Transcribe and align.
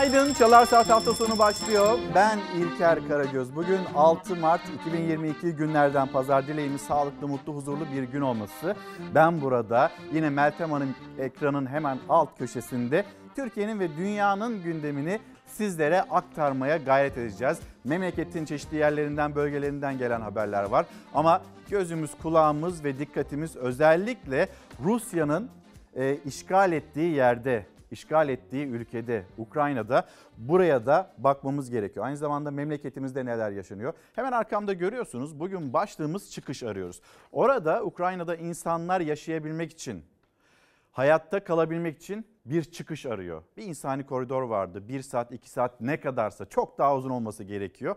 Günaydın. 0.00 0.34
Çalar 0.34 0.66
Saat 0.66 0.90
hafta 0.90 1.14
sonu 1.14 1.38
başlıyor. 1.38 1.98
Ben 2.14 2.38
İlker 2.58 3.08
Karagöz. 3.08 3.56
Bugün 3.56 3.78
6 3.94 4.36
Mart 4.36 4.60
2022 4.80 5.52
günlerden 5.52 6.06
pazar 6.06 6.46
dileğimiz 6.46 6.80
sağlıklı, 6.80 7.28
mutlu, 7.28 7.54
huzurlu 7.54 7.86
bir 7.96 8.02
gün 8.02 8.20
olması. 8.20 8.76
Ben 9.14 9.40
burada 9.40 9.90
yine 10.12 10.30
Meltem 10.30 10.72
Hanım 10.72 10.94
ekranın 11.18 11.66
hemen 11.66 11.98
alt 12.08 12.38
köşesinde 12.38 13.04
Türkiye'nin 13.36 13.80
ve 13.80 13.96
dünyanın 13.96 14.62
gündemini 14.62 15.20
sizlere 15.46 16.02
aktarmaya 16.02 16.76
gayret 16.76 17.18
edeceğiz. 17.18 17.58
Memleketin 17.84 18.44
çeşitli 18.44 18.76
yerlerinden, 18.76 19.34
bölgelerinden 19.34 19.98
gelen 19.98 20.20
haberler 20.20 20.62
var. 20.62 20.86
Ama 21.14 21.42
gözümüz, 21.70 22.10
kulağımız 22.22 22.84
ve 22.84 22.98
dikkatimiz 22.98 23.56
özellikle 23.56 24.48
Rusya'nın 24.84 25.50
e, 25.96 26.16
işgal 26.16 26.72
ettiği 26.72 27.14
yerde 27.14 27.66
işgal 27.90 28.28
ettiği 28.28 28.66
ülkede, 28.66 29.24
Ukrayna'da 29.38 30.08
buraya 30.38 30.86
da 30.86 31.12
bakmamız 31.18 31.70
gerekiyor. 31.70 32.06
Aynı 32.06 32.16
zamanda 32.16 32.50
memleketimizde 32.50 33.24
neler 33.24 33.50
yaşanıyor? 33.50 33.92
Hemen 34.14 34.32
arkamda 34.32 34.72
görüyorsunuz 34.72 35.40
bugün 35.40 35.72
başlığımız 35.72 36.30
çıkış 36.30 36.62
arıyoruz. 36.62 37.00
Orada 37.32 37.84
Ukrayna'da 37.84 38.36
insanlar 38.36 39.00
yaşayabilmek 39.00 39.72
için, 39.72 40.04
hayatta 40.92 41.44
kalabilmek 41.44 41.96
için 41.96 42.26
bir 42.44 42.64
çıkış 42.64 43.06
arıyor. 43.06 43.42
Bir 43.56 43.62
insani 43.62 44.06
koridor 44.06 44.42
vardı. 44.42 44.88
Bir 44.88 45.02
saat, 45.02 45.32
iki 45.32 45.50
saat 45.50 45.80
ne 45.80 46.00
kadarsa 46.00 46.46
çok 46.46 46.78
daha 46.78 46.96
uzun 46.96 47.10
olması 47.10 47.44
gerekiyor. 47.44 47.96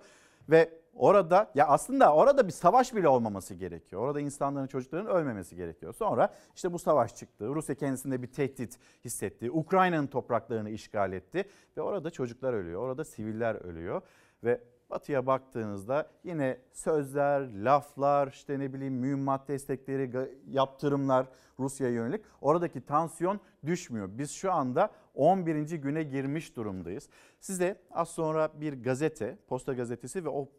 Ve 0.49 0.82
orada 0.95 1.51
ya 1.55 1.67
aslında 1.67 2.13
orada 2.13 2.47
bir 2.47 2.51
savaş 2.51 2.95
bile 2.95 3.07
olmaması 3.07 3.53
gerekiyor. 3.53 4.01
Orada 4.01 4.19
insanların 4.19 4.67
çocukların 4.67 5.07
ölmemesi 5.07 5.55
gerekiyor. 5.55 5.93
Sonra 5.93 6.33
işte 6.55 6.73
bu 6.73 6.79
savaş 6.79 7.15
çıktı. 7.15 7.55
Rusya 7.55 7.75
kendisinde 7.75 8.21
bir 8.21 8.27
tehdit 8.27 8.79
hissetti. 9.05 9.51
Ukrayna'nın 9.51 10.07
topraklarını 10.07 10.69
işgal 10.69 11.13
etti 11.13 11.49
ve 11.77 11.81
orada 11.81 12.09
çocuklar 12.09 12.53
ölüyor. 12.53 12.81
Orada 12.81 13.05
siviller 13.05 13.55
ölüyor 13.55 14.01
ve 14.43 14.61
Batı'ya 14.89 15.25
baktığınızda 15.25 16.11
yine 16.23 16.57
sözler, 16.71 17.63
laflar, 17.63 18.27
işte 18.27 18.59
ne 18.59 18.73
bileyim 18.73 18.93
mühimmat 18.93 19.47
destekleri, 19.47 20.29
yaptırımlar 20.47 21.27
Rusya'ya 21.59 21.93
yönelik. 21.93 22.25
Oradaki 22.41 22.81
tansiyon 22.81 23.39
düşmüyor. 23.65 24.09
Biz 24.11 24.31
şu 24.31 24.51
anda 24.51 24.89
11. 25.15 25.75
güne 25.75 26.03
girmiş 26.03 26.55
durumdayız. 26.55 27.09
Size 27.39 27.81
az 27.91 28.09
sonra 28.09 28.49
bir 28.61 28.83
gazete, 28.83 29.37
Posta 29.47 29.73
Gazetesi 29.73 30.25
ve 30.25 30.29
o 30.29 30.49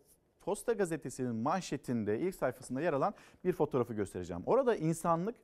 Posta 0.45 0.73
Gazetesi'nin 0.73 1.37
manşetinde 1.37 2.21
ilk 2.21 2.35
sayfasında 2.35 2.81
yer 2.81 2.93
alan 2.93 3.15
bir 3.45 3.53
fotoğrafı 3.53 3.95
göstereceğim. 3.95 4.43
Orada 4.47 4.77
insanlık 4.77 5.37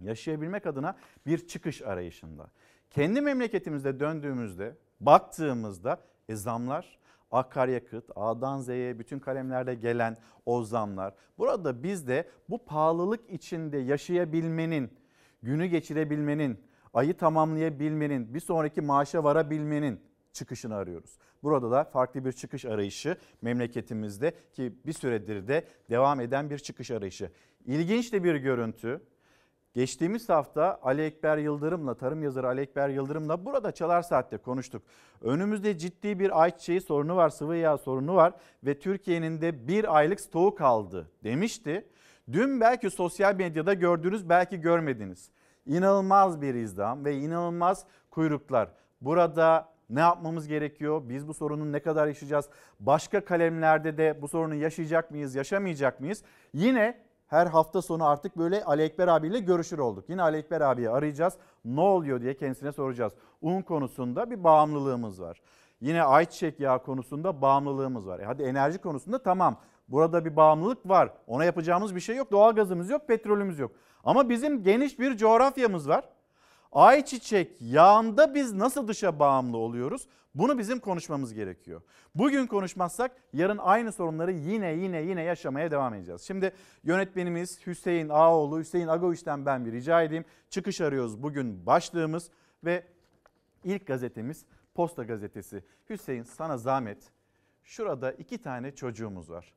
yaşayabilmek 0.00 0.66
adına 0.66 0.96
bir 1.26 1.46
çıkış 1.46 1.82
arayışında. 1.82 2.50
Kendi 2.90 3.20
memleketimizde 3.20 4.00
döndüğümüzde, 4.00 4.76
baktığımızda 5.00 6.00
e, 6.28 6.36
zamlar, 6.36 6.98
akaryakıt, 7.30 8.10
A'dan 8.16 8.60
Z'ye 8.60 8.98
bütün 8.98 9.18
kalemlerde 9.18 9.74
gelen 9.74 10.16
o 10.46 10.62
zamlar. 10.62 11.14
Burada 11.38 11.82
biz 11.82 12.08
de 12.08 12.28
bu 12.48 12.64
pahalılık 12.64 13.30
içinde 13.30 13.78
yaşayabilmenin, 13.78 14.90
günü 15.42 15.66
geçirebilmenin, 15.66 16.60
ayı 16.94 17.16
tamamlayabilmenin, 17.16 18.34
bir 18.34 18.40
sonraki 18.40 18.80
maaşa 18.80 19.24
varabilmenin 19.24 20.00
çıkışını 20.38 20.74
arıyoruz. 20.74 21.18
Burada 21.42 21.70
da 21.70 21.84
farklı 21.84 22.24
bir 22.24 22.32
çıkış 22.32 22.64
arayışı 22.64 23.16
memleketimizde 23.42 24.32
ki 24.52 24.72
bir 24.86 24.92
süredir 24.92 25.48
de 25.48 25.64
devam 25.90 26.20
eden 26.20 26.50
bir 26.50 26.58
çıkış 26.58 26.90
arayışı. 26.90 27.30
İlginç 27.66 28.12
de 28.12 28.24
bir 28.24 28.34
görüntü. 28.34 29.00
Geçtiğimiz 29.74 30.28
hafta 30.28 30.80
Ali 30.82 31.02
Ekber 31.02 31.38
Yıldırım'la, 31.38 31.94
tarım 31.94 32.22
yazarı 32.22 32.46
Ali 32.46 32.60
Ekber 32.60 32.88
Yıldırım'la 32.88 33.44
burada 33.44 33.72
Çalar 33.72 34.02
Saat'te 34.02 34.36
konuştuk. 34.36 34.82
Önümüzde 35.22 35.78
ciddi 35.78 36.18
bir 36.18 36.42
ayçiçeği 36.42 36.80
sorunu 36.80 37.16
var, 37.16 37.28
sıvı 37.28 37.56
yağ 37.56 37.78
sorunu 37.78 38.14
var 38.14 38.32
ve 38.64 38.78
Türkiye'nin 38.78 39.40
de 39.40 39.68
bir 39.68 39.96
aylık 39.96 40.20
stoğu 40.20 40.54
kaldı 40.54 41.10
demişti. 41.24 41.88
Dün 42.32 42.60
belki 42.60 42.90
sosyal 42.90 43.34
medyada 43.34 43.74
gördünüz, 43.74 44.28
belki 44.28 44.60
görmediniz. 44.60 45.30
İnanılmaz 45.66 46.42
bir 46.42 46.54
izdiham 46.54 47.04
ve 47.04 47.16
inanılmaz 47.16 47.84
kuyruklar. 48.10 48.68
Burada 49.00 49.68
ne 49.90 50.00
yapmamız 50.00 50.48
gerekiyor? 50.48 51.02
Biz 51.08 51.28
bu 51.28 51.34
sorunu 51.34 51.72
ne 51.72 51.80
kadar 51.80 52.06
yaşayacağız? 52.06 52.48
Başka 52.80 53.24
kalemlerde 53.24 53.98
de 53.98 54.22
bu 54.22 54.28
sorunu 54.28 54.54
yaşayacak 54.54 55.10
mıyız, 55.10 55.34
yaşamayacak 55.34 56.00
mıyız? 56.00 56.22
Yine 56.54 56.98
her 57.26 57.46
hafta 57.46 57.82
sonu 57.82 58.06
artık 58.06 58.38
böyle 58.38 58.64
Ali 58.64 58.82
Ekber 58.82 59.08
abiyle 59.08 59.38
görüşür 59.38 59.78
olduk. 59.78 60.04
Yine 60.08 60.22
Ali 60.22 60.36
Ekber 60.36 60.60
abiyi 60.60 60.90
arayacağız. 60.90 61.34
Ne 61.64 61.80
oluyor 61.80 62.20
diye 62.20 62.36
kendisine 62.36 62.72
soracağız. 62.72 63.12
Un 63.42 63.62
konusunda 63.62 64.30
bir 64.30 64.44
bağımlılığımız 64.44 65.20
var. 65.20 65.40
Yine 65.80 66.02
ayçiçek 66.02 66.60
yağı 66.60 66.82
konusunda 66.82 67.42
bağımlılığımız 67.42 68.06
var. 68.06 68.20
E 68.20 68.24
hadi 68.24 68.42
enerji 68.42 68.78
konusunda 68.78 69.22
tamam. 69.22 69.56
Burada 69.88 70.24
bir 70.24 70.36
bağımlılık 70.36 70.88
var. 70.88 71.12
Ona 71.26 71.44
yapacağımız 71.44 71.94
bir 71.94 72.00
şey 72.00 72.16
yok. 72.16 72.30
Doğalgazımız 72.30 72.90
yok, 72.90 73.08
petrolümüz 73.08 73.58
yok. 73.58 73.72
Ama 74.04 74.28
bizim 74.28 74.62
geniş 74.62 74.98
bir 74.98 75.16
coğrafyamız 75.16 75.88
var. 75.88 76.04
Ayçiçek 76.72 77.56
yağında 77.60 78.34
biz 78.34 78.52
nasıl 78.52 78.88
dışa 78.88 79.18
bağımlı 79.18 79.56
oluyoruz? 79.56 80.08
Bunu 80.34 80.58
bizim 80.58 80.80
konuşmamız 80.80 81.34
gerekiyor. 81.34 81.82
Bugün 82.14 82.46
konuşmazsak 82.46 83.10
yarın 83.32 83.58
aynı 83.58 83.92
sorunları 83.92 84.32
yine 84.32 84.72
yine 84.72 85.02
yine 85.02 85.22
yaşamaya 85.22 85.70
devam 85.70 85.94
edeceğiz. 85.94 86.22
Şimdi 86.22 86.52
yönetmenimiz 86.84 87.66
Hüseyin 87.66 88.08
Ağoğlu, 88.08 88.58
Hüseyin 88.58 88.88
Agoviç'ten 88.88 89.46
ben 89.46 89.66
bir 89.66 89.72
rica 89.72 90.02
edeyim. 90.02 90.24
Çıkış 90.50 90.80
arıyoruz 90.80 91.22
bugün 91.22 91.66
başlığımız 91.66 92.30
ve 92.64 92.86
ilk 93.64 93.86
gazetemiz 93.86 94.44
Posta 94.74 95.04
Gazetesi. 95.04 95.64
Hüseyin 95.90 96.22
sana 96.22 96.56
zahmet. 96.56 97.10
Şurada 97.64 98.12
iki 98.12 98.38
tane 98.38 98.74
çocuğumuz 98.74 99.30
var. 99.30 99.54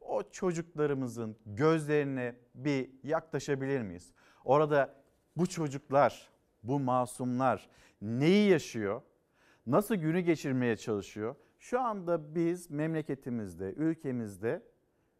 O 0.00 0.22
çocuklarımızın 0.30 1.36
gözlerine 1.46 2.34
bir 2.54 2.90
yaklaşabilir 3.02 3.82
miyiz? 3.82 4.12
Orada 4.44 4.94
bu 5.36 5.46
çocuklar 5.46 6.33
bu 6.64 6.80
masumlar 6.80 7.68
neyi 8.02 8.50
yaşıyor? 8.50 9.02
Nasıl 9.66 9.94
günü 9.94 10.20
geçirmeye 10.20 10.76
çalışıyor? 10.76 11.34
Şu 11.58 11.80
anda 11.80 12.34
biz 12.34 12.70
memleketimizde, 12.70 13.72
ülkemizde 13.72 14.62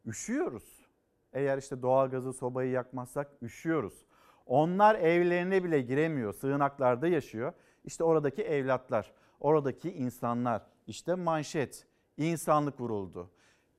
üşüyoruz. 0.06 0.86
Eğer 1.32 1.58
işte 1.58 1.82
doğalgazı, 1.82 2.32
sobayı 2.32 2.70
yakmazsak 2.70 3.30
üşüyoruz. 3.42 4.06
Onlar 4.46 4.94
evlerine 4.94 5.64
bile 5.64 5.80
giremiyor, 5.80 6.32
sığınaklarda 6.32 7.08
yaşıyor. 7.08 7.52
İşte 7.84 8.04
oradaki 8.04 8.42
evlatlar, 8.42 9.12
oradaki 9.40 9.92
insanlar, 9.92 10.62
işte 10.86 11.14
manşet, 11.14 11.86
insanlık 12.16 12.80
vuruldu. 12.80 13.30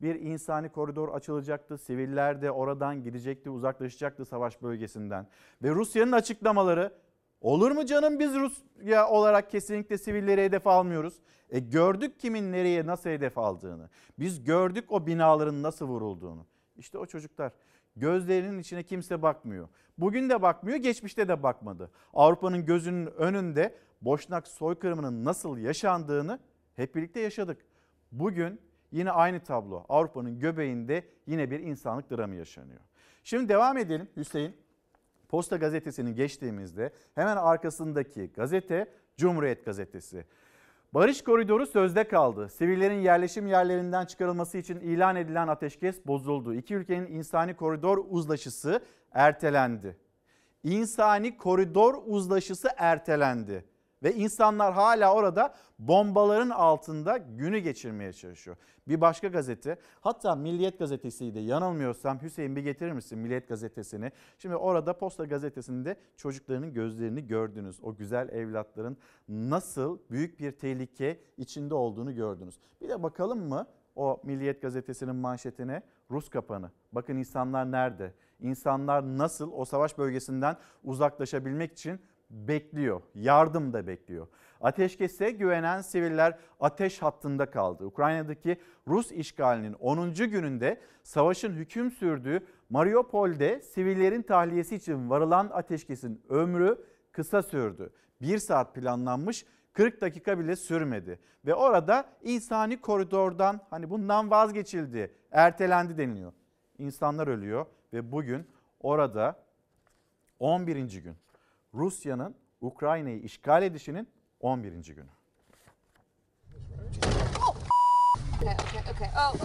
Bir 0.01 0.15
insani 0.15 0.69
koridor 0.69 1.09
açılacaktı, 1.09 1.77
siviller 1.77 2.41
de 2.41 2.51
oradan 2.51 3.03
gidecekti, 3.03 3.49
uzaklaşacaktı 3.49 4.25
savaş 4.25 4.61
bölgesinden. 4.61 5.27
Ve 5.63 5.69
Rusya'nın 5.69 6.11
açıklamaları 6.11 6.93
Olur 7.45 7.71
mu 7.71 7.85
canım 7.85 8.19
biz 8.19 8.33
Rusya 8.33 9.09
olarak 9.09 9.51
kesinlikle 9.51 9.97
sivilleri 9.97 10.43
hedef 10.43 10.67
almıyoruz. 10.67 11.13
E 11.49 11.59
gördük 11.59 12.19
kimin 12.19 12.51
nereye 12.51 12.85
nasıl 12.85 13.09
hedef 13.09 13.37
aldığını. 13.37 13.89
Biz 14.19 14.43
gördük 14.43 14.91
o 14.91 15.07
binaların 15.07 15.63
nasıl 15.63 15.87
vurulduğunu. 15.87 16.45
İşte 16.77 16.97
o 16.97 17.05
çocuklar 17.05 17.51
gözlerinin 17.95 18.59
içine 18.59 18.83
kimse 18.83 19.21
bakmıyor. 19.21 19.67
Bugün 19.97 20.29
de 20.29 20.41
bakmıyor, 20.41 20.77
geçmişte 20.77 21.27
de 21.27 21.43
bakmadı. 21.43 21.91
Avrupa'nın 22.13 22.65
gözünün 22.65 23.05
önünde 23.05 23.75
Boşnak 24.01 24.47
soykırımının 24.47 25.25
nasıl 25.25 25.57
yaşandığını 25.57 26.39
hep 26.75 26.95
birlikte 26.95 27.19
yaşadık. 27.19 27.65
Bugün 28.11 28.61
yine 28.91 29.11
aynı 29.11 29.39
tablo. 29.39 29.85
Avrupa'nın 29.89 30.39
göbeğinde 30.39 31.07
yine 31.27 31.51
bir 31.51 31.59
insanlık 31.59 32.11
dramı 32.11 32.35
yaşanıyor. 32.35 32.81
Şimdi 33.23 33.49
devam 33.49 33.77
edelim 33.77 34.09
Hüseyin. 34.17 34.64
Posta 35.35 35.57
Gazetesi'ni 35.57 36.15
geçtiğimizde 36.15 36.91
hemen 37.15 37.37
arkasındaki 37.37 38.31
gazete 38.35 38.87
Cumhuriyet 39.17 39.65
Gazetesi. 39.65 40.25
Barış 40.93 41.23
koridoru 41.23 41.65
sözde 41.65 42.07
kaldı. 42.07 42.49
Sivillerin 42.49 43.01
yerleşim 43.01 43.47
yerlerinden 43.47 44.05
çıkarılması 44.05 44.57
için 44.57 44.79
ilan 44.79 45.15
edilen 45.15 45.47
ateşkes 45.47 46.07
bozuldu. 46.07 46.53
İki 46.53 46.75
ülkenin 46.75 47.07
insani 47.07 47.55
koridor 47.55 48.05
uzlaşısı 48.09 48.79
ertelendi. 49.11 49.97
İnsani 50.63 51.37
koridor 51.37 51.95
uzlaşısı 52.05 52.69
ertelendi 52.77 53.65
ve 54.03 54.15
insanlar 54.15 54.73
hala 54.73 55.13
orada 55.13 55.55
bombaların 55.79 56.49
altında 56.49 57.17
günü 57.17 57.59
geçirmeye 57.59 58.13
çalışıyor. 58.13 58.57
Bir 58.87 59.01
başka 59.01 59.27
gazete 59.27 59.77
hatta 60.01 60.35
Milliyet 60.35 60.79
gazetesiydi 60.79 61.39
yanılmıyorsam 61.39 62.21
Hüseyin 62.21 62.55
bir 62.55 62.61
getirir 62.61 62.91
misin 62.91 63.19
Milliyet 63.19 63.49
gazetesini? 63.49 64.11
Şimdi 64.37 64.55
orada 64.55 64.97
Posta 64.97 65.25
gazetesinde 65.25 65.95
çocuklarının 66.17 66.73
gözlerini 66.73 67.27
gördünüz. 67.27 67.79
O 67.83 67.95
güzel 67.95 68.29
evlatların 68.29 68.97
nasıl 69.29 69.99
büyük 70.11 70.39
bir 70.39 70.51
tehlike 70.51 71.19
içinde 71.37 71.73
olduğunu 71.73 72.15
gördünüz. 72.15 72.59
Bir 72.81 72.89
de 72.89 73.03
bakalım 73.03 73.49
mı 73.49 73.67
o 73.95 74.21
Milliyet 74.23 74.61
gazetesinin 74.61 75.15
manşetine 75.15 75.81
Rus 76.11 76.29
kapanı. 76.29 76.71
Bakın 76.91 77.17
insanlar 77.17 77.71
nerede? 77.71 78.13
İnsanlar 78.39 79.17
nasıl 79.17 79.51
o 79.51 79.65
savaş 79.65 79.97
bölgesinden 79.97 80.57
uzaklaşabilmek 80.83 81.71
için 81.71 81.99
bekliyor. 82.29 83.01
Yardım 83.15 83.73
da 83.73 83.87
bekliyor. 83.87 84.27
Ateşkese 84.61 85.31
güvenen 85.31 85.81
siviller 85.81 86.37
ateş 86.59 87.01
hattında 87.01 87.51
kaldı. 87.51 87.85
Ukrayna'daki 87.85 88.57
Rus 88.87 89.11
işgalinin 89.11 89.73
10. 89.73 90.13
gününde 90.13 90.81
savaşın 91.03 91.53
hüküm 91.53 91.91
sürdüğü 91.91 92.47
Mariupol'de 92.69 93.61
sivillerin 93.61 94.21
tahliyesi 94.21 94.75
için 94.75 95.09
varılan 95.09 95.49
ateşkesin 95.53 96.21
ömrü 96.29 96.77
kısa 97.11 97.43
sürdü. 97.43 97.93
Bir 98.21 98.37
saat 98.37 98.75
planlanmış 98.75 99.45
40 99.73 100.01
dakika 100.01 100.39
bile 100.39 100.55
sürmedi. 100.55 101.19
Ve 101.45 101.55
orada 101.55 102.05
insani 102.23 102.81
koridordan 102.81 103.61
hani 103.69 103.89
bundan 103.89 104.31
vazgeçildi, 104.31 105.13
ertelendi 105.31 105.97
deniliyor. 105.97 106.33
İnsanlar 106.77 107.27
ölüyor 107.27 107.65
ve 107.93 108.11
bugün 108.11 108.47
orada 108.79 109.39
11. 110.39 110.75
gün 110.75 111.15
Rusya'nın 111.75 112.35
Ukrayna'yı 112.61 113.19
işgal 113.19 113.63
edişinin 113.63 114.09
11. 114.39 114.71
günü. 114.71 115.09
Okay, 118.41 118.53
okay, 118.53 118.81
okay. 118.91 119.09
Oh, 119.17 119.35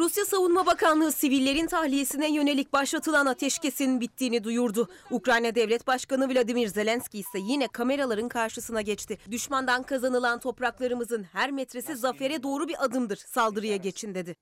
Rusya 0.00 0.24
Savunma 0.24 0.66
Bakanlığı 0.66 1.12
sivillerin 1.12 1.66
tahliyesine 1.66 2.34
yönelik 2.34 2.72
başlatılan 2.72 3.26
ateşkesin 3.26 4.00
bittiğini 4.00 4.44
duyurdu. 4.44 4.88
Ukrayna 5.10 5.54
Devlet 5.54 5.86
Başkanı 5.86 6.34
Vladimir 6.34 6.68
Zelenski 6.68 7.18
ise 7.18 7.38
yine 7.38 7.68
kameraların 7.68 8.28
karşısına 8.28 8.80
geçti. 8.82 9.18
Düşmandan 9.30 9.82
kazanılan 9.82 10.40
topraklarımızın 10.40 11.22
her 11.22 11.50
metresi 11.50 11.96
zafere 11.96 12.42
doğru 12.42 12.68
bir 12.68 12.84
adımdır. 12.84 13.16
Saldırıya 13.16 13.76
geçin 13.76 14.14
dedi. 14.14 14.36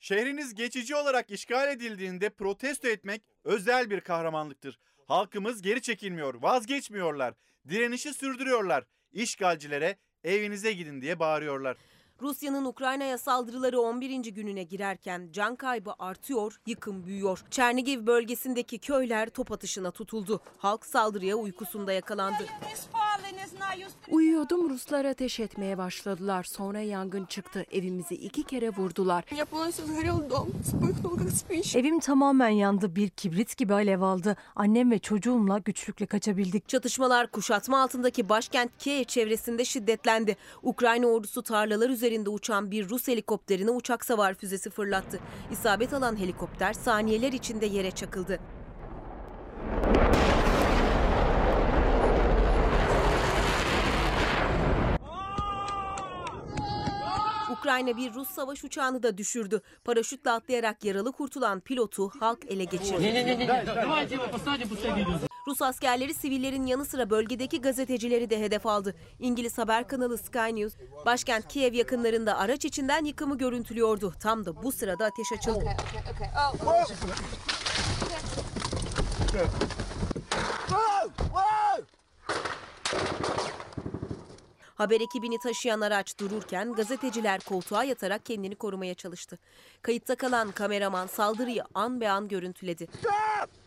Şehriniz 0.00 0.54
geçici 0.54 0.96
olarak 0.96 1.30
işgal 1.30 1.68
edildiğinde 1.68 2.30
protesto 2.30 2.88
etmek 2.88 3.22
özel 3.44 3.90
bir 3.90 4.00
kahramanlıktır. 4.00 4.78
Halkımız 5.06 5.62
geri 5.62 5.82
çekilmiyor, 5.82 6.34
vazgeçmiyorlar. 6.34 7.34
Direnişi 7.68 8.14
sürdürüyorlar. 8.14 8.84
İşgalcilere 9.12 9.96
evinize 10.24 10.72
gidin 10.72 11.00
diye 11.02 11.18
bağırıyorlar. 11.18 11.76
Rusya'nın 12.22 12.64
Ukrayna'ya 12.64 13.18
saldırıları 13.18 13.80
11. 13.80 14.24
gününe 14.24 14.62
girerken 14.62 15.28
can 15.32 15.56
kaybı 15.56 15.92
artıyor, 15.98 16.60
yıkım 16.66 17.06
büyüyor. 17.06 17.44
Çernigiv 17.50 18.06
bölgesindeki 18.06 18.78
köyler 18.78 19.28
top 19.30 19.52
atışına 19.52 19.90
tutuldu. 19.90 20.40
Halk 20.58 20.86
saldırıya 20.86 21.36
uykusunda 21.36 21.92
yakalandı. 21.92 22.46
Uyuyordum 24.10 24.70
Ruslar 24.70 25.04
ateş 25.04 25.40
etmeye 25.40 25.78
başladılar. 25.78 26.44
Sonra 26.44 26.80
yangın 26.80 27.24
çıktı. 27.24 27.66
Evimizi 27.70 28.14
iki 28.14 28.42
kere 28.42 28.70
vurdular. 28.70 29.24
Evim 31.74 32.00
tamamen 32.00 32.48
yandı. 32.48 32.96
Bir 32.96 33.08
kibrit 33.08 33.56
gibi 33.56 33.74
alev 33.74 34.00
aldı. 34.00 34.36
Annem 34.56 34.90
ve 34.90 34.98
çocuğumla 34.98 35.58
güçlükle 35.58 36.06
kaçabildik. 36.06 36.68
Çatışmalar 36.68 37.30
kuşatma 37.30 37.82
altındaki 37.82 38.28
başkent 38.28 38.70
Kiev 38.78 39.04
çevresinde 39.04 39.64
şiddetlendi. 39.64 40.36
Ukrayna 40.62 41.06
ordusu 41.06 41.42
tarlalar 41.42 41.90
üzerinde 41.90 42.11
uçan 42.30 42.70
bir 42.70 42.88
Rus 42.88 43.08
helikopterine 43.08 43.70
uçak 43.70 44.04
savar 44.04 44.34
füzesi 44.34 44.70
fırlattı. 44.70 45.20
İsabet 45.50 45.92
alan 45.92 46.16
helikopter 46.16 46.72
saniyeler 46.72 47.32
içinde 47.32 47.66
yere 47.66 47.90
çakıldı. 47.90 48.38
Ukrayna 57.52 57.96
bir 57.96 58.14
Rus 58.14 58.28
savaş 58.28 58.64
uçağını 58.64 59.02
da 59.02 59.18
düşürdü. 59.18 59.62
Paraşütle 59.84 60.30
atlayarak 60.30 60.84
yaralı 60.84 61.12
kurtulan 61.12 61.60
pilotu 61.60 62.08
halk 62.20 62.38
ele 62.48 62.64
geçirdi. 62.64 63.38
Rus 65.46 65.62
askerleri 65.62 66.14
sivillerin 66.14 66.66
yanı 66.66 66.84
sıra 66.84 67.10
bölgedeki 67.10 67.60
gazetecileri 67.60 68.30
de 68.30 68.40
hedef 68.40 68.66
aldı. 68.66 68.94
İngiliz 69.18 69.58
haber 69.58 69.88
kanalı 69.88 70.18
Sky 70.18 70.38
News, 70.38 70.74
başkent 71.06 71.48
Kiev 71.48 71.74
yakınlarında 71.74 72.38
araç 72.38 72.64
içinden 72.64 73.04
yıkımı 73.04 73.38
görüntülüyordu. 73.38 74.14
Tam 74.20 74.44
da 74.44 74.62
bu 74.62 74.72
sırada 74.72 75.04
ateş 75.04 75.32
açıldı. 75.38 75.58
Okay, 75.58 75.74
okay, 75.74 76.12
okay. 76.14 76.28
Oh, 76.36 76.54
Haber 84.74 85.00
ekibini 85.00 85.38
taşıyan 85.38 85.80
araç 85.80 86.18
dururken 86.18 86.72
gazeteciler 86.72 87.40
koltuğa 87.40 87.84
yatarak 87.84 88.26
kendini 88.26 88.54
korumaya 88.54 88.94
çalıştı. 88.94 89.38
Kayıtta 89.82 90.14
kalan 90.14 90.50
kameraman 90.50 91.06
saldırıyı 91.06 91.64
an 91.74 92.00
be 92.00 92.10
an 92.10 92.28
görüntüledi. 92.28 92.88
journalist! 93.02 93.61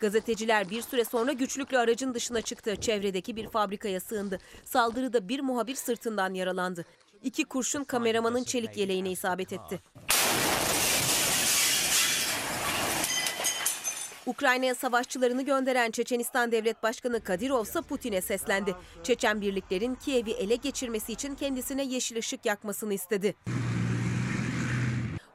Gazeteciler 0.00 0.70
bir 0.70 0.82
süre 0.82 1.04
sonra 1.04 1.32
güçlükle 1.32 1.78
aracın 1.78 2.14
dışına 2.14 2.40
çıktı. 2.42 2.76
Çevredeki 2.76 3.36
bir 3.36 3.48
fabrikaya 3.48 4.00
sığındı. 4.00 4.38
Saldırıda 4.64 5.28
bir 5.28 5.40
muhabir 5.40 5.74
sırtından 5.74 6.34
yaralandı. 6.34 6.84
İki 7.22 7.44
kurşun 7.44 7.84
kameramanın 7.84 8.44
çelik 8.44 8.76
yeleğine 8.76 9.10
isabet 9.10 9.52
etti. 9.52 9.80
Ukrayna'ya 14.26 14.74
savaşçılarını 14.74 15.42
gönderen 15.42 15.90
Çeçenistan 15.90 16.52
Devlet 16.52 16.82
Başkanı 16.82 17.20
Kadirov 17.20 17.62
ise 17.62 17.80
Putin'e 17.80 18.20
seslendi. 18.20 18.74
Çeçen 19.02 19.40
birliklerin 19.40 19.94
Kiev'i 19.94 20.30
ele 20.30 20.56
geçirmesi 20.56 21.12
için 21.12 21.34
kendisine 21.34 21.84
yeşil 21.84 22.18
ışık 22.18 22.46
yakmasını 22.46 22.94
istedi. 22.94 23.34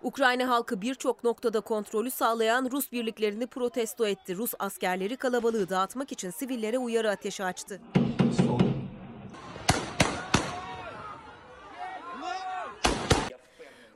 Ukrayna 0.06 0.50
halkı 0.50 0.82
birçok 0.82 1.24
noktada 1.24 1.62
kontrolü 1.62 2.12
sağlayan 2.12 2.70
Rus 2.72 2.92
birliklerini 2.92 3.48
protesto 3.48 4.08
etti. 4.08 4.38
Rus 4.38 4.54
askerleri 4.60 5.18
kalabalığı 5.18 5.70
dağıtmak 5.70 6.12
için 6.12 6.30
sivillere 6.30 6.78
uyarı 6.78 7.10
ateşi 7.10 7.44
açtı. 7.44 7.82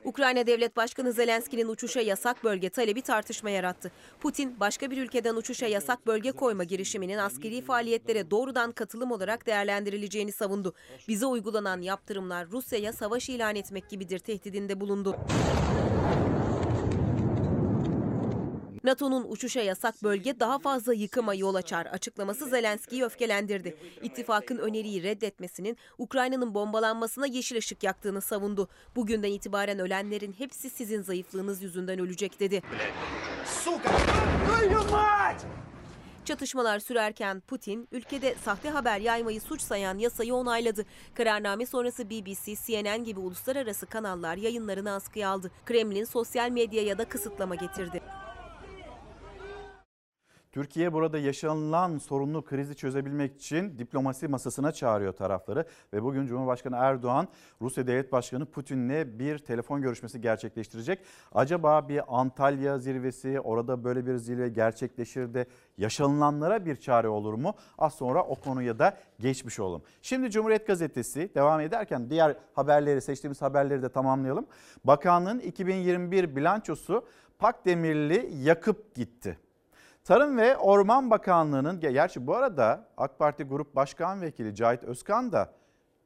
Ukrayna 0.04 0.46
Devlet 0.46 0.76
Başkanı 0.76 1.12
Zelenski'nin 1.12 1.68
uçuşa 1.68 2.00
yasak 2.00 2.44
bölge 2.44 2.70
talebi 2.70 3.02
tartışma 3.02 3.50
yarattı. 3.50 3.92
Putin, 4.20 4.60
başka 4.60 4.90
bir 4.90 4.98
ülkeden 5.02 5.34
uçuşa 5.34 5.66
yasak 5.66 6.06
bölge 6.06 6.32
koyma 6.32 6.64
girişiminin 6.64 7.18
askeri 7.18 7.62
faaliyetlere 7.62 8.30
doğrudan 8.30 8.72
katılım 8.72 9.12
olarak 9.12 9.46
değerlendirileceğini 9.46 10.32
savundu. 10.32 10.74
Bize 11.08 11.26
uygulanan 11.26 11.80
yaptırımlar 11.80 12.50
Rusya'ya 12.50 12.92
savaş 12.92 13.28
ilan 13.28 13.56
etmek 13.56 13.88
gibidir 13.88 14.18
tehdidinde 14.18 14.80
bulundu. 14.80 15.16
NATO'nun 18.84 19.26
uçuşa 19.28 19.60
yasak 19.60 20.02
bölge 20.02 20.40
daha 20.40 20.58
fazla 20.58 20.94
yıkıma 20.94 21.34
yol 21.34 21.54
açar 21.54 21.86
açıklaması 21.86 22.46
Zelenski'yi 22.46 23.04
öfkelendirdi. 23.04 23.76
İttifakın 24.02 24.58
öneriyi 24.58 25.02
reddetmesinin 25.02 25.76
Ukrayna'nın 25.98 26.54
bombalanmasına 26.54 27.26
yeşil 27.26 27.56
ışık 27.56 27.82
yaktığını 27.82 28.20
savundu. 28.20 28.68
Bugünden 28.96 29.32
itibaren 29.32 29.78
ölenlerin 29.78 30.32
hepsi 30.38 30.70
sizin 30.70 31.02
zayıflığınız 31.02 31.62
yüzünden 31.62 31.98
ölecek 31.98 32.40
dedi. 32.40 32.62
Çatışmalar 36.24 36.78
sürerken 36.78 37.40
Putin 37.40 37.88
ülkede 37.92 38.34
sahte 38.44 38.70
haber 38.70 39.00
yaymayı 39.00 39.40
suç 39.40 39.62
sayan 39.62 39.98
yasayı 39.98 40.34
onayladı. 40.34 40.84
Kararname 41.14 41.66
sonrası 41.66 42.10
BBC, 42.10 42.54
CNN 42.66 43.04
gibi 43.04 43.20
uluslararası 43.20 43.86
kanallar 43.86 44.36
yayınlarını 44.36 44.92
askıya 44.92 45.28
aldı. 45.28 45.50
Kremlin 45.66 46.04
sosyal 46.04 46.50
medyaya 46.50 46.98
da 46.98 47.04
kısıtlama 47.04 47.54
getirdi. 47.54 48.02
Türkiye 50.52 50.92
burada 50.92 51.18
yaşanılan 51.18 51.98
sorunlu 51.98 52.44
krizi 52.44 52.76
çözebilmek 52.76 53.36
için 53.36 53.78
diplomasi 53.78 54.28
masasına 54.28 54.72
çağırıyor 54.72 55.12
tarafları 55.12 55.64
ve 55.92 56.02
bugün 56.02 56.26
Cumhurbaşkanı 56.26 56.76
Erdoğan 56.76 57.28
Rusya 57.62 57.86
Devlet 57.86 58.12
Başkanı 58.12 58.46
Putin'le 58.46 59.18
bir 59.18 59.38
telefon 59.38 59.82
görüşmesi 59.82 60.20
gerçekleştirecek. 60.20 60.98
Acaba 61.32 61.88
bir 61.88 62.20
Antalya 62.20 62.78
zirvesi 62.78 63.40
orada 63.40 63.84
böyle 63.84 64.06
bir 64.06 64.16
zirve 64.16 64.48
gerçekleşir 64.48 65.34
de 65.34 65.46
yaşanılanlara 65.78 66.66
bir 66.66 66.76
çare 66.76 67.08
olur 67.08 67.34
mu? 67.34 67.54
Az 67.78 67.94
sonra 67.94 68.22
o 68.22 68.34
konuya 68.34 68.78
da 68.78 68.96
geçmiş 69.20 69.60
olalım. 69.60 69.82
Şimdi 70.02 70.30
Cumhuriyet 70.30 70.66
Gazetesi 70.66 71.30
devam 71.34 71.60
ederken 71.60 72.10
diğer 72.10 72.36
haberleri 72.54 73.00
seçtiğimiz 73.00 73.42
haberleri 73.42 73.82
de 73.82 73.88
tamamlayalım. 73.88 74.46
Bakanlığın 74.84 75.38
2021 75.38 76.36
bilançosu 76.36 77.04
Pakdemirli 77.38 78.30
yakıp 78.42 78.94
gitti. 78.94 79.38
Tarım 80.04 80.36
ve 80.36 80.56
Orman 80.56 81.10
Bakanlığı'nın, 81.10 81.80
gerçi 81.80 82.26
bu 82.26 82.34
arada 82.34 82.88
AK 82.96 83.18
Parti 83.18 83.44
Grup 83.44 83.76
Başkan 83.76 84.20
Vekili 84.20 84.54
Cahit 84.54 84.84
Özkan 84.84 85.32
da 85.32 85.52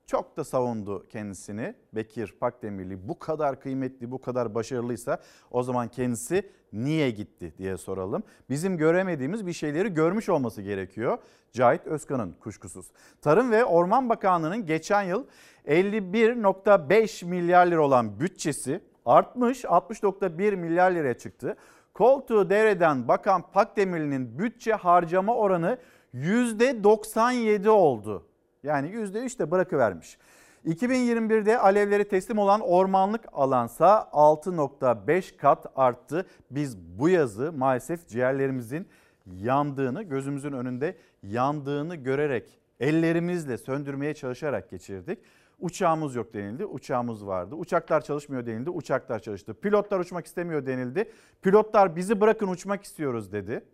çok 0.06 0.36
da 0.36 0.44
savundu 0.44 1.08
kendisini. 1.08 1.74
Bekir 1.92 2.34
Pakdemirli 2.40 3.08
bu 3.08 3.18
kadar 3.18 3.60
kıymetli, 3.60 4.10
bu 4.10 4.20
kadar 4.20 4.54
başarılıysa 4.54 5.18
o 5.50 5.62
zaman 5.62 5.88
kendisi 5.88 6.50
niye 6.72 7.10
gitti 7.10 7.54
diye 7.58 7.76
soralım. 7.76 8.22
Bizim 8.50 8.76
göremediğimiz 8.76 9.46
bir 9.46 9.52
şeyleri 9.52 9.94
görmüş 9.94 10.28
olması 10.28 10.62
gerekiyor. 10.62 11.18
Cahit 11.52 11.86
Özkan'ın 11.86 12.32
kuşkusuz. 12.32 12.86
Tarım 13.20 13.50
ve 13.50 13.64
Orman 13.64 14.08
Bakanlığı'nın 14.08 14.66
geçen 14.66 15.02
yıl 15.02 15.24
51.5 15.66 17.24
milyar 17.24 17.66
lira 17.66 17.80
olan 17.82 18.20
bütçesi 18.20 18.80
artmış 19.06 19.64
60.1 19.64 20.56
milyar 20.56 20.90
liraya 20.90 21.18
çıktı. 21.18 21.56
Koltuğu 21.94 22.50
devreden 22.50 23.08
Bakan 23.08 23.50
Pakdemirli'nin 23.52 24.38
bütçe 24.38 24.72
harcama 24.72 25.34
oranı 25.34 25.78
%97 26.14 27.68
oldu. 27.68 28.26
Yani 28.62 28.88
%3 28.88 29.38
de 29.38 29.50
bırakıvermiş. 29.50 30.18
2021'de 30.66 31.58
alevleri 31.58 32.08
teslim 32.08 32.38
olan 32.38 32.60
ormanlık 32.60 33.24
alansa 33.32 34.08
6.5 34.12 35.36
kat 35.36 35.66
arttı. 35.76 36.26
Biz 36.50 36.78
bu 36.78 37.08
yazı 37.08 37.52
maalesef 37.52 38.08
ciğerlerimizin 38.08 38.88
yandığını, 39.26 40.02
gözümüzün 40.02 40.52
önünde 40.52 40.96
yandığını 41.22 41.96
görerek 41.96 42.58
ellerimizle 42.80 43.58
söndürmeye 43.58 44.14
çalışarak 44.14 44.70
geçirdik. 44.70 45.18
Uçağımız 45.60 46.14
yok 46.14 46.34
denildi, 46.34 46.64
uçağımız 46.64 47.26
vardı. 47.26 47.54
Uçaklar 47.54 48.00
çalışmıyor 48.00 48.46
denildi, 48.46 48.70
uçaklar 48.70 49.18
çalıştı. 49.18 49.54
Pilotlar 49.54 50.00
uçmak 50.00 50.26
istemiyor 50.26 50.66
denildi. 50.66 51.12
Pilotlar 51.42 51.96
bizi 51.96 52.20
bırakın 52.20 52.48
uçmak 52.48 52.84
istiyoruz 52.84 53.32
dedi. 53.32 53.64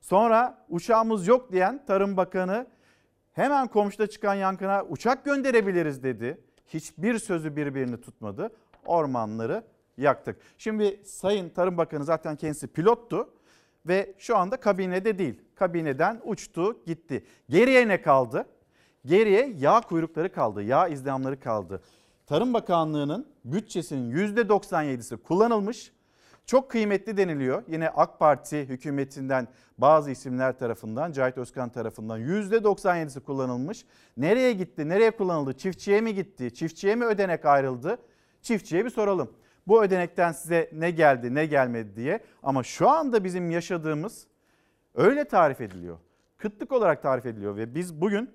Sonra 0.00 0.66
uçağımız 0.68 1.26
yok 1.26 1.52
diyen 1.52 1.84
Tarım 1.86 2.16
Bakanı 2.16 2.66
hemen 3.32 3.68
komşuda 3.68 4.06
çıkan 4.06 4.34
yankına 4.34 4.84
uçak 4.84 5.24
gönderebiliriz 5.24 6.02
dedi. 6.02 6.40
Hiçbir 6.66 7.18
sözü 7.18 7.56
birbirini 7.56 8.00
tutmadı. 8.00 8.50
Ormanları 8.86 9.64
yaktık. 9.98 10.36
Şimdi 10.58 11.00
Sayın 11.04 11.48
Tarım 11.48 11.78
Bakanı 11.78 12.04
zaten 12.04 12.36
kendisi 12.36 12.66
pilottu 12.66 13.28
ve 13.86 14.14
şu 14.18 14.36
anda 14.36 14.56
kabinede 14.56 15.18
değil. 15.18 15.40
Kabineden 15.54 16.20
uçtu 16.24 16.84
gitti. 16.86 17.24
Geriye 17.48 17.88
ne 17.88 18.02
kaldı? 18.02 18.46
Geriye 19.04 19.54
yağ 19.58 19.80
kuyrukları 19.80 20.32
kaldı, 20.32 20.62
yağ 20.62 20.88
izdamları 20.88 21.40
kaldı. 21.40 21.82
Tarım 22.26 22.54
Bakanlığı'nın 22.54 23.26
bütçesinin 23.44 24.16
%97'si 24.16 25.16
kullanılmış. 25.16 25.92
Çok 26.46 26.70
kıymetli 26.70 27.16
deniliyor. 27.16 27.62
Yine 27.68 27.88
AK 27.88 28.18
Parti 28.18 28.68
hükümetinden 28.68 29.48
bazı 29.78 30.10
isimler 30.10 30.58
tarafından, 30.58 31.12
Cahit 31.12 31.38
Özkan 31.38 31.68
tarafından 31.68 32.20
%97'si 32.20 33.20
kullanılmış. 33.20 33.84
Nereye 34.16 34.52
gitti, 34.52 34.88
nereye 34.88 35.10
kullanıldı? 35.10 35.52
Çiftçiye 35.56 36.00
mi 36.00 36.14
gitti, 36.14 36.54
çiftçiye 36.54 36.94
mi 36.94 37.04
ödenek 37.04 37.44
ayrıldı? 37.44 37.98
Çiftçiye 38.42 38.84
bir 38.84 38.90
soralım. 38.90 39.30
Bu 39.66 39.84
ödenekten 39.84 40.32
size 40.32 40.70
ne 40.72 40.90
geldi, 40.90 41.34
ne 41.34 41.46
gelmedi 41.46 41.96
diye. 41.96 42.20
Ama 42.42 42.62
şu 42.62 42.88
anda 42.88 43.24
bizim 43.24 43.50
yaşadığımız 43.50 44.26
öyle 44.94 45.24
tarif 45.24 45.60
ediliyor. 45.60 45.98
Kıtlık 46.38 46.72
olarak 46.72 47.02
tarif 47.02 47.26
ediliyor 47.26 47.56
ve 47.56 47.74
biz 47.74 48.00
bugün 48.00 48.30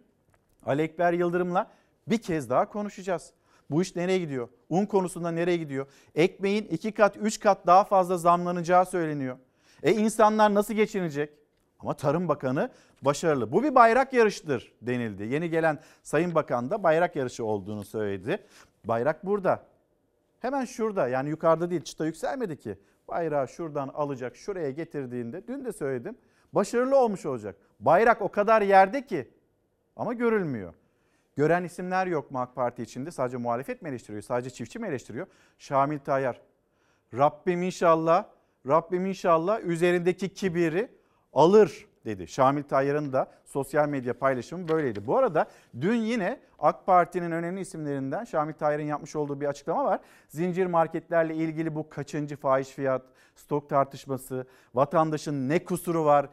Ali 0.67 0.81
Ekber 0.81 1.13
Yıldırım'la 1.13 1.71
bir 2.07 2.17
kez 2.17 2.49
daha 2.49 2.69
konuşacağız. 2.69 3.33
Bu 3.69 3.81
iş 3.81 3.95
nereye 3.95 4.19
gidiyor? 4.19 4.47
Un 4.69 4.85
konusunda 4.85 5.31
nereye 5.31 5.57
gidiyor? 5.57 5.87
Ekmeğin 6.15 6.63
iki 6.63 6.91
kat, 6.91 7.17
üç 7.17 7.39
kat 7.39 7.67
daha 7.67 7.83
fazla 7.83 8.17
zamlanacağı 8.17 8.85
söyleniyor. 8.85 9.37
E 9.83 9.91
insanlar 9.91 10.53
nasıl 10.53 10.73
geçinecek? 10.73 11.33
Ama 11.79 11.93
Tarım 11.93 12.27
Bakanı 12.27 12.69
başarılı. 13.01 13.51
Bu 13.51 13.63
bir 13.63 13.75
bayrak 13.75 14.13
yarışıdır 14.13 14.73
denildi. 14.81 15.23
Yeni 15.23 15.49
gelen 15.49 15.79
Sayın 16.03 16.35
Bakan 16.35 16.69
da 16.69 16.83
bayrak 16.83 17.15
yarışı 17.15 17.45
olduğunu 17.45 17.83
söyledi. 17.83 18.43
Bayrak 18.85 19.25
burada. 19.25 19.63
Hemen 20.39 20.65
şurada 20.65 21.07
yani 21.07 21.29
yukarıda 21.29 21.69
değil 21.69 21.81
çıta 21.81 22.05
yükselmedi 22.05 22.57
ki. 22.57 22.77
Bayrağı 23.07 23.47
şuradan 23.47 23.87
alacak 23.87 24.35
şuraya 24.35 24.71
getirdiğinde 24.71 25.47
dün 25.47 25.65
de 25.65 25.73
söyledim 25.73 26.17
başarılı 26.53 26.97
olmuş 26.97 27.25
olacak. 27.25 27.55
Bayrak 27.79 28.21
o 28.21 28.29
kadar 28.29 28.61
yerde 28.61 29.05
ki 29.05 29.31
ama 29.97 30.13
görülmüyor. 30.13 30.73
Gören 31.35 31.63
isimler 31.63 32.07
yok 32.07 32.31
mu 32.31 32.39
AK 32.39 32.55
Parti 32.55 32.83
içinde? 32.83 33.11
Sadece 33.11 33.37
muhalefet 33.37 33.81
mi 33.81 33.89
eleştiriyor? 33.89 34.21
Sadece 34.21 34.49
çiftçi 34.49 34.79
mi 34.79 34.87
eleştiriyor? 34.87 35.27
Şamil 35.57 35.99
Tayyar. 35.99 36.41
Rabbim 37.13 37.63
inşallah, 37.63 38.25
Rabbim 38.67 39.05
inşallah 39.05 39.61
üzerindeki 39.61 40.33
kibiri 40.33 40.89
alır 41.33 41.87
dedi. 42.05 42.27
Şamil 42.27 42.63
Tayyar'ın 42.63 43.13
da 43.13 43.31
sosyal 43.45 43.89
medya 43.89 44.19
paylaşımı 44.19 44.67
böyleydi. 44.67 45.07
Bu 45.07 45.17
arada 45.17 45.45
dün 45.81 45.95
yine 45.95 46.39
AK 46.59 46.85
Parti'nin 46.85 47.31
önemli 47.31 47.61
isimlerinden 47.61 48.23
Şamil 48.23 48.53
Tayyar'ın 48.53 48.83
yapmış 48.83 49.15
olduğu 49.15 49.41
bir 49.41 49.45
açıklama 49.45 49.85
var. 49.85 49.99
Zincir 50.29 50.65
marketlerle 50.65 51.35
ilgili 51.35 51.75
bu 51.75 51.89
kaçıncı 51.89 52.35
fahiş 52.35 52.69
fiyat, 52.69 53.01
stok 53.35 53.69
tartışması, 53.69 54.47
vatandaşın 54.73 55.49
ne 55.49 55.63
kusuru 55.63 56.05
var, 56.05 56.29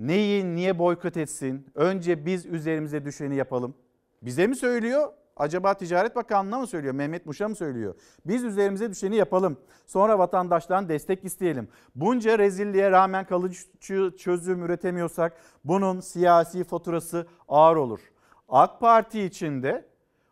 neyi 0.00 0.54
niye 0.54 0.78
boykot 0.78 1.16
etsin? 1.16 1.66
Önce 1.74 2.26
biz 2.26 2.46
üzerimize 2.46 3.04
düşeni 3.04 3.36
yapalım. 3.36 3.74
Bize 4.22 4.46
mi 4.46 4.56
söylüyor? 4.56 5.08
Acaba 5.36 5.74
Ticaret 5.74 6.16
Bakanlığı'na 6.16 6.58
mı 6.58 6.66
söylüyor? 6.66 6.94
Mehmet 6.94 7.26
Muş'a 7.26 7.48
mı 7.48 7.56
söylüyor? 7.56 7.94
Biz 8.26 8.44
üzerimize 8.44 8.90
düşeni 8.90 9.16
yapalım. 9.16 9.56
Sonra 9.86 10.18
vatandaştan 10.18 10.88
destek 10.88 11.24
isteyelim. 11.24 11.68
Bunca 11.94 12.38
rezilliğe 12.38 12.90
rağmen 12.90 13.26
kalıcı 13.26 14.16
çözüm 14.16 14.64
üretemiyorsak 14.64 15.36
bunun 15.64 16.00
siyasi 16.00 16.64
faturası 16.64 17.26
ağır 17.48 17.76
olur. 17.76 18.00
AK 18.48 18.80
Parti 18.80 19.22
içinde 19.22 19.84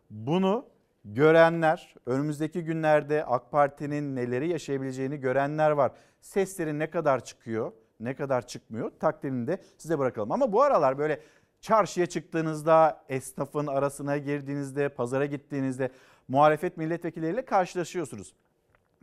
bunu 0.09 0.65
görenler, 1.05 1.95
önümüzdeki 2.05 2.63
günlerde 2.63 3.25
AK 3.25 3.51
Parti'nin 3.51 4.15
neleri 4.15 4.49
yaşayabileceğini 4.49 5.17
görenler 5.17 5.71
var. 5.71 5.91
Sesleri 6.21 6.79
ne 6.79 6.89
kadar 6.89 7.23
çıkıyor, 7.25 7.71
ne 7.99 8.15
kadar 8.15 8.47
çıkmıyor 8.47 8.91
takdirini 8.99 9.47
de 9.47 9.61
size 9.77 9.99
bırakalım. 9.99 10.31
Ama 10.31 10.51
bu 10.51 10.61
aralar 10.61 10.97
böyle 10.97 11.21
çarşıya 11.61 12.05
çıktığınızda, 12.05 13.03
esnafın 13.09 13.67
arasına 13.67 14.17
girdiğinizde, 14.17 14.89
pazara 14.89 15.25
gittiğinizde 15.25 15.91
muhalefet 16.27 16.77
milletvekilleriyle 16.77 17.45
karşılaşıyorsunuz. 17.45 18.33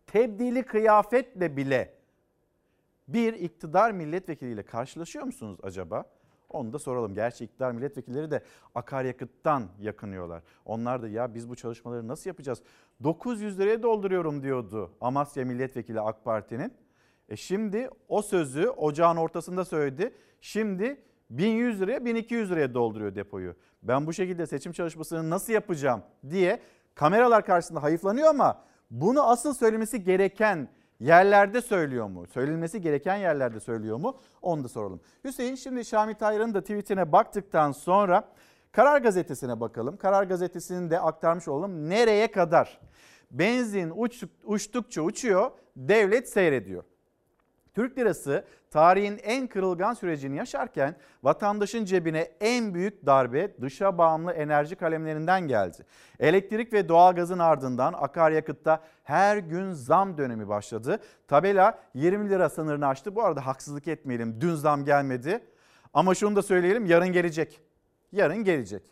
Tebdili 0.07 0.63
kıyafetle 0.63 1.57
bile 1.57 1.95
bir 3.09 3.33
iktidar 3.33 3.91
milletvekiliyle 3.93 4.63
karşılaşıyor 4.63 5.25
musunuz 5.25 5.59
acaba? 5.63 6.05
Onu 6.51 6.73
da 6.73 6.79
soralım. 6.79 7.15
Gerçi 7.15 7.45
iktidar 7.45 7.73
milletvekilleri 7.73 8.31
de 8.31 8.43
akaryakıttan 8.75 9.69
yakınıyorlar. 9.81 10.43
Onlar 10.65 11.03
da 11.03 11.09
ya 11.09 11.35
biz 11.35 11.49
bu 11.49 11.57
çalışmaları 11.57 12.09
nasıl 12.09 12.31
yapacağız? 12.31 12.63
900 13.03 13.59
liraya 13.59 13.83
dolduruyorum 13.83 14.43
diyordu 14.43 14.93
Amasya 15.01 15.45
milletvekili 15.45 16.01
AK 16.01 16.25
Parti'nin. 16.25 16.73
E 17.29 17.37
şimdi 17.37 17.91
o 18.09 18.23
sözü 18.23 18.69
ocağın 18.69 19.17
ortasında 19.17 19.65
söyledi. 19.65 20.15
Şimdi 20.41 21.01
1100 21.31 21.81
liraya 21.81 22.05
1200 22.05 22.51
liraya 22.51 22.75
dolduruyor 22.75 23.15
depoyu. 23.15 23.55
Ben 23.83 24.07
bu 24.07 24.13
şekilde 24.13 24.47
seçim 24.47 24.73
çalışmasını 24.73 25.31
nasıl 25.31 25.53
yapacağım 25.53 26.03
diye 26.31 26.61
kameralar 26.95 27.47
karşısında 27.47 27.83
hayıflanıyor 27.83 28.29
ama 28.29 28.65
bunu 28.91 29.23
asıl 29.23 29.55
söylemesi 29.55 30.05
gereken 30.05 30.69
yerlerde 31.01 31.61
söylüyor 31.61 32.07
mu? 32.07 32.27
Söylenmesi 32.27 32.81
gereken 32.81 33.17
yerlerde 33.17 33.61
söylüyor 33.61 33.97
mu? 33.97 34.19
Onu 34.43 34.65
da 34.65 34.69
soralım. 34.69 35.01
Hüseyin 35.25 35.55
şimdi 35.55 35.85
Şamil 35.85 36.15
Tayyar'ın 36.15 36.55
da 36.55 36.61
tweetine 36.61 37.13
baktıktan 37.13 37.73
sonra 37.73 38.29
Karar 38.73 39.01
Gazetesi'ne 39.01 39.61
bakalım. 39.61 39.97
Karar 39.97 40.25
Gazetesi'ni 40.25 40.91
de 40.91 41.01
aktarmış 41.01 41.49
olalım. 41.49 41.89
Nereye 41.89 42.31
kadar? 42.31 42.81
Benzin 43.31 43.93
uç, 43.97 44.25
uçtukça 44.45 45.03
uçuyor, 45.03 45.51
devlet 45.77 46.29
seyrediyor. 46.29 46.85
Türk 47.77 47.99
lirası 47.99 48.45
tarihin 48.71 49.21
en 49.23 49.47
kırılgan 49.47 49.95
sürecini 49.95 50.37
yaşarken 50.37 50.97
vatandaşın 51.23 51.85
cebine 51.85 52.21
en 52.41 52.75
büyük 52.75 53.07
darbe 53.07 53.61
dışa 53.61 53.99
bağımlı 53.99 54.33
enerji 54.33 54.77
kalemlerinden 54.77 55.49
geldi. 55.49 55.87
Elektrik 56.21 56.73
ve 56.73 56.89
doğalgazın 56.89 57.39
ardından 57.39 57.93
akaryakıtta 57.93 58.81
her 59.05 59.37
gün 59.37 59.73
zam 59.73 60.19
dönemi 60.19 60.49
başladı. 60.49 61.01
Tabela 61.29 61.79
20 61.95 62.31
lira 62.31 62.49
sınırını 62.49 62.87
aştı. 62.87 63.17
Bu 63.17 63.23
arada 63.25 63.47
haksızlık 63.47 63.89
etmeyelim 63.89 64.41
dün 64.41 64.55
zam 64.55 64.85
gelmedi 64.85 65.45
ama 65.95 66.15
şunu 66.15 66.37
da 66.37 66.43
söyleyelim 66.43 66.87
yarın 66.87 67.13
gelecek. 67.13 67.61
Yarın 68.13 68.45
gelecek. 68.45 68.83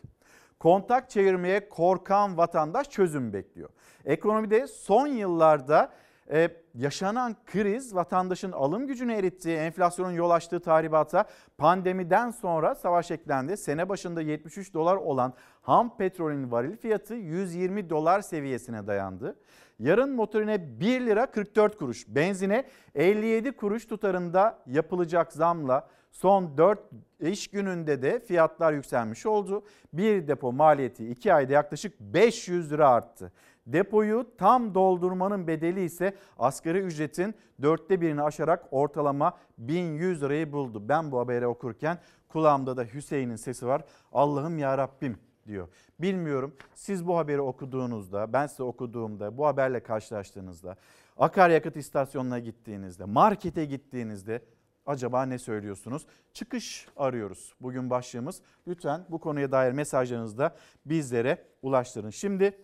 Kontak 0.59 1.09
çevirmeye 1.09 1.69
korkan 1.69 2.37
vatandaş 2.37 2.89
çözüm 2.89 3.33
bekliyor. 3.33 3.69
Ekonomide 4.05 4.67
son 4.67 5.07
yıllarda 5.07 5.91
e, 6.31 6.49
yaşanan 6.75 7.35
kriz 7.45 7.95
vatandaşın 7.95 8.51
alım 8.51 8.87
gücünü 8.87 9.13
erittiği, 9.13 9.57
enflasyonun 9.57 10.11
yol 10.11 10.29
açtığı 10.29 10.59
tahribata 10.59 11.25
pandemiden 11.57 12.31
sonra 12.31 12.75
savaş 12.75 13.11
eklendi. 13.11 13.57
Sene 13.57 13.89
başında 13.89 14.21
73 14.21 14.73
dolar 14.73 14.95
olan 14.95 15.33
ham 15.61 15.97
petrolün 15.97 16.51
varil 16.51 16.77
fiyatı 16.77 17.13
120 17.13 17.89
dolar 17.89 18.21
seviyesine 18.21 18.87
dayandı. 18.87 19.35
Yarın 19.79 20.15
motorine 20.15 20.79
1 20.79 21.01
lira 21.01 21.31
44 21.31 21.77
kuruş, 21.77 22.05
benzine 22.07 22.63
57 22.95 23.51
kuruş 23.51 23.85
tutarında 23.85 24.59
yapılacak 24.67 25.33
zamla 25.33 25.87
Son 26.15 26.57
4 26.57 26.79
iş 27.19 27.47
gününde 27.47 28.01
de 28.01 28.19
fiyatlar 28.19 28.73
yükselmiş 28.73 29.25
oldu. 29.25 29.63
Bir 29.93 30.27
depo 30.27 30.51
maliyeti 30.51 31.09
2 31.09 31.33
ayda 31.33 31.53
yaklaşık 31.53 31.99
500 31.99 32.71
lira 32.71 32.89
arttı. 32.89 33.31
Depoyu 33.67 34.27
tam 34.37 34.75
doldurmanın 34.75 35.47
bedeli 35.47 35.83
ise 35.83 36.15
asgari 36.39 36.79
ücretin 36.79 37.35
dörtte 37.61 38.01
birini 38.01 38.21
aşarak 38.21 38.65
ortalama 38.71 39.37
1100 39.57 40.21
lirayı 40.21 40.51
buldu. 40.51 40.89
Ben 40.89 41.11
bu 41.11 41.19
haberi 41.19 41.47
okurken 41.47 41.97
kulağımda 42.27 42.77
da 42.77 42.83
Hüseyin'in 42.83 43.35
sesi 43.35 43.67
var. 43.67 43.83
Allah'ım 44.11 44.57
ya 44.57 44.77
Rabbim 44.77 45.17
diyor. 45.47 45.67
Bilmiyorum 45.99 46.55
siz 46.75 47.07
bu 47.07 47.17
haberi 47.17 47.41
okuduğunuzda, 47.41 48.33
ben 48.33 48.47
size 48.47 48.63
okuduğumda, 48.63 49.37
bu 49.37 49.45
haberle 49.45 49.83
karşılaştığınızda, 49.83 50.75
akaryakıt 51.17 51.75
istasyonuna 51.75 52.39
gittiğinizde, 52.39 53.05
markete 53.05 53.65
gittiğinizde 53.65 54.41
acaba 54.85 55.25
ne 55.25 55.37
söylüyorsunuz? 55.39 56.05
Çıkış 56.33 56.87
arıyoruz. 56.97 57.53
Bugün 57.61 57.89
başlığımız. 57.89 58.41
Lütfen 58.67 59.05
bu 59.09 59.19
konuya 59.19 59.51
dair 59.51 59.71
mesajlarınızı 59.71 60.37
da 60.37 60.55
bizlere 60.85 61.45
ulaştırın. 61.61 62.09
Şimdi 62.09 62.57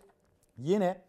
yine 0.63 1.01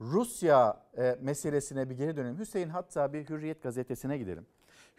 Rusya 0.00 0.82
e, 0.98 1.18
meselesine 1.20 1.90
bir 1.90 1.94
geri 1.94 2.16
dönelim. 2.16 2.38
Hüseyin 2.38 2.68
hatta 2.68 3.12
bir 3.12 3.28
Hürriyet 3.28 3.62
gazetesine 3.62 4.18
gidelim. 4.18 4.46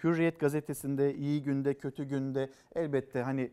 Hürriyet 0.04 0.40
gazetesinde 0.40 1.16
iyi 1.16 1.44
günde 1.44 1.74
kötü 1.74 2.04
günde 2.04 2.50
elbette 2.76 3.22
hani 3.22 3.52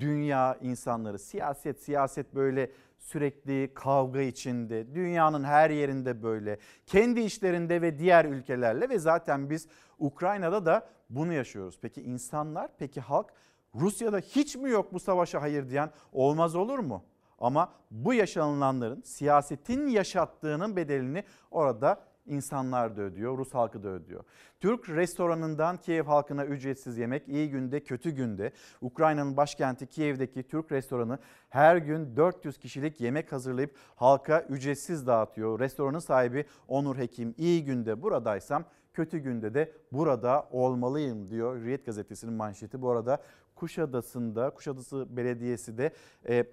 dünya 0.00 0.58
insanları 0.62 1.18
siyaset 1.18 1.82
siyaset 1.82 2.34
böyle 2.34 2.70
sürekli 2.98 3.74
kavga 3.74 4.20
içinde 4.20 4.94
dünyanın 4.94 5.44
her 5.44 5.70
yerinde 5.70 6.22
böyle 6.22 6.58
kendi 6.86 7.20
işlerinde 7.20 7.82
ve 7.82 7.98
diğer 7.98 8.24
ülkelerle 8.24 8.88
ve 8.88 8.98
zaten 8.98 9.50
biz 9.50 9.68
Ukrayna'da 9.98 10.66
da 10.66 10.88
bunu 11.10 11.32
yaşıyoruz. 11.32 11.78
Peki 11.82 12.02
insanlar 12.02 12.70
peki 12.78 13.00
halk 13.00 13.26
Rusya'da 13.74 14.18
hiç 14.18 14.56
mi 14.56 14.70
yok 14.70 14.92
bu 14.92 15.00
savaşa 15.00 15.42
hayır 15.42 15.68
diyen 15.68 15.90
olmaz 16.12 16.56
olur 16.56 16.78
mu? 16.78 17.04
Ama 17.38 17.72
bu 17.90 18.14
yaşanılanların 18.14 19.02
siyasetin 19.02 19.86
yaşattığının 19.86 20.76
bedelini 20.76 21.24
orada 21.50 22.00
insanlar 22.26 22.96
da 22.96 23.02
ödüyor, 23.02 23.38
Rus 23.38 23.54
halkı 23.54 23.82
da 23.82 23.88
ödüyor. 23.88 24.24
Türk 24.60 24.88
restoranından 24.88 25.76
Kiev 25.76 26.04
halkına 26.04 26.44
ücretsiz 26.44 26.98
yemek 26.98 27.28
iyi 27.28 27.50
günde 27.50 27.80
kötü 27.80 28.10
günde. 28.10 28.52
Ukrayna'nın 28.80 29.36
başkenti 29.36 29.86
Kiev'deki 29.86 30.42
Türk 30.42 30.72
restoranı 30.72 31.18
her 31.48 31.76
gün 31.76 32.16
400 32.16 32.58
kişilik 32.58 33.00
yemek 33.00 33.32
hazırlayıp 33.32 33.76
halka 33.96 34.40
ücretsiz 34.40 35.06
dağıtıyor. 35.06 35.60
Restoranın 35.60 35.98
sahibi 35.98 36.44
Onur 36.68 36.96
Hekim 36.96 37.34
iyi 37.38 37.64
günde 37.64 38.02
buradaysam 38.02 38.64
kötü 38.94 39.18
günde 39.18 39.54
de 39.54 39.72
burada 39.92 40.48
olmalıyım 40.50 41.30
diyor 41.30 41.56
Hürriyet 41.56 41.86
gazetesinin 41.86 42.34
manşeti. 42.34 42.82
Bu 42.82 42.90
arada 42.90 43.22
Kuşadası'nda 43.54 44.50
Kuşadası 44.50 45.16
Belediyesi 45.16 45.78
de 45.78 45.92
e, 46.28 46.44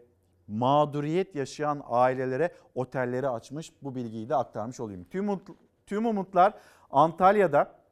mağduriyet 0.48 1.36
yaşayan 1.36 1.84
ailelere 1.86 2.52
otelleri 2.76 3.30
açmış. 3.30 3.74
Bu 3.82 3.96
bilgiyi 3.96 4.30
de 4.30 4.36
aktarmış 4.36 4.80
olayım. 4.80 5.04
Tüm, 5.04 5.40
tüm 5.86 6.06
umutlar 6.06 6.54
Antalya'da 6.92 7.84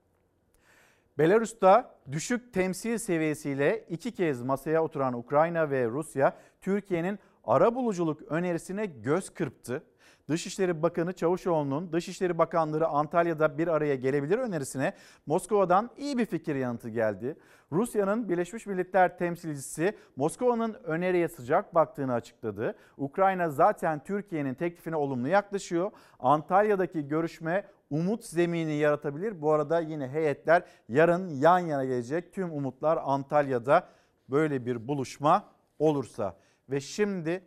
Belarus'ta 1.17 1.95
düşük 2.11 2.53
temsil 2.53 2.97
seviyesiyle 2.97 3.85
iki 3.89 4.11
kez 4.11 4.41
masaya 4.41 4.83
oturan 4.83 5.13
Ukrayna 5.13 5.69
ve 5.69 5.87
Rusya 5.87 6.37
Türkiye'nin 6.61 7.19
ara 7.43 7.75
buluculuk 7.75 8.21
önerisine 8.21 8.85
göz 8.85 9.29
kırptı. 9.29 9.83
Dışişleri 10.29 10.83
Bakanı 10.83 11.13
Çavuşoğlu'nun 11.13 11.93
Dışişleri 11.93 12.37
Bakanları 12.37 12.87
Antalya'da 12.87 13.57
bir 13.57 13.67
araya 13.67 13.95
gelebilir 13.95 14.37
önerisine 14.37 14.93
Moskova'dan 15.25 15.89
iyi 15.97 16.17
bir 16.17 16.25
fikir 16.25 16.55
yanıtı 16.55 16.89
geldi. 16.89 17.37
Rusya'nın 17.71 18.29
Birleşmiş 18.29 18.65
Milletler 18.65 19.17
temsilcisi 19.17 19.97
Moskova'nın 20.15 20.73
öneriye 20.73 21.27
sıcak 21.27 21.75
baktığını 21.75 22.13
açıkladı. 22.13 22.75
Ukrayna 22.97 23.49
zaten 23.49 24.03
Türkiye'nin 24.03 24.53
teklifine 24.53 24.95
olumlu 24.95 25.27
yaklaşıyor. 25.27 25.91
Antalya'daki 26.19 27.07
görüşme 27.07 27.65
umut 27.89 28.25
zemini 28.25 28.73
yaratabilir. 28.73 29.41
Bu 29.41 29.51
arada 29.51 29.79
yine 29.79 30.07
heyetler 30.07 30.63
yarın 30.89 31.29
yan 31.29 31.59
yana 31.59 31.85
gelecek. 31.85 32.33
Tüm 32.33 32.51
umutlar 32.51 32.99
Antalya'da 33.03 33.87
böyle 34.29 34.65
bir 34.65 34.87
buluşma 34.87 35.49
olursa 35.79 36.37
ve 36.69 36.79
şimdi 36.79 37.43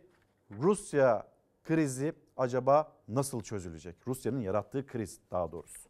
Rusya 0.51 1.27
krizi 1.63 2.13
acaba 2.37 2.91
nasıl 3.07 3.41
çözülecek? 3.41 3.95
Rusya'nın 4.07 4.41
yarattığı 4.41 4.87
kriz 4.87 5.19
daha 5.31 5.51
doğrusu. 5.51 5.89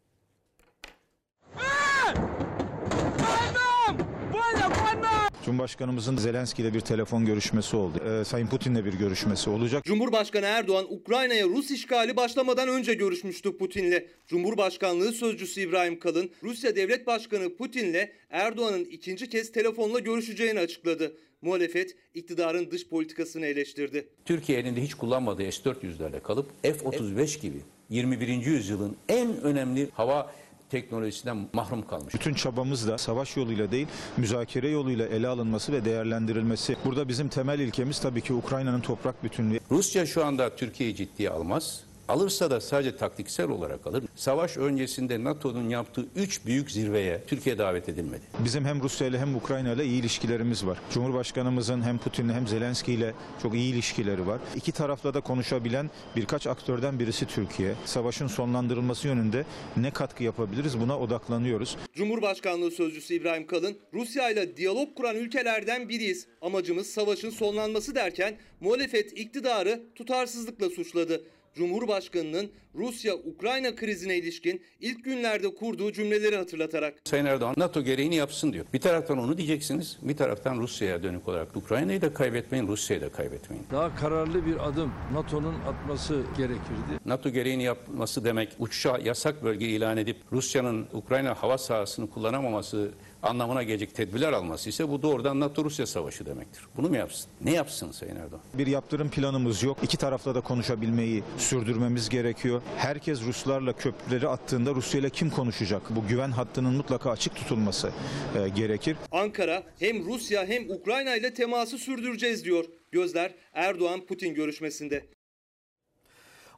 Cumhurbaşkanımızın 5.46 6.16
Zelenski 6.16 6.62
ile 6.62 6.74
bir 6.74 6.80
telefon 6.80 7.26
görüşmesi 7.26 7.76
oldu. 7.76 7.98
Ee, 8.04 8.24
Sayın 8.24 8.46
Putin'le 8.46 8.84
bir 8.84 8.92
görüşmesi 8.92 9.50
olacak. 9.50 9.84
Cumhurbaşkanı 9.84 10.46
Erdoğan 10.46 10.86
Ukrayna'ya 10.90 11.46
Rus 11.46 11.70
işgali 11.70 12.16
başlamadan 12.16 12.68
önce 12.68 12.94
görüşmüştü 12.94 13.56
Putin'le. 13.56 14.06
Cumhurbaşkanlığı 14.26 15.12
sözcüsü 15.12 15.60
İbrahim 15.60 15.98
Kalın, 15.98 16.30
Rusya 16.42 16.76
Devlet 16.76 17.06
Başkanı 17.06 17.56
Putin'le 17.56 18.08
Erdoğan'ın 18.30 18.84
ikinci 18.84 19.28
kez 19.28 19.52
telefonla 19.52 19.98
görüşeceğini 19.98 20.60
açıkladı. 20.60 21.16
Muhalefet 21.42 21.96
iktidarın 22.14 22.70
dış 22.70 22.88
politikasını 22.88 23.46
eleştirdi. 23.46 24.08
Türkiye 24.24 24.58
elinde 24.58 24.82
hiç 24.82 24.94
kullanmadığı 24.94 25.52
S-400'lerle 25.52 26.20
kalıp 26.22 26.50
F-35 26.62 27.40
gibi 27.40 27.58
21. 27.90 28.28
yüzyılın 28.28 28.96
en 29.08 29.42
önemli 29.42 29.88
hava 29.94 30.32
teknolojisinden 30.70 31.48
mahrum 31.52 31.86
kalmış. 31.86 32.14
Bütün 32.14 32.34
çabamız 32.34 32.88
da 32.88 32.98
savaş 32.98 33.36
yoluyla 33.36 33.72
değil, 33.72 33.86
müzakere 34.16 34.68
yoluyla 34.68 35.06
ele 35.06 35.28
alınması 35.28 35.72
ve 35.72 35.84
değerlendirilmesi. 35.84 36.76
Burada 36.84 37.08
bizim 37.08 37.28
temel 37.28 37.60
ilkemiz 37.60 38.00
tabii 38.00 38.20
ki 38.20 38.32
Ukrayna'nın 38.32 38.80
toprak 38.80 39.24
bütünlüğü. 39.24 39.60
Rusya 39.70 40.06
şu 40.06 40.24
anda 40.24 40.56
Türkiye'yi 40.56 40.96
ciddiye 40.96 41.30
almaz. 41.30 41.84
Alırsa 42.08 42.50
da 42.50 42.60
sadece 42.60 42.96
taktiksel 42.96 43.48
olarak 43.48 43.86
alır. 43.86 44.04
Savaş 44.16 44.56
öncesinde 44.56 45.24
NATO'nun 45.24 45.68
yaptığı 45.68 46.06
3 46.16 46.46
büyük 46.46 46.70
zirveye 46.70 47.22
Türkiye 47.26 47.58
davet 47.58 47.88
edilmedi. 47.88 48.22
Bizim 48.44 48.64
hem 48.64 48.82
Rusya 48.82 49.06
ile 49.06 49.18
hem 49.18 49.36
Ukrayna 49.36 49.72
ile 49.72 49.84
iyi 49.84 50.00
ilişkilerimiz 50.00 50.66
var. 50.66 50.78
Cumhurbaşkanımızın 50.90 51.82
hem 51.82 51.98
Putin'le 51.98 52.28
hem 52.28 52.46
Zelenski 52.46 52.92
ile 52.92 53.14
çok 53.42 53.54
iyi 53.54 53.72
ilişkileri 53.74 54.26
var. 54.26 54.40
İki 54.56 54.72
tarafla 54.72 55.14
da 55.14 55.20
konuşabilen 55.20 55.90
birkaç 56.16 56.46
aktörden 56.46 56.98
birisi 56.98 57.26
Türkiye. 57.26 57.74
Savaşın 57.84 58.26
sonlandırılması 58.26 59.08
yönünde 59.08 59.44
ne 59.76 59.90
katkı 59.90 60.24
yapabiliriz 60.24 60.80
buna 60.80 60.98
odaklanıyoruz. 60.98 61.76
Cumhurbaşkanlığı 61.94 62.70
sözcüsü 62.70 63.14
İbrahim 63.14 63.46
Kalın, 63.46 63.78
Rusya 63.94 64.30
ile 64.30 64.56
diyalog 64.56 64.94
kuran 64.96 65.16
ülkelerden 65.16 65.88
biriyiz. 65.88 66.26
Amacımız 66.42 66.86
savaşın 66.86 67.30
sonlanması 67.30 67.94
derken 67.94 68.36
muhalefet 68.60 69.18
iktidarı 69.18 69.82
tutarsızlıkla 69.94 70.70
suçladı. 70.70 71.22
Cumhurbaşkanının 71.56 72.50
Rusya-Ukrayna 72.74 73.74
krizine 73.74 74.16
ilişkin 74.16 74.62
ilk 74.80 75.04
günlerde 75.04 75.54
kurduğu 75.54 75.92
cümleleri 75.92 76.36
hatırlatarak. 76.36 76.94
Sayın 77.04 77.24
Erdoğan 77.24 77.54
NATO 77.56 77.82
gereğini 77.82 78.16
yapsın 78.16 78.52
diyor. 78.52 78.66
Bir 78.72 78.80
taraftan 78.80 79.18
onu 79.18 79.38
diyeceksiniz, 79.38 79.98
bir 80.02 80.16
taraftan 80.16 80.58
Rusya'ya 80.58 81.02
dönük 81.02 81.28
olarak 81.28 81.56
Ukrayna'yı 81.56 82.02
da 82.02 82.14
kaybetmeyin, 82.14 82.68
Rusya'yı 82.68 83.02
da 83.02 83.08
kaybetmeyin. 83.12 83.64
Daha 83.70 83.96
kararlı 83.96 84.46
bir 84.46 84.68
adım 84.68 84.92
NATO'nun 85.12 85.54
atması 85.54 86.22
gerekirdi. 86.36 87.00
NATO 87.04 87.30
gereğini 87.30 87.62
yapması 87.62 88.24
demek 88.24 88.48
uçuşa 88.58 88.98
yasak 88.98 89.44
bölge 89.44 89.66
ilan 89.66 89.96
edip 89.96 90.16
Rusya'nın 90.32 90.86
Ukrayna 90.92 91.34
hava 91.34 91.58
sahasını 91.58 92.10
kullanamaması 92.10 92.90
anlamına 93.26 93.62
gelecek 93.62 93.94
tedbirler 93.94 94.32
alması 94.32 94.68
ise 94.68 94.88
bu 94.88 95.02
doğrudan 95.02 95.40
NATO-Rusya 95.40 95.86
savaşı 95.86 96.26
demektir. 96.26 96.62
Bunu 96.76 96.88
mu 96.88 96.96
yapsın? 96.96 97.30
Ne 97.44 97.52
yapsın 97.52 97.90
Sayın 97.90 98.16
Erdoğan? 98.16 98.42
Bir 98.54 98.66
yaptırım 98.66 99.10
planımız 99.10 99.62
yok. 99.62 99.78
İki 99.82 99.96
tarafla 99.96 100.34
da 100.34 100.40
konuşabilmeyi 100.40 101.22
sürdürmemiz 101.38 102.08
gerekiyor. 102.08 102.62
Herkes 102.76 103.22
Ruslarla 103.22 103.72
köprüleri 103.72 104.28
attığında 104.28 104.74
Rusya 104.74 105.00
ile 105.00 105.10
kim 105.10 105.30
konuşacak? 105.30 105.82
Bu 105.90 106.06
güven 106.08 106.30
hattının 106.30 106.74
mutlaka 106.74 107.10
açık 107.10 107.34
tutulması 107.34 107.90
e, 108.38 108.48
gerekir. 108.48 108.96
Ankara 109.12 109.62
hem 109.78 110.04
Rusya 110.06 110.46
hem 110.46 110.70
Ukrayna 110.70 111.16
ile 111.16 111.34
teması 111.34 111.78
sürdüreceğiz 111.78 112.44
diyor. 112.44 112.64
Gözler 112.92 113.34
Erdoğan-Putin 113.52 114.34
görüşmesinde. 114.34 115.04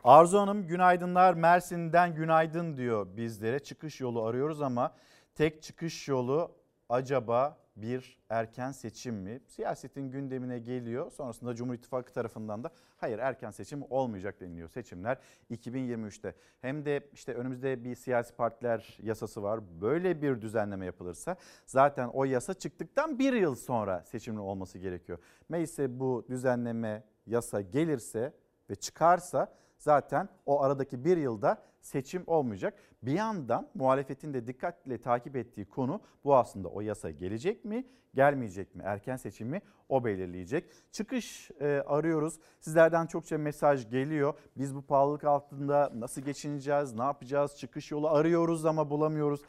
Arzu 0.05 0.39
Hanım 0.39 0.67
günaydınlar 0.67 1.35
Mersin'den 1.35 2.15
günaydın 2.15 2.77
diyor 2.77 3.17
bizlere. 3.17 3.59
Çıkış 3.59 4.01
yolu 4.01 4.25
arıyoruz 4.25 4.63
ama 4.63 4.95
tek 5.35 5.63
çıkış 5.63 6.09
yolu 6.09 6.58
acaba 6.89 7.59
bir 7.77 8.19
erken 8.29 8.73
seçim 8.73 9.15
mi? 9.15 9.41
Siyasetin 9.47 10.11
gündemine 10.11 10.59
geliyor. 10.59 11.11
Sonrasında 11.11 11.55
Cumhur 11.55 11.75
İttifakı 11.75 12.13
tarafından 12.13 12.65
da 12.65 12.71
hayır 12.97 13.19
erken 13.19 13.51
seçim 13.51 13.83
olmayacak 13.91 14.41
deniliyor. 14.41 14.69
Seçimler 14.69 15.19
2023'te. 15.51 16.35
Hem 16.61 16.85
de 16.85 17.09
işte 17.13 17.35
önümüzde 17.35 17.85
bir 17.85 17.95
siyasi 17.95 18.35
partiler 18.35 18.99
yasası 19.03 19.43
var. 19.43 19.61
Böyle 19.81 20.23
bir 20.23 20.43
düzenleme 20.43 20.87
yapılırsa 20.87 21.37
zaten 21.67 22.09
o 22.09 22.25
yasa 22.25 22.55
çıktıktan 22.55 23.19
bir 23.19 23.33
yıl 23.33 23.55
sonra 23.55 24.05
seçimin 24.05 24.39
olması 24.39 24.79
gerekiyor. 24.79 25.19
Meclise 25.49 26.01
bu 26.01 26.27
düzenleme 26.29 27.05
yasa 27.27 27.61
gelirse 27.61 28.33
ve 28.71 28.75
çıkarsa 28.75 29.55
zaten 29.79 30.29
o 30.47 30.63
aradaki 30.63 31.05
bir 31.05 31.17
yılda 31.17 31.63
seçim 31.89 32.23
olmayacak. 32.27 32.75
Bir 33.03 33.13
yandan 33.13 33.69
muhalefetin 33.75 34.35
de 34.35 34.47
dikkatle 34.47 35.01
takip 35.01 35.37
ettiği 35.37 35.65
konu 35.65 36.01
bu 36.25 36.37
aslında 36.37 36.69
o 36.69 36.81
yasa 36.81 37.11
gelecek 37.11 37.65
mi 37.65 37.85
gelmeyecek 38.15 38.75
mi 38.75 38.83
erken 38.87 39.17
seçim 39.17 39.49
mi 39.49 39.63
o 39.89 40.05
belirleyecek. 40.05 40.73
Çıkış 40.93 41.51
e, 41.61 41.67
arıyoruz 41.87 42.41
sizlerden 42.61 43.07
çokça 43.07 43.39
mesaj 43.39 43.91
geliyor 43.91 44.35
biz 44.57 44.75
bu 44.75 44.83
pahalılık 44.83 45.25
altında 45.25 45.93
nasıl 45.95 46.23
geçineceğiz 46.23 46.95
ne 46.95 47.03
yapacağız 47.03 47.57
çıkış 47.57 47.91
yolu 47.91 48.09
arıyoruz 48.09 48.67
ama 48.67 48.91
bulamıyoruz 48.91 49.41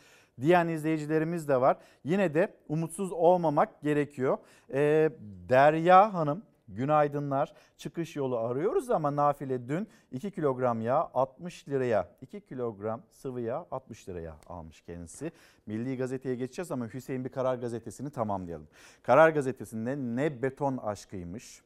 diyen 0.42 0.68
izleyicilerimiz 0.68 1.48
de 1.48 1.62
var. 1.62 1.78
Yine 2.04 2.34
de 2.34 2.54
umutsuz 2.68 3.12
olmamak 3.12 3.82
gerekiyor. 3.82 4.38
Ee, 4.74 5.10
Derya 5.50 6.14
Hanım 6.14 6.44
günaydınlar. 6.70 7.54
Çıkış 7.78 8.16
yolu 8.16 8.38
arıyoruz 8.38 8.90
ama 8.90 9.16
nafile 9.16 9.68
dün 9.68 9.88
2 10.12 10.32
kilogram 10.32 10.82
yağ 10.82 11.12
60 11.14 11.70
liraya 11.70 12.10
2 12.22 12.42
kilogram 12.42 13.02
sıvı 13.10 13.42
yağ 13.42 13.66
60 13.72 14.10
liraya 14.10 14.36
almış 14.48 14.82
kendisi. 14.82 15.32
Milli 15.66 15.98
Gazete'ye 15.98 16.36
geçeceğiz 16.36 16.72
ama 16.72 16.88
Hüseyin 16.94 17.26
bir 17.26 17.30
Karar 17.30 17.56
Gazetesi'ni 17.56 18.10
tamamlayalım. 18.10 18.68
Karar 19.04 19.30
Gazetesi'nde 19.30 19.96
ne 19.98 20.42
beton 20.42 20.78
aşkıymış. 20.78 21.62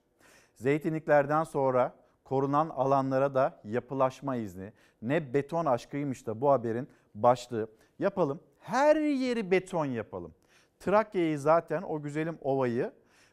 Zeytinliklerden 0.55 1.43
sonra 1.43 1.95
korunan 2.23 2.69
alanlara 2.69 3.35
da 3.35 3.59
yapılaşma 3.63 4.35
izni. 4.35 4.73
Ne 5.01 5.33
beton 5.33 5.65
aşkıymış 5.65 6.27
da 6.27 6.41
bu 6.41 6.51
haberin 6.51 6.87
başlığı. 7.15 7.67
Yapalım. 7.99 8.39
Her 8.59 8.95
yeri 8.95 9.51
beton 9.51 9.85
yapalım. 9.85 10.33
Trakya'yı 10.79 11.39
zaten 11.39 11.81
o 11.81 12.01
güzelim 12.01 12.37
ovayı 12.41 12.91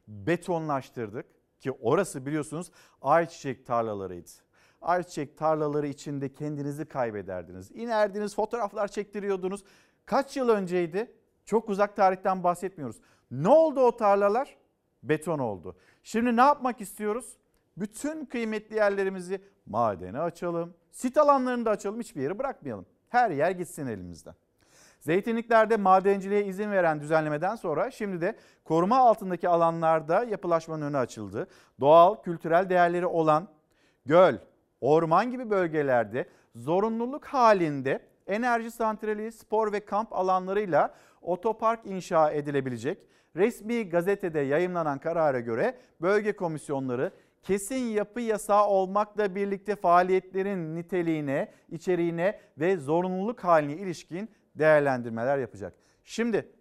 betonlaştırdık 0.09 1.27
ki 1.61 1.73
orası 1.73 2.27
biliyorsunuz 2.27 2.71
ayçiçek 3.03 3.67
tarlalarıydı. 3.67 4.31
Ayçiçek 4.83 5.39
tarlaları 5.39 5.87
içinde 5.87 6.33
kendinizi 6.33 6.85
kaybederdiniz. 6.85 7.71
İnerdiniz, 7.71 8.35
fotoğraflar 8.35 8.89
çektiriyordunuz. 8.89 9.65
Kaç 10.07 10.37
yıl 10.37 10.49
önceydi? 10.49 11.15
Çok 11.45 11.69
uzak 11.69 11.97
tarihten 11.97 12.45
bahsetmiyoruz. 12.45 12.97
Ne 13.31 13.49
oldu 13.49 13.81
o 13.81 13.97
tarlalar? 13.97 14.57
Beton 15.03 15.39
oldu. 15.39 15.77
Şimdi 16.03 16.37
ne 16.37 16.41
yapmak 16.41 16.81
istiyoruz? 16.81 17.37
Bütün 17.77 18.25
kıymetli 18.25 18.77
yerlerimizi 18.77 19.45
madene 19.67 20.21
açalım. 20.21 20.75
Sit 20.91 21.19
alanlarını 21.19 21.65
da 21.65 21.71
açalım. 21.71 22.01
Hiçbir 22.01 22.23
yeri 22.23 22.39
bırakmayalım. 22.39 22.87
Her 23.09 23.31
yer 23.31 23.51
gitsin 23.51 23.87
elimizden. 23.87 24.35
Zeytinliklerde 25.01 25.77
madenciliğe 25.77 26.45
izin 26.45 26.71
veren 26.71 27.01
düzenlemeden 27.01 27.57
sonra 27.57 27.91
şimdi 27.91 28.21
de 28.21 28.37
koruma 28.65 28.99
altındaki 28.99 29.49
alanlarda 29.49 30.25
yapılaşmanın 30.25 30.87
önü 30.87 30.97
açıldı. 30.97 31.47
Doğal, 31.81 32.23
kültürel 32.23 32.71
değerleri 32.71 33.07
olan 33.07 33.49
göl, 34.07 34.37
orman 34.81 35.31
gibi 35.31 35.51
bölgelerde 35.51 36.29
zorunluluk 36.55 37.25
halinde 37.25 38.01
enerji 38.27 38.71
santrali, 38.71 39.33
spor 39.33 39.73
ve 39.73 39.85
kamp 39.85 40.13
alanlarıyla 40.13 40.95
otopark 41.23 41.87
inşa 41.87 42.31
edilebilecek. 42.31 42.99
Resmi 43.37 43.89
gazetede 43.89 44.41
yayımlanan 44.41 44.99
karara 44.99 45.41
göre 45.41 45.75
bölge 46.01 46.37
komisyonları 46.37 47.13
kesin 47.43 47.85
yapı 47.85 48.21
yasağı 48.21 48.67
olmakla 48.67 49.35
birlikte 49.35 49.77
faaliyetlerin 49.77 50.77
niteliğine, 50.77 51.53
içeriğine 51.69 52.41
ve 52.59 52.77
zorunluluk 52.77 53.45
haline 53.45 53.73
ilişkin 53.73 54.31
değerlendirmeler 54.61 55.39
yapacak. 55.39 55.75
Şimdi 56.05 56.53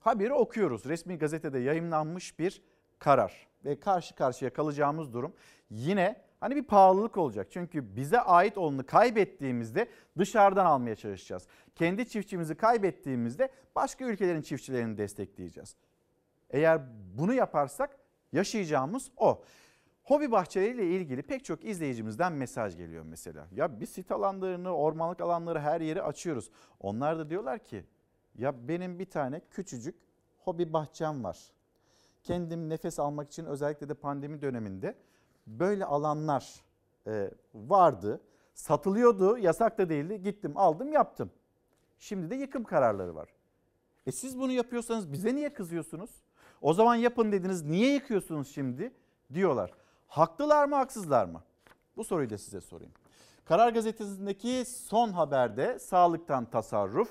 haberi 0.00 0.32
okuyoruz. 0.32 0.84
Resmi 0.86 1.18
gazetede 1.18 1.58
yayınlanmış 1.58 2.38
bir 2.38 2.62
karar 2.98 3.46
ve 3.64 3.80
karşı 3.80 4.14
karşıya 4.14 4.52
kalacağımız 4.52 5.12
durum 5.12 5.32
yine 5.70 6.22
hani 6.40 6.56
bir 6.56 6.64
pahalılık 6.64 7.16
olacak. 7.16 7.46
Çünkü 7.50 7.96
bize 7.96 8.20
ait 8.20 8.58
olanı 8.58 8.86
kaybettiğimizde 8.86 9.88
dışarıdan 10.18 10.66
almaya 10.66 10.96
çalışacağız. 10.96 11.46
Kendi 11.74 12.08
çiftçimizi 12.08 12.54
kaybettiğimizde 12.54 13.48
başka 13.76 14.04
ülkelerin 14.04 14.42
çiftçilerini 14.42 14.98
destekleyeceğiz. 14.98 15.76
Eğer 16.50 16.80
bunu 17.18 17.34
yaparsak 17.34 17.98
yaşayacağımız 18.32 19.10
o. 19.16 19.44
Hobi 20.04 20.32
bahçeleriyle 20.32 20.86
ilgili 20.86 21.22
pek 21.22 21.44
çok 21.44 21.64
izleyicimizden 21.64 22.32
mesaj 22.32 22.76
geliyor 22.76 23.04
mesela. 23.04 23.46
Ya 23.52 23.80
biz 23.80 23.88
sit 23.88 24.12
alanlarını, 24.12 24.70
ormanlık 24.70 25.20
alanları 25.20 25.60
her 25.60 25.80
yeri 25.80 26.02
açıyoruz. 26.02 26.50
Onlar 26.80 27.18
da 27.18 27.30
diyorlar 27.30 27.58
ki 27.58 27.84
ya 28.38 28.68
benim 28.68 28.98
bir 28.98 29.04
tane 29.04 29.40
küçücük 29.50 29.94
hobi 30.38 30.72
bahçem 30.72 31.24
var. 31.24 31.38
Kendim 32.22 32.68
nefes 32.68 32.98
almak 32.98 33.28
için 33.28 33.44
özellikle 33.44 33.88
de 33.88 33.94
pandemi 33.94 34.42
döneminde 34.42 34.94
böyle 35.46 35.84
alanlar 35.84 36.54
e, 37.06 37.30
vardı. 37.54 38.20
Satılıyordu, 38.54 39.38
yasak 39.38 39.78
da 39.78 39.88
değildi. 39.88 40.22
Gittim, 40.22 40.52
aldım, 40.56 40.92
yaptım. 40.92 41.30
Şimdi 41.98 42.30
de 42.30 42.34
yıkım 42.34 42.64
kararları 42.64 43.14
var. 43.14 43.28
E 44.06 44.12
siz 44.12 44.38
bunu 44.38 44.52
yapıyorsanız 44.52 45.12
bize 45.12 45.34
niye 45.34 45.52
kızıyorsunuz? 45.52 46.10
O 46.60 46.74
zaman 46.74 46.94
yapın 46.94 47.32
dediniz, 47.32 47.62
niye 47.62 47.94
yıkıyorsunuz 47.94 48.54
şimdi? 48.54 48.92
Diyorlar. 49.34 49.83
Haklılar 50.14 50.64
mı 50.64 50.74
haksızlar 50.74 51.24
mı? 51.26 51.42
Bu 51.96 52.04
soruyu 52.04 52.30
da 52.30 52.38
size 52.38 52.60
sorayım. 52.60 52.92
Karar 53.44 53.72
Gazetesi'ndeki 53.72 54.64
son 54.66 55.12
haberde 55.12 55.78
sağlıktan 55.78 56.44
tasarruf, 56.44 57.08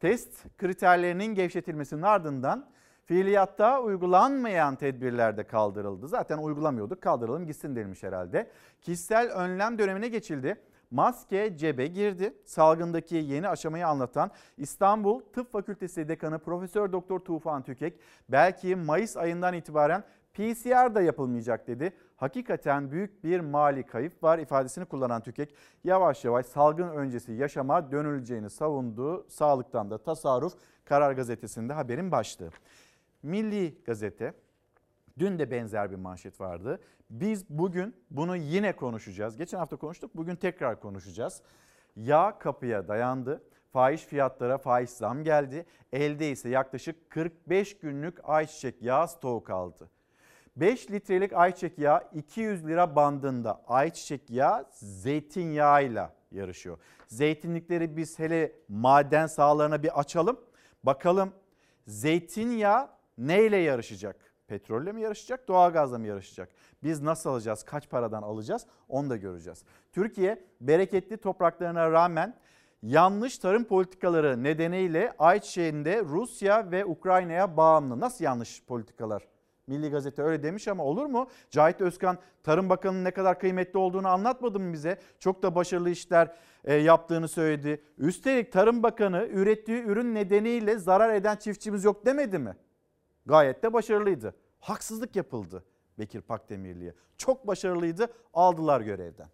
test 0.00 0.56
kriterlerinin 0.58 1.34
gevşetilmesinin 1.34 2.02
ardından 2.02 2.70
fiiliyatta 3.04 3.82
uygulanmayan 3.82 4.76
tedbirler 4.76 5.36
de 5.36 5.46
kaldırıldı. 5.46 6.08
Zaten 6.08 6.38
uygulamıyorduk 6.38 7.02
kaldıralım 7.02 7.46
gitsin 7.46 7.76
denilmiş 7.76 8.02
herhalde. 8.02 8.50
Kişisel 8.80 9.32
önlem 9.32 9.78
dönemine 9.78 10.08
geçildi. 10.08 10.62
Maske 10.90 11.56
cebe 11.56 11.86
girdi. 11.86 12.34
Salgındaki 12.44 13.16
yeni 13.16 13.48
aşamayı 13.48 13.86
anlatan 13.88 14.30
İstanbul 14.56 15.20
Tıp 15.20 15.52
Fakültesi 15.52 16.08
Dekanı 16.08 16.38
Profesör 16.38 16.92
Doktor 16.92 17.20
Tufan 17.20 17.62
Tükek 17.62 18.00
belki 18.28 18.76
Mayıs 18.76 19.16
ayından 19.16 19.54
itibaren 19.54 20.04
PCR 20.34 20.94
da 20.94 21.00
yapılmayacak 21.02 21.66
dedi. 21.66 21.92
Hakikaten 22.24 22.90
büyük 22.90 23.24
bir 23.24 23.40
mali 23.40 23.86
kayıp 23.86 24.22
var 24.22 24.38
ifadesini 24.38 24.84
kullanan 24.84 25.22
TÜKEK 25.22 25.54
yavaş 25.84 26.24
yavaş 26.24 26.46
salgın 26.46 26.88
öncesi 26.88 27.32
yaşama 27.32 27.92
dönüleceğini 27.92 28.50
savundu. 28.50 29.26
Sağlıktan 29.28 29.90
da 29.90 29.98
tasarruf 29.98 30.52
Karar 30.84 31.12
Gazetesi'nde 31.12 31.72
haberin 31.72 32.12
başlığı. 32.12 32.50
Milli 33.22 33.84
Gazete 33.84 34.34
Dün 35.18 35.38
de 35.38 35.50
benzer 35.50 35.90
bir 35.90 35.96
manşet 35.96 36.40
vardı. 36.40 36.80
Biz 37.10 37.48
bugün 37.48 37.96
bunu 38.10 38.36
yine 38.36 38.76
konuşacağız. 38.76 39.36
Geçen 39.36 39.58
hafta 39.58 39.76
konuştuk, 39.76 40.16
bugün 40.16 40.36
tekrar 40.36 40.80
konuşacağız. 40.80 41.42
Yağ 41.96 42.38
kapıya 42.38 42.88
dayandı. 42.88 43.42
Fahiş 43.72 44.02
fiyatlara 44.02 44.58
faiz 44.58 44.90
zam 44.90 45.24
geldi. 45.24 45.66
Elde 45.92 46.30
ise 46.30 46.48
yaklaşık 46.48 47.10
45 47.10 47.78
günlük 47.78 48.18
ayçiçek 48.28 48.82
yağı 48.82 49.08
stoğu 49.08 49.44
kaldı. 49.44 49.90
5 50.56 50.90
litrelik 50.90 51.32
ayçiçek 51.32 51.78
yağı 51.78 52.02
200 52.12 52.66
lira 52.66 52.96
bandında. 52.96 53.62
Ayçiçek 53.66 54.30
yağı 54.30 54.66
zeytinyağıyla 54.70 56.14
yarışıyor. 56.30 56.78
Zeytinlikleri 57.08 57.96
biz 57.96 58.18
hele 58.18 58.52
maden 58.68 59.26
sahalarına 59.26 59.82
bir 59.82 60.00
açalım. 60.00 60.40
Bakalım 60.84 61.32
zeytinyağı 61.86 62.88
neyle 63.18 63.56
yarışacak? 63.56 64.16
Petrolle 64.46 64.92
mi 64.92 65.00
yarışacak, 65.00 65.48
doğalgazla 65.48 65.98
mı 65.98 66.06
yarışacak? 66.06 66.48
Biz 66.82 67.02
nasıl 67.02 67.30
alacağız, 67.30 67.62
kaç 67.62 67.90
paradan 67.90 68.22
alacağız 68.22 68.66
onu 68.88 69.10
da 69.10 69.16
göreceğiz. 69.16 69.64
Türkiye 69.92 70.44
bereketli 70.60 71.16
topraklarına 71.16 71.90
rağmen 71.90 72.34
yanlış 72.82 73.38
tarım 73.38 73.64
politikaları 73.64 74.42
nedeniyle 74.42 75.12
ayçiçeğinde 75.18 76.02
Rusya 76.04 76.70
ve 76.70 76.84
Ukrayna'ya 76.84 77.56
bağımlı. 77.56 78.00
Nasıl 78.00 78.24
yanlış 78.24 78.64
politikalar? 78.64 79.33
Milli 79.66 79.90
Gazete 79.90 80.22
öyle 80.22 80.42
demiş 80.42 80.68
ama 80.68 80.84
olur 80.84 81.06
mu? 81.06 81.28
Cahit 81.50 81.80
Özkan 81.80 82.18
Tarım 82.42 82.70
Bakanı'nın 82.70 83.04
ne 83.04 83.10
kadar 83.10 83.38
kıymetli 83.38 83.78
olduğunu 83.78 84.08
anlatmadı 84.08 84.60
mı 84.60 84.72
bize? 84.72 84.98
Çok 85.18 85.42
da 85.42 85.54
başarılı 85.54 85.90
işler 85.90 86.36
e, 86.64 86.74
yaptığını 86.74 87.28
söyledi. 87.28 87.82
Üstelik 87.98 88.52
Tarım 88.52 88.82
Bakanı 88.82 89.28
ürettiği 89.30 89.82
ürün 89.82 90.14
nedeniyle 90.14 90.78
zarar 90.78 91.14
eden 91.14 91.36
çiftçimiz 91.36 91.84
yok 91.84 92.06
demedi 92.06 92.38
mi? 92.38 92.56
Gayet 93.26 93.62
de 93.62 93.72
başarılıydı. 93.72 94.34
Haksızlık 94.60 95.16
yapıldı 95.16 95.64
Bekir 95.98 96.20
Pakdemirli'ye. 96.20 96.94
Çok 97.16 97.46
başarılıydı 97.46 98.06
aldılar 98.34 98.80
görevden. 98.80 99.28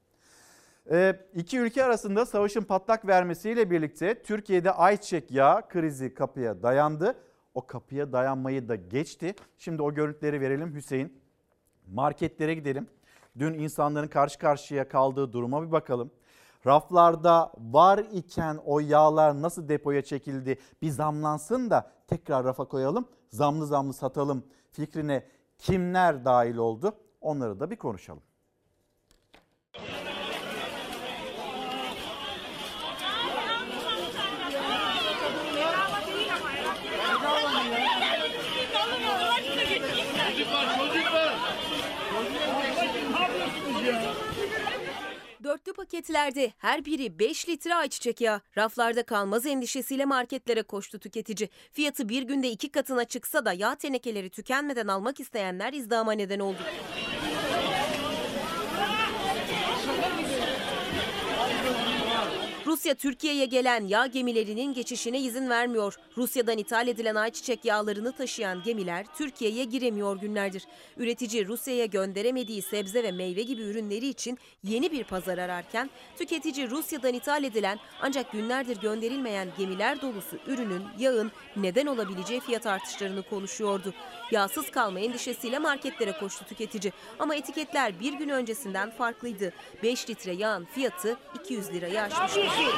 E, 0.90 1.20
iki 1.34 1.58
ülke 1.58 1.84
arasında 1.84 2.26
savaşın 2.26 2.62
patlak 2.62 3.06
vermesiyle 3.06 3.70
birlikte 3.70 4.22
Türkiye'de 4.22 4.72
ayçiçek 4.72 5.30
yağı 5.30 5.68
krizi 5.68 6.14
kapıya 6.14 6.62
dayandı. 6.62 7.14
O 7.54 7.66
kapıya 7.66 8.12
dayanmayı 8.12 8.68
da 8.68 8.74
geçti. 8.74 9.34
Şimdi 9.58 9.82
o 9.82 9.94
görüntüleri 9.94 10.40
verelim 10.40 10.74
Hüseyin. 10.74 11.22
Marketlere 11.86 12.54
gidelim. 12.54 12.88
Dün 13.38 13.54
insanların 13.54 14.08
karşı 14.08 14.38
karşıya 14.38 14.88
kaldığı 14.88 15.32
duruma 15.32 15.66
bir 15.66 15.72
bakalım. 15.72 16.10
Raflarda 16.66 17.52
var 17.58 17.98
iken 17.98 18.58
o 18.64 18.80
yağlar 18.80 19.42
nasıl 19.42 19.68
depoya 19.68 20.02
çekildi 20.02 20.58
bir 20.82 20.90
zamlansın 20.90 21.70
da 21.70 21.92
tekrar 22.06 22.44
rafa 22.44 22.64
koyalım. 22.64 23.08
Zamlı 23.28 23.66
zamlı 23.66 23.92
satalım 23.92 24.44
fikrine 24.72 25.26
kimler 25.58 26.24
dahil 26.24 26.56
oldu 26.56 26.92
onları 27.20 27.60
da 27.60 27.70
bir 27.70 27.76
konuşalım. 27.76 28.22
Dörtlü 45.70 45.84
paketlerde 45.84 46.52
her 46.58 46.84
biri 46.84 47.18
5 47.18 47.48
litre 47.48 47.74
ayçiçek 47.74 48.20
yağı. 48.20 48.40
Raflarda 48.58 49.02
kalmaz 49.02 49.46
endişesiyle 49.46 50.04
marketlere 50.04 50.62
koştu 50.62 50.98
tüketici. 50.98 51.48
Fiyatı 51.72 52.08
bir 52.08 52.22
günde 52.22 52.50
iki 52.50 52.68
katına 52.68 53.04
çıksa 53.04 53.44
da 53.44 53.52
yağ 53.52 53.74
tenekeleri 53.74 54.30
tükenmeden 54.30 54.86
almak 54.86 55.20
isteyenler 55.20 55.72
izdihama 55.72 56.12
neden 56.12 56.38
oldu. 56.38 56.58
Rusya 62.80 62.94
Türkiye'ye 62.94 63.46
gelen 63.46 63.86
yağ 63.86 64.06
gemilerinin 64.06 64.74
geçişine 64.74 65.20
izin 65.20 65.50
vermiyor. 65.50 65.94
Rusya'dan 66.16 66.58
ithal 66.58 66.88
edilen 66.88 67.14
ayçiçek 67.14 67.64
yağlarını 67.64 68.12
taşıyan 68.12 68.62
gemiler 68.62 69.06
Türkiye'ye 69.18 69.64
giremiyor 69.64 70.16
günlerdir. 70.16 70.66
Üretici 70.96 71.46
Rusya'ya 71.46 71.86
gönderemediği 71.86 72.62
sebze 72.62 73.02
ve 73.02 73.12
meyve 73.12 73.42
gibi 73.42 73.62
ürünleri 73.62 74.06
için 74.06 74.38
yeni 74.64 74.92
bir 74.92 75.04
pazar 75.04 75.38
ararken 75.38 75.90
tüketici 76.18 76.70
Rusya'dan 76.70 77.14
ithal 77.14 77.44
edilen 77.44 77.78
ancak 78.02 78.32
günlerdir 78.32 78.80
gönderilmeyen 78.80 79.48
gemiler 79.58 80.02
dolusu 80.02 80.38
ürünün, 80.46 80.82
yağın 80.98 81.32
neden 81.56 81.86
olabileceği 81.86 82.40
fiyat 82.40 82.66
artışlarını 82.66 83.22
konuşuyordu. 83.22 83.94
Yağsız 84.30 84.70
kalma 84.70 85.00
endişesiyle 85.00 85.58
marketlere 85.58 86.12
koştu 86.12 86.44
tüketici 86.44 86.92
ama 87.18 87.34
etiketler 87.34 88.00
bir 88.00 88.12
gün 88.12 88.28
öncesinden 88.28 88.90
farklıydı. 88.90 89.52
5 89.82 90.10
litre 90.10 90.32
yağın 90.32 90.64
fiyatı 90.64 91.16
200 91.44 91.72
lirayı 91.72 92.02
aşmıştı. 92.02 92.69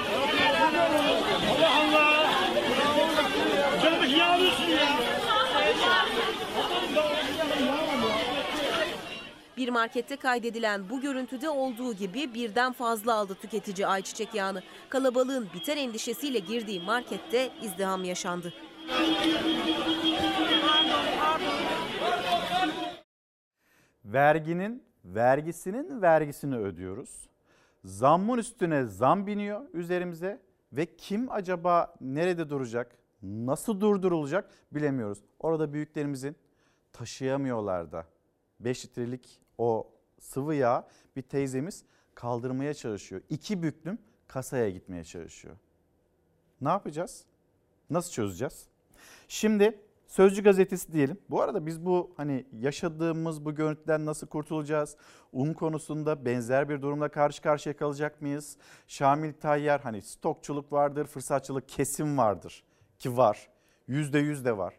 Bir 9.56 9.68
markette 9.68 10.16
kaydedilen 10.16 10.90
bu 10.90 11.00
görüntüde 11.00 11.50
olduğu 11.50 11.94
gibi 11.94 12.34
birden 12.34 12.72
fazla 12.72 13.14
aldı 13.14 13.34
tüketici 13.34 13.86
ayçiçek 13.86 14.34
yağını. 14.34 14.62
Kalabalığın 14.88 15.48
biter 15.54 15.76
endişesiyle 15.76 16.38
girdiği 16.38 16.80
markette 16.80 17.50
izdiham 17.62 18.04
yaşandı. 18.04 18.52
Verginin 24.04 24.82
vergisinin 25.04 26.02
vergisini 26.02 26.56
ödüyoruz. 26.56 27.31
Zammın 27.84 28.38
üstüne 28.38 28.84
zam 28.84 29.26
biniyor 29.26 29.60
üzerimize 29.72 30.42
ve 30.72 30.96
kim 30.96 31.30
acaba 31.30 31.94
nerede 32.00 32.50
duracak, 32.50 32.98
nasıl 33.22 33.80
durdurulacak 33.80 34.50
bilemiyoruz. 34.72 35.18
Orada 35.38 35.72
büyüklerimizin 35.72 36.36
taşıyamıyorlar 36.92 37.92
da 37.92 38.06
5 38.60 38.84
litrelik 38.84 39.40
o 39.58 39.92
sıvı 40.20 40.54
yağ 40.54 40.88
bir 41.16 41.22
teyzemiz 41.22 41.84
kaldırmaya 42.14 42.74
çalışıyor. 42.74 43.22
İki 43.30 43.62
büklüm 43.62 43.98
kasaya 44.28 44.70
gitmeye 44.70 45.04
çalışıyor. 45.04 45.56
Ne 46.60 46.68
yapacağız? 46.68 47.24
Nasıl 47.90 48.12
çözeceğiz? 48.12 48.66
Şimdi 49.28 49.80
Sözcü 50.12 50.42
gazetesi 50.42 50.92
diyelim. 50.92 51.18
Bu 51.30 51.42
arada 51.42 51.66
biz 51.66 51.86
bu 51.86 52.14
hani 52.16 52.46
yaşadığımız 52.52 53.44
bu 53.44 53.54
görüntüden 53.54 54.06
nasıl 54.06 54.26
kurtulacağız? 54.26 54.96
Un 55.32 55.52
konusunda 55.52 56.24
benzer 56.24 56.68
bir 56.68 56.82
durumla 56.82 57.08
karşı 57.08 57.42
karşıya 57.42 57.76
kalacak 57.76 58.22
mıyız? 58.22 58.56
Şamil 58.88 59.32
Tayyar 59.32 59.80
hani 59.80 60.02
stokçuluk 60.02 60.72
vardır, 60.72 61.06
fırsatçılık 61.06 61.68
kesim 61.68 62.18
vardır 62.18 62.64
ki 62.98 63.16
var. 63.16 63.48
Yüzde 63.88 64.18
yüz 64.18 64.44
de 64.44 64.58
var. 64.58 64.74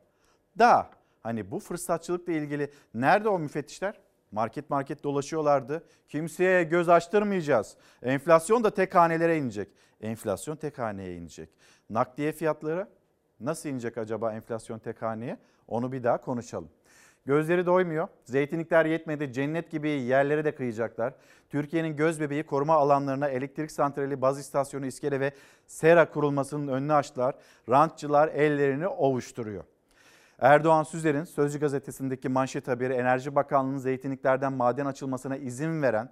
Da 0.59 0.89
hani 1.23 1.51
bu 1.51 1.59
fırsatçılıkla 1.59 2.33
ilgili 2.33 2.71
nerede 2.93 3.29
o 3.29 3.39
müfettişler? 3.39 3.99
Market 4.31 4.69
market 4.69 5.03
dolaşıyorlardı. 5.03 5.83
Kimseye 6.07 6.63
göz 6.63 6.89
açtırmayacağız. 6.89 7.77
Enflasyon 8.03 8.63
da 8.63 8.69
tek 8.69 8.95
hanelere 8.95 9.37
inecek. 9.37 9.69
Enflasyon 10.01 10.55
tek 10.55 10.79
haneye 10.79 11.15
inecek. 11.15 11.49
Nakliye 11.89 12.31
fiyatları 12.31 12.87
Nasıl 13.43 13.69
inecek 13.69 13.97
acaba 13.97 14.33
enflasyon 14.33 14.79
tek 14.79 15.01
haneye? 15.01 15.37
Onu 15.67 15.91
bir 15.91 16.03
daha 16.03 16.21
konuşalım. 16.21 16.69
Gözleri 17.25 17.65
doymuyor. 17.65 18.07
Zeytinlikler 18.25 18.85
yetmedi. 18.85 19.33
Cennet 19.33 19.71
gibi 19.71 19.89
yerlere 19.89 20.45
de 20.45 20.55
kıyacaklar. 20.55 21.13
Türkiye'nin 21.49 21.95
göz 21.95 22.19
bebeği 22.21 22.43
koruma 22.43 22.73
alanlarına 22.73 23.27
elektrik 23.27 23.71
santrali, 23.71 24.21
baz 24.21 24.39
istasyonu, 24.39 24.85
iskele 24.85 25.19
ve 25.19 25.31
sera 25.67 26.09
kurulmasının 26.09 26.67
önünü 26.67 26.93
açtılar. 26.93 27.35
Rantçılar 27.69 28.27
ellerini 28.27 28.87
ovuşturuyor. 28.87 29.63
Erdoğan 30.39 30.83
Süzer'in 30.83 31.23
Sözcü 31.23 31.59
gazetesindeki 31.59 32.29
manşet 32.29 32.67
haberi 32.67 32.93
Enerji 32.93 33.35
Bakanlığı'nın 33.35 33.77
zeytinliklerden 33.77 34.53
maden 34.53 34.85
açılmasına 34.85 35.37
izin 35.37 35.81
veren 35.81 36.09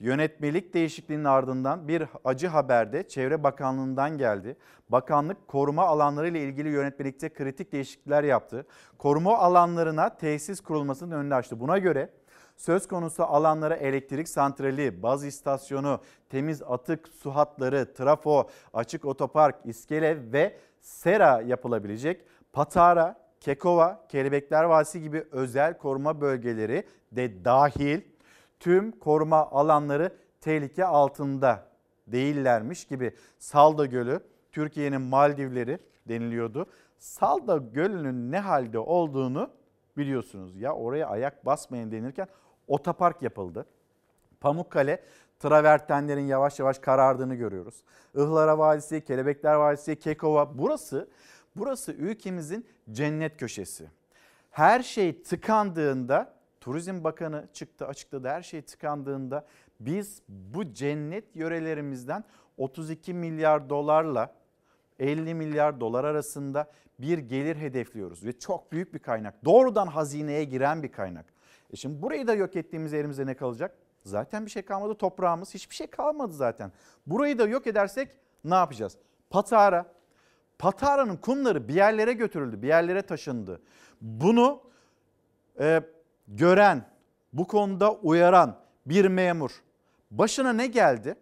Yönetmelik 0.00 0.74
değişikliğinin 0.74 1.24
ardından 1.24 1.88
bir 1.88 2.02
acı 2.24 2.48
haber 2.48 2.92
de 2.92 3.08
Çevre 3.08 3.42
Bakanlığı'ndan 3.42 4.18
geldi. 4.18 4.56
Bakanlık 4.88 5.48
koruma 5.48 5.82
alanları 5.82 6.28
ile 6.28 6.40
ilgili 6.40 6.68
yönetmelikte 6.68 7.28
kritik 7.28 7.72
değişiklikler 7.72 8.24
yaptı. 8.24 8.66
Koruma 8.98 9.38
alanlarına 9.38 10.16
tesis 10.16 10.60
kurulmasının 10.60 11.16
önünü 11.16 11.34
açtı. 11.34 11.60
Buna 11.60 11.78
göre 11.78 12.10
söz 12.56 12.88
konusu 12.88 13.24
alanlara 13.24 13.76
elektrik 13.76 14.28
santrali, 14.28 15.02
baz 15.02 15.24
istasyonu, 15.24 16.00
temiz 16.28 16.62
atık 16.62 17.08
su 17.08 17.30
hatları, 17.30 17.94
trafo, 17.94 18.48
açık 18.74 19.04
otopark, 19.04 19.56
iskele 19.64 20.32
ve 20.32 20.56
sera 20.80 21.40
yapılabilecek. 21.40 22.24
Patara, 22.52 23.20
Kekova, 23.40 24.06
Kelebekler 24.08 24.64
Vadisi 24.64 25.02
gibi 25.02 25.24
özel 25.30 25.78
koruma 25.78 26.20
bölgeleri 26.20 26.84
de 27.12 27.44
dahil 27.44 28.00
tüm 28.60 28.98
koruma 28.98 29.50
alanları 29.50 30.16
tehlike 30.40 30.84
altında 30.84 31.66
değillermiş 32.06 32.84
gibi 32.84 33.14
Salda 33.38 33.86
Gölü 33.86 34.20
Türkiye'nin 34.52 35.00
Maldivleri 35.00 35.78
deniliyordu. 36.08 36.66
Salda 36.98 37.56
Gölü'nün 37.56 38.32
ne 38.32 38.40
halde 38.40 38.78
olduğunu 38.78 39.50
biliyorsunuz. 39.96 40.56
Ya 40.56 40.74
oraya 40.74 41.06
ayak 41.06 41.46
basmayın 41.46 41.92
denirken 41.92 42.28
otopark 42.68 43.22
yapıldı. 43.22 43.66
Pamukkale 44.40 45.04
travertenlerin 45.38 46.26
yavaş 46.26 46.58
yavaş 46.58 46.78
karardığını 46.78 47.34
görüyoruz. 47.34 47.84
Ihlara 48.14 48.58
Vadisi, 48.58 49.04
Kelebekler 49.04 49.54
Vadisi, 49.54 49.98
Kekova 49.98 50.58
burası 50.58 51.08
burası 51.56 51.92
ülkemizin 51.92 52.66
cennet 52.92 53.36
köşesi. 53.36 53.90
Her 54.50 54.82
şey 54.82 55.22
tıkandığında 55.22 56.39
Turizm 56.60 57.04
Bakanı 57.04 57.48
çıktı 57.52 57.86
açıkladı 57.86 58.28
her 58.28 58.42
şey 58.42 58.62
tıkandığında 58.62 59.46
biz 59.80 60.22
bu 60.28 60.72
cennet 60.72 61.36
yörelerimizden 61.36 62.24
32 62.56 63.14
milyar 63.14 63.70
dolarla 63.70 64.34
50 64.98 65.34
milyar 65.34 65.80
dolar 65.80 66.04
arasında 66.04 66.70
bir 66.98 67.18
gelir 67.18 67.56
hedefliyoruz 67.56 68.24
ve 68.24 68.38
çok 68.38 68.72
büyük 68.72 68.94
bir 68.94 68.98
kaynak. 68.98 69.44
Doğrudan 69.44 69.86
hazineye 69.86 70.44
giren 70.44 70.82
bir 70.82 70.92
kaynak. 70.92 71.26
E 71.72 71.76
şimdi 71.76 72.02
burayı 72.02 72.26
da 72.26 72.34
yok 72.34 72.56
ettiğimiz 72.56 72.94
elimizde 72.94 73.26
ne 73.26 73.34
kalacak? 73.34 73.76
Zaten 74.04 74.46
bir 74.46 74.50
şey 74.50 74.62
kalmadı 74.62 74.94
toprağımız 74.94 75.54
hiçbir 75.54 75.74
şey 75.74 75.86
kalmadı 75.86 76.32
zaten. 76.32 76.72
Burayı 77.06 77.38
da 77.38 77.46
yok 77.46 77.66
edersek 77.66 78.08
ne 78.44 78.54
yapacağız? 78.54 78.96
Patara. 79.30 79.92
Patara'nın 80.58 81.16
kumları 81.16 81.68
bir 81.68 81.74
yerlere 81.74 82.12
götürüldü, 82.12 82.62
bir 82.62 82.68
yerlere 82.68 83.02
taşındı. 83.02 83.60
Bunu 84.00 84.62
e, 85.60 85.82
gören, 86.30 86.84
bu 87.32 87.46
konuda 87.46 87.92
uyaran 87.92 88.56
bir 88.86 89.04
memur 89.04 89.62
başına 90.10 90.52
ne 90.52 90.66
geldi? 90.66 91.14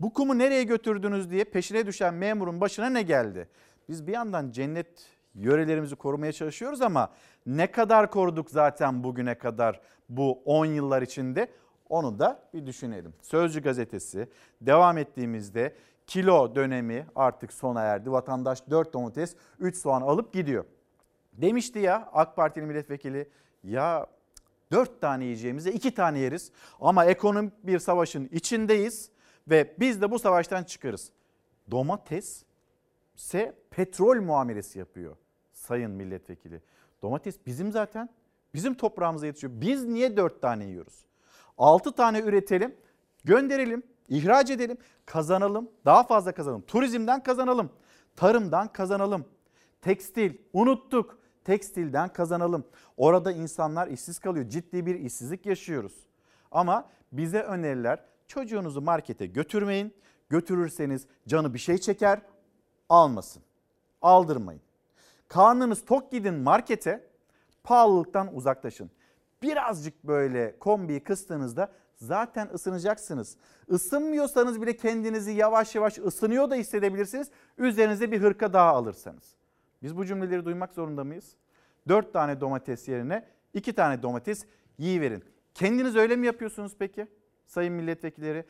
Bu 0.00 0.12
kumu 0.12 0.38
nereye 0.38 0.62
götürdünüz 0.62 1.30
diye 1.30 1.44
peşine 1.44 1.86
düşen 1.86 2.14
memurun 2.14 2.60
başına 2.60 2.90
ne 2.90 3.02
geldi? 3.02 3.48
Biz 3.88 4.06
bir 4.06 4.12
yandan 4.12 4.50
cennet 4.50 4.86
yörelerimizi 5.34 5.96
korumaya 5.96 6.32
çalışıyoruz 6.32 6.82
ama 6.82 7.12
ne 7.46 7.70
kadar 7.70 8.10
koruduk 8.10 8.50
zaten 8.50 9.04
bugüne 9.04 9.34
kadar 9.34 9.80
bu 10.08 10.42
10 10.44 10.66
yıllar 10.66 11.02
içinde 11.02 11.48
onu 11.88 12.18
da 12.18 12.42
bir 12.54 12.66
düşünelim. 12.66 13.14
Sözcü 13.22 13.62
gazetesi 13.62 14.28
devam 14.60 14.98
ettiğimizde 14.98 15.74
kilo 16.06 16.54
dönemi 16.54 17.06
artık 17.14 17.52
sona 17.52 17.82
erdi. 17.82 18.12
Vatandaş 18.12 18.70
4 18.70 18.92
domates 18.92 19.36
3 19.58 19.76
soğan 19.76 20.02
alıp 20.02 20.32
gidiyor. 20.32 20.64
Demişti 21.32 21.78
ya 21.78 22.08
AK 22.12 22.36
Partili 22.36 22.66
milletvekili 22.66 23.28
ya 23.64 24.06
dört 24.72 25.00
tane 25.00 25.24
yiyeceğimize 25.24 25.72
iki 25.72 25.94
tane 25.94 26.18
yeriz 26.18 26.52
ama 26.80 27.04
ekonomik 27.04 27.66
bir 27.66 27.78
savaşın 27.78 28.28
içindeyiz 28.32 29.10
ve 29.48 29.74
biz 29.80 30.02
de 30.02 30.10
bu 30.10 30.18
savaştan 30.18 30.64
çıkarız. 30.64 31.12
Domates 31.70 32.44
ise 33.16 33.54
petrol 33.70 34.22
muamelesi 34.22 34.78
yapıyor 34.78 35.16
sayın 35.52 35.90
milletvekili. 35.90 36.62
Domates 37.02 37.46
bizim 37.46 37.72
zaten 37.72 38.08
bizim 38.54 38.74
toprağımıza 38.74 39.26
yetişiyor. 39.26 39.52
Biz 39.56 39.84
niye 39.84 40.16
dört 40.16 40.42
tane 40.42 40.64
yiyoruz? 40.64 41.04
Altı 41.58 41.92
tane 41.92 42.20
üretelim, 42.20 42.76
gönderelim, 43.24 43.82
ihraç 44.08 44.50
edelim, 44.50 44.76
kazanalım, 45.06 45.70
daha 45.84 46.02
fazla 46.02 46.32
kazanalım. 46.32 46.62
Turizmden 46.62 47.22
kazanalım, 47.22 47.70
tarımdan 48.16 48.68
kazanalım. 48.68 49.24
Tekstil 49.82 50.34
unuttuk 50.52 51.18
tekstilden 51.44 52.08
kazanalım. 52.08 52.64
Orada 52.96 53.32
insanlar 53.32 53.88
işsiz 53.88 54.18
kalıyor. 54.18 54.48
Ciddi 54.48 54.86
bir 54.86 54.94
işsizlik 54.94 55.46
yaşıyoruz. 55.46 55.92
Ama 56.50 56.88
bize 57.12 57.42
öneriler 57.42 58.04
çocuğunuzu 58.28 58.80
markete 58.80 59.26
götürmeyin. 59.26 59.94
Götürürseniz 60.28 61.06
canı 61.28 61.54
bir 61.54 61.58
şey 61.58 61.78
çeker, 61.78 62.20
almasın. 62.88 63.42
Aldırmayın. 64.02 64.62
Karnınız 65.28 65.84
tok 65.84 66.12
gidin 66.12 66.34
markete, 66.34 67.06
pahalılıktan 67.64 68.34
uzaklaşın. 68.34 68.90
Birazcık 69.42 70.04
böyle 70.04 70.58
kombiyi 70.58 71.00
kıstığınızda 71.00 71.72
zaten 71.96 72.48
ısınacaksınız. 72.54 73.36
Isınmıyorsanız 73.68 74.62
bile 74.62 74.76
kendinizi 74.76 75.30
yavaş 75.30 75.74
yavaş 75.74 75.98
ısınıyor 75.98 76.50
da 76.50 76.54
hissedebilirsiniz. 76.54 77.30
Üzerinize 77.58 78.12
bir 78.12 78.20
hırka 78.20 78.52
daha 78.52 78.70
alırsanız. 78.70 79.34
Biz 79.84 79.96
bu 79.96 80.06
cümleleri 80.06 80.44
duymak 80.44 80.74
zorunda 80.74 81.04
mıyız? 81.04 81.36
4 81.88 82.12
tane 82.12 82.40
domates 82.40 82.88
yerine 82.88 83.26
2 83.54 83.72
tane 83.72 84.02
domates 84.02 84.46
yiyiverin. 84.78 85.24
Kendiniz 85.54 85.96
öyle 85.96 86.16
mi 86.16 86.26
yapıyorsunuz 86.26 86.72
peki 86.78 87.06
sayın 87.46 87.74
milletvekilleri? 87.74 88.44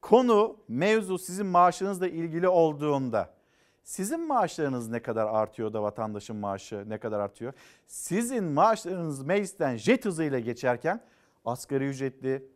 Konu, 0.00 0.56
mevzu 0.68 1.18
sizin 1.18 1.46
maaşınızla 1.46 2.08
ilgili 2.08 2.48
olduğunda 2.48 3.34
sizin 3.82 4.20
maaşlarınız 4.20 4.88
ne 4.88 5.02
kadar 5.02 5.26
artıyor 5.26 5.72
da 5.72 5.82
vatandaşın 5.82 6.36
maaşı 6.36 6.84
ne 6.88 6.98
kadar 6.98 7.20
artıyor? 7.20 7.52
Sizin 7.86 8.44
maaşlarınız 8.44 9.22
meclisten 9.22 9.76
jet 9.76 10.04
hızıyla 10.04 10.38
geçerken 10.38 11.00
asgari 11.44 11.88
ücretli 11.88 12.48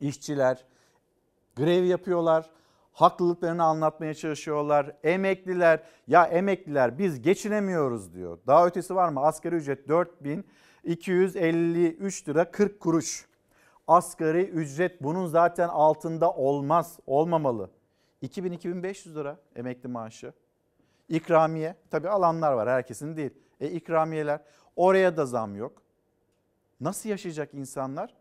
işçiler 0.00 0.64
grev 1.56 1.84
yapıyorlar. 1.84 2.50
Haklılıklarını 2.92 3.64
anlatmaya 3.64 4.14
çalışıyorlar. 4.14 4.96
Emekliler 5.04 5.82
ya 6.06 6.24
emekliler 6.24 6.98
biz 6.98 7.22
geçinemiyoruz 7.22 8.14
diyor. 8.14 8.38
Daha 8.46 8.66
ötesi 8.66 8.94
var 8.94 9.08
mı? 9.08 9.20
Asgari 9.20 9.54
ücret 9.54 9.88
4253 9.88 12.28
lira 12.28 12.50
40 12.50 12.80
kuruş. 12.80 13.26
Asgari 13.88 14.42
ücret 14.42 15.02
bunun 15.02 15.26
zaten 15.26 15.68
altında 15.68 16.32
olmaz, 16.32 16.98
olmamalı. 17.06 17.70
2000-2500 18.22 19.14
lira 19.14 19.36
emekli 19.56 19.88
maaşı. 19.88 20.32
İkramiye 21.08 21.76
tabi 21.90 22.08
alanlar 22.08 22.52
var 22.52 22.68
herkesin 22.68 23.16
değil. 23.16 23.30
E 23.60 23.70
ikramiyeler 23.70 24.40
oraya 24.76 25.16
da 25.16 25.26
zam 25.26 25.56
yok. 25.56 25.82
Nasıl 26.80 27.08
yaşayacak 27.08 27.54
insanlar? 27.54 28.14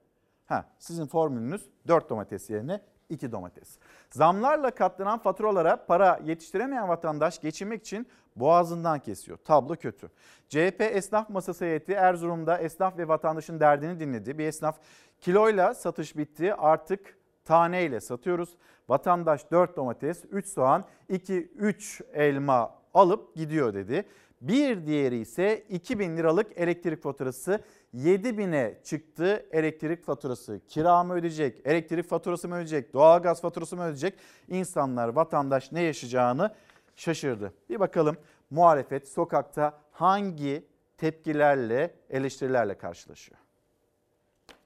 Ha, 0.45 0.65
sizin 0.79 1.05
formülünüz 1.05 1.69
4 1.87 2.09
domates 2.09 2.49
yerine 2.49 2.81
2 3.09 3.31
domates. 3.31 3.77
Zamlarla 4.09 4.71
katlanan 4.71 5.19
faturalara 5.19 5.85
para 5.85 6.19
yetiştiremeyen 6.25 6.89
vatandaş 6.89 7.41
geçinmek 7.41 7.81
için 7.81 8.07
boğazından 8.35 8.99
kesiyor. 8.99 9.37
Tablo 9.37 9.75
kötü. 9.75 10.09
CHP 10.49 10.81
Esnaf 10.81 11.29
Masası 11.29 11.65
heyeti 11.65 11.93
Erzurum'da 11.93 12.57
esnaf 12.57 12.97
ve 12.97 13.07
vatandaşın 13.07 13.59
derdini 13.59 13.99
dinledi. 13.99 14.37
Bir 14.37 14.45
esnaf 14.45 14.79
kiloyla 15.19 15.73
satış 15.73 16.17
bitti 16.17 16.53
artık 16.53 17.17
taneyle 17.45 17.99
satıyoruz. 17.99 18.57
Vatandaş 18.89 19.51
4 19.51 19.75
domates, 19.77 20.25
3 20.31 20.47
soğan, 20.47 20.85
2-3 21.09 22.03
elma 22.13 22.75
alıp 22.93 23.35
gidiyor 23.35 23.73
dedi. 23.73 24.05
Bir 24.41 24.85
diğeri 24.85 25.17
ise 25.17 25.63
2000 25.69 26.17
liralık 26.17 26.57
elektrik 26.57 27.03
faturası 27.03 27.59
7000'e 27.95 28.81
çıktı 28.83 29.45
elektrik 29.51 30.03
faturası. 30.03 30.59
Kira 30.67 31.03
mı 31.03 31.13
ödeyecek, 31.13 31.61
elektrik 31.65 32.09
faturası 32.09 32.47
mı 32.47 32.55
ödeyecek, 32.55 32.93
doğalgaz 32.93 33.41
faturası 33.41 33.75
mı 33.75 33.83
ödeyecek? 33.83 34.13
İnsanlar, 34.47 35.07
vatandaş 35.07 35.71
ne 35.71 35.81
yaşayacağını 35.81 36.53
şaşırdı. 36.95 37.53
Bir 37.69 37.79
bakalım 37.79 38.17
muhalefet 38.49 39.07
sokakta 39.07 39.79
hangi 39.91 40.65
tepkilerle, 40.97 41.95
eleştirilerle 42.09 42.77
karşılaşıyor? 42.77 43.39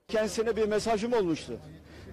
Kendisine 0.08 0.56
bir 0.56 0.68
mesajım 0.68 1.14
olmuştu. 1.14 1.60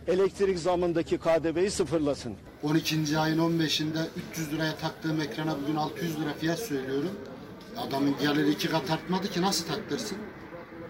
Elektrik 0.06 0.58
zamındaki 0.58 1.18
KDV'yi 1.18 1.70
sıfırlasın. 1.70 2.36
12. 2.62 3.18
ayın 3.18 3.38
15'inde 3.38 4.04
300 4.30 4.52
liraya 4.52 4.76
taktığım 4.76 5.20
ekrana 5.20 5.56
bugün 5.62 5.76
600 5.76 6.20
lira 6.20 6.32
fiyat 6.32 6.58
söylüyorum. 6.58 7.10
Adamın 7.76 8.18
geliri 8.18 8.50
iki 8.50 8.70
kat 8.70 8.90
artmadı 8.90 9.28
ki 9.28 9.42
nasıl 9.42 9.66
taktırsın? 9.66 10.18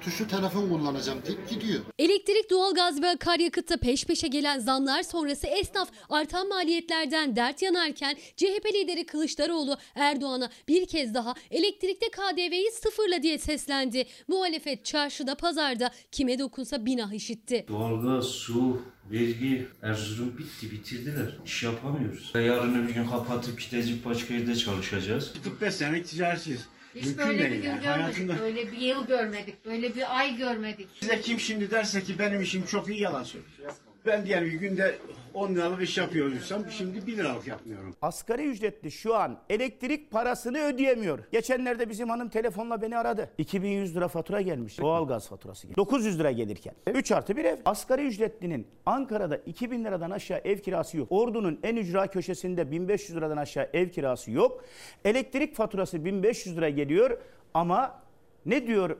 Tuşu 0.00 0.28
telefon 0.28 0.68
kullanacağım 0.68 1.18
deyip 1.26 1.48
gidiyor. 1.50 1.80
Elektrik, 1.98 2.50
doğalgaz 2.50 3.02
ve 3.02 3.08
akaryakıtta 3.08 3.76
peş 3.76 4.04
peşe 4.04 4.28
gelen 4.28 4.58
zamlar 4.58 5.02
sonrası 5.02 5.46
esnaf 5.46 5.90
artan 6.10 6.48
maliyetlerden 6.48 7.36
dert 7.36 7.62
yanarken 7.62 8.16
CHP 8.36 8.66
lideri 8.74 9.06
Kılıçdaroğlu 9.06 9.76
Erdoğan'a 9.94 10.50
bir 10.68 10.86
kez 10.86 11.14
daha 11.14 11.34
elektrikte 11.50 12.06
KDV'yi 12.10 12.70
sıfırla 12.70 13.22
diye 13.22 13.38
seslendi. 13.38 14.06
Muhalefet 14.28 14.84
çarşıda 14.84 15.34
pazarda 15.34 15.90
kime 16.12 16.38
dokunsa 16.38 16.86
binah 16.86 17.12
işitti. 17.12 17.64
Doğalgaz, 17.68 18.26
su, 18.26 18.82
vergi, 19.10 19.68
Erzurum 19.82 20.38
bitti, 20.38 20.70
bitirdiler. 20.70 21.36
İş 21.46 21.62
yapamıyoruz. 21.62 22.32
Yarın 22.34 22.84
öbür 22.84 22.94
gün 22.94 23.06
kapatıp 23.08 23.60
gidecek 23.60 24.04
başka 24.04 24.34
yerde 24.34 24.56
çalışacağız. 24.56 25.32
45 25.44 25.74
senelik 25.74 26.06
ticaretçiyiz. 26.08 26.60
Biz 26.94 27.06
Mümkün 27.06 27.26
böyle 27.28 27.44
bir 27.44 27.50
değil 27.50 27.62
gün 27.62 27.68
yani. 27.70 27.82
görmedik, 27.82 28.16
Hayatımda- 28.18 28.40
böyle 28.40 28.72
bir 28.72 28.78
yıl 28.78 29.06
görmedik, 29.06 29.64
böyle 29.66 29.94
bir 29.94 30.18
ay 30.18 30.36
görmedik. 30.36 30.88
Size 31.00 31.20
kim 31.20 31.40
şimdi 31.40 31.70
derse 31.70 32.02
ki 32.02 32.18
benim 32.18 32.40
işim 32.42 32.66
çok 32.66 32.88
iyi 32.88 33.00
yalan 33.00 33.24
söylüyor. 33.24 33.72
Ben 34.06 34.26
diğer 34.26 34.44
bir 34.44 34.52
günde 34.52 34.94
10 35.34 35.54
liralık 35.54 35.82
iş 35.82 35.98
yapıyorduysam 35.98 36.62
şimdi 36.70 37.06
1 37.06 37.16
liralık 37.16 37.46
yapmıyorum. 37.46 37.94
Asgari 38.02 38.46
ücretli 38.46 38.90
şu 38.90 39.14
an 39.16 39.38
elektrik 39.50 40.10
parasını 40.10 40.58
ödeyemiyor. 40.58 41.18
Geçenlerde 41.32 41.88
bizim 41.88 42.08
hanım 42.08 42.28
telefonla 42.28 42.82
beni 42.82 42.98
aradı. 42.98 43.30
2100 43.38 43.96
lira 43.96 44.08
fatura 44.08 44.40
gelmiş. 44.40 44.78
Doğalgaz 44.78 45.28
faturası 45.28 45.62
gelmiş. 45.62 45.76
900 45.76 46.18
lira 46.18 46.30
gelirken. 46.30 46.74
3 46.94 47.12
artı 47.12 47.36
bir 47.36 47.44
ev. 47.44 47.56
Asgari 47.64 48.06
ücretlinin 48.06 48.66
Ankara'da 48.86 49.36
2000 49.36 49.84
liradan 49.84 50.10
aşağı 50.10 50.40
ev 50.44 50.58
kirası 50.58 50.96
yok. 50.96 51.08
Ordu'nun 51.10 51.60
en 51.62 51.76
ücra 51.76 52.06
köşesinde 52.06 52.70
1500 52.70 53.16
liradan 53.16 53.36
aşağı 53.36 53.68
ev 53.72 53.88
kirası 53.88 54.30
yok. 54.30 54.64
Elektrik 55.04 55.54
faturası 55.56 56.04
1500 56.04 56.56
lira 56.56 56.68
geliyor 56.68 57.18
ama 57.54 58.00
ne 58.46 58.66
diyor 58.66 58.96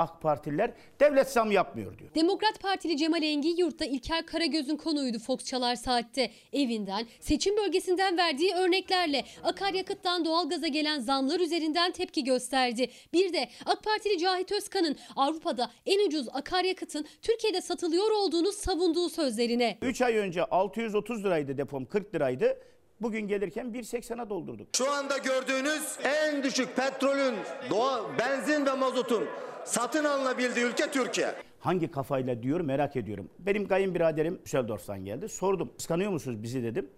AK 0.00 0.20
Partililer? 0.22 0.70
Devlet 1.00 1.28
zam 1.28 1.52
yapmıyor 1.52 1.98
diyor. 1.98 2.10
Demokrat 2.14 2.60
Partili 2.60 2.96
Cemal 2.96 3.22
Engin 3.22 3.56
Yurt'ta 3.56 3.84
İlker 3.84 4.26
Karagöz'ün 4.26 4.76
konuydu 4.76 5.18
Fox 5.18 5.44
Çalar 5.44 5.76
Saat'te. 5.76 6.30
Evinden, 6.52 7.06
seçim 7.20 7.56
bölgesinden 7.56 8.16
verdiği 8.16 8.54
örneklerle 8.54 9.24
akaryakıttan 9.42 10.24
doğalgaza 10.24 10.66
gelen 10.66 11.00
zamlar 11.00 11.40
üzerinden 11.40 11.92
tepki 11.92 12.24
gösterdi. 12.24 12.90
Bir 13.12 13.32
de 13.32 13.48
AK 13.66 13.84
Partili 13.84 14.18
Cahit 14.18 14.52
Özkan'ın 14.52 14.96
Avrupa'da 15.16 15.70
en 15.86 16.06
ucuz 16.06 16.28
akaryakıtın 16.32 17.06
Türkiye'de 17.22 17.60
satılıyor 17.60 18.10
olduğunu 18.10 18.52
savunduğu 18.52 19.08
sözlerine. 19.08 19.78
3 19.82 20.02
ay 20.02 20.16
önce 20.16 20.44
630 20.44 21.24
liraydı 21.24 21.58
depom 21.58 21.84
40 21.84 22.14
liraydı. 22.14 22.58
Bugün 23.00 23.28
gelirken 23.28 23.66
1.80'a 23.66 24.30
doldurduk. 24.30 24.68
Şu 24.76 24.90
anda 24.90 25.18
gördüğünüz 25.18 25.98
en 26.04 26.42
düşük 26.42 26.76
petrolün, 26.76 27.34
doğa, 27.70 28.18
benzin 28.18 28.66
ve 28.66 28.72
mazotun 28.74 29.24
satın 29.64 30.04
alınabildiği 30.04 30.66
ülke 30.66 30.90
Türkiye. 30.90 31.34
Hangi 31.60 31.90
kafayla 31.90 32.42
diyor 32.42 32.60
merak 32.60 32.96
ediyorum. 32.96 33.30
Benim 33.38 33.68
kayınbiraderim 33.68 34.40
Düsseldorf'tan 34.44 35.04
geldi. 35.04 35.28
Sordum 35.28 35.70
kıskanıyor 35.76 36.10
musunuz 36.10 36.42
bizi 36.42 36.62
dedim. 36.62 36.90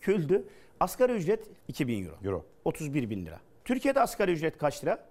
Küldü. 0.00 0.44
Asgari 0.80 1.12
ücret 1.12 1.46
2000 1.68 2.04
euro. 2.04 2.14
Euro. 2.24 2.44
31 2.64 3.10
bin 3.10 3.26
lira. 3.26 3.40
Türkiye'de 3.64 4.00
asgari 4.00 4.32
ücret 4.32 4.58
kaç 4.58 4.84
lira? 4.84 5.04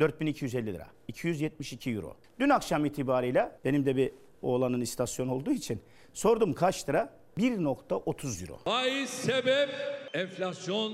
4250 0.00 0.72
lira. 0.74 0.86
272 1.08 1.90
euro. 1.90 2.16
Dün 2.40 2.48
akşam 2.48 2.84
itibariyle 2.84 3.52
benim 3.64 3.86
de 3.86 3.96
bir 3.96 4.12
oğlanın 4.42 4.80
istasyon 4.80 5.28
olduğu 5.28 5.50
için 5.50 5.80
sordum 6.12 6.52
kaç 6.52 6.88
lira? 6.88 7.12
1.30 7.38 8.42
euro. 8.42 8.58
Faiz 8.64 9.10
sebep, 9.10 9.68
enflasyon 10.14 10.92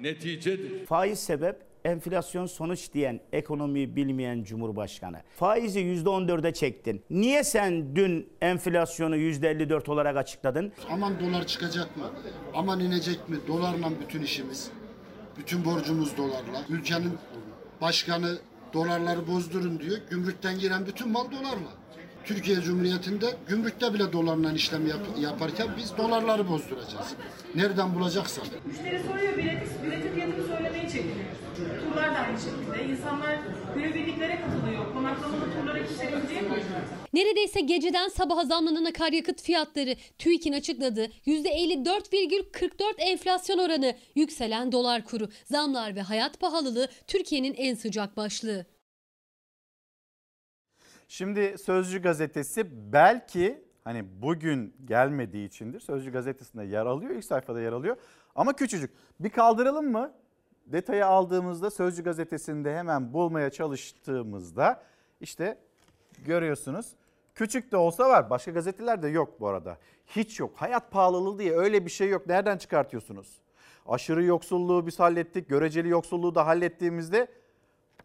neticedir. 0.00 0.86
Faiz 0.86 1.18
sebep, 1.18 1.56
enflasyon 1.84 2.46
sonuç 2.46 2.92
diyen 2.92 3.20
ekonomiyi 3.32 3.96
bilmeyen 3.96 4.44
Cumhurbaşkanı. 4.44 5.22
Faizi 5.36 5.80
%14'e 5.80 6.52
çektin. 6.52 7.04
Niye 7.10 7.44
sen 7.44 7.96
dün 7.96 8.28
enflasyonu 8.40 9.16
%54 9.16 9.90
olarak 9.90 10.16
açıkladın? 10.16 10.72
Aman 10.90 11.20
dolar 11.20 11.46
çıkacak 11.46 11.96
mı? 11.96 12.04
Aman 12.54 12.80
inecek 12.80 13.28
mi? 13.28 13.36
Dolarla 13.48 13.90
bütün 14.00 14.22
işimiz. 14.22 14.70
Bütün 15.38 15.64
borcumuz 15.64 16.16
dolarla. 16.16 16.64
Ülkenin 16.68 17.12
başkanı 17.80 18.38
dolarları 18.72 19.26
bozdurun 19.26 19.80
diyor. 19.80 19.98
Gümrükten 20.10 20.58
giren 20.58 20.86
bütün 20.86 21.08
mal 21.08 21.24
dolarla. 21.32 21.83
Türkiye 22.24 22.60
Cumhuriyeti'nde 22.60 23.26
gümrükte 23.48 23.94
bile 23.94 24.12
dolarla 24.12 24.52
işlem 24.52 24.86
yap- 24.86 25.18
yaparken 25.20 25.68
biz 25.76 25.96
dolarları 25.96 26.48
bozduracağız. 26.48 27.14
Nereden 27.54 27.94
bulacaksak. 27.94 28.44
Müşteri 28.66 29.02
soruyor 29.02 29.36
bileti, 29.36 29.66
bileti 29.86 30.14
fiyatını 30.14 30.46
söylemeye 30.46 30.82
çekiniyor. 30.88 31.26
Turlar 31.90 32.14
da 32.14 32.18
aynı 32.18 32.38
şekilde. 32.38 32.92
İnsanlar 32.92 33.38
günübirliklere 33.74 34.40
katılıyor. 34.40 34.92
Konaklamalı 34.94 35.40
turlara 35.60 35.86
kişileri 35.86 36.10
gidemiyor. 36.28 36.56
Neredeyse 37.14 37.60
geceden 37.60 38.08
sabaha 38.08 38.44
zamlanan 38.44 38.84
akaryakıt 38.84 39.42
fiyatları 39.42 39.96
TÜİK'in 40.18 40.52
açıkladığı 40.52 41.06
%54,44 41.26 42.94
enflasyon 42.98 43.58
oranı, 43.58 43.94
yükselen 44.14 44.72
dolar 44.72 45.04
kuru, 45.04 45.28
zamlar 45.44 45.96
ve 45.96 46.02
hayat 46.02 46.40
pahalılığı 46.40 46.88
Türkiye'nin 47.06 47.54
en 47.54 47.74
sıcak 47.74 48.16
başlığı. 48.16 48.66
Şimdi 51.08 51.58
Sözcü 51.58 52.02
gazetesi 52.02 52.92
belki 52.92 53.64
hani 53.84 54.22
bugün 54.22 54.76
gelmediği 54.84 55.48
içindir. 55.48 55.80
Sözcü 55.80 56.12
gazetesinde 56.12 56.64
yer 56.64 56.86
alıyor, 56.86 57.10
ilk 57.10 57.24
sayfada 57.24 57.60
yer 57.60 57.72
alıyor. 57.72 57.96
Ama 58.34 58.52
küçücük. 58.52 58.90
Bir 59.20 59.30
kaldıralım 59.30 59.92
mı? 59.92 60.12
Detayı 60.66 61.06
aldığımızda 61.06 61.70
Sözcü 61.70 62.04
gazetesinde 62.04 62.76
hemen 62.76 63.12
bulmaya 63.12 63.50
çalıştığımızda 63.50 64.82
işte 65.20 65.58
görüyorsunuz. 66.24 66.86
Küçük 67.34 67.72
de 67.72 67.76
olsa 67.76 68.08
var. 68.08 68.30
Başka 68.30 68.50
gazetelerde 68.50 69.08
yok 69.08 69.40
bu 69.40 69.48
arada. 69.48 69.78
Hiç 70.06 70.40
yok. 70.40 70.52
Hayat 70.56 70.90
pahalılığı 70.90 71.38
diye 71.38 71.56
öyle 71.56 71.84
bir 71.84 71.90
şey 71.90 72.08
yok. 72.08 72.26
Nereden 72.26 72.58
çıkartıyorsunuz? 72.58 73.40
Aşırı 73.86 74.24
yoksulluğu 74.24 74.86
biz 74.86 75.00
hallettik. 75.00 75.48
Göreceli 75.48 75.88
yoksulluğu 75.88 76.34
da 76.34 76.46
hallettiğimizde 76.46 77.28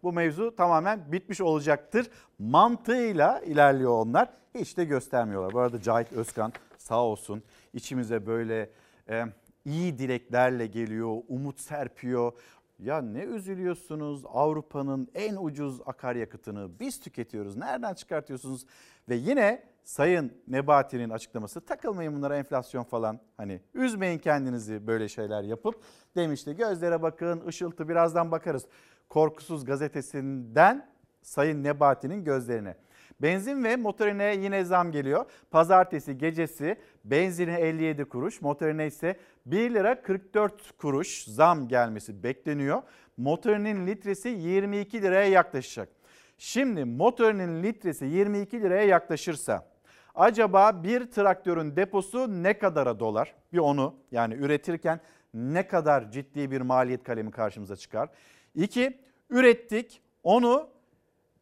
bu 0.03 0.13
mevzu 0.13 0.55
tamamen 0.55 1.11
bitmiş 1.11 1.41
olacaktır. 1.41 2.07
Mantığıyla 2.39 3.39
ilerliyor 3.39 3.91
onlar. 3.91 4.29
Hiç 4.55 4.77
de 4.77 4.85
göstermiyorlar. 4.85 5.53
Bu 5.53 5.59
arada 5.59 5.81
Cahit 5.81 6.13
Özkan 6.13 6.53
sağ 6.77 7.03
olsun 7.03 7.43
içimize 7.73 8.25
böyle 8.25 8.69
e, 9.09 9.25
iyi 9.65 9.97
dileklerle 9.97 10.67
geliyor, 10.67 11.17
umut 11.27 11.59
serpiyor. 11.59 12.33
Ya 12.79 13.01
ne 13.01 13.23
üzülüyorsunuz 13.23 14.23
Avrupa'nın 14.25 15.07
en 15.13 15.35
ucuz 15.35 15.81
akaryakıtını 15.85 16.79
biz 16.79 16.99
tüketiyoruz. 16.99 17.57
Nereden 17.57 17.93
çıkartıyorsunuz? 17.93 18.65
Ve 19.09 19.15
yine 19.15 19.63
Sayın 19.83 20.31
Nebati'nin 20.47 21.09
açıklaması 21.09 21.61
takılmayın 21.61 22.15
bunlara 22.15 22.37
enflasyon 22.37 22.83
falan. 22.83 23.19
Hani 23.37 23.61
üzmeyin 23.73 24.19
kendinizi 24.19 24.87
böyle 24.87 25.09
şeyler 25.09 25.43
yapıp 25.43 25.83
demişti. 26.15 26.55
Gözlere 26.55 27.01
bakın 27.01 27.47
ışıltı 27.47 27.89
birazdan 27.89 28.31
bakarız. 28.31 28.65
Korkusuz 29.09 29.65
gazetesinden 29.65 30.89
Sayın 31.21 31.63
Nebati'nin 31.63 32.23
gözlerine. 32.23 32.75
Benzin 33.21 33.63
ve 33.63 33.75
motorine 33.75 34.35
yine 34.35 34.63
zam 34.63 34.91
geliyor. 34.91 35.25
Pazartesi 35.51 36.17
gecesi 36.17 36.77
benzine 37.05 37.55
57 37.55 38.05
kuruş, 38.05 38.41
motorine 38.41 38.87
ise 38.87 39.19
1 39.45 39.73
lira 39.73 40.01
44 40.01 40.77
kuruş 40.77 41.23
zam 41.23 41.67
gelmesi 41.67 42.23
bekleniyor. 42.23 42.81
Motorinin 43.17 43.87
litresi 43.87 44.29
22 44.29 45.01
liraya 45.01 45.29
yaklaşacak. 45.29 45.89
Şimdi 46.37 46.85
motorinin 46.85 47.63
litresi 47.63 48.05
22 48.05 48.61
liraya 48.61 48.83
yaklaşırsa 48.83 49.67
acaba 50.15 50.83
bir 50.83 51.11
traktörün 51.11 51.75
deposu 51.75 52.43
ne 52.43 52.59
kadara 52.59 52.99
dolar? 52.99 53.35
Bir 53.53 53.57
onu 53.57 53.95
yani 54.11 54.33
üretirken 54.33 54.99
ne 55.33 55.67
kadar 55.67 56.11
ciddi 56.11 56.51
bir 56.51 56.61
maliyet 56.61 57.03
kalemi 57.03 57.31
karşımıza 57.31 57.75
çıkar? 57.75 58.09
İki, 58.55 58.97
ürettik 59.29 60.01
onu 60.23 60.69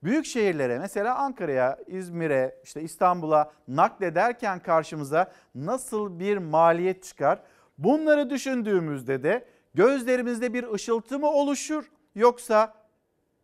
büyük 0.04 0.26
şehirlere 0.26 0.80
mesela 0.80 1.16
Ankara'ya, 1.16 1.80
İzmir'e, 1.88 2.56
işte 2.64 2.82
İstanbul'a 2.82 3.52
naklederken 3.68 4.60
karşımıza 4.60 5.32
nasıl 5.56 6.20
bir 6.20 6.38
maliyet 6.38 7.04
çıkar? 7.04 7.42
Bunları 7.78 8.30
düşündüğümüzde 8.30 9.24
de 9.24 9.46
gözlerimizde 9.74 10.54
bir 10.54 10.74
ışıltı 10.74 11.20
mı 11.20 11.30
oluşur 11.30 11.86
yoksa 12.16 12.74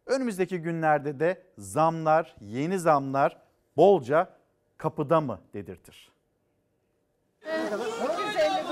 önümüzdeki 0.05 0.61
günlerde 0.61 1.19
de 1.19 1.43
zamlar, 1.57 2.35
yeni 2.41 2.79
zamlar 2.79 3.37
bolca 3.77 4.29
kapıda 4.77 5.21
mı 5.21 5.41
dedirtir? 5.53 6.11
150 7.45 8.63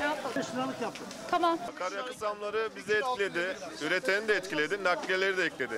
ne 0.00 0.06
yapalım? 0.06 1.06
Tamam. 1.30 1.58
Akaryakıt 1.74 2.18
zamları 2.18 2.68
bizi 2.76 2.92
etkiledi, 2.92 3.56
üreteni 3.86 4.28
de 4.28 4.34
etkiledi, 4.34 4.84
nakliyeleri 4.84 5.36
de 5.36 5.44
ekledi. 5.44 5.74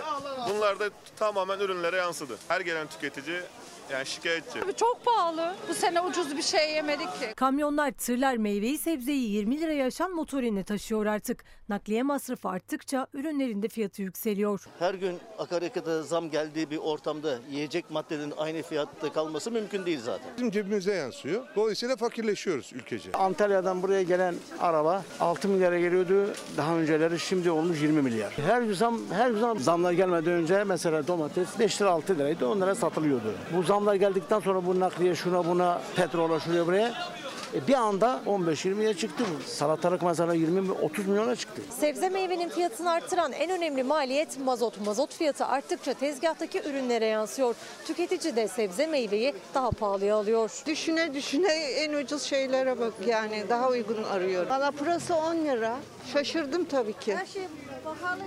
Bunlar 0.50 0.80
da 0.80 0.90
tamamen 1.16 1.60
ürünlere 1.60 1.96
yansıdı. 1.96 2.38
Her 2.48 2.60
gelen 2.60 2.86
tüketici 2.86 3.40
yani 3.90 4.06
şikayetçi. 4.06 4.58
Çok 4.76 5.04
pahalı. 5.04 5.54
Bu 5.68 5.74
sene 5.74 6.00
ucuz 6.00 6.36
bir 6.36 6.42
şey 6.42 6.70
yemedik 6.74 7.20
ki. 7.20 7.32
Kamyonlar, 7.36 7.90
tırlar 7.92 8.36
meyveyi 8.36 8.78
sebzeyi 8.78 9.30
20 9.30 9.60
liraya 9.60 9.86
aşan 9.86 10.10
motorini 10.10 10.64
taşıyor 10.64 11.06
artık. 11.06 11.44
Nakliye 11.68 12.02
masrafı 12.02 12.48
arttıkça 12.48 13.06
ürünlerin 13.14 13.62
de 13.62 13.68
fiyatı 13.68 14.02
yükseliyor. 14.02 14.64
Her 14.78 14.94
gün 14.94 15.18
akaryakıta 15.38 16.02
zam 16.02 16.30
geldiği 16.30 16.70
bir 16.70 16.76
ortamda 16.76 17.38
yiyecek 17.50 17.90
maddenin 17.90 18.32
aynı 18.36 18.62
fiyatta 18.62 19.12
kalması 19.12 19.50
mümkün 19.50 19.86
değil 19.86 20.00
zaten. 20.00 20.28
Bizim 20.36 20.50
cebimize 20.50 20.94
yansıyor. 20.94 21.46
Dolayısıyla 21.56 21.96
fakirleşiyoruz 21.96 22.72
ülkece. 22.72 23.12
Antalya'dan 23.12 23.82
buraya 23.82 24.02
gelen 24.12 24.34
araba 24.60 25.02
6 25.20 25.48
milyara 25.48 25.78
geliyordu. 25.78 26.32
Daha 26.56 26.76
önceleri 26.76 27.18
şimdi 27.20 27.50
olmuş 27.50 27.82
20 27.82 28.02
milyar. 28.02 28.32
Her 28.46 28.62
gün 28.62 28.72
zam, 28.74 28.98
her 29.12 29.30
gün 29.30 29.40
zam. 29.40 29.58
Zamlar 29.58 29.92
gelmeden 29.92 30.32
önce 30.32 30.64
mesela 30.64 31.06
domates 31.06 31.58
5 31.58 31.80
lira 31.82 31.90
6 31.90 32.18
liraydı 32.18 32.46
onlara 32.46 32.74
satılıyordu. 32.74 33.32
Bu 33.56 33.62
zamlar 33.62 33.94
geldikten 33.94 34.40
sonra 34.40 34.66
bu 34.66 34.80
nakliye 34.80 35.14
şuna 35.14 35.46
buna 35.46 35.80
petrola 35.96 36.40
şuraya 36.40 36.66
buraya 36.66 36.92
e 37.54 37.66
bir 37.68 37.74
anda 37.74 38.20
15-20'ye 38.26 38.94
çıktı. 38.94 39.24
Salatalık 39.46 40.02
mesela 40.02 40.34
20-30 40.34 41.06
milyona 41.06 41.36
çıktı. 41.36 41.62
Sebze 41.80 42.08
meyvenin 42.08 42.48
fiyatını 42.48 42.90
arttıran 42.90 43.32
en 43.32 43.50
önemli 43.50 43.82
maliyet 43.82 44.38
mazot. 44.40 44.86
Mazot 44.86 45.14
fiyatı 45.14 45.46
arttıkça 45.46 45.94
tezgahtaki 45.94 46.62
ürünlere 46.62 47.06
yansıyor. 47.06 47.54
Tüketici 47.86 48.36
de 48.36 48.48
sebze 48.48 48.86
meyveyi 48.86 49.34
daha 49.54 49.70
pahalıya 49.70 50.16
alıyor. 50.16 50.62
Düşüne 50.66 51.14
düşüne 51.14 51.52
en 51.52 51.92
ucuz 51.92 52.22
şeylere 52.22 52.80
bak 52.80 52.92
yani 53.06 53.44
daha 53.48 53.68
uygun 53.68 54.02
arıyorum. 54.02 54.50
Valla 54.50 54.70
pırası 54.70 55.14
10 55.14 55.36
lira. 55.36 55.76
Şaşırdım 56.12 56.64
tabii 56.64 56.92
ki. 56.92 57.16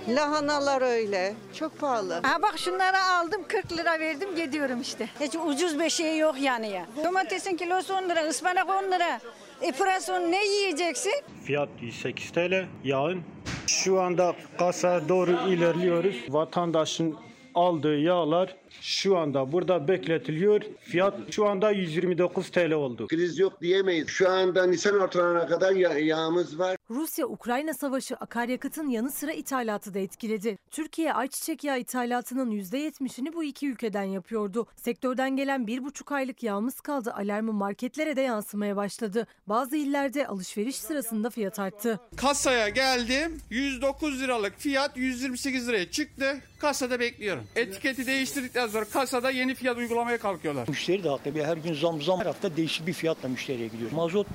Lahanalar 0.08 0.82
öyle. 0.82 1.34
Çok 1.54 1.78
pahalı. 1.78 2.20
Ha 2.22 2.42
bak 2.42 2.58
şunları 2.58 3.02
aldım 3.04 3.42
40 3.48 3.72
lira 3.72 4.00
verdim 4.00 4.36
gidiyorum 4.36 4.80
işte. 4.80 5.08
Hiç 5.20 5.34
ucuz 5.46 5.80
bir 5.80 5.90
şey 5.90 6.18
yok 6.18 6.34
yani 6.40 6.68
ya. 6.68 6.86
Domatesin 7.04 7.56
kilosu 7.56 7.94
10 7.94 8.08
lira, 8.08 8.20
ıspanak 8.28 8.68
10 8.68 8.84
lira. 8.92 9.20
E 9.62 9.72
pırası 9.72 10.30
ne 10.30 10.44
yiyeceksin? 10.46 11.12
Fiyat 11.44 11.68
108 11.80 12.30
TL 12.30 12.66
yağın. 12.84 13.22
Şu 13.66 14.00
anda 14.00 14.34
kasa 14.58 15.08
doğru 15.08 15.30
ilerliyoruz. 15.48 16.16
Vatandaşın 16.28 17.16
aldığı 17.54 17.98
yağlar 17.98 18.56
şu 18.80 19.16
anda 19.18 19.52
burada 19.52 19.88
bekletiliyor. 19.88 20.60
Fiyat 20.80 21.14
şu 21.30 21.46
anda 21.46 21.70
129 21.70 22.50
TL 22.50 22.72
oldu. 22.72 23.06
Kriz 23.06 23.38
yok 23.38 23.60
diyemeyiz. 23.62 24.08
Şu 24.08 24.30
anda 24.30 24.66
Nisan 24.66 25.00
ortalarına 25.00 25.46
kadar 25.46 25.72
ya- 25.72 25.98
yağımız 25.98 26.58
var. 26.58 26.76
Rusya-Ukrayna 26.90 27.74
savaşı 27.74 28.14
akaryakıtın 28.16 28.88
yanı 28.88 29.10
sıra 29.10 29.32
ithalatı 29.32 29.94
da 29.94 29.98
etkiledi. 29.98 30.58
Türkiye 30.70 31.12
ayçiçek 31.12 31.64
yağı 31.64 31.78
ithalatının 31.80 32.50
%70'ini 32.50 33.32
bu 33.34 33.44
iki 33.44 33.68
ülkeden 33.68 34.02
yapıyordu. 34.04 34.66
Sektörden 34.76 35.36
gelen 35.36 35.66
bir 35.66 35.84
buçuk 35.84 36.12
aylık 36.12 36.42
yağımız 36.42 36.80
kaldı 36.80 37.12
alarmı 37.12 37.52
marketlere 37.52 38.16
de 38.16 38.20
yansımaya 38.20 38.76
başladı. 38.76 39.26
Bazı 39.46 39.76
illerde 39.76 40.26
alışveriş 40.26 40.76
sırasında 40.76 41.30
fiyat 41.30 41.58
arttı. 41.58 42.00
Kasaya 42.16 42.68
geldim. 42.68 43.40
109 43.50 44.20
liralık 44.22 44.58
fiyat 44.58 44.96
128 44.96 45.68
liraya 45.68 45.90
çıktı. 45.90 46.40
Kasada 46.60 47.00
bekliyorum. 47.00 47.44
Etiketi 47.56 48.06
değiştirdikten 48.06 48.65
sonra 48.68 48.84
kasada 48.84 49.30
yeni 49.30 49.54
fiyat 49.54 49.76
uygulamaya 49.76 50.18
kalkıyorlar. 50.18 50.68
Müşteri 50.68 51.04
de 51.04 51.08
haklı. 51.08 51.44
Her 51.44 51.56
gün 51.56 51.74
zam 51.74 52.02
zam 52.02 52.20
her 52.20 52.26
hafta 52.26 52.56
değişik 52.56 52.86
bir 52.86 52.92
fiyatla 52.92 53.28
müşteriye 53.28 53.68
gidiyor. 53.68 53.92
Mazot 53.92 54.26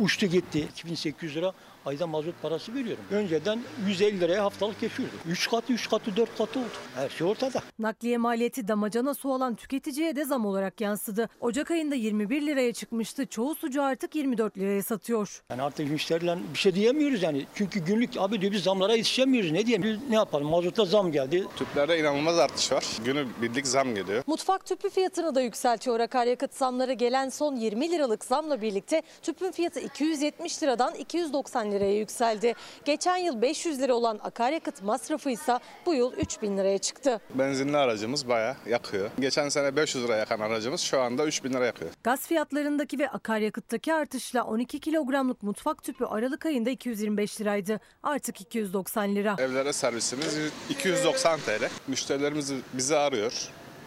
uçtu 0.00 0.26
gitti. 0.26 0.68
2800 0.72 1.36
lira 1.36 1.52
ayda 1.86 2.06
mazot 2.06 2.34
parası 2.42 2.74
veriyorum. 2.74 3.04
Önceden 3.10 3.60
150 3.86 4.20
liraya 4.20 4.44
haftalık 4.44 4.80
geçiyordu. 4.80 5.14
3 5.28 5.50
katı, 5.50 5.72
3 5.72 5.90
katı, 5.90 6.16
4 6.16 6.38
katı 6.38 6.58
oldu. 6.58 6.68
Her 6.94 7.08
şey 7.08 7.26
ortada. 7.26 7.62
Nakliye 7.78 8.18
maliyeti 8.18 8.68
damacana 8.68 9.14
su 9.14 9.32
alan 9.32 9.54
tüketiciye 9.54 10.16
de 10.16 10.24
zam 10.24 10.46
olarak 10.46 10.80
yansıdı. 10.80 11.28
Ocak 11.40 11.70
ayında 11.70 11.94
21 11.94 12.46
liraya 12.46 12.72
çıkmıştı. 12.72 13.26
Çoğu 13.26 13.54
sucu 13.54 13.82
artık 13.82 14.14
24 14.14 14.58
liraya 14.58 14.82
satıyor. 14.82 15.42
Yani 15.50 15.62
artık 15.62 15.90
müşteriler 15.90 16.38
bir 16.54 16.58
şey 16.58 16.74
diyemiyoruz 16.74 17.22
yani. 17.22 17.46
Çünkü 17.54 17.80
günlük 17.84 18.10
abi 18.16 18.40
diyor 18.40 18.52
biz 18.52 18.62
zamlara 18.62 18.94
yetişemiyoruz. 18.94 19.50
Ne 19.52 19.66
diyelim? 19.66 19.82
Biz 19.84 20.08
ne 20.10 20.14
yapalım? 20.14 20.48
Mazota 20.48 20.84
zam 20.84 21.12
geldi. 21.12 21.44
Tüplerde 21.56 21.98
inanılmaz 21.98 22.38
artış 22.38 22.72
var. 22.72 22.84
Günü 23.04 23.26
birlik 23.42 23.66
zam 23.66 23.94
geliyor. 23.94 24.22
Mutfak 24.26 24.66
tüpü 24.66 24.90
fiyatını 24.90 25.34
da 25.34 25.40
yükseltiyor 25.40 26.00
akaryakıt 26.00 26.54
zamları. 26.54 26.92
Gelen 26.92 27.28
son 27.28 27.56
20 27.56 27.90
liralık 27.90 28.24
zamla 28.24 28.62
birlikte 28.62 29.02
tüpün 29.22 29.50
fiyatı 29.50 29.80
270 29.80 30.62
liradan 30.62 30.94
290 30.94 31.69
liraya 31.72 31.98
yükseldi. 31.98 32.54
Geçen 32.84 33.16
yıl 33.16 33.42
500 33.42 33.80
lira 33.80 33.94
olan 33.94 34.20
akaryakıt 34.22 34.82
masrafı 34.82 35.30
ise 35.30 35.58
bu 35.86 35.94
yıl 35.94 36.12
3000 36.12 36.58
liraya 36.58 36.78
çıktı. 36.78 37.20
Benzinli 37.34 37.76
aracımız 37.76 38.28
bayağı 38.28 38.56
yakıyor. 38.66 39.10
Geçen 39.20 39.48
sene 39.48 39.76
500 39.76 40.04
lira 40.04 40.16
yakan 40.16 40.40
aracımız 40.40 40.80
şu 40.80 41.00
anda 41.00 41.26
3000 41.26 41.52
lira 41.52 41.66
yakıyor. 41.66 41.90
Gaz 42.04 42.26
fiyatlarındaki 42.26 42.98
ve 42.98 43.08
akaryakıttaki 43.10 43.94
artışla 43.94 44.44
12 44.44 44.80
kilogramlık 44.80 45.42
mutfak 45.42 45.82
tüpü 45.82 46.04
Aralık 46.04 46.46
ayında 46.46 46.70
225 46.70 47.40
liraydı. 47.40 47.80
Artık 48.02 48.40
290 48.40 49.14
lira. 49.14 49.36
Evlere 49.38 49.72
servisimiz 49.72 50.38
290 50.70 51.40
TL. 51.40 51.68
Müşterilerimiz 51.86 52.52
bizi 52.72 52.96
arıyor. 52.96 53.32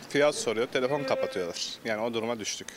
Fiyat 0.10 0.36
soruyor, 0.36 0.68
telefon 0.68 1.04
kapatıyorlar. 1.04 1.70
Yani 1.86 2.02
o 2.02 2.14
duruma 2.14 2.40
düştük. 2.40 2.68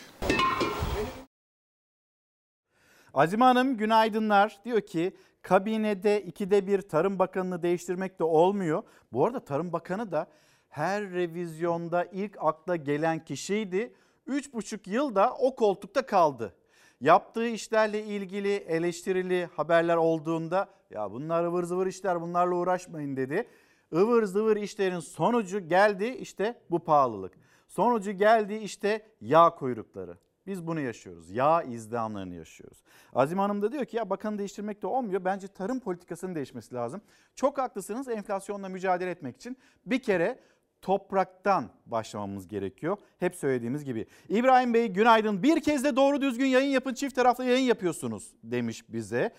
Azime 3.17 3.45
Hanım 3.45 3.77
günaydınlar. 3.77 4.59
Diyor 4.65 4.81
ki 4.81 5.17
kabinede 5.43 6.23
ikide 6.23 6.67
bir 6.67 6.83
Tarım 6.83 7.19
Bakanı'nı 7.19 7.63
değiştirmek 7.63 8.19
de 8.19 8.25
olmuyor. 8.25 8.83
Bu 9.13 9.27
arada 9.27 9.41
Tarım 9.41 9.73
Bakanı 9.73 10.13
da 10.13 10.27
Her 10.69 11.11
revizyonda 11.11 12.05
ilk 12.05 12.37
akla 12.41 12.77
gelen 12.77 13.25
kişiydi. 13.25 13.95
3,5 14.29 14.91
yılda 14.91 15.35
o 15.35 15.57
koltukta 15.57 16.07
kaldı. 16.07 16.55
Yaptığı 17.01 17.47
işlerle 17.47 18.05
ilgili 18.05 18.55
eleştirili 18.55 19.49
haberler 19.57 19.97
olduğunda 19.97 20.69
ya 20.91 21.13
bunlar 21.13 21.45
ıvır 21.45 21.65
zıvır 21.65 21.87
işler 21.87 22.21
bunlarla 22.21 22.55
uğraşmayın 22.55 23.17
dedi. 23.17 23.49
ıvır 23.93 24.25
zıvır 24.25 24.57
işlerin 24.57 25.01
sonucu 25.01 25.69
geldi 25.69 26.07
işte 26.07 26.61
bu 26.71 26.85
pahalılık. 26.85 27.33
Sonucu 27.69 28.13
geldi 28.13 28.55
işte 28.55 29.07
yağ 29.21 29.51
kuyrukları. 29.51 30.26
Biz 30.47 30.67
bunu 30.67 30.81
yaşıyoruz. 30.81 31.31
Yağ 31.31 31.63
izdihamlarını 31.63 32.35
yaşıyoruz. 32.35 32.83
Azim 33.13 33.39
Hanım 33.39 33.63
da 33.63 33.73
diyor 33.73 33.85
ki 33.85 33.97
ya 33.97 34.11
bakanı 34.11 34.39
değiştirmek 34.39 34.83
de 34.83 34.87
olmuyor. 34.87 35.25
Bence 35.25 35.49
tarım 35.49 35.81
politikasının 35.81 36.35
değişmesi 36.35 36.75
lazım. 36.75 37.01
Çok 37.35 37.59
haklısınız 37.59 38.09
enflasyonla 38.09 38.69
mücadele 38.69 39.11
etmek 39.11 39.37
için 39.37 39.57
bir 39.87 40.03
kere 40.03 40.39
topraktan 40.83 41.71
başlamamız 41.87 42.49
gerekiyor. 42.49 42.97
Hep 43.19 43.35
söylediğimiz 43.35 43.85
gibi. 43.85 44.07
İbrahim 44.29 44.75
Bey 44.75 44.89
günaydın. 44.89 45.43
Bir 45.43 45.61
kez 45.61 45.85
de 45.85 45.97
doğru 45.97 46.21
düzgün 46.21 46.47
yayın 46.47 46.71
yapın. 46.71 46.95
Çift 46.95 47.15
taraflı 47.15 47.45
yayın 47.45 47.67
yapıyorsunuz 47.67 48.33
demiş 48.43 48.85
bize. 48.89 49.33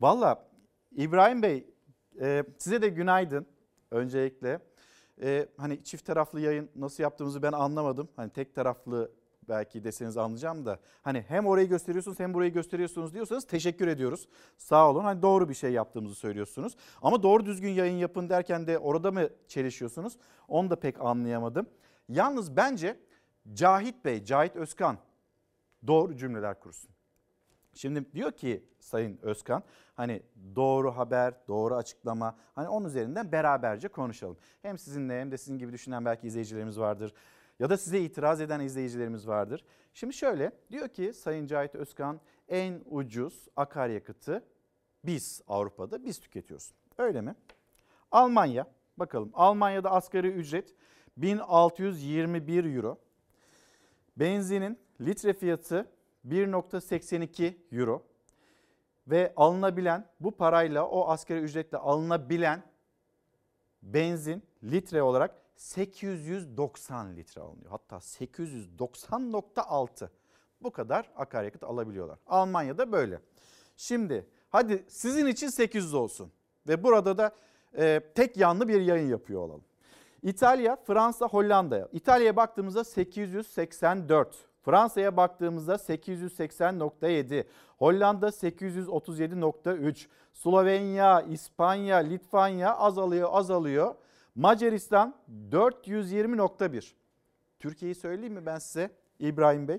Valla 0.00 0.48
İbrahim 0.92 1.42
Bey 1.42 1.66
e, 2.20 2.44
size 2.58 2.82
de 2.82 2.88
günaydın 2.88 3.46
öncelikle. 3.90 4.58
E, 5.22 5.48
hani 5.56 5.84
çift 5.84 6.06
taraflı 6.06 6.40
yayın 6.40 6.70
nasıl 6.76 7.02
yaptığımızı 7.02 7.42
ben 7.42 7.52
anlamadım. 7.52 8.08
Hani 8.16 8.30
tek 8.30 8.54
taraflı 8.54 9.10
belki 9.48 9.84
deseniz 9.84 10.16
anlayacağım 10.16 10.66
da 10.66 10.78
hani 11.02 11.24
hem 11.28 11.46
orayı 11.46 11.68
gösteriyorsunuz 11.68 12.20
hem 12.20 12.34
burayı 12.34 12.52
gösteriyorsunuz 12.52 13.14
diyorsanız 13.14 13.46
teşekkür 13.46 13.88
ediyoruz. 13.88 14.28
Sağ 14.56 14.90
olun. 14.90 15.04
Hani 15.04 15.22
doğru 15.22 15.48
bir 15.48 15.54
şey 15.54 15.72
yaptığımızı 15.72 16.14
söylüyorsunuz. 16.14 16.76
Ama 17.02 17.22
doğru 17.22 17.46
düzgün 17.46 17.70
yayın 17.70 17.96
yapın 17.96 18.28
derken 18.28 18.66
de 18.66 18.78
orada 18.78 19.10
mı 19.10 19.28
çelişiyorsunuz? 19.48 20.16
Onu 20.48 20.70
da 20.70 20.76
pek 20.76 21.00
anlayamadım. 21.00 21.66
Yalnız 22.08 22.56
bence 22.56 23.00
Cahit 23.52 24.04
Bey, 24.04 24.24
Cahit 24.24 24.56
Özkan 24.56 24.98
doğru 25.86 26.16
cümleler 26.16 26.60
kursun. 26.60 26.90
Şimdi 27.74 28.12
diyor 28.12 28.32
ki 28.32 28.64
Sayın 28.80 29.18
Özkan 29.22 29.62
hani 29.94 30.22
doğru 30.56 30.96
haber, 30.96 31.34
doğru 31.48 31.74
açıklama 31.74 32.36
hani 32.54 32.68
onun 32.68 32.88
üzerinden 32.88 33.32
beraberce 33.32 33.88
konuşalım. 33.88 34.36
Hem 34.62 34.78
sizinle 34.78 35.20
hem 35.20 35.30
de 35.30 35.38
sizin 35.38 35.58
gibi 35.58 35.72
düşünen 35.72 36.04
belki 36.04 36.26
izleyicilerimiz 36.26 36.78
vardır 36.78 37.14
ya 37.58 37.70
da 37.70 37.76
size 37.76 38.00
itiraz 38.00 38.40
eden 38.40 38.60
izleyicilerimiz 38.60 39.28
vardır. 39.28 39.64
Şimdi 39.94 40.14
şöyle 40.14 40.52
diyor 40.70 40.88
ki 40.88 41.12
Sayın 41.12 41.46
Cahit 41.46 41.74
Özkan 41.74 42.20
en 42.48 42.80
ucuz 42.90 43.48
akaryakıtı 43.56 44.44
biz 45.04 45.42
Avrupa'da 45.48 46.04
biz 46.04 46.20
tüketiyoruz. 46.20 46.72
Öyle 46.98 47.20
mi? 47.20 47.34
Almanya 48.10 48.66
bakalım 48.96 49.30
Almanya'da 49.34 49.90
asgari 49.90 50.28
ücret 50.28 50.74
1621 51.16 52.76
euro. 52.76 52.98
Benzinin 54.16 54.78
litre 55.00 55.32
fiyatı 55.32 55.90
1.82 56.28 57.54
euro 57.72 58.02
ve 59.06 59.32
alınabilen 59.36 60.08
bu 60.20 60.30
parayla 60.30 60.86
o 60.86 61.08
asgari 61.08 61.40
ücretle 61.40 61.78
alınabilen 61.78 62.62
benzin 63.82 64.42
litre 64.62 65.02
olarak 65.02 65.43
890 65.56 67.16
litre 67.16 67.40
alınıyor. 67.40 67.70
Hatta 67.70 67.96
890.6 67.96 70.08
bu 70.62 70.70
kadar 70.70 71.10
akaryakıt 71.16 71.62
alabiliyorlar. 71.62 72.18
Almanya'da 72.26 72.92
böyle. 72.92 73.20
Şimdi 73.76 74.26
hadi 74.50 74.84
sizin 74.88 75.26
için 75.26 75.48
800 75.48 75.94
olsun 75.94 76.32
ve 76.68 76.84
burada 76.84 77.18
da 77.18 77.34
e, 77.78 78.00
tek 78.14 78.36
yanlı 78.36 78.68
bir 78.68 78.80
yayın 78.80 79.08
yapıyor 79.08 79.40
olalım. 79.40 79.64
İtalya, 80.22 80.76
Fransa, 80.76 81.28
Hollanda'ya. 81.28 81.88
İtalya'ya 81.92 82.36
baktığımızda 82.36 82.84
884. 82.84 84.36
Fransa'ya 84.62 85.16
baktığımızda 85.16 85.74
880.7, 85.74 87.44
Hollanda 87.78 88.28
837.3, 88.28 90.06
Slovenya, 90.32 91.20
İspanya, 91.20 91.96
Litvanya 91.96 92.76
azalıyor 92.76 93.28
azalıyor. 93.32 93.94
Macaristan 94.34 95.14
420.1. 95.50 96.92
Türkiye'yi 97.58 97.94
söyleyeyim 97.94 98.34
mi 98.34 98.46
ben 98.46 98.58
size 98.58 98.90
İbrahim 99.18 99.68
Bey? 99.68 99.78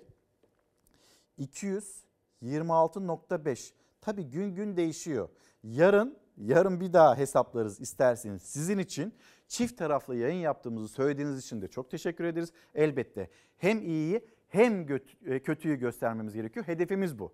226.5. 1.40 3.74
Tabii 4.02 4.24
gün 4.24 4.56
gün 4.56 4.78
değişiyor. 4.78 5.30
Yarın 5.64 6.18
yarın 6.38 6.80
bir 6.80 6.94
daha 6.94 7.18
hesaplarız 7.18 7.82
isterseniz 7.82 8.42
sizin 8.42 8.78
için 8.78 9.14
çift 9.48 9.78
taraflı 9.78 10.16
yayın 10.16 10.40
yaptığımızı 10.40 10.88
söylediğiniz 10.88 11.40
için 11.40 11.62
de 11.62 11.68
çok 11.68 11.92
teşekkür 11.92 12.24
ederiz. 12.24 12.52
Elbette 12.76 13.30
hem 13.58 13.82
iyiyi 13.82 14.26
hem 14.48 14.88
e, 15.26 15.40
kötüyü 15.40 15.76
göstermemiz 15.76 16.34
gerekiyor. 16.34 16.68
Hedefimiz 16.68 17.20
bu. 17.20 17.34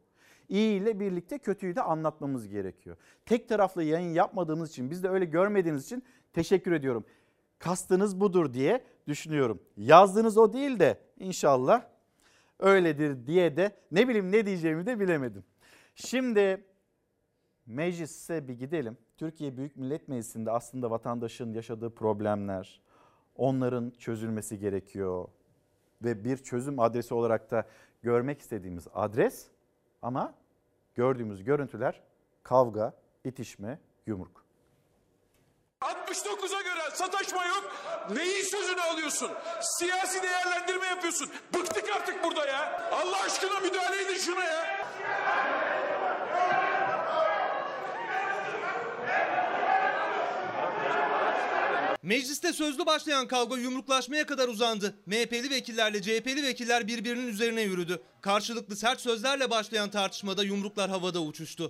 İyi 0.51 0.81
ile 0.81 0.99
birlikte 0.99 1.39
kötüyü 1.39 1.75
de 1.75 1.81
anlatmamız 1.81 2.47
gerekiyor. 2.47 2.97
Tek 3.25 3.49
taraflı 3.49 3.83
yayın 3.83 4.13
yapmadığımız 4.13 4.69
için 4.69 4.91
biz 4.91 5.03
de 5.03 5.09
öyle 5.09 5.25
görmediğiniz 5.25 5.85
için 5.85 6.03
teşekkür 6.33 6.71
ediyorum. 6.71 7.05
Kastınız 7.59 8.19
budur 8.19 8.53
diye 8.53 8.83
düşünüyorum. 9.07 9.61
Yazdığınız 9.77 10.37
o 10.37 10.53
değil 10.53 10.79
de 10.79 10.99
inşallah 11.19 11.83
öyledir 12.59 13.27
diye 13.27 13.57
de 13.57 13.71
ne 13.91 14.07
bileyim 14.07 14.31
ne 14.31 14.45
diyeceğimi 14.45 14.85
de 14.85 14.99
bilemedim. 14.99 15.43
Şimdi 15.95 16.65
meclise 17.65 18.47
bir 18.47 18.53
gidelim. 18.53 18.97
Türkiye 19.17 19.57
Büyük 19.57 19.75
Millet 19.75 20.07
Meclisi'nde 20.07 20.51
aslında 20.51 20.91
vatandaşın 20.91 21.53
yaşadığı 21.53 21.95
problemler, 21.95 22.81
onların 23.35 23.89
çözülmesi 23.89 24.59
gerekiyor. 24.59 25.27
Ve 26.03 26.23
bir 26.23 26.37
çözüm 26.37 26.79
adresi 26.79 27.13
olarak 27.13 27.51
da 27.51 27.67
görmek 28.01 28.39
istediğimiz 28.39 28.87
adres 28.93 29.47
ama 30.01 30.40
gördüğümüz 30.95 31.43
görüntüler 31.43 32.01
kavga, 32.43 32.93
itişme, 33.23 33.79
yumruk. 34.05 34.45
69'a 35.81 36.61
göre 36.61 36.91
sataşma 36.93 37.45
yok. 37.45 37.71
Neyin 38.09 38.43
sözünü 38.43 38.81
alıyorsun? 38.81 39.31
Siyasi 39.61 40.23
değerlendirme 40.23 40.85
yapıyorsun. 40.85 41.29
Bıktık 41.53 41.95
artık 41.95 42.23
burada 42.23 42.45
ya. 42.47 42.89
Allah 42.91 43.23
aşkına 43.25 43.59
müdahale 43.59 44.01
edin 44.01 44.17
şuna 44.17 44.43
ya. 44.43 44.80
Mecliste 52.03 52.53
sözlü 52.53 52.85
başlayan 52.85 53.27
kavga 53.27 53.57
yumruklaşmaya 53.57 54.25
kadar 54.25 54.47
uzandı. 54.47 54.95
MHP'li 55.05 55.49
vekillerle 55.49 56.01
CHP'li 56.01 56.43
vekiller 56.43 56.87
birbirinin 56.87 57.27
üzerine 57.27 57.61
yürüdü. 57.61 58.01
Karşılıklı 58.21 58.75
sert 58.75 59.01
sözlerle 59.01 59.49
başlayan 59.49 59.89
tartışmada 59.89 60.43
yumruklar 60.43 60.89
havada 60.89 61.21
uçuştu. 61.21 61.69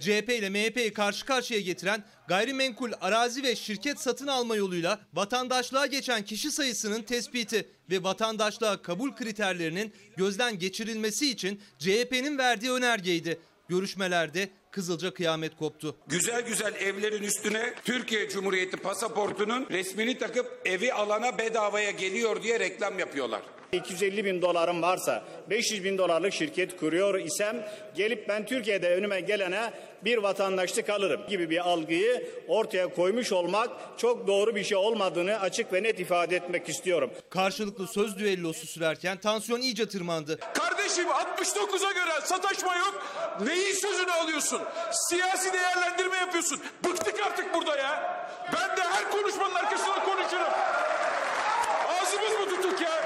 CHP 0.00 0.28
ile 0.28 0.50
MHP'yi 0.50 0.92
karşı 0.92 1.26
karşıya 1.26 1.60
getiren 1.60 2.04
gayrimenkul 2.28 2.92
arazi 3.00 3.42
ve 3.42 3.56
şirket 3.56 4.00
satın 4.00 4.26
alma 4.26 4.56
yoluyla 4.56 5.00
vatandaşlığa 5.14 5.86
geçen 5.86 6.24
kişi 6.24 6.50
sayısının 6.50 7.02
tespiti 7.02 7.68
ve 7.90 8.02
vatandaşlığa 8.02 8.82
kabul 8.82 9.12
kriterlerinin 9.12 9.92
gözden 10.16 10.58
geçirilmesi 10.58 11.30
için 11.30 11.60
CHP'nin 11.78 12.38
verdiği 12.38 12.70
önergeydi. 12.70 13.40
Görüşmelerde 13.70 14.48
Kızılca 14.70 15.14
kıyamet 15.14 15.56
koptu. 15.56 15.96
Güzel 16.06 16.46
güzel 16.46 16.74
evlerin 16.74 17.22
üstüne 17.22 17.74
Türkiye 17.84 18.28
Cumhuriyeti 18.28 18.76
pasaportunun 18.76 19.66
resmini 19.70 20.18
takıp 20.18 20.60
evi 20.64 20.92
alana 20.92 21.38
bedavaya 21.38 21.90
geliyor 21.90 22.42
diye 22.42 22.60
reklam 22.60 22.98
yapıyorlar. 22.98 23.42
250 23.72 24.24
bin 24.24 24.42
dolarım 24.42 24.82
varsa 24.82 25.22
500 25.50 25.84
bin 25.84 25.98
dolarlık 25.98 26.32
şirket 26.32 26.76
kuruyor 26.76 27.14
isem 27.14 27.66
gelip 27.94 28.28
ben 28.28 28.46
Türkiye'de 28.46 28.94
önüme 28.94 29.20
gelene 29.20 29.72
bir 30.04 30.18
vatandaşlık 30.18 30.90
alırım 30.90 31.20
gibi 31.28 31.50
bir 31.50 31.68
algıyı 31.68 32.30
ortaya 32.48 32.94
koymuş 32.94 33.32
olmak 33.32 33.70
çok 33.98 34.26
doğru 34.26 34.54
bir 34.56 34.64
şey 34.64 34.76
olmadığını 34.76 35.40
açık 35.40 35.72
ve 35.72 35.82
net 35.82 36.00
ifade 36.00 36.36
etmek 36.36 36.68
istiyorum. 36.68 37.10
Karşılıklı 37.30 37.86
söz 37.86 38.18
düellosu 38.18 38.66
sürerken 38.66 39.16
tansiyon 39.16 39.60
iyice 39.60 39.88
tırmandı. 39.88 40.38
Kardeşim 40.54 41.06
69'a 41.08 41.92
göre 41.92 42.12
sataşma 42.24 42.76
yok. 42.76 43.02
Neyin 43.46 43.74
sözünü 43.74 44.12
alıyorsun? 44.12 44.60
Siyasi 44.92 45.52
değerlendirme 45.52 46.16
yapıyorsun. 46.16 46.60
Bıktık 46.84 47.26
artık 47.26 47.54
burada 47.54 47.76
ya. 47.76 48.20
Ben 48.52 48.76
de 48.76 48.82
her 48.82 49.10
konuşmanın 49.10 49.54
arkasında 49.54 50.04
konuşurum. 50.04 50.52
Ağzımız 51.88 52.30
mı 52.40 52.56
tutuk 52.56 52.80
ya? 52.80 53.04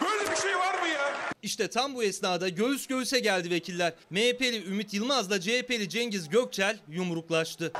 Böyle 0.00 0.30
bir 0.30 0.36
şey 0.36 0.58
var 0.58 0.73
mı 0.84 0.90
ya? 0.90 1.14
İşte 1.42 1.70
tam 1.70 1.94
bu 1.94 2.02
esnada 2.04 2.48
göğüs 2.48 2.86
göğüse 2.86 3.20
geldi 3.20 3.50
vekiller. 3.50 3.92
MHP'li 4.10 4.64
Ümit 4.70 4.94
Yılmaz'la 4.94 5.40
CHP'li 5.40 5.88
Cengiz 5.88 6.28
Gökçel 6.28 6.78
yumruklaştı. 6.88 7.72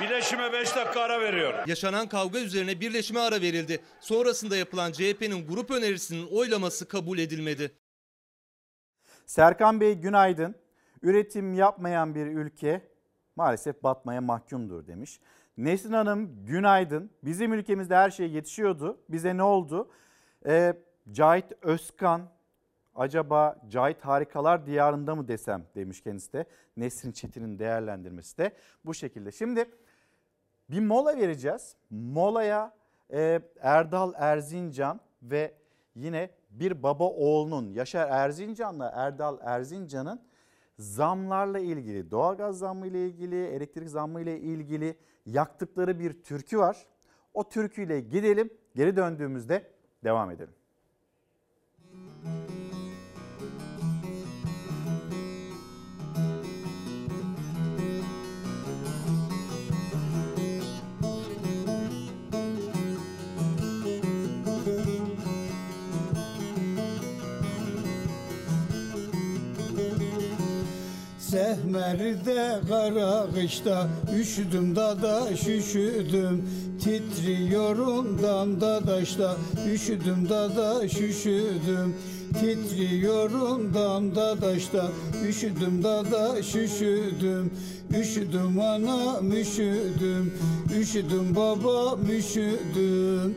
Birleşime 0.00 0.52
5 0.52 0.76
dakika 0.76 1.00
ara 1.00 1.20
veriyorum. 1.20 1.60
Yaşanan 1.66 2.08
kavga 2.08 2.38
üzerine 2.38 2.80
birleşime 2.80 3.20
ara 3.20 3.40
verildi. 3.40 3.80
Sonrasında 4.00 4.56
yapılan 4.56 4.92
CHP'nin 4.92 5.46
grup 5.46 5.70
önerisinin 5.70 6.26
oylaması 6.26 6.88
kabul 6.88 7.18
edilmedi. 7.18 7.72
Serkan 9.26 9.80
Bey 9.80 9.94
günaydın. 9.94 10.54
Üretim 11.02 11.54
yapmayan 11.54 12.14
bir 12.14 12.26
ülke 12.26 12.90
maalesef 13.36 13.82
batmaya 13.82 14.20
mahkumdur 14.20 14.86
demiş. 14.86 15.20
Nesrin 15.58 15.92
Hanım 15.92 16.46
günaydın. 16.46 17.10
Bizim 17.24 17.52
ülkemizde 17.52 17.96
her 17.96 18.10
şey 18.10 18.30
yetişiyordu. 18.30 19.00
Bize 19.08 19.36
ne 19.36 19.42
oldu? 19.42 19.90
Ee, 20.46 20.74
Cahit 21.12 21.52
Özkan 21.62 22.22
acaba 22.94 23.56
Cahit 23.68 24.00
Harikalar 24.04 24.66
Diyarında 24.66 25.14
mı 25.14 25.28
desem 25.28 25.64
demiş 25.74 26.00
kendisi 26.00 26.32
de. 26.32 26.44
Nesrin 26.76 27.12
Çetin'in 27.12 27.58
değerlendirmesi 27.58 28.38
de 28.38 28.52
bu 28.84 28.94
şekilde. 28.94 29.32
Şimdi 29.32 29.64
bir 30.70 30.80
mola 30.80 31.16
vereceğiz. 31.16 31.76
Molaya 31.90 32.74
e, 33.12 33.40
Erdal 33.60 34.12
Erzincan 34.16 35.00
ve 35.22 35.54
yine 35.94 36.30
bir 36.50 36.82
baba 36.82 37.04
oğlunun 37.04 37.72
Yaşar 37.72 38.08
Erzincan'la 38.10 38.92
Erdal 38.94 39.38
Erzincan'ın 39.42 40.20
zamlarla 40.78 41.58
ilgili, 41.58 42.10
doğalgaz 42.10 42.58
zammı 42.58 42.86
ile 42.86 43.06
ilgili, 43.06 43.46
elektrik 43.46 43.88
zammı 43.88 44.20
ile 44.20 44.40
ilgili 44.40 44.96
yaktıkları 45.26 45.98
bir 45.98 46.22
türkü 46.22 46.58
var. 46.58 46.86
O 47.34 47.48
türküyle 47.48 48.00
gidelim. 48.00 48.50
Geri 48.74 48.96
döndüğümüzde 48.96 49.70
devam 50.04 50.30
edelim. 50.30 50.54
Sehmerde 71.30 72.60
kara 72.68 73.26
kışta 73.34 73.88
üşüdüm 74.20 74.76
da 74.76 75.02
da 75.02 75.36
şüşüdüm 75.36 76.48
Titriyorum 76.84 78.22
damda 78.22 78.86
daşta 78.86 79.36
üşüdüm 79.72 80.28
da 80.28 80.56
da 80.56 80.88
şüşüdüm 80.88 81.96
Titriyorum 82.40 83.74
damda 83.74 84.40
daşta 84.40 84.88
üşüdüm 85.28 85.82
da 85.82 86.10
da 86.10 86.42
şüşüdüm 86.42 87.50
Üşüdüm 88.00 88.60
ana 88.60 89.20
üşüdüm. 89.20 90.34
Üşüdüm 90.80 91.36
baba 91.36 91.98
üşüdüm 92.12 93.34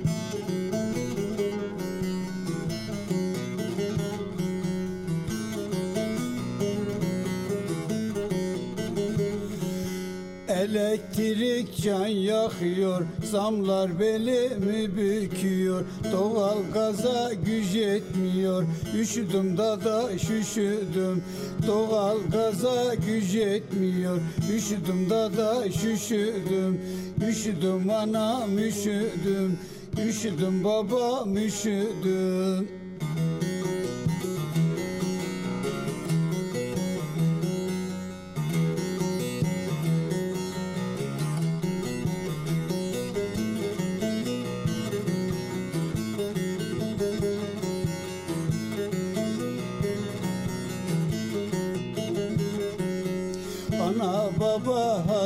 Elektrik 10.70 11.78
can 11.84 12.08
yakıyor, 12.08 13.02
zamlar 13.24 14.00
belimi 14.00 14.98
büküyor? 14.98 15.86
Doğal 16.12 16.58
gaza 16.74 17.34
güç 17.46 17.76
yetmiyor, 17.76 18.64
üşüdüm 19.00 19.58
da 19.58 19.86
da 19.86 20.18
şüşüdüm. 20.18 21.24
Doğal 21.68 22.18
gaza 22.32 22.96
güç 22.96 23.34
yetmiyor, 23.34 24.20
üşüdüm 24.56 25.10
da 25.10 25.38
da 25.38 25.72
şüşüdüm. 25.72 26.82
Üşüdüm 27.30 27.90
anam 27.90 28.58
üşüdüm, 28.58 29.60
üşüdüm 30.08 30.64
babam 30.64 31.38
üşüdüm 31.38 32.70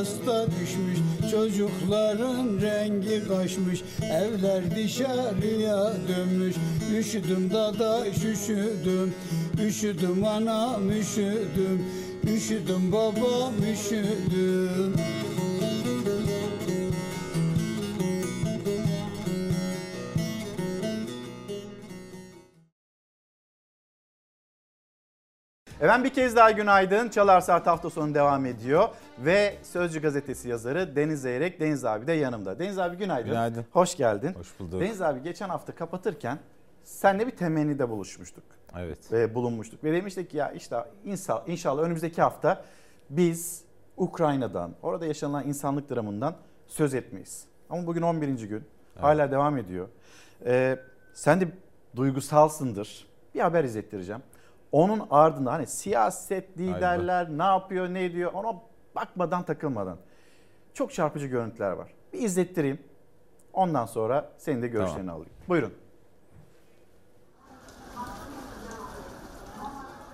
hasta 0.03 0.45
düşmüş 0.45 0.99
Çocukların 1.31 2.61
rengi 2.61 3.27
kaçmış. 3.27 3.81
Evler 4.01 4.75
dışarıya 4.75 5.93
dönmüş 6.07 6.55
Üşüdüm 6.97 7.51
da 7.51 7.79
da 7.79 8.07
üşüdüm. 8.07 9.13
Üşüdüm 9.67 10.23
anam 10.25 10.91
üşüdüm. 10.91 11.85
Üşüdüm 12.35 12.91
babam 12.91 13.53
üşüdüm 13.73 14.93
Efendim 25.83 26.03
bir 26.03 26.13
kez 26.13 26.35
daha 26.35 26.51
günaydın. 26.51 27.09
Çalar 27.09 27.41
Saat 27.41 27.67
hafta 27.67 27.89
sonu 27.89 28.15
devam 28.15 28.45
ediyor. 28.45 28.89
Ve 29.19 29.57
Sözcü 29.63 30.01
gazetesi 30.01 30.49
yazarı 30.49 30.95
Deniz 30.95 31.21
Zeyrek, 31.21 31.59
Deniz 31.59 31.85
abi 31.85 32.07
de 32.07 32.13
yanımda. 32.13 32.59
Deniz 32.59 32.79
abi 32.79 32.97
günaydın. 32.97 33.29
Günaydın. 33.29 33.65
Hoş 33.71 33.97
geldin. 33.97 34.33
Hoş 34.33 34.59
bulduk. 34.59 34.81
Deniz 34.81 35.01
abi 35.01 35.23
geçen 35.23 35.49
hafta 35.49 35.75
kapatırken 35.75 36.39
senle 36.83 37.27
bir 37.27 37.31
temennide 37.31 37.89
buluşmuştuk. 37.89 38.43
Evet. 38.77 39.11
Ve 39.11 39.35
bulunmuştuk. 39.35 39.83
Ve 39.83 39.93
demiştik 39.93 40.29
ki 40.29 40.37
ya 40.37 40.51
işte 40.51 40.77
inşallah, 41.05 41.47
inşallah 41.47 41.83
önümüzdeki 41.83 42.21
hafta 42.21 42.65
biz 43.09 43.63
Ukrayna'dan, 43.97 44.75
orada 44.81 45.05
yaşanılan 45.05 45.47
insanlık 45.47 45.89
dramından 45.89 46.35
söz 46.67 46.93
etmeyiz. 46.93 47.45
Ama 47.69 47.87
bugün 47.87 48.01
11. 48.01 48.27
gün. 48.27 48.63
Hala 48.99 49.31
devam 49.31 49.57
ediyor. 49.57 49.87
Ee, 50.45 50.79
sen 51.13 51.41
de 51.41 51.47
duygusalsındır. 51.95 53.07
Bir 53.35 53.39
haber 53.39 53.63
izlettireceğim. 53.63 54.21
Onun 54.73 55.07
ardında 55.11 55.53
hani 55.53 55.67
siyaset 55.67 56.57
liderler 56.57 57.29
ne 57.29 57.43
yapıyor 57.43 57.89
ne 57.89 58.05
ediyor 58.05 58.31
ona 58.33 58.61
bakmadan 58.95 59.43
takılmadan. 59.43 59.97
Çok 60.73 60.93
çarpıcı 60.93 61.27
görüntüler 61.27 61.71
var. 61.71 61.93
Bir 62.13 62.19
izlettireyim. 62.19 62.79
Ondan 63.53 63.85
sonra 63.85 64.31
senin 64.37 64.61
de 64.61 64.67
görüşlerini 64.67 64.97
Tamam. 64.97 65.15
alayım. 65.15 65.33
Buyurun. 65.49 65.73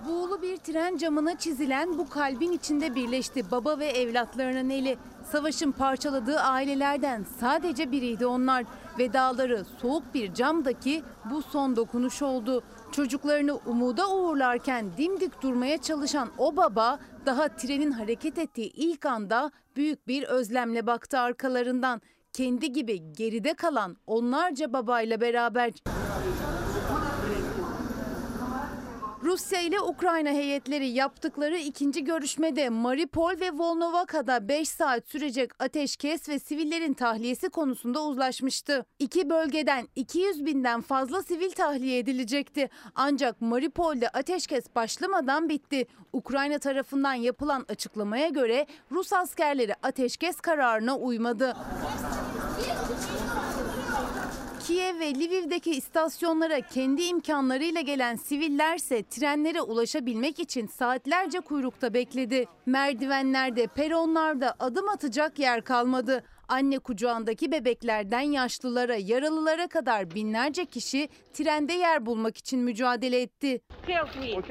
Buğulu 0.08 0.42
bir 0.42 0.56
tren 0.56 0.96
camına 0.96 1.38
çizilen 1.38 1.98
bu 1.98 2.08
kalbin 2.08 2.52
içinde 2.52 2.94
birleşti 2.94 3.50
baba 3.50 3.78
ve 3.78 3.86
evlatlarının 3.86 4.70
eli. 4.70 4.98
Savaşın 5.24 5.72
parçaladığı 5.72 6.40
ailelerden 6.40 7.26
sadece 7.40 7.92
biriydi 7.92 8.26
onlar. 8.26 8.64
Vedaları 8.98 9.64
soğuk 9.64 10.14
bir 10.14 10.34
camdaki 10.34 11.02
bu 11.30 11.42
son 11.42 11.76
dokunuş 11.76 12.22
oldu. 12.22 12.62
Çocuklarını 12.92 13.54
umuda 13.66 14.10
uğurlarken 14.14 14.86
dimdik 14.96 15.42
durmaya 15.42 15.78
çalışan 15.78 16.28
o 16.38 16.56
baba 16.56 16.98
daha 17.26 17.48
trenin 17.48 17.90
hareket 17.90 18.38
ettiği 18.38 18.72
ilk 18.74 19.06
anda 19.06 19.50
büyük 19.76 20.08
bir 20.08 20.22
özlemle 20.22 20.86
baktı 20.86 21.18
arkalarından. 21.18 22.00
Kendi 22.32 22.72
gibi 22.72 23.12
geride 23.12 23.54
kalan 23.54 23.96
onlarca 24.06 24.72
babayla 24.72 25.20
beraber. 25.20 25.72
Rusya 29.22 29.60
ile 29.60 29.80
Ukrayna 29.80 30.30
heyetleri 30.30 30.88
yaptıkları 30.88 31.56
ikinci 31.56 32.04
görüşmede 32.04 32.68
Mariupol 32.68 33.40
ve 33.40 33.50
Volnovaka'da 33.52 34.48
5 34.48 34.68
saat 34.68 35.08
sürecek 35.08 35.50
ateşkes 35.58 36.28
ve 36.28 36.38
sivillerin 36.38 36.94
tahliyesi 36.94 37.48
konusunda 37.48 38.02
uzlaşmıştı. 38.02 38.86
İki 38.98 39.30
bölgeden 39.30 39.88
200 39.96 40.44
binden 40.46 40.80
fazla 40.80 41.22
sivil 41.22 41.50
tahliye 41.50 41.98
edilecekti. 41.98 42.70
Ancak 42.94 43.40
Mariupol'de 43.40 44.08
ateşkes 44.08 44.64
başlamadan 44.74 45.48
bitti. 45.48 45.86
Ukrayna 46.12 46.58
tarafından 46.58 47.14
yapılan 47.14 47.64
açıklamaya 47.68 48.28
göre 48.28 48.66
Rus 48.92 49.12
askerleri 49.12 49.74
ateşkes 49.82 50.40
kararına 50.40 50.96
uymadı. 50.96 51.56
Kiev 54.70 55.00
ve 55.00 55.14
Lviv'deki 55.14 55.70
istasyonlara 55.70 56.60
kendi 56.60 57.02
imkanlarıyla 57.02 57.80
gelen 57.80 58.16
sivillerse 58.16 59.02
trenlere 59.02 59.60
ulaşabilmek 59.62 60.38
için 60.38 60.66
saatlerce 60.66 61.40
kuyrukta 61.40 61.94
bekledi. 61.94 62.46
Merdivenlerde, 62.66 63.66
peronlarda 63.66 64.54
adım 64.58 64.88
atacak 64.88 65.38
yer 65.38 65.64
kalmadı. 65.64 66.24
Anne 66.48 66.78
kucağındaki 66.78 67.52
bebeklerden 67.52 68.20
yaşlılara, 68.20 68.96
yaralılara 68.96 69.68
kadar 69.68 70.14
binlerce 70.14 70.64
kişi 70.64 71.08
trende 71.32 71.72
yer 71.72 72.06
bulmak 72.06 72.36
için 72.36 72.60
mücadele 72.60 73.20
etti. 73.20 73.60
Help 73.86 74.16
me. 74.16 74.42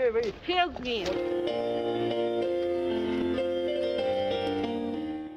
Help 0.47 0.79
me. 0.79 1.68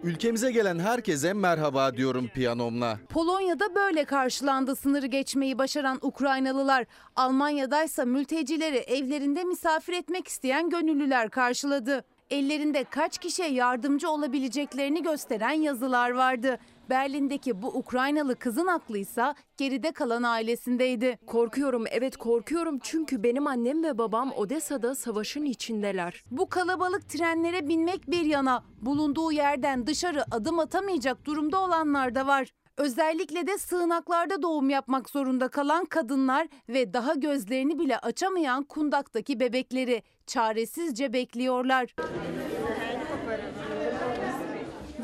Ülkemize 0.04 0.50
gelen 0.50 0.78
herkese 0.78 1.32
merhaba 1.32 1.96
diyorum 1.96 2.28
piyanomla. 2.34 2.98
Polonya'da 3.08 3.74
böyle 3.74 4.04
karşılandı 4.04 4.76
sınırı 4.76 5.06
geçmeyi 5.06 5.58
başaran 5.58 5.98
Ukraynalılar. 6.02 6.84
Almanya'daysa 7.16 8.04
mültecileri 8.04 8.76
evlerinde 8.76 9.44
misafir 9.44 9.92
etmek 9.92 10.28
isteyen 10.28 10.70
gönüllüler 10.70 11.30
karşıladı. 11.30 12.04
Ellerinde 12.32 12.84
kaç 12.84 13.18
kişiye 13.18 13.48
yardımcı 13.48 14.10
olabileceklerini 14.10 15.02
gösteren 15.02 15.52
yazılar 15.52 16.10
vardı. 16.10 16.58
Berlin'deki 16.90 17.62
bu 17.62 17.68
Ukraynalı 17.68 18.36
kızın 18.36 18.66
aklıysa 18.66 19.34
geride 19.56 19.92
kalan 19.92 20.22
ailesindeydi. 20.22 21.18
Korkuyorum, 21.26 21.84
evet 21.90 22.16
korkuyorum 22.16 22.78
çünkü 22.82 23.22
benim 23.22 23.46
annem 23.46 23.84
ve 23.84 23.98
babam 23.98 24.32
Odessa'da 24.32 24.94
savaşın 24.94 25.44
içindeler. 25.44 26.24
Bu 26.30 26.48
kalabalık 26.48 27.08
trenlere 27.08 27.68
binmek 27.68 28.10
bir 28.10 28.24
yana 28.24 28.64
bulunduğu 28.80 29.32
yerden 29.32 29.86
dışarı 29.86 30.24
adım 30.30 30.58
atamayacak 30.58 31.24
durumda 31.24 31.60
olanlar 31.60 32.14
da 32.14 32.26
var. 32.26 32.48
Özellikle 32.76 33.46
de 33.46 33.58
sığınaklarda 33.58 34.42
doğum 34.42 34.70
yapmak 34.70 35.10
zorunda 35.10 35.48
kalan 35.48 35.84
kadınlar 35.84 36.48
ve 36.68 36.94
daha 36.94 37.14
gözlerini 37.14 37.78
bile 37.78 37.98
açamayan 37.98 38.64
kundaktaki 38.64 39.40
bebekleri 39.40 40.02
çaresizce 40.26 41.12
bekliyorlar. 41.12 41.94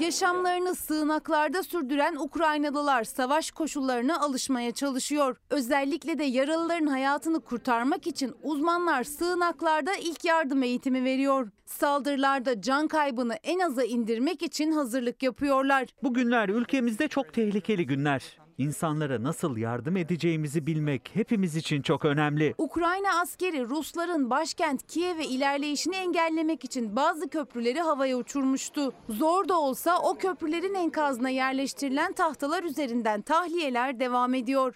Yaşamlarını 0.01 0.75
sığınaklarda 0.75 1.63
sürdüren 1.63 2.17
Ukraynalılar 2.17 3.05
savaş 3.05 3.51
koşullarına 3.51 4.21
alışmaya 4.21 4.73
çalışıyor. 4.73 5.37
Özellikle 5.51 6.19
de 6.19 6.25
yaralıların 6.25 6.87
hayatını 6.87 7.41
kurtarmak 7.41 8.07
için 8.07 8.35
uzmanlar 8.43 9.05
sığınaklarda 9.05 9.95
ilk 9.95 10.25
yardım 10.25 10.63
eğitimi 10.63 11.05
veriyor. 11.05 11.51
Saldırılarda 11.65 12.61
can 12.63 12.89
kaybını 12.89 13.35
en 13.35 13.59
aza 13.59 13.85
indirmek 13.85 14.43
için 14.43 14.73
hazırlık 14.73 15.23
yapıyorlar. 15.23 15.89
Bu 16.03 16.15
günler 16.15 16.49
ülkemizde 16.49 17.09
çok 17.09 17.33
tehlikeli 17.33 17.87
günler. 17.87 18.39
İnsanlara 18.59 19.23
nasıl 19.23 19.57
yardım 19.57 19.97
edeceğimizi 19.97 20.67
bilmek 20.67 21.11
hepimiz 21.15 21.57
için 21.57 21.83
çok 21.83 22.05
önemli. 22.05 22.55
Ukrayna 22.59 23.21
askeri 23.21 23.69
Rusların 23.69 24.31
başkent 24.31 24.87
Kiev'e 24.87 25.25
ilerleyişini 25.25 25.97
engellemek 25.97 26.65
için 26.65 26.97
bazı 26.97 27.29
köprüleri 27.29 27.81
havaya 27.81 28.17
uçurmuştu. 28.17 28.93
Zor 29.09 29.49
da 29.49 29.61
olsa 29.61 29.99
o 30.03 30.15
köprülerin 30.15 30.75
enkazına 30.75 31.29
yerleştirilen 31.31 32.13
tahtalar 32.13 32.63
üzerinden 32.63 33.23
tahliyeler 33.23 34.01
devam 34.01 34.35
ediyor. 34.35 34.75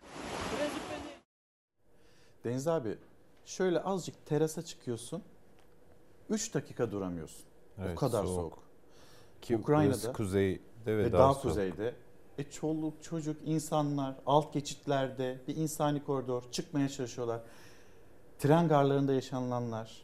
Deniz 2.45 2.68
abi 2.68 2.97
şöyle 3.45 3.80
azıcık 3.80 4.26
terasa 4.26 4.62
çıkıyorsun. 4.62 5.22
3 6.30 6.55
dakika 6.55 6.91
duramıyorsun. 6.93 7.45
Evet, 7.78 7.93
o 7.93 7.95
kadar 7.95 8.24
soğuk. 8.24 8.37
soğuk. 8.37 8.59
Ki 9.43 9.57
Ukrayna'da 9.57 10.12
kuzeyde 10.12 10.61
ve 10.87 10.99
ve 10.99 11.12
daha 11.12 11.22
daha 11.22 11.35
soğuk. 11.35 11.43
kuzeyde. 11.43 11.95
E 12.39 12.45
çoluk, 12.51 13.03
çocuk, 13.03 13.37
insanlar 13.45 14.14
alt 14.26 14.53
geçitlerde 14.53 15.39
bir 15.49 15.57
insani 15.57 16.05
koridor 16.05 16.43
çıkmaya 16.53 16.89
çalışıyorlar. 16.89 17.41
Tren 18.39 18.68
garlarında 18.68 19.12
yaşanılanlar. 19.12 20.03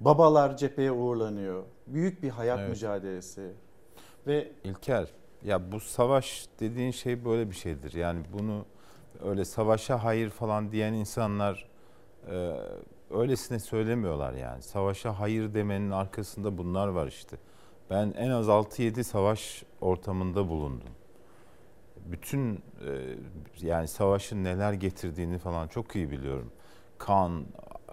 Babalar 0.00 0.56
cepheye 0.56 0.92
uğurlanıyor. 0.92 1.64
Büyük 1.86 2.22
bir 2.22 2.30
hayat 2.30 2.58
Evet. 2.58 2.70
mücadelesi. 2.70 3.52
Ve 4.26 4.52
İlker 4.64 5.08
ya 5.44 5.72
bu 5.72 5.80
savaş 5.80 6.46
dediğin 6.60 6.90
şey 6.90 7.24
böyle 7.24 7.50
bir 7.50 7.54
şeydir. 7.56 7.92
Yani 7.92 8.20
bunu 8.32 8.64
öyle 9.24 9.44
savaşa 9.44 10.04
hayır 10.04 10.30
falan 10.30 10.72
diyen 10.72 10.92
insanlar 10.92 11.68
e, 12.30 12.56
öylesine 13.10 13.58
söylemiyorlar 13.58 14.32
yani. 14.32 14.62
Savaşa 14.62 15.20
hayır 15.20 15.54
demenin 15.54 15.90
arkasında 15.90 16.58
bunlar 16.58 16.88
var 16.88 17.06
işte. 17.06 17.36
Ben 17.90 18.14
en 18.16 18.30
az 18.30 18.46
6-7 18.48 19.04
savaş 19.04 19.62
ortamında 19.80 20.48
bulundum. 20.48 20.88
Bütün 22.12 22.54
e, 22.54 22.60
yani 23.62 23.88
savaşın 23.88 24.44
neler 24.44 24.72
getirdiğini 24.72 25.38
falan 25.38 25.68
çok 25.68 25.96
iyi 25.96 26.10
biliyorum. 26.10 26.52
Kan, 26.98 27.44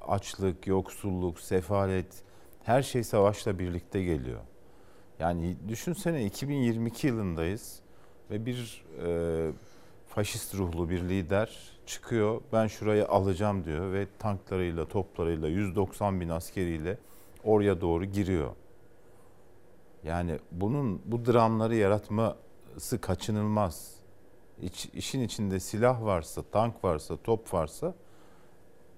açlık, 0.08 0.68
yoksulluk, 0.68 1.40
sefalet 1.40 2.24
her 2.64 2.82
şey 2.82 3.04
savaşla 3.04 3.60
birlikte 3.60 4.04
geliyor. 4.04 4.40
Yani 5.20 5.56
düşünsene 5.68 6.26
2022 6.26 7.08
yılındayız 7.08 7.80
ve 8.32 8.46
bir 8.46 8.84
e, 9.06 9.52
faşist 10.08 10.56
ruhlu 10.56 10.90
bir 10.90 11.02
lider 11.02 11.74
çıkıyor. 11.86 12.42
Ben 12.54 12.68
şurayı 12.68 13.08
alacağım 13.08 13.66
diyor 13.66 13.94
ve 13.94 14.08
tanklarıyla, 14.20 14.86
toplarıyla, 14.86 15.48
190 15.48 16.22
bin 16.22 16.30
askeriyle 16.30 16.98
oraya 17.44 17.82
doğru 17.82 18.06
giriyor. 18.06 18.52
Yani 20.04 20.40
bunun 20.52 21.02
bu 21.06 21.26
dramları 21.26 21.76
yaratması 21.76 23.02
kaçınılmaz. 23.02 23.93
İç, 24.62 24.86
işin 24.94 25.22
içinde 25.22 25.60
silah 25.60 26.04
varsa, 26.04 26.42
tank 26.52 26.84
varsa, 26.84 27.18
top 27.18 27.54
varsa 27.54 27.94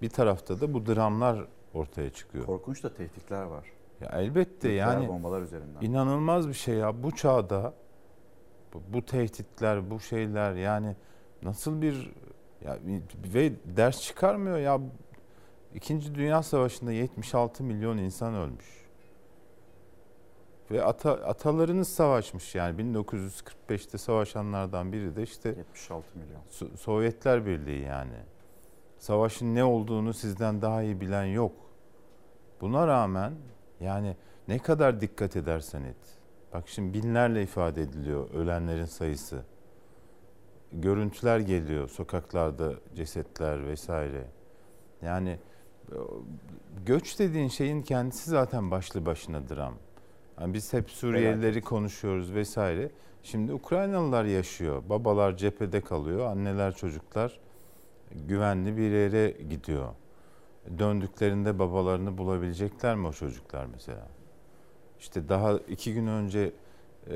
bir 0.01 0.09
tarafta 0.09 0.61
da 0.61 0.73
bu 0.73 0.85
dramlar 0.85 1.45
ortaya 1.73 2.09
çıkıyor. 2.09 2.45
korkunç 2.45 2.83
da 2.83 2.93
tehditler 2.93 3.43
var. 3.43 3.65
Ya 4.01 4.09
elbette 4.13 4.67
Nükleer 4.67 4.75
yani 4.75 5.07
bombalar 5.07 5.41
üzerinden. 5.41 5.81
inanılmaz 5.81 6.47
bir 6.47 6.53
şey 6.53 6.75
ya 6.75 7.03
bu 7.03 7.15
çağda 7.15 7.73
bu, 8.73 8.81
bu 8.93 9.05
tehditler 9.05 9.91
bu 9.91 9.99
şeyler 9.99 10.53
yani 10.53 10.95
nasıl 11.43 11.81
bir 11.81 12.13
ya 12.65 12.79
ve 13.33 13.53
ders 13.77 14.01
çıkarmıyor 14.01 14.57
ya 14.57 14.79
İkinci 15.75 16.15
Dünya 16.15 16.43
Savaşı'nda 16.43 16.91
76 16.91 17.63
milyon 17.63 17.97
insan 17.97 18.33
ölmüş. 18.33 18.84
Ve 20.71 20.83
ata, 20.83 21.11
atalarınız 21.11 21.87
savaşmış 21.89 22.55
yani 22.55 22.81
1945'te 22.81 23.97
savaşanlardan 23.97 24.93
biri 24.93 25.15
de 25.15 25.23
işte 25.23 25.49
76 25.49 26.07
milyon. 26.19 26.41
So- 26.51 26.77
Sovyetler 26.77 27.45
Birliği 27.45 27.81
yani. 27.81 28.17
Savaşın 28.97 29.55
ne 29.55 29.63
olduğunu 29.63 30.13
sizden 30.13 30.61
daha 30.61 30.83
iyi 30.83 31.01
bilen 31.01 31.25
yok. 31.25 31.51
Buna 32.61 32.87
rağmen 32.87 33.33
yani 33.79 34.15
ne 34.47 34.59
kadar 34.59 35.01
dikkat 35.01 35.35
edersen 35.35 35.83
et. 35.83 36.19
Bak 36.53 36.63
şimdi 36.67 36.93
binlerle 36.93 37.43
ifade 37.43 37.81
ediliyor 37.81 38.29
ölenlerin 38.33 38.85
sayısı. 38.85 39.43
Görüntüler 40.71 41.39
geliyor 41.39 41.89
sokaklarda 41.89 42.73
cesetler 42.95 43.67
vesaire. 43.67 44.27
Yani 45.01 45.39
e, 45.91 45.95
göç 46.85 47.19
dediğin 47.19 47.47
şeyin 47.47 47.81
kendisi 47.81 48.29
zaten 48.29 48.71
başlı 48.71 49.05
başına 49.05 49.49
dram. 49.49 49.73
Yani 50.39 50.53
biz 50.53 50.73
hep 50.73 50.89
Suriyelileri 50.89 51.61
konuşuyoruz 51.61 52.33
vesaire. 52.33 52.91
Şimdi 53.23 53.53
Ukraynalılar 53.53 54.25
yaşıyor. 54.25 54.83
Babalar 54.89 55.37
cephede 55.37 55.81
kalıyor. 55.81 56.25
Anneler 56.25 56.75
çocuklar 56.75 57.39
güvenli 58.11 58.77
bir 58.77 58.91
yere 58.91 59.31
gidiyor. 59.31 59.87
Döndüklerinde 60.79 61.59
babalarını 61.59 62.17
bulabilecekler 62.17 62.95
mi 62.95 63.07
o 63.07 63.13
çocuklar 63.13 63.65
mesela? 63.65 64.07
İşte 64.99 65.29
daha 65.29 65.53
iki 65.53 65.93
gün 65.93 66.07
önce 66.07 66.39
e, 66.39 67.13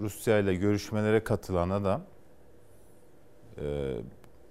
Rusya 0.00 0.38
ile 0.38 0.54
görüşmelere 0.54 1.24
katılan 1.24 1.70
adam 1.70 2.02
e, 3.58 3.96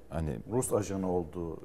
hani 0.10 0.40
Rus 0.52 0.74
ajanı 0.74 1.12
olduğu 1.12 1.60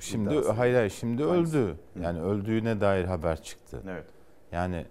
şimdi 0.00 0.28
iddiası. 0.28 0.52
hayır 0.52 0.74
hayır 0.74 0.90
şimdi 0.90 1.24
öldü. 1.24 1.76
Yani 2.02 2.20
öldüğüne 2.20 2.80
dair 2.80 3.04
haber 3.04 3.42
çıktı. 3.42 3.82
Evet. 3.88 4.06
Yani 4.52 4.86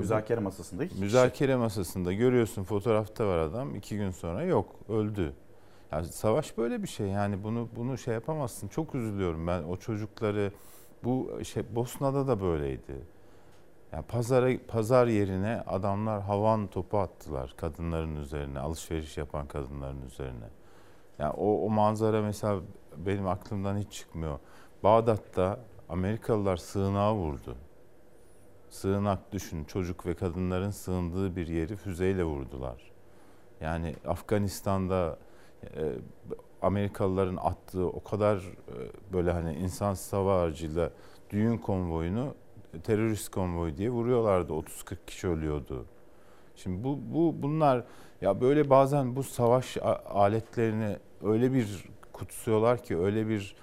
Müzakere 0.00 0.40
masasında 0.40 0.84
iki 0.84 0.92
kişi. 0.92 1.04
Müzakere 1.04 1.56
masasında 1.56 2.12
görüyorsun 2.12 2.64
fotoğrafta 2.64 3.26
var 3.26 3.38
adam. 3.38 3.74
iki 3.74 3.96
gün 3.96 4.10
sonra 4.10 4.42
yok 4.42 4.74
öldü. 4.88 5.32
Yani 5.92 6.06
savaş 6.06 6.58
böyle 6.58 6.82
bir 6.82 6.88
şey 6.88 7.06
yani 7.06 7.44
bunu 7.44 7.68
bunu 7.76 7.98
şey 7.98 8.14
yapamazsın. 8.14 8.68
Çok 8.68 8.94
üzülüyorum 8.94 9.46
ben 9.46 9.62
o 9.62 9.76
çocukları 9.76 10.52
bu 11.04 11.40
şey 11.44 11.62
Bosna'da 11.74 12.26
da 12.28 12.40
böyleydi. 12.40 12.96
Yani 13.92 14.04
pazara 14.04 14.50
pazar 14.68 15.06
yerine 15.06 15.62
adamlar 15.66 16.22
havan 16.22 16.66
topu 16.66 16.98
attılar 16.98 17.54
kadınların 17.56 18.16
üzerine, 18.16 18.58
alışveriş 18.58 19.16
yapan 19.16 19.46
kadınların 19.46 20.02
üzerine. 20.02 20.48
Yani 21.18 21.32
o, 21.32 21.66
o 21.66 21.70
manzara 21.70 22.22
mesela 22.22 22.60
benim 22.96 23.28
aklımdan 23.28 23.76
hiç 23.78 23.92
çıkmıyor. 23.92 24.38
Bağdat'ta 24.82 25.60
Amerikalılar 25.88 26.56
sığınağı 26.56 27.14
vurdu. 27.14 27.56
Sığınak 28.70 29.32
düşün 29.32 29.64
çocuk 29.64 30.06
ve 30.06 30.14
kadınların 30.14 30.70
sığındığı 30.70 31.36
bir 31.36 31.46
yeri 31.46 31.76
füzeyle 31.76 32.24
vurdular. 32.24 32.90
Yani 33.60 33.94
Afganistan'da 34.06 35.18
e, 35.76 35.92
Amerikalıların 36.62 37.36
attığı 37.36 37.86
o 37.86 38.04
kadar 38.04 38.36
e, 38.36 38.42
böyle 39.12 39.32
hani 39.32 39.54
insansız 39.54 40.12
hava 40.12 40.40
aracıyla 40.40 40.90
düğün 41.30 41.58
konvoyunu 41.58 42.34
e, 42.74 42.80
terörist 42.80 43.28
konvoyu 43.28 43.76
diye 43.76 43.90
vuruyorlardı. 43.90 44.52
30-40 44.52 44.96
kişi 45.06 45.28
ölüyordu. 45.28 45.84
Şimdi 46.56 46.84
bu, 46.84 46.98
bu 47.14 47.42
bunlar 47.42 47.84
ya 48.20 48.40
böyle 48.40 48.70
bazen 48.70 49.16
bu 49.16 49.22
savaş 49.22 49.76
aletlerini 50.06 50.96
öyle 51.22 51.52
bir 51.52 51.84
kutsuyorlar 52.12 52.82
ki 52.82 52.98
öyle 52.98 53.28
bir 53.28 53.56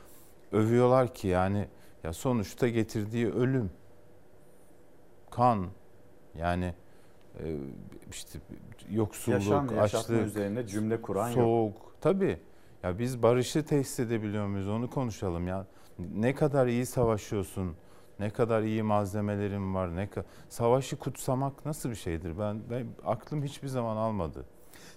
övüyorlar 0.51 1.13
ki 1.13 1.27
yani 1.27 1.67
ya 2.03 2.13
sonuçta 2.13 2.67
getirdiği 2.67 3.31
ölüm 3.31 3.71
kan 5.37 5.67
yani 6.37 6.73
e, 7.39 7.55
işte 8.11 8.39
yoksulluk, 8.91 9.39
Yaşam 9.39 9.79
açlık, 9.79 10.27
üzerine 10.27 10.67
cümle 10.67 11.01
kuran 11.01 11.27
yok. 11.27 11.35
soğuk. 11.35 11.93
Tabii. 12.01 12.37
Ya 12.83 12.99
biz 12.99 13.23
barışı 13.23 13.65
tesis 13.65 13.99
edebiliyor 13.99 14.47
muyuz 14.47 14.67
onu 14.67 14.89
konuşalım 14.89 15.47
ya. 15.47 15.65
Ne 16.15 16.35
kadar 16.35 16.67
iyi 16.67 16.85
savaşıyorsun, 16.85 17.75
ne 18.19 18.29
kadar 18.29 18.61
iyi 18.61 18.83
malzemelerin 18.83 19.75
var, 19.75 19.95
ne 19.95 20.09
savaşı 20.49 20.95
kutsamak 20.95 21.65
nasıl 21.65 21.89
bir 21.89 21.95
şeydir? 21.95 22.39
Ben, 22.39 22.61
ben 22.69 22.87
aklım 23.05 23.43
hiçbir 23.43 23.67
zaman 23.67 23.97
almadı. 23.97 24.45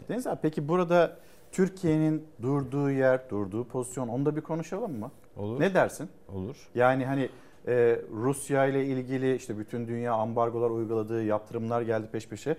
Deniz 0.09 0.26
abi 0.26 0.38
peki 0.43 0.68
burada 0.68 1.16
Türkiye'nin 1.53 2.26
durduğu 2.43 2.91
yer, 2.91 3.30
durduğu 3.30 3.64
pozisyon 3.64 4.09
onu 4.09 4.26
da 4.26 4.36
bir 4.36 4.41
konuşalım 4.41 4.99
mı? 4.99 5.11
Olur. 5.36 5.61
Ne 5.61 5.74
dersin? 5.74 6.09
Olur. 6.28 6.68
Yani 6.74 7.07
hani 7.07 7.28
e, 7.68 8.00
Rusya 8.12 8.66
ile 8.66 8.84
ilgili 8.86 9.36
işte 9.36 9.58
bütün 9.58 9.88
dünya 9.88 10.12
ambargolar 10.14 10.70
uyguladığı 10.70 11.24
yaptırımlar 11.24 11.82
geldi 11.82 12.08
peş 12.12 12.28
peşe. 12.28 12.56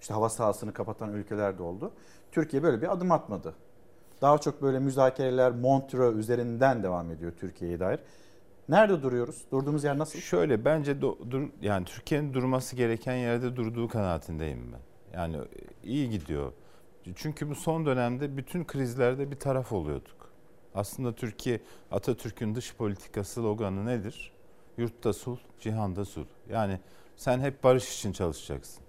İşte 0.00 0.14
hava 0.14 0.28
sahasını 0.28 0.72
kapatan 0.72 1.12
ülkeler 1.12 1.58
de 1.58 1.62
oldu. 1.62 1.92
Türkiye 2.32 2.62
böyle 2.62 2.82
bir 2.82 2.92
adım 2.92 3.12
atmadı. 3.12 3.54
Daha 4.22 4.38
çok 4.38 4.62
böyle 4.62 4.78
müzakereler 4.78 5.52
Montreux 5.52 6.16
üzerinden 6.16 6.82
devam 6.82 7.10
ediyor 7.10 7.32
Türkiye'ye 7.40 7.80
dair. 7.80 8.00
Nerede 8.68 9.02
duruyoruz? 9.02 9.44
Durduğumuz 9.52 9.84
yer 9.84 9.98
nasıl? 9.98 10.18
Şöyle 10.18 10.64
bence 10.64 10.92
do- 10.92 11.30
dur, 11.30 11.48
yani 11.62 11.84
Türkiye'nin 11.84 12.34
durması 12.34 12.76
gereken 12.76 13.14
yerde 13.14 13.56
durduğu 13.56 13.88
kanaatindeyim 13.88 14.72
ben. 14.72 14.80
Yani 15.18 15.36
iyi 15.84 16.10
gidiyor. 16.10 16.52
Çünkü 17.14 17.50
bu 17.50 17.54
son 17.54 17.86
dönemde 17.86 18.36
bütün 18.36 18.64
krizlerde 18.64 19.30
bir 19.30 19.36
taraf 19.36 19.72
oluyorduk. 19.72 20.30
Aslında 20.74 21.14
Türkiye 21.14 21.60
Atatürk'ün 21.90 22.54
dış 22.54 22.74
politikası 22.76 23.32
sloganı 23.32 23.86
nedir? 23.86 24.32
Yurtta 24.76 25.12
sulh, 25.12 25.38
cihanda 25.60 26.04
sulh. 26.04 26.26
Yani 26.50 26.80
sen 27.16 27.40
hep 27.40 27.64
barış 27.64 27.96
için 27.98 28.12
çalışacaksın. 28.12 28.84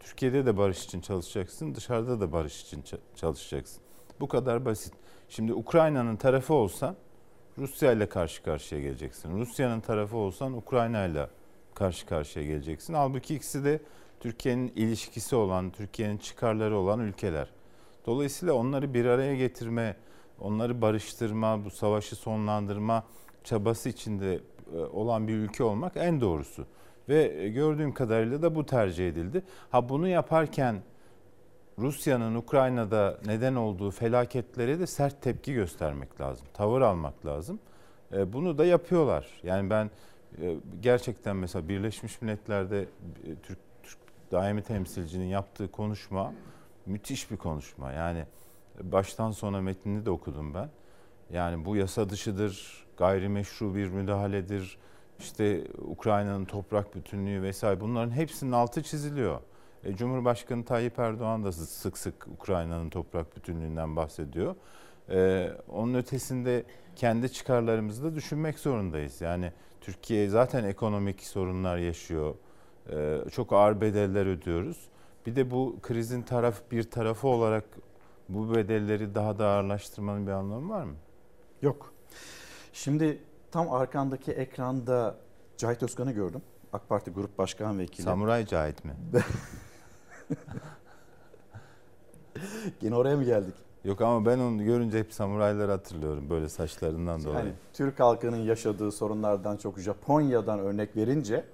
Türkiye'de 0.00 0.46
de 0.46 0.56
barış 0.56 0.84
için 0.84 1.00
çalışacaksın, 1.00 1.74
dışarıda 1.74 2.20
da 2.20 2.32
barış 2.32 2.62
için 2.62 2.82
ça- 2.82 2.98
çalışacaksın. 3.16 3.82
Bu 4.20 4.28
kadar 4.28 4.64
basit. 4.64 4.92
Şimdi 5.28 5.54
Ukrayna'nın 5.54 6.16
tarafı 6.16 6.54
olsan 6.54 6.96
Rusya 7.58 7.92
ile 7.92 8.08
karşı 8.08 8.42
karşıya 8.42 8.80
geleceksin. 8.80 9.38
Rusya'nın 9.40 9.80
tarafı 9.80 10.16
olsan 10.16 10.52
Ukrayna 10.52 11.04
ile 11.04 11.28
karşı 11.74 12.06
karşıya 12.06 12.46
geleceksin. 12.46 12.94
Halbuki 12.94 13.34
ikisi 13.34 13.64
de 13.64 13.80
Türkiye'nin 14.20 14.72
ilişkisi 14.76 15.36
olan, 15.36 15.70
Türkiye'nin 15.70 16.18
çıkarları 16.18 16.78
olan 16.78 17.00
ülkeler. 17.00 17.48
Dolayısıyla 18.06 18.54
onları 18.54 18.94
bir 18.94 19.04
araya 19.04 19.36
getirme, 19.36 19.96
onları 20.40 20.80
barıştırma, 20.82 21.64
bu 21.64 21.70
savaşı 21.70 22.16
sonlandırma 22.16 23.04
çabası 23.44 23.88
içinde 23.88 24.40
olan 24.78 25.28
bir 25.28 25.34
ülke 25.34 25.64
olmak 25.64 25.92
en 25.96 26.20
doğrusu. 26.20 26.66
Ve 27.08 27.42
e, 27.42 27.48
gördüğüm 27.48 27.94
kadarıyla 27.94 28.42
da 28.42 28.54
bu 28.54 28.66
tercih 28.66 29.08
edildi. 29.08 29.42
Ha 29.70 29.88
bunu 29.88 30.08
yaparken 30.08 30.82
Rusya'nın 31.78 32.34
Ukrayna'da 32.34 33.18
neden 33.26 33.54
olduğu 33.54 33.90
felaketlere 33.90 34.80
de 34.80 34.86
sert 34.86 35.22
tepki 35.22 35.54
göstermek 35.54 36.20
lazım. 36.20 36.46
Tavır 36.54 36.80
almak 36.80 37.26
lazım. 37.26 37.58
E, 38.12 38.32
Bunu 38.32 38.58
da 38.58 38.64
yapıyorlar. 38.64 39.26
Yani 39.42 39.70
ben 39.70 39.90
e, 40.42 40.56
gerçekten 40.82 41.36
mesela 41.36 41.68
Birleşmiş 41.68 42.22
Milletler'de 42.22 42.82
e, 42.82 42.86
Türk, 43.42 43.58
Türk 43.82 43.98
daimi 44.32 44.62
temsilcinin 44.62 45.26
yaptığı 45.26 45.70
konuşma 45.70 46.32
müthiş 46.86 47.30
bir 47.30 47.36
konuşma. 47.36 47.92
Yani 47.92 48.24
baştan 48.82 49.30
sona 49.30 49.60
metnini 49.60 50.06
de 50.06 50.10
okudum 50.10 50.54
ben. 50.54 50.68
Yani 51.30 51.64
bu 51.64 51.76
yasa 51.76 52.10
dışıdır, 52.10 52.83
gayrimeşru 52.96 53.74
bir 53.74 53.88
müdahaledir. 53.88 54.78
İşte 55.18 55.64
Ukrayna'nın 55.78 56.44
toprak 56.44 56.94
bütünlüğü 56.94 57.42
vesaire 57.42 57.80
bunların 57.80 58.10
hepsinin 58.10 58.52
altı 58.52 58.82
çiziliyor. 58.82 59.40
E, 59.84 59.96
Cumhurbaşkanı 59.96 60.64
Tayyip 60.64 60.98
Erdoğan 60.98 61.44
da 61.44 61.52
sık 61.52 61.98
sık 61.98 62.26
Ukrayna'nın 62.26 62.90
toprak 62.90 63.36
bütünlüğünden 63.36 63.96
bahsediyor. 63.96 64.54
E, 65.10 65.50
onun 65.68 65.94
ötesinde 65.94 66.64
kendi 66.96 67.32
çıkarlarımızı 67.32 68.04
da 68.04 68.14
düşünmek 68.14 68.58
zorundayız. 68.58 69.20
Yani 69.20 69.52
Türkiye 69.80 70.28
zaten 70.28 70.64
ekonomik 70.64 71.20
sorunlar 71.20 71.76
yaşıyor. 71.76 72.34
E, 72.90 73.18
çok 73.32 73.52
ağır 73.52 73.80
bedeller 73.80 74.26
ödüyoruz. 74.26 74.88
Bir 75.26 75.36
de 75.36 75.50
bu 75.50 75.76
krizin 75.82 76.22
taraf 76.22 76.62
bir 76.70 76.82
tarafı 76.82 77.28
olarak 77.28 77.64
bu 78.28 78.54
bedelleri 78.54 79.14
daha 79.14 79.38
da 79.38 79.46
ağırlaştırmanın 79.46 80.26
bir 80.26 80.32
anlamı 80.32 80.70
var 80.70 80.84
mı? 80.84 80.94
Yok. 81.62 81.94
Şimdi 82.74 83.18
tam 83.50 83.72
arkandaki 83.72 84.32
ekranda 84.32 85.14
Cahit 85.56 85.82
Özkan'ı 85.82 86.12
gördüm. 86.12 86.42
AK 86.72 86.88
Parti 86.88 87.10
Grup 87.10 87.38
Başkan 87.38 87.78
Vekili. 87.78 88.02
Samuray 88.02 88.46
Cahit 88.46 88.84
mi? 88.84 88.92
Yine 92.80 92.94
oraya 92.96 93.16
mı 93.16 93.24
geldik? 93.24 93.54
Yok 93.84 94.00
ama 94.00 94.26
ben 94.26 94.38
onu 94.38 94.64
görünce 94.64 94.98
hep 94.98 95.12
samurayları 95.12 95.70
hatırlıyorum 95.70 96.30
böyle 96.30 96.48
saçlarından 96.48 97.24
dolayı. 97.24 97.38
Yani 97.38 97.52
Türk 97.72 98.00
halkının 98.00 98.36
yaşadığı 98.36 98.92
sorunlardan 98.92 99.56
çok 99.56 99.78
Japonya'dan 99.78 100.58
örnek 100.58 100.96
verince 100.96 101.44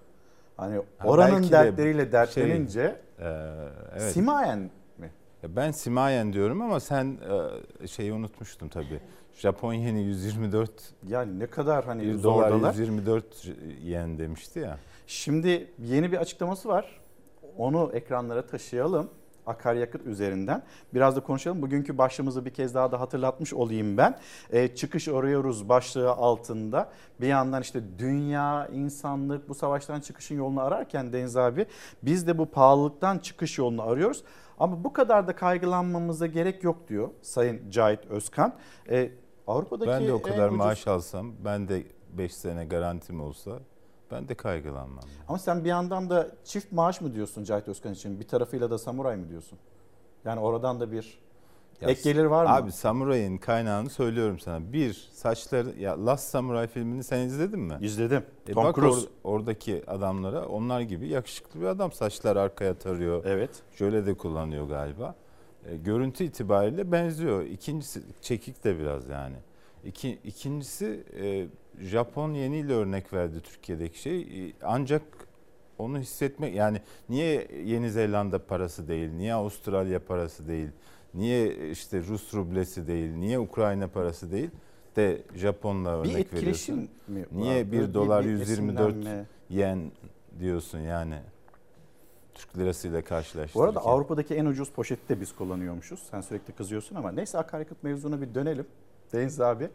hani 0.57 0.77
Ha, 0.77 1.09
oranın 1.09 1.35
belki 1.37 1.49
de 1.49 1.53
dertleriyle 1.53 2.13
dertlenince 2.13 3.01
Şey, 3.19 3.29
e, 3.29 3.69
evet. 3.97 4.13
Simayen 4.13 4.71
mi? 4.99 5.11
Ben 5.49 5.71
Simayen 5.71 6.33
diyorum 6.33 6.63
ama 6.63 6.81
sen 6.81 7.19
e, 7.83 7.87
şeyi 7.87 8.13
unutmuştun 8.13 8.69
tabii. 8.69 9.01
Japon 9.35 9.73
yeni 9.73 10.03
124 10.03 10.71
Yani 11.09 11.39
ne 11.39 11.47
kadar 11.47 11.85
hani 11.85 12.03
1 12.03 12.23
dolar 12.23 12.51
zordalar. 12.51 12.75
124 12.75 13.25
yen 13.83 14.19
demişti 14.19 14.59
ya. 14.59 14.79
Şimdi 15.07 15.71
yeni 15.79 16.13
bir 16.13 16.17
açıklaması 16.17 16.69
var. 16.69 17.01
Onu 17.57 17.91
ekranlara 17.95 18.47
taşıyalım. 18.47 19.11
Akaryakıt 19.47 20.07
üzerinden. 20.07 20.63
Biraz 20.95 21.17
da 21.17 21.21
konuşalım. 21.21 21.63
Bugünkü 21.63 21.99
başlığımızı 21.99 22.45
bir 22.45 22.51
kez 22.51 22.75
daha 22.75 22.93
da 22.93 23.01
hatırlatmış 23.01 23.55
olayım 23.55 23.97
ben. 23.97 24.19
Ee, 24.53 24.75
çıkış 24.75 25.09
arıyoruz 25.09 25.69
başlığı 25.69 26.11
altında. 26.11 26.91
Bir 27.21 27.27
yandan 27.27 27.63
işte 27.63 27.83
dünya, 27.99 28.69
insanlık 28.73 29.49
bu 29.49 29.55
savaştan 29.55 30.01
çıkışın 30.01 30.35
yolunu 30.35 30.61
ararken 30.61 31.13
Deniz 31.13 31.37
abi 31.37 31.67
biz 32.03 32.27
de 32.27 32.39
bu 32.39 32.47
pahalılıktan 32.47 33.19
çıkış 33.19 33.59
yolunu 33.59 33.83
arıyoruz. 33.83 34.25
Ama 34.59 34.85
bu 34.85 34.93
kadar 34.93 35.27
da 35.27 35.37
kaygılanmamıza 35.37 36.27
gerek 36.27 36.65
yok 36.65 36.89
diyor 36.89 37.09
Sayın 37.23 37.71
Cahit 37.71 38.07
Özkan. 38.07 38.55
Ee, 38.91 39.11
Avrupa'daki 39.51 39.91
Ben 39.91 40.07
de 40.07 40.13
o 40.13 40.23
kadar 40.23 40.49
ucuz- 40.49 40.57
maaş 40.57 40.87
alsam, 40.87 41.33
ben 41.45 41.69
de 41.69 41.83
5 42.19 42.35
sene 42.35 42.65
garantim 42.65 43.21
olsa 43.21 43.51
ben 44.11 44.29
de 44.29 44.35
kaygılanmam. 44.35 45.05
Ama 45.29 45.39
sen 45.39 45.65
bir 45.65 45.69
yandan 45.69 46.11
da 46.11 46.29
çift 46.45 46.73
maaş 46.73 47.01
mı 47.01 47.15
diyorsun 47.15 47.45
Cahit 47.45 47.69
Özkan 47.69 47.93
için? 47.93 48.21
Bir 48.21 48.29
tarafıyla 48.29 48.71
da 48.71 48.79
samuray 48.79 49.17
mı 49.17 49.29
diyorsun? 49.29 49.59
Yani 50.25 50.41
oradan 50.41 50.81
da 50.81 50.93
bir 50.93 51.19
Ya 51.81 51.89
ek 51.89 52.01
gelir 52.05 52.25
var 52.25 52.45
mı? 52.45 52.51
Abi 52.51 52.73
Samuray'ın 52.73 53.39
kaynağını 53.39 53.91
söylüyorum 53.91 54.39
sana. 54.39 54.73
Bir, 54.73 55.09
saçları, 55.13 55.71
ya 55.79 56.07
Last 56.07 56.29
Samurai 56.29 56.67
filmini 56.67 57.05
sen 57.05 57.19
izledin 57.27 57.61
mi? 57.61 57.79
İzledim. 57.81 58.23
E 58.49 58.53
Tom 58.53 58.65
bak 58.65 58.75
Cruise. 58.75 59.07
or- 59.07 59.09
oradaki 59.25 59.83
adamlara 59.87 60.47
onlar 60.47 60.81
gibi 60.81 61.09
yakışıklı 61.09 61.61
bir 61.61 61.67
adam. 61.67 61.93
Saçlar 61.93 62.37
arkaya 62.37 62.75
tarıyor. 62.79 63.25
Evet. 63.25 63.51
Şöyle 63.75 64.07
de 64.07 64.15
kullanıyor 64.15 64.69
galiba. 64.69 65.15
E, 65.69 65.77
görüntü 65.77 66.25
itibariyle 66.25 66.93
benziyor. 66.93 67.43
İkincisi 67.45 68.03
çekik 68.21 68.65
de 68.65 68.79
biraz 68.79 69.09
yani. 69.09 69.37
İki, 69.85 70.19
ikincisi 70.25 71.05
e, 71.21 71.47
Japon 71.85 72.35
yeniyle 72.35 72.73
örnek 72.73 73.13
verdi 73.13 73.41
Türkiye'deki 73.41 73.99
şey. 74.01 74.21
E, 74.21 74.53
ancak 74.63 75.03
onu 75.79 75.99
hissetmek 75.99 76.55
yani 76.55 76.81
niye 77.09 77.49
Yeni 77.65 77.91
Zelanda 77.91 78.47
parası 78.47 78.89
değil, 78.89 79.11
niye 79.13 79.35
Avustralya 79.35 80.05
parası 80.05 80.49
değil, 80.49 80.69
niye 81.15 81.71
işte 81.71 82.03
Rus 82.03 82.35
rublesi 82.35 82.87
değil, 82.87 83.11
niye 83.15 83.39
Ukrayna 83.39 83.89
parası 83.89 84.33
değil 84.33 84.51
de 84.97 85.23
Japonla 85.37 85.99
örnek 86.01 86.15
Bir 86.15 86.21
etkileşim 86.21 86.77
veriyorsun. 86.77 86.91
mi 87.09 87.25
Niye 87.33 87.61
var? 87.67 87.73
1 87.73 87.79
Bir- 87.89 87.95
dolar 87.95 88.25
bir 88.25 88.31
124 88.31 88.97
esinlenme. 88.97 89.25
yen 89.51 89.91
diyorsun 90.41 90.79
yani 90.79 91.15
Türk 92.41 92.59
lirasıyla 92.59 93.05
karşılaştırırken. 93.05 93.55
Bu 93.55 93.65
arada 93.65 93.81
Avrupa'daki 93.81 94.35
en 94.35 94.45
ucuz 94.45 94.71
poşeti 94.71 95.09
de 95.09 95.21
biz 95.21 95.35
kullanıyormuşuz. 95.35 96.03
Sen 96.11 96.21
sürekli 96.21 96.53
kızıyorsun 96.53 96.97
ama 96.97 97.13
neyse 97.13 97.39
akaryakıt 97.39 97.83
mevzuna 97.83 98.21
bir 98.21 98.35
dönelim. 98.35 98.67
Deniz 99.13 99.41
abi 99.41 99.71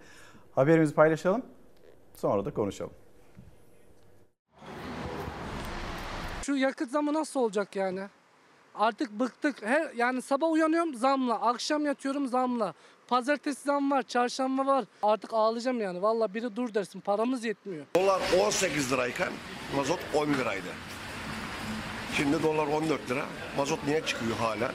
haberimizi 0.55 0.95
paylaşalım. 0.95 1.41
Sonra 2.15 2.45
da 2.45 2.53
konuşalım. 2.53 2.93
Şu 6.43 6.55
yakıt 6.55 6.91
zamı 6.91 7.13
nasıl 7.13 7.39
olacak 7.39 7.75
yani? 7.75 8.01
Artık 8.75 9.11
bıktık. 9.11 9.63
Her 9.65 9.91
yani 9.91 10.21
sabah 10.21 10.51
uyanıyorum 10.51 10.95
zamla, 10.95 11.41
akşam 11.41 11.85
yatıyorum 11.85 12.27
zamla. 12.27 12.73
Pazartesi 13.07 13.63
zam 13.63 13.91
var, 13.91 14.03
çarşamba 14.03 14.65
var. 14.65 14.85
Artık 15.03 15.33
ağlayacağım 15.33 15.81
yani. 15.81 16.01
Vallahi 16.01 16.33
biri 16.33 16.55
dur 16.55 16.73
dersin. 16.73 16.99
Paramız 16.99 17.45
yetmiyor. 17.45 17.85
Dolar 17.95 18.21
18 18.45 18.91
lirayken 18.91 19.29
mazot 19.75 19.99
10 20.15 20.27
liraydı. 20.27 20.67
Şimdi 22.17 22.43
dolar 22.43 22.67
14 22.67 23.09
lira. 23.11 23.25
Mazot 23.57 23.87
niye 23.87 24.01
çıkıyor 24.05 24.37
hala? 24.37 24.71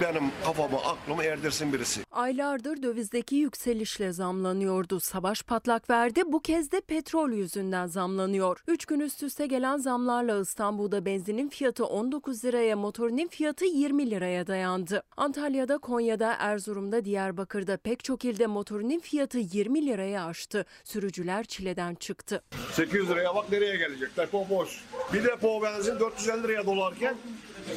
Benim 0.00 0.30
kafamı 0.44 0.76
aklımı 0.78 1.24
erdirsin 1.24 1.72
birisi. 1.72 2.00
Aylardır 2.12 2.82
dövizdeki 2.82 3.36
yükselişle 3.36 4.12
zamlanıyordu. 4.12 5.00
Savaş 5.00 5.42
patlak 5.42 5.90
verdi. 5.90 6.22
Bu 6.26 6.40
kez 6.40 6.72
de 6.72 6.80
petrol 6.80 7.30
yüzünden 7.30 7.86
zamlanıyor. 7.86 8.62
3 8.68 8.86
gün 8.86 9.00
üst 9.00 9.22
üste 9.22 9.46
gelen 9.46 9.76
zamlarla 9.76 10.40
İstanbul'da 10.40 11.04
benzinin 11.04 11.48
fiyatı 11.48 11.84
19 11.84 12.44
liraya, 12.44 12.76
motorinin 12.76 13.28
fiyatı 13.28 13.64
20 13.64 14.10
liraya 14.10 14.46
dayandı. 14.46 15.02
Antalya'da, 15.16 15.78
Konya'da, 15.78 16.36
Erzurum'da, 16.38 17.04
Diyarbakır'da 17.04 17.76
pek 17.76 18.04
çok 18.04 18.24
ilde 18.24 18.46
motorinin 18.46 19.00
fiyatı 19.00 19.38
20 19.38 19.86
liraya 19.86 20.24
aştı. 20.26 20.66
Sürücüler 20.84 21.44
çileden 21.44 21.94
çıktı. 21.94 22.42
800 22.72 23.10
liraya 23.10 23.34
bak 23.34 23.52
nereye 23.52 23.76
gelecek? 23.76 24.16
Depo 24.16 24.46
boş. 24.50 24.84
Bir 25.12 25.24
depo 25.24 25.62
benzin 25.62 26.00
450 26.00 26.42
liraya 26.42 26.66
dolarken 26.66 27.14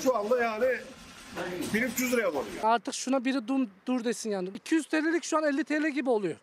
şu 0.03 0.15
anda 0.15 0.43
yani 0.43 0.65
1300 1.73 2.13
liraya 2.13 2.33
dolar. 2.33 2.45
Artık 2.63 2.93
şuna 2.93 3.25
biri 3.25 3.47
dur, 3.47 3.67
dur 3.85 4.03
desin 4.03 4.29
yani. 4.29 4.49
200 4.55 4.85
TL'lik 4.87 5.23
şu 5.23 5.37
an 5.37 5.43
50 5.43 5.63
TL 5.63 5.87
gibi 5.87 6.09
oluyor. 6.09 6.35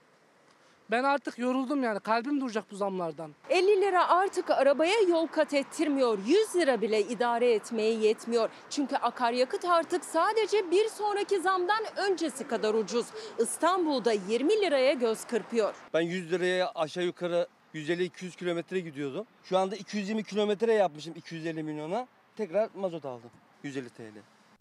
Ben 0.90 1.04
artık 1.04 1.38
yoruldum 1.38 1.82
yani. 1.82 2.00
Kalbim 2.00 2.40
duracak 2.40 2.64
bu 2.70 2.76
zamlardan. 2.76 3.30
50 3.50 3.66
lira 3.80 4.08
artık 4.08 4.50
arabaya 4.50 5.00
yol 5.08 5.26
kat 5.26 5.54
ettirmiyor. 5.54 6.18
100 6.26 6.56
lira 6.56 6.80
bile 6.80 7.00
idare 7.00 7.52
etmeye 7.52 7.94
yetmiyor. 7.94 8.50
Çünkü 8.70 8.96
akaryakıt 8.96 9.64
artık 9.64 10.04
sadece 10.04 10.70
bir 10.70 10.88
sonraki 10.88 11.40
zamdan 11.40 11.84
öncesi 11.96 12.46
kadar 12.46 12.74
ucuz. 12.74 13.06
İstanbul'da 13.38 14.12
20 14.12 14.60
liraya 14.60 14.92
göz 14.92 15.24
kırpıyor. 15.24 15.74
Ben 15.94 16.00
100 16.00 16.32
liraya 16.32 16.72
aşağı 16.74 17.04
yukarı 17.04 17.46
150-200 17.74 18.36
kilometre 18.36 18.80
gidiyordum. 18.80 19.26
Şu 19.44 19.58
anda 19.58 19.76
220 19.76 20.24
kilometre 20.24 20.72
yapmışım 20.72 21.14
250 21.16 21.62
milyona. 21.62 22.06
Tekrar 22.36 22.68
mazot 22.74 23.04
aldım 23.04 23.30
150 23.62 23.88
TL. 23.88 24.02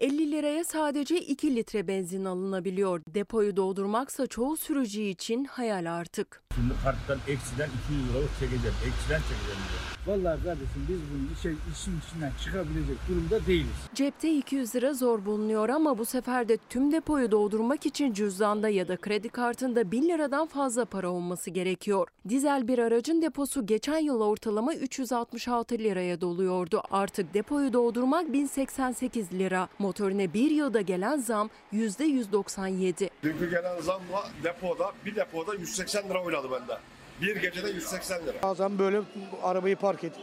50 0.03 0.31
liraya 0.31 0.63
sadece 0.63 1.17
2 1.17 1.55
litre 1.55 1.87
benzin 1.87 2.25
alınabiliyor. 2.25 3.01
Depoyu 3.07 3.57
doldurmaksa 3.57 4.27
çoğu 4.27 4.57
sürücü 4.57 5.01
için 5.01 5.45
hayal 5.45 5.85
artık. 5.93 6.43
Şimdi 6.55 6.73
karttan 6.83 7.19
eksiden 7.27 7.69
200 7.85 8.09
liralık 8.09 8.39
çekeceğim. 8.39 8.75
Eksiden 8.87 9.19
çekeceğim. 9.19 9.92
Vallahi 10.07 10.43
kardeşim 10.43 10.85
biz 10.89 10.97
bunun 11.13 11.29
işe, 11.33 11.49
işin 11.73 11.99
içinden 12.07 12.31
çıkabilecek 12.43 12.97
durumda 13.09 13.45
değiliz. 13.45 13.69
Cepte 13.93 14.33
200 14.33 14.75
lira 14.75 14.93
zor 14.93 15.25
bulunuyor 15.25 15.69
ama 15.69 15.97
bu 15.97 16.05
sefer 16.05 16.47
de 16.49 16.57
tüm 16.69 16.91
depoyu 16.91 17.31
doldurmak 17.31 17.85
için 17.85 18.13
cüzdanda 18.13 18.69
ya 18.69 18.87
da 18.87 18.97
kredi 18.97 19.29
kartında 19.29 19.91
1000 19.91 20.03
liradan 20.09 20.47
fazla 20.47 20.85
para 20.85 21.09
olması 21.09 21.49
gerekiyor. 21.49 22.07
Dizel 22.29 22.67
bir 22.67 22.79
aracın 22.79 23.21
deposu 23.21 23.65
geçen 23.65 23.97
yıl 23.97 24.21
ortalama 24.21 24.73
366 24.75 25.77
liraya 25.77 26.21
doluyordu. 26.21 26.83
Artık 26.91 27.33
depoyu 27.33 27.73
doldurmak 27.73 28.33
1088 28.33 29.33
lira. 29.33 29.67
Motorine 29.79 30.33
bir 30.33 30.51
yılda 30.51 30.81
gelen 30.81 31.17
zam 31.17 31.49
%197. 31.73 33.09
Dünkü 33.23 33.49
gelen 33.49 33.81
zamla 33.81 34.27
depoda 34.43 34.91
bir 35.05 35.15
depoda 35.15 35.55
180 35.55 36.09
lira 36.09 36.23
oynadı 36.23 36.47
bende. 36.51 36.77
Bir 37.21 37.35
gecede 37.35 37.69
180 37.69 38.25
lira. 38.25 38.37
Bazen 38.43 38.79
böyle 38.79 39.01
arabayı 39.43 39.75
park 39.75 40.03
edip 40.03 40.21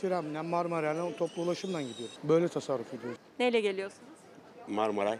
trenle, 0.00 0.40
Marmara'yla 0.42 1.16
toplu 1.16 1.42
ulaşımdan 1.42 1.82
gidiyoruz. 1.82 2.16
Böyle 2.24 2.48
tasarruf 2.48 2.94
ediyoruz. 2.94 3.18
Neyle 3.38 3.60
geliyorsunuz? 3.60 4.18
Marmaray. 4.68 5.18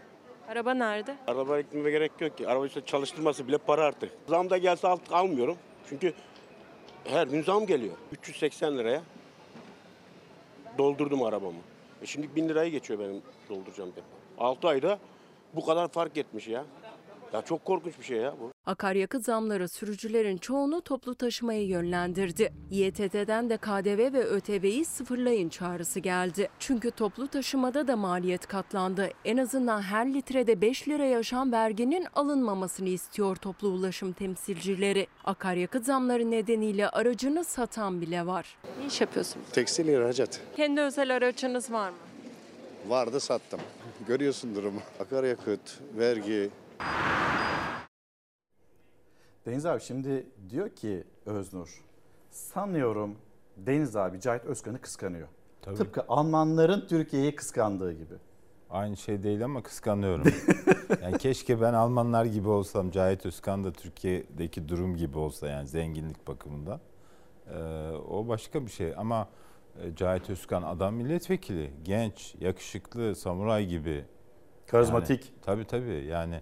Araba 0.49 0.75
nerede? 0.75 1.17
Arabaya 1.27 1.61
gitmeme 1.61 1.91
gerek 1.91 2.13
yok 2.21 2.39
ki. 2.39 2.49
Araba 2.49 2.67
işte 2.67 2.81
çalıştırması 2.87 3.49
bile 3.49 3.59
para 3.59 3.85
artık. 3.85 4.11
Zam 4.29 4.51
da 4.51 4.59
gelse 4.59 4.89
alt 4.89 5.13
almıyorum. 5.13 5.57
Çünkü 5.89 6.13
her 7.05 7.27
gün 7.27 7.43
zam 7.43 7.67
geliyor. 7.67 7.95
380 8.13 8.79
liraya 8.79 9.03
doldurdum 10.79 11.23
arabamı. 11.23 11.59
E 12.03 12.07
şimdi 12.07 12.37
1000 12.37 12.49
liraya 12.49 12.69
geçiyor 12.69 13.01
benim 13.01 13.23
dolduracağım 13.49 13.91
depo. 13.91 14.45
6 14.45 14.69
ayda 14.69 14.99
bu 15.55 15.67
kadar 15.67 15.89
fark 15.89 16.17
etmiş 16.17 16.49
ya. 16.49 16.65
Ya 17.33 17.43
çok 17.43 17.65
korkunç 17.65 17.99
bir 17.99 18.05
şey 18.05 18.17
ya 18.19 18.35
bu. 18.41 18.53
Akaryakıt 18.67 19.25
zamları 19.25 19.69
sürücülerin 19.69 20.37
çoğunu 20.37 20.81
toplu 20.81 21.15
taşımaya 21.15 21.63
yönlendirdi. 21.63 22.53
İETT'den 22.71 23.51
de 23.51 23.57
KDV 23.57 24.13
ve 24.13 24.25
ÖTV'yi 24.25 24.85
sıfırlayın 24.85 25.49
çağrısı 25.49 26.01
geldi. 26.01 26.49
Çünkü 26.59 26.91
toplu 26.91 27.29
taşımada 27.29 27.89
da 27.89 27.97
maliyet 27.97 28.47
katlandı. 28.47 29.09
En 29.25 29.37
azından 29.37 29.83
her 29.83 30.15
litrede 30.15 30.61
5 30.61 30.89
liraya 30.89 31.19
aşan 31.19 31.53
verginin 31.53 32.07
alınmamasını 32.15 32.89
istiyor 32.89 33.37
toplu 33.37 33.69
ulaşım 33.69 34.13
temsilcileri. 34.13 35.07
Akaryakıt 35.25 35.85
zamları 35.87 36.31
nedeniyle 36.31 36.89
aracını 36.89 37.45
satan 37.45 38.01
bile 38.01 38.27
var. 38.27 38.57
Ne 38.81 38.87
iş 38.87 39.01
yapıyorsunuz? 39.01 39.47
Tekstil 39.53 39.89
ihracat. 39.89 40.41
Kendi 40.57 40.81
özel 40.81 41.17
aracınız 41.17 41.73
var 41.73 41.91
mı? 41.91 41.97
Vardı 42.89 43.21
sattım. 43.21 43.61
Görüyorsun 44.09 44.55
durumu. 44.55 44.81
Akaryakıt, 45.01 45.81
vergi. 45.99 46.51
Deniz 49.47 49.67
abi 49.67 49.81
şimdi 49.81 50.27
diyor 50.51 50.69
ki 50.69 51.05
Öznur 51.27 51.85
sanıyorum 52.31 53.17
Deniz 53.57 53.97
abi 53.97 54.21
Cahit 54.21 54.45
Özkan'ı 54.45 54.81
kıskanıyor. 54.81 55.29
Tabii. 55.63 55.77
Tıpkı 55.77 56.05
Almanların 56.09 56.87
Türkiye'yi 56.89 57.35
kıskandığı 57.35 57.93
gibi. 57.93 58.15
Aynı 58.71 58.97
şey 58.97 59.23
değil 59.23 59.45
ama 59.45 59.63
kıskanıyorum. 59.63 60.25
yani 61.03 61.19
keşke 61.19 61.61
ben 61.61 61.75
Almanlar 61.75 62.25
gibi 62.25 62.49
olsam, 62.49 62.91
Cahit 62.91 63.27
Özkan 63.27 63.65
da 63.65 63.73
Türkiye'deki 63.73 64.69
durum 64.69 64.97
gibi 64.97 65.19
olsa 65.19 65.49
yani 65.49 65.69
zenginlik 65.69 66.29
bakımından. 66.29 66.81
Ee, 67.47 67.59
o 68.09 68.29
başka 68.29 68.67
bir 68.67 68.71
şey 68.71 68.95
ama 68.97 69.29
e, 69.83 69.97
Cahit 69.97 70.31
Özkan 70.31 70.63
adam 70.63 70.95
milletvekili, 70.95 71.71
genç, 71.85 72.35
yakışıklı, 72.41 73.15
samuray 73.15 73.67
gibi. 73.67 74.05
Karizmatik. 74.67 75.25
Yani, 75.25 75.41
tabii 75.43 75.65
tabii 75.65 76.07
yani 76.11 76.41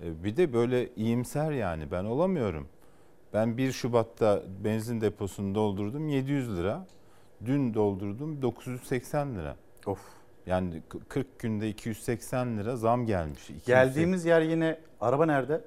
bir 0.00 0.36
de 0.36 0.52
böyle 0.52 0.94
iyimser 0.94 1.50
yani 1.50 1.90
ben 1.90 2.04
olamıyorum. 2.04 2.68
Ben 3.32 3.56
1 3.56 3.72
Şubat'ta 3.72 4.42
benzin 4.64 5.00
deposunu 5.00 5.54
doldurdum 5.54 6.08
700 6.08 6.56
lira. 6.56 6.86
Dün 7.44 7.74
doldurdum 7.74 8.42
980 8.42 9.34
lira. 9.34 9.56
Of. 9.86 10.00
Yani 10.46 10.82
40 11.08 11.38
günde 11.38 11.68
280 11.68 12.58
lira 12.58 12.76
zam 12.76 13.06
gelmiş. 13.06 13.50
280. 13.50 13.74
Geldiğimiz 13.74 14.24
yer 14.24 14.40
yine 14.40 14.78
araba 15.00 15.26
nerede? 15.26 15.60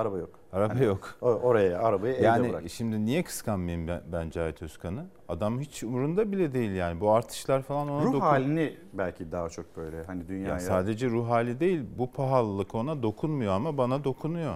Araba 0.00 0.18
yok. 0.18 0.30
Araba 0.52 0.74
Hani 0.74 0.84
yok. 0.84 1.14
o- 1.22 1.26
Oraya 1.26 1.78
arabayı 1.78 2.14
evde 2.14 2.24
Yani 2.26 2.52
bırak. 2.52 2.62
şimdi 2.70 3.04
niye 3.04 3.22
kıskanmayayım 3.22 3.88
ben, 3.88 4.00
ben 4.12 4.30
Cahit 4.30 4.62
Özkan'ı? 4.62 5.06
Adam 5.28 5.60
hiç 5.60 5.82
umurunda 5.82 6.32
bile 6.32 6.54
değil 6.54 6.70
yani. 6.70 7.00
Bu 7.00 7.10
artışlar 7.12 7.62
falan 7.62 7.88
ona 7.88 8.02
Ruh 8.02 8.12
dokun- 8.12 8.20
halini 8.20 8.76
belki 8.92 9.32
daha 9.32 9.48
çok 9.48 9.76
böyle 9.76 10.02
hani 10.04 10.28
dünyaya. 10.28 10.52
Ya 10.54 10.60
sadece 10.60 11.08
ruh 11.08 11.28
hali 11.30 11.60
değil. 11.60 11.80
Bu 11.98 12.12
pahalılık 12.12 12.74
ona 12.74 13.02
dokunmuyor 13.02 13.52
ama 13.52 13.78
bana 13.78 14.04
dokunuyor. 14.04 14.54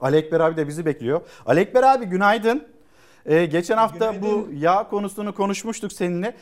Ali 0.00 0.16
Ekber 0.16 0.40
abi 0.40 0.56
de 0.56 0.68
bizi 0.68 0.86
bekliyor. 0.86 1.20
Ali 1.46 1.60
Ekber 1.60 1.82
abi 1.82 2.04
günaydın. 2.04 2.68
Ee, 3.26 3.44
geçen 3.46 3.76
hafta 3.76 4.22
bu 4.22 4.48
yağ 4.54 4.88
konusunu 4.88 5.34
konuşmuştuk 5.34 5.92
seninle. 5.92 6.34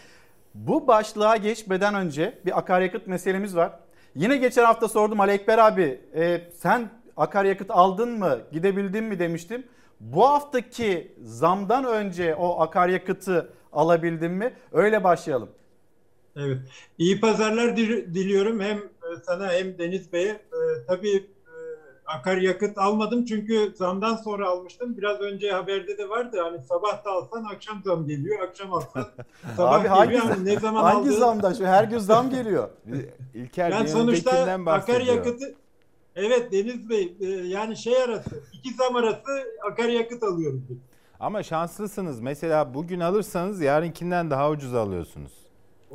Bu 0.55 0.87
başlığa 0.87 1.37
geçmeden 1.37 1.95
önce 1.95 2.39
bir 2.47 2.59
akaryakıt 2.59 3.07
meselemiz 3.07 3.57
var. 3.57 3.73
Yine 4.15 4.37
geçen 4.37 4.65
hafta 4.65 4.89
sordum 4.89 5.21
Ali 5.21 5.31
Ekber 5.33 5.59
abi 5.59 6.01
e, 6.15 6.41
sen 6.57 6.91
akaryakıt 7.17 7.71
aldın 7.71 8.19
mı 8.19 8.39
gidebildin 8.53 9.05
mi 9.05 9.19
demiştim. 9.19 9.67
Bu 10.01 10.29
haftaki 10.29 11.13
zamdan 11.23 11.85
önce 11.85 12.35
o 12.35 12.61
akaryakıtı 12.61 13.53
alabildin 13.73 14.31
mi? 14.33 14.55
Öyle 14.73 15.05
başlayalım. 15.05 15.49
Evet. 16.37 16.59
İyi 16.99 17.21
pazarlar 17.21 17.77
dil- 17.77 18.15
diliyorum 18.15 18.61
hem 18.61 18.77
e, 18.79 19.07
sana 19.27 19.53
hem 19.53 19.79
Deniz 19.79 20.13
Bey'e. 20.13 20.29
E, 20.31 20.41
tabii 20.89 21.17
e, 21.17 21.55
akaryakıt 22.07 22.79
almadım 22.79 23.25
çünkü 23.25 23.73
zamdan 23.77 24.17
sonra 24.17 24.49
almıştım. 24.49 24.97
Biraz 24.97 25.21
önce 25.21 25.51
haberde 25.51 25.99
de 25.99 26.09
vardı 26.09 26.37
hani 26.43 26.63
sabah 26.63 27.05
da 27.05 27.11
alsan 27.11 27.45
akşam 27.45 27.83
zam 27.85 28.07
geliyor, 28.07 28.41
akşam 28.49 28.73
alsan 28.73 29.07
sabah 29.57 29.73
abi 29.81 29.89
hangi, 29.89 30.09
geliyor. 30.11 30.25
Hani 30.25 30.45
ne 30.45 30.61
zaman 30.61 30.83
hangi 30.83 31.09
aldığın- 31.11 31.19
zamda? 31.19 31.55
Şu 31.55 31.67
her 31.67 31.85
gün 31.85 31.99
zam 31.99 32.31
geliyor. 32.31 32.69
İlker 33.35 33.71
yani 33.71 33.89
sonuçta 33.89 34.31
akaryakıtı 34.67 35.55
evet 36.17 36.53
Deniz 36.53 36.89
Bey 36.91 37.17
e, 37.21 37.27
yani 37.27 37.77
şey 37.77 38.03
arası 38.03 38.43
iki 38.53 38.75
zam 38.75 38.97
arası 38.97 39.31
akaryakıt 39.71 40.23
alıyoruz 40.23 40.61
biz. 40.69 40.79
Ama 41.21 41.43
şanslısınız. 41.43 42.21
Mesela 42.21 42.75
bugün 42.75 43.01
alırsanız 43.01 43.61
yarınkinden 43.61 44.31
daha 44.31 44.51
ucuz 44.51 44.75
alıyorsunuz. 44.75 45.33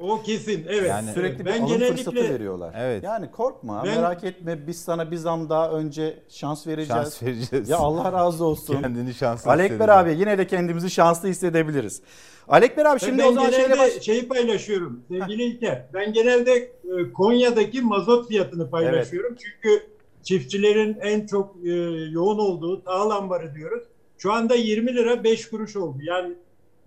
O 0.01 0.22
kesin 0.22 0.65
evet. 0.70 0.89
Yani- 0.89 1.11
Sürekli 1.13 1.39
bir 1.39 1.45
ben 1.45 1.59
alım 1.61 1.67
genellikle 1.67 1.95
fırsatı 1.95 2.34
veriyorlar. 2.34 2.74
Evet. 2.78 3.03
Yani 3.03 3.32
korkma 3.32 3.84
Ben- 3.86 3.95
merak 3.95 4.24
etme 4.24 4.67
biz 4.67 4.82
sana 4.82 5.11
bir 5.11 5.15
zam 5.15 5.49
daha 5.49 5.72
önce 5.72 6.20
şans 6.30 6.67
vereceğiz. 6.67 7.03
Şans 7.03 7.24
vereceğiz. 7.24 7.70
Ya 7.70 7.78
Allah 7.78 8.11
razı 8.11 8.45
olsun. 8.45 8.82
Kendini 8.82 9.13
şanslı 9.13 9.51
Alekber 9.51 9.76
hissediyor. 9.76 9.97
abi 9.97 10.11
yine 10.20 10.38
de 10.38 10.47
kendimizi 10.47 10.89
şanslı 10.89 11.30
hissedebiliriz. 11.30 12.01
Alekber 12.47 12.86
abi 12.86 12.99
şimdi 12.99 13.17
ben 13.17 13.28
o 13.28 13.32
zaman 13.32 13.51
genelde 13.51 13.67
şeyle 13.67 13.80
baş... 13.80 14.03
şeyi 14.03 14.28
paylaşıyorum 14.28 15.03
sevgili 15.07 15.43
İlker. 15.43 15.86
Ben 15.93 16.13
genelde 16.13 16.53
e, 16.53 17.11
Konya'daki 17.13 17.82
mazot 17.82 18.28
fiyatını 18.28 18.70
paylaşıyorum. 18.70 19.36
Çünkü 19.36 19.84
çiftçilerin 20.24 20.97
en 21.01 21.26
çok 21.26 21.55
e, 21.65 21.70
yoğun 22.11 22.38
olduğu 22.39 22.84
tahıl 22.84 23.09
ambarı 23.09 23.55
diyoruz. 23.55 23.84
Şu 24.17 24.34
anda 24.34 24.55
20 24.55 24.95
lira 24.95 25.24
5 25.24 25.49
kuruş 25.49 25.76
oldu. 25.76 25.97
Yani 26.01 26.34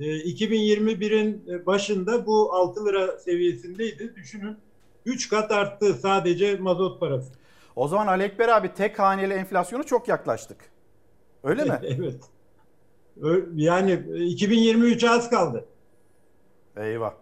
e, 0.00 0.04
2021'in 0.04 1.66
başında 1.66 2.26
bu 2.26 2.54
6 2.54 2.86
lira 2.86 3.18
seviyesindeydi. 3.18 4.16
Düşünün 4.16 4.56
3 5.06 5.28
kat 5.28 5.50
arttı 5.50 5.94
sadece 5.94 6.56
mazot 6.56 7.00
parası. 7.00 7.32
O 7.76 7.88
zaman 7.88 8.06
Ali 8.06 8.22
Ekber 8.22 8.48
abi 8.48 8.74
tek 8.74 8.98
haneli 8.98 9.34
enflasyonu 9.34 9.84
çok 9.86 10.08
yaklaştık. 10.08 10.58
Öyle 11.44 11.64
mi? 11.64 11.80
evet. 11.82 12.20
Yani 13.54 13.92
2023 14.16 15.04
az 15.04 15.30
kaldı. 15.30 15.64
Eyvah. 16.76 17.14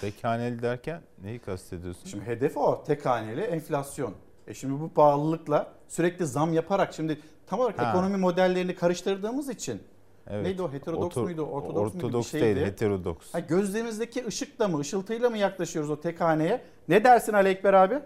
Tek 0.00 0.24
haneli 0.24 0.62
derken 0.62 1.02
neyi 1.22 1.38
kastediyorsun? 1.38 2.06
Şimdi 2.06 2.24
hedef 2.24 2.56
o 2.56 2.84
tek 2.86 3.06
haneli 3.06 3.40
enflasyon. 3.40 4.14
E 4.46 4.54
şimdi 4.54 4.80
bu 4.80 4.88
pahalılıkla 4.88 5.72
sürekli 5.88 6.26
zam 6.26 6.52
yaparak 6.52 6.94
şimdi 6.94 7.18
tam 7.46 7.60
olarak 7.60 7.78
Ha. 7.78 7.90
ekonomi 7.90 8.16
modellerini 8.16 8.74
karıştırdığımız 8.74 9.48
için 9.48 9.82
Evet. 10.30 10.44
neydi 10.46 10.62
o 10.62 10.72
heterodoks 10.72 11.16
Otor- 11.16 11.22
muydu 11.24 11.42
ortodoks, 11.42 11.76
muydu 11.94 11.98
bir 11.98 12.04
ortodoks 12.08 12.30
şeydi. 12.30 12.44
değil, 12.56 12.66
heterodoks. 12.66 13.34
Ha, 13.34 13.40
gözlerimizdeki 13.40 14.26
ışıkla 14.26 14.68
mı 14.68 14.78
ışıltıyla 14.78 15.30
mı 15.30 15.38
yaklaşıyoruz 15.38 15.90
o 15.90 16.00
tek 16.00 16.20
haneye? 16.20 16.60
Ne 16.88 17.04
dersin 17.04 17.32
Ali 17.32 17.48
Ekber 17.48 17.74
abi? 17.74 17.98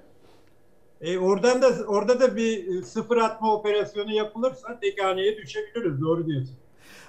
E 1.00 1.18
oradan 1.18 1.62
da 1.62 1.66
orada 1.86 2.20
da 2.20 2.36
bir 2.36 2.78
e, 2.78 2.82
sıfır 2.82 3.16
atma 3.16 3.54
operasyonu 3.54 4.12
yapılırsa 4.12 4.78
tek 4.80 5.04
haneye 5.04 5.36
düşebiliriz. 5.36 6.00
Doğru 6.00 6.26
diyorsun. 6.26 6.56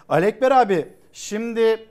Ali 0.09 0.25
Ekber 0.25 0.51
abi 0.51 0.87
şimdi 1.13 1.87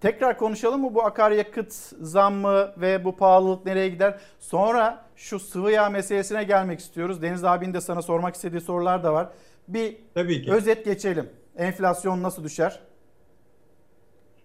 tekrar 0.00 0.38
konuşalım 0.38 0.80
mı 0.80 0.94
bu 0.94 1.02
akaryakıt 1.04 1.72
zammı 2.00 2.72
ve 2.80 3.04
bu 3.04 3.16
pahalılık 3.16 3.66
nereye 3.66 3.88
gider? 3.88 4.20
Sonra 4.38 5.04
şu 5.20 5.38
sıvı 5.38 5.70
yağ 5.72 5.88
meselesine 5.88 6.44
gelmek 6.44 6.80
istiyoruz. 6.80 7.22
Deniz 7.22 7.44
abinin 7.44 7.74
de 7.74 7.80
sana 7.80 8.02
sormak 8.02 8.34
istediği 8.34 8.60
sorular 8.60 9.04
da 9.04 9.12
var. 9.12 9.28
Bir 9.68 9.96
Tabii 10.14 10.42
ki. 10.42 10.52
özet 10.52 10.84
geçelim. 10.84 11.28
Enflasyon 11.56 12.22
nasıl 12.22 12.44
düşer? 12.44 12.80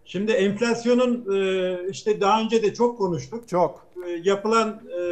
Şimdi 0.06 0.32
enflasyonun 0.32 1.36
e, 1.36 1.78
işte 1.90 2.22
daha 2.22 2.42
önce 2.42 2.64
de 2.64 2.74
çok 2.74 2.98
konuştuk. 2.98 3.48
Çok. 3.48 3.88
E, 4.08 4.10
Yapılan 4.24 4.82
e, 5.00 5.04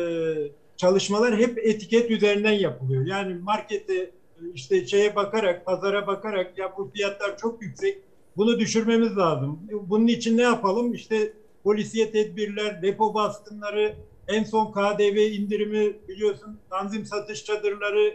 çalışmalar 0.77 1.37
hep 1.37 1.57
etiket 1.57 2.11
üzerinden 2.11 2.51
yapılıyor. 2.51 3.05
Yani 3.05 3.33
markete 3.33 4.11
işte 4.53 4.87
şeye 4.87 5.15
bakarak, 5.15 5.65
pazara 5.65 6.07
bakarak 6.07 6.57
ya 6.57 6.73
bu 6.77 6.91
fiyatlar 6.93 7.37
çok 7.37 7.61
yüksek. 7.61 7.97
Bunu 8.37 8.59
düşürmemiz 8.59 9.17
lazım. 9.17 9.59
Bunun 9.71 10.07
için 10.07 10.37
ne 10.37 10.41
yapalım? 10.41 10.93
İşte 10.93 11.33
polisiye 11.63 12.11
tedbirler, 12.11 12.81
depo 12.81 13.13
baskınları, 13.13 13.93
en 14.27 14.43
son 14.43 14.71
KDV 14.71 15.17
indirimi 15.17 15.93
biliyorsun, 16.07 16.57
tanzim 16.69 17.05
satış 17.05 17.45
çadırları 17.45 18.07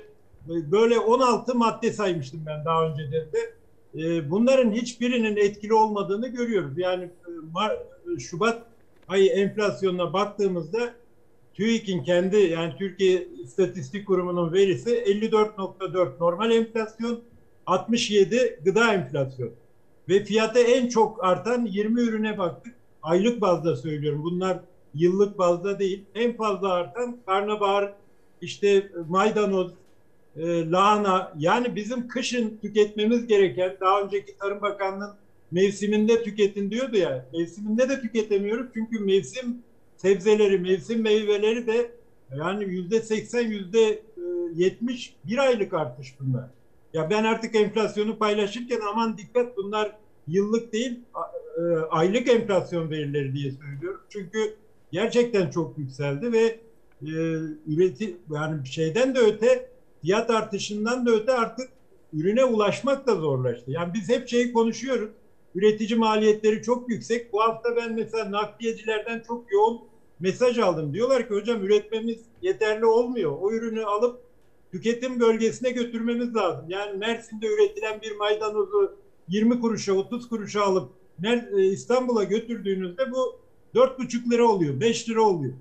e, 0.49 0.73
böyle 0.73 0.99
16 0.99 1.55
madde 1.55 1.93
saymıştım 1.93 2.41
ben 2.47 2.65
daha 2.65 2.89
önce 2.89 3.13
de. 3.13 3.29
E, 3.95 4.31
Bunların 4.31 4.73
hiçbirinin 4.73 5.37
etkili 5.37 5.75
olmadığını 5.75 6.29
görüyoruz. 6.29 6.79
Yani 6.79 7.05
e, 7.05 8.21
Şubat 8.21 8.63
ayı 9.09 9.31
enflasyonuna 9.31 10.13
baktığımızda 10.13 10.95
TÜİK'in 11.55 12.03
kendi 12.03 12.37
yani 12.37 12.75
Türkiye 12.79 13.29
İstatistik 13.45 14.07
Kurumu'nun 14.07 14.53
verisi 14.53 14.91
54.4 14.91 16.21
normal 16.21 16.51
enflasyon, 16.51 17.21
67 17.67 18.61
gıda 18.65 18.95
enflasyonu. 18.95 19.51
Ve 20.09 20.25
fiyata 20.25 20.61
en 20.61 20.89
çok 20.89 21.25
artan 21.25 21.67
20 21.67 22.01
ürüne 22.01 22.39
baktık. 22.39 22.75
Aylık 23.03 23.41
bazda 23.41 23.77
söylüyorum. 23.77 24.23
Bunlar 24.23 24.61
yıllık 24.95 25.39
bazda 25.39 25.79
değil. 25.79 26.05
En 26.15 26.37
fazla 26.37 26.73
artan 26.73 27.17
karnabahar, 27.27 27.95
işte 28.41 28.93
maydanoz, 29.09 29.73
e, 30.37 30.71
lahana. 30.71 31.33
Yani 31.39 31.77
bizim 31.77 32.09
kışın 32.09 32.59
tüketmemiz 32.63 33.27
gereken, 33.27 33.77
daha 33.81 34.01
önceki 34.03 34.37
Tarım 34.37 34.63
Bakanlığı'nın 34.63 35.15
mevsiminde 35.51 36.23
tüketin 36.23 36.71
diyordu 36.71 36.97
ya. 36.97 37.27
Mevsiminde 37.33 37.89
de 37.89 38.01
tüketemiyoruz 38.01 38.67
çünkü 38.75 39.01
mevsim 39.01 39.63
sebzeleri, 39.97 40.59
mevsim 40.59 41.03
meyveleri 41.03 41.67
de 41.67 41.91
yani 42.37 42.65
yüzde 42.65 43.01
seksen, 43.01 43.49
yüzde 43.49 44.03
yetmiş 44.55 45.15
bir 45.25 45.39
aylık 45.39 45.75
artış 45.75 46.15
bunlar. 46.21 46.45
Ya 46.93 47.11
ben 47.11 47.25
artık 47.25 47.55
enflasyonu 47.55 48.19
paylaşırken 48.19 48.81
aman 48.93 49.19
dikkat 49.19 49.57
bunlar 49.57 49.97
yıllık 50.29 50.73
değil 50.73 51.01
e, 51.59 51.63
aylık 51.91 52.29
enflasyon 52.29 52.91
verileri 52.91 53.35
diye 53.35 53.53
söylüyorum. 53.53 54.01
Çünkü 54.09 54.57
gerçekten 54.93 55.51
çok 55.51 55.79
yükseldi 55.79 56.33
ve 56.33 56.61
e, 57.03 57.11
üreti 57.67 58.17
yani 58.31 58.67
şeyden 58.67 59.15
de 59.15 59.19
öte 59.19 59.71
fiyat 60.03 60.31
artışından 60.31 61.07
da 61.07 61.11
öte 61.11 61.33
artık 61.33 61.69
ürüne 62.13 62.45
ulaşmak 62.45 63.07
da 63.07 63.15
zorlaştı. 63.15 63.71
Yani 63.71 63.95
biz 63.95 64.09
hep 64.09 64.29
şeyi 64.29 64.53
konuşuyoruz. 64.53 65.11
Üretici 65.55 65.99
maliyetleri 65.99 66.63
çok 66.63 66.91
yüksek. 66.91 67.33
Bu 67.33 67.43
hafta 67.43 67.77
ben 67.77 67.93
mesela 67.93 68.31
nakliyecilerden 68.31 69.23
çok 69.27 69.53
yoğun 69.53 69.81
mesaj 70.21 70.59
aldım. 70.59 70.95
Diyorlar 70.95 71.29
ki 71.29 71.35
hocam 71.35 71.65
üretmemiz 71.65 72.19
yeterli 72.43 72.87
olmuyor. 72.87 73.37
O 73.41 73.53
ürünü 73.53 73.85
alıp 73.85 74.21
tüketim 74.73 75.21
bölgesine 75.21 75.71
götürmemiz 75.71 76.35
lazım. 76.35 76.65
Yani 76.69 76.97
Mersin'de 76.97 77.47
üretilen 77.47 78.01
bir 78.03 78.17
maydanozu 78.17 78.97
20 79.29 79.61
kuruşa 79.61 79.93
30 79.93 80.29
kuruşa 80.29 80.63
alıp 80.63 80.91
e, 81.25 81.65
İstanbul'a 81.65 82.25
götürdüğünüzde 82.25 83.13
bu 83.13 83.39
4,5 83.79 84.31
lira 84.31 84.45
oluyor, 84.45 84.81
5 84.81 85.09
lira 85.09 85.23
oluyor. 85.23 85.55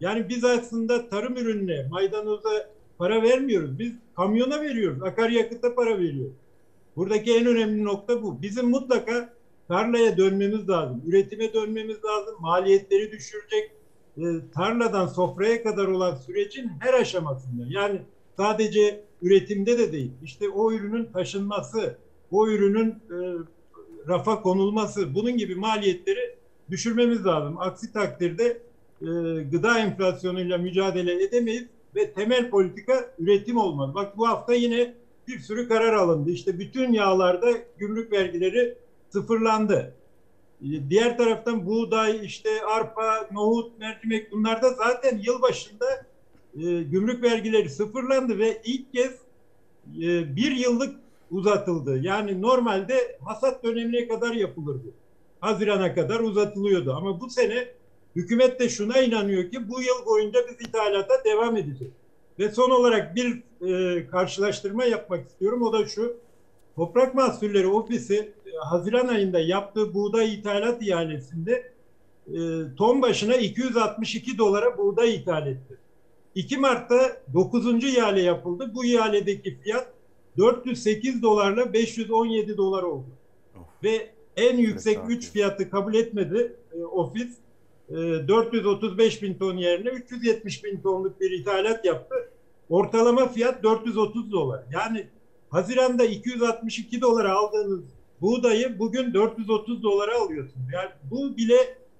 Yani 0.00 0.28
biz 0.28 0.44
aslında 0.44 1.08
tarım 1.08 1.36
ürününe, 1.36 1.86
maydanoza 1.90 2.70
para 2.98 3.22
vermiyoruz. 3.22 3.78
Biz 3.78 3.92
kamyona 4.16 4.60
veriyoruz, 4.60 5.02
akaryakıta 5.02 5.74
para 5.74 5.98
veriyoruz. 5.98 6.36
Buradaki 6.96 7.34
en 7.34 7.46
önemli 7.46 7.84
nokta 7.84 8.22
bu. 8.22 8.42
Bizim 8.42 8.70
mutlaka 8.70 9.34
tarlaya 9.68 10.16
dönmemiz 10.16 10.68
lazım, 10.68 11.02
üretime 11.06 11.52
dönmemiz 11.54 12.04
lazım, 12.04 12.34
maliyetleri 12.40 13.12
düşürecek, 13.12 13.70
e, 14.18 14.22
tarladan 14.54 15.06
sofraya 15.06 15.62
kadar 15.62 15.86
olan 15.86 16.14
sürecin 16.14 16.70
her 16.80 16.94
aşamasında. 16.94 17.62
Yani 17.68 18.02
sadece 18.36 19.04
üretimde 19.22 19.78
de 19.78 19.92
değil. 19.92 20.12
İşte 20.22 20.48
o 20.48 20.72
ürünün 20.72 21.04
taşınması, 21.12 21.98
o 22.30 22.48
ürünün 22.48 22.90
e, 22.90 23.16
rafa 24.08 24.42
konulması, 24.42 25.14
bunun 25.14 25.36
gibi 25.36 25.54
maliyetleri 25.54 26.36
düşürmemiz 26.70 27.26
lazım. 27.26 27.56
Aksi 27.58 27.92
takdirde 27.92 28.44
e, 29.00 29.06
gıda 29.50 29.78
enflasyonuyla 29.78 30.58
mücadele 30.58 31.24
edemeyiz 31.24 31.64
ve 31.94 32.12
temel 32.12 32.50
politika 32.50 33.10
üretim 33.18 33.56
olmalı. 33.56 33.94
Bak 33.94 34.16
bu 34.16 34.28
hafta 34.28 34.54
yine 34.54 34.94
bir 35.28 35.38
sürü 35.38 35.68
karar 35.68 35.92
alındı. 35.92 36.30
İşte 36.30 36.58
bütün 36.58 36.92
yağlarda 36.92 37.50
gümrük 37.78 38.12
vergileri 38.12 38.74
sıfırlandı. 39.08 39.94
E, 40.62 40.90
Diğer 40.90 41.18
taraftan 41.18 41.66
buğday, 41.66 42.26
işte 42.26 42.50
arpa, 42.66 43.28
nohut, 43.32 43.78
mercimek 43.78 44.32
bunlarda 44.32 44.70
zaten 44.70 45.18
yıl 45.18 45.42
başında 45.42 45.86
e, 46.56 46.82
gümrük 46.82 47.22
vergileri 47.22 47.70
sıfırlandı 47.70 48.38
ve 48.38 48.62
ilk 48.64 48.92
kez 48.92 49.12
e, 50.02 50.36
bir 50.36 50.50
yıllık 50.50 50.96
uzatıldı. 51.30 51.98
Yani 51.98 52.42
normalde 52.42 53.18
hasat 53.24 53.64
dönemine 53.64 54.08
kadar 54.08 54.32
yapılırdı. 54.32 54.88
Hazirana 55.44 55.94
kadar 55.94 56.20
uzatılıyordu. 56.20 56.92
Ama 56.92 57.20
bu 57.20 57.30
sene 57.30 57.68
hükümet 58.16 58.60
de 58.60 58.68
şuna 58.68 58.98
inanıyor 58.98 59.50
ki 59.50 59.68
bu 59.68 59.80
yıl 59.80 60.06
boyunca 60.06 60.40
biz 60.48 60.68
ithalata 60.68 61.24
devam 61.24 61.56
edeceğiz. 61.56 61.92
Ve 62.38 62.48
son 62.48 62.70
olarak 62.70 63.16
bir 63.16 63.42
e, 63.68 64.06
karşılaştırma 64.06 64.84
yapmak 64.84 65.28
istiyorum. 65.28 65.62
O 65.62 65.72
da 65.72 65.86
şu. 65.86 66.16
Toprak 66.76 67.14
Mahsulleri 67.14 67.66
Ofisi 67.66 68.32
e, 68.46 68.56
Haziran 68.56 69.08
ayında 69.08 69.40
yaptığı 69.40 69.94
buğday 69.94 70.34
ithalat 70.34 70.82
ihalesinde 70.82 71.72
e, 72.28 72.38
ton 72.76 73.02
başına 73.02 73.34
262 73.34 74.38
dolara 74.38 74.78
buğday 74.78 75.14
ithal 75.14 75.46
etti. 75.46 75.76
2 76.34 76.56
Mart'ta 76.56 77.16
9. 77.34 77.84
ihale 77.84 78.22
yapıldı. 78.22 78.70
Bu 78.74 78.84
ihaledeki 78.84 79.58
fiyat 79.58 79.88
408 80.38 81.22
dolarla 81.22 81.72
517 81.72 82.56
dolar 82.56 82.82
oldu. 82.82 83.06
Ve 83.82 84.13
en 84.36 84.56
yüksek 84.56 84.98
3 85.08 85.30
fiyatı 85.30 85.70
kabul 85.70 85.94
etmedi 85.94 86.56
e, 86.72 86.84
ofis. 86.84 87.28
E, 87.90 87.94
435 87.94 89.22
bin 89.22 89.34
ton 89.34 89.56
yerine 89.56 89.88
370 89.88 90.64
bin 90.64 90.80
tonluk 90.80 91.20
bir 91.20 91.30
ithalat 91.30 91.84
yaptı. 91.84 92.14
Ortalama 92.68 93.28
fiyat 93.28 93.62
430 93.62 94.32
dolar. 94.32 94.62
Yani 94.72 95.06
Haziran'da 95.50 96.04
262 96.04 97.00
dolara 97.00 97.32
aldığınız 97.32 97.80
buğdayı 98.20 98.78
bugün 98.78 99.14
430 99.14 99.82
dolara 99.82 100.18
alıyorsunuz. 100.20 100.66
Yani 100.72 100.90
bu 101.10 101.36
bile 101.36 101.56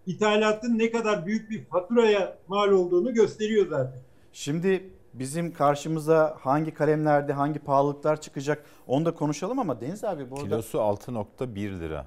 ithalatın 0.06 0.78
ne 0.78 0.90
kadar 0.90 1.26
büyük 1.26 1.50
bir 1.50 1.64
faturaya 1.64 2.38
mal 2.48 2.68
olduğunu 2.68 3.14
gösteriyor 3.14 3.66
zaten. 3.70 4.00
Şimdi 4.32 4.90
bizim 5.14 5.52
karşımıza 5.52 6.36
hangi 6.40 6.74
kalemlerde 6.74 7.32
hangi 7.32 7.58
pahalılıklar 7.58 8.20
çıkacak 8.20 8.64
onu 8.86 9.04
da 9.04 9.14
konuşalım 9.14 9.58
ama 9.58 9.80
Deniz 9.80 10.04
abi 10.04 10.30
bu 10.30 10.34
arada... 10.34 10.44
Kilosu 10.48 10.78
6.1 10.78 11.80
lira 11.80 12.06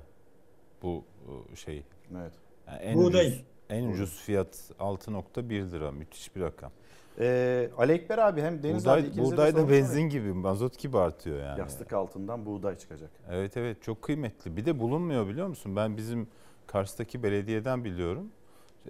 bu 0.83 1.03
e, 1.51 1.55
şey. 1.55 1.83
Evet. 2.17 2.33
Yani 2.67 2.79
en 2.79 2.97
Buğday. 2.97 3.27
ucuz, 3.27 3.43
en 3.69 3.87
ucuz 3.89 4.21
fiyat 4.21 4.71
6.1 4.79 5.71
lira. 5.71 5.91
Müthiş 5.91 6.35
bir 6.35 6.41
rakam. 6.41 6.71
Ee, 7.19 7.69
Ali 7.77 7.91
Ekber 7.91 8.17
abi 8.17 8.41
hem 8.41 8.63
Deniz 8.63 8.85
buğday, 8.85 8.99
abi 8.99 9.17
buğday 9.17 9.55
da 9.55 9.69
benzin 9.69 10.01
ama 10.01 10.09
gibi, 10.09 10.33
mazot 10.33 10.79
gibi 10.79 10.97
artıyor 10.97 11.39
yani. 11.39 11.59
Yastık 11.59 11.93
altından 11.93 12.45
buğday 12.45 12.77
çıkacak. 12.77 13.09
Evet 13.29 13.57
evet 13.57 13.83
çok 13.83 14.01
kıymetli. 14.01 14.57
Bir 14.57 14.65
de 14.65 14.79
bulunmuyor 14.79 15.27
biliyor 15.27 15.47
musun? 15.47 15.75
Ben 15.75 15.97
bizim 15.97 16.27
Kars'taki 16.67 17.23
belediyeden 17.23 17.83
biliyorum. 17.83 18.31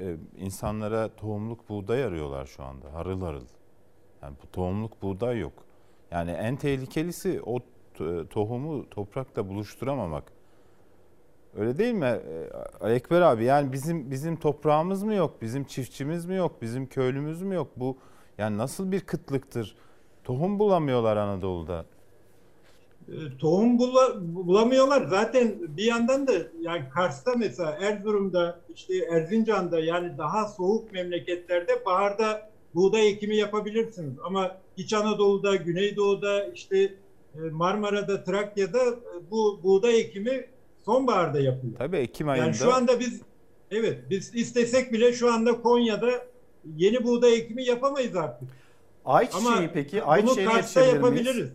e, 0.02 0.16
insanlara 0.38 1.16
tohumluk 1.16 1.70
buğday 1.70 2.04
arıyorlar 2.04 2.46
şu 2.46 2.64
anda 2.64 2.94
harıl 2.94 3.22
harıl. 3.22 3.46
Yani 4.22 4.36
bu 4.44 4.52
tohumluk 4.52 5.02
buğday 5.02 5.40
yok. 5.40 5.54
Yani 6.12 6.32
en 6.32 6.56
tehlikelisi 6.56 7.42
o 7.46 7.60
tohumu 8.30 8.90
toprakla 8.90 9.50
buluşturamamak. 9.50 10.32
Öyle 11.58 11.78
değil 11.78 11.94
mi 11.94 12.20
e, 12.82 12.94
Ekber 12.94 13.22
abi? 13.22 13.44
Yani 13.44 13.72
bizim 13.74 14.12
bizim 14.12 14.36
toprağımız 14.36 15.04
mı 15.04 15.14
yok? 15.14 15.42
Bizim 15.42 15.64
çiftçimiz 15.64 16.26
mi 16.26 16.36
yok? 16.36 16.62
Bizim 16.62 16.88
köylümüz 16.88 17.42
mü 17.42 17.56
yok? 17.56 17.68
Bu 17.76 17.98
yani 18.38 18.58
nasıl 18.58 18.92
bir 18.92 19.00
kıtlıktır? 19.00 19.76
Tohum 20.24 20.60
bulamıyorlar 20.60 21.18
Anadolu'da. 21.18 21.86
E, 23.08 23.38
tohum 23.40 23.78
bula- 23.78 24.36
bulamıyorlar. 24.36 25.06
Zaten 25.10 25.56
bir 25.78 25.84
yandan 25.84 26.28
da 26.28 26.32
yani 26.62 26.84
Kars'ta 26.94 27.32
mesela 27.38 27.72
Erzurum'da 27.72 28.60
işte 28.76 28.94
Erzincan'da 29.12 29.80
yani 29.80 30.18
daha 30.18 30.46
soğuk 30.48 30.92
memleketlerde 30.92 31.86
baharda 31.86 32.50
buğday 32.76 33.10
ekimi 33.10 33.36
yapabilirsiniz. 33.36 34.14
Ama 34.24 34.58
İç 34.78 34.94
Anadolu'da, 34.94 35.56
Güneydoğu'da 35.56 36.46
işte 36.46 36.78
e, 37.36 37.40
Marmara'da, 37.52 38.24
Trakya'da 38.24 38.80
e, 38.84 39.32
bu 39.32 39.60
buğday 39.64 40.00
ekimi 40.00 40.46
sonbaharda 40.92 41.40
yapılıyor. 41.40 41.78
Tabii 41.78 41.98
Ekim 41.98 42.30
ayında. 42.30 42.46
Yani 42.46 42.56
şu 42.56 42.74
anda 42.74 43.00
biz 43.00 43.22
evet 43.72 44.00
biz 44.10 44.36
istesek 44.36 44.94
bile 44.94 45.14
şu 45.14 45.34
anda 45.34 45.62
Konya'da 45.62 46.10
yeni 46.78 47.04
buğday 47.04 47.34
ekimi 47.38 47.64
yapamayız 47.66 48.16
artık. 48.16 48.50
Ayçiçeği 49.06 49.70
peki? 49.74 49.98
bunu 50.02 50.10
Ayçiçeğini 50.10 50.52
Kars'ta 50.52 50.80
miyiz? 50.80 50.94
yapabiliriz. 50.96 51.50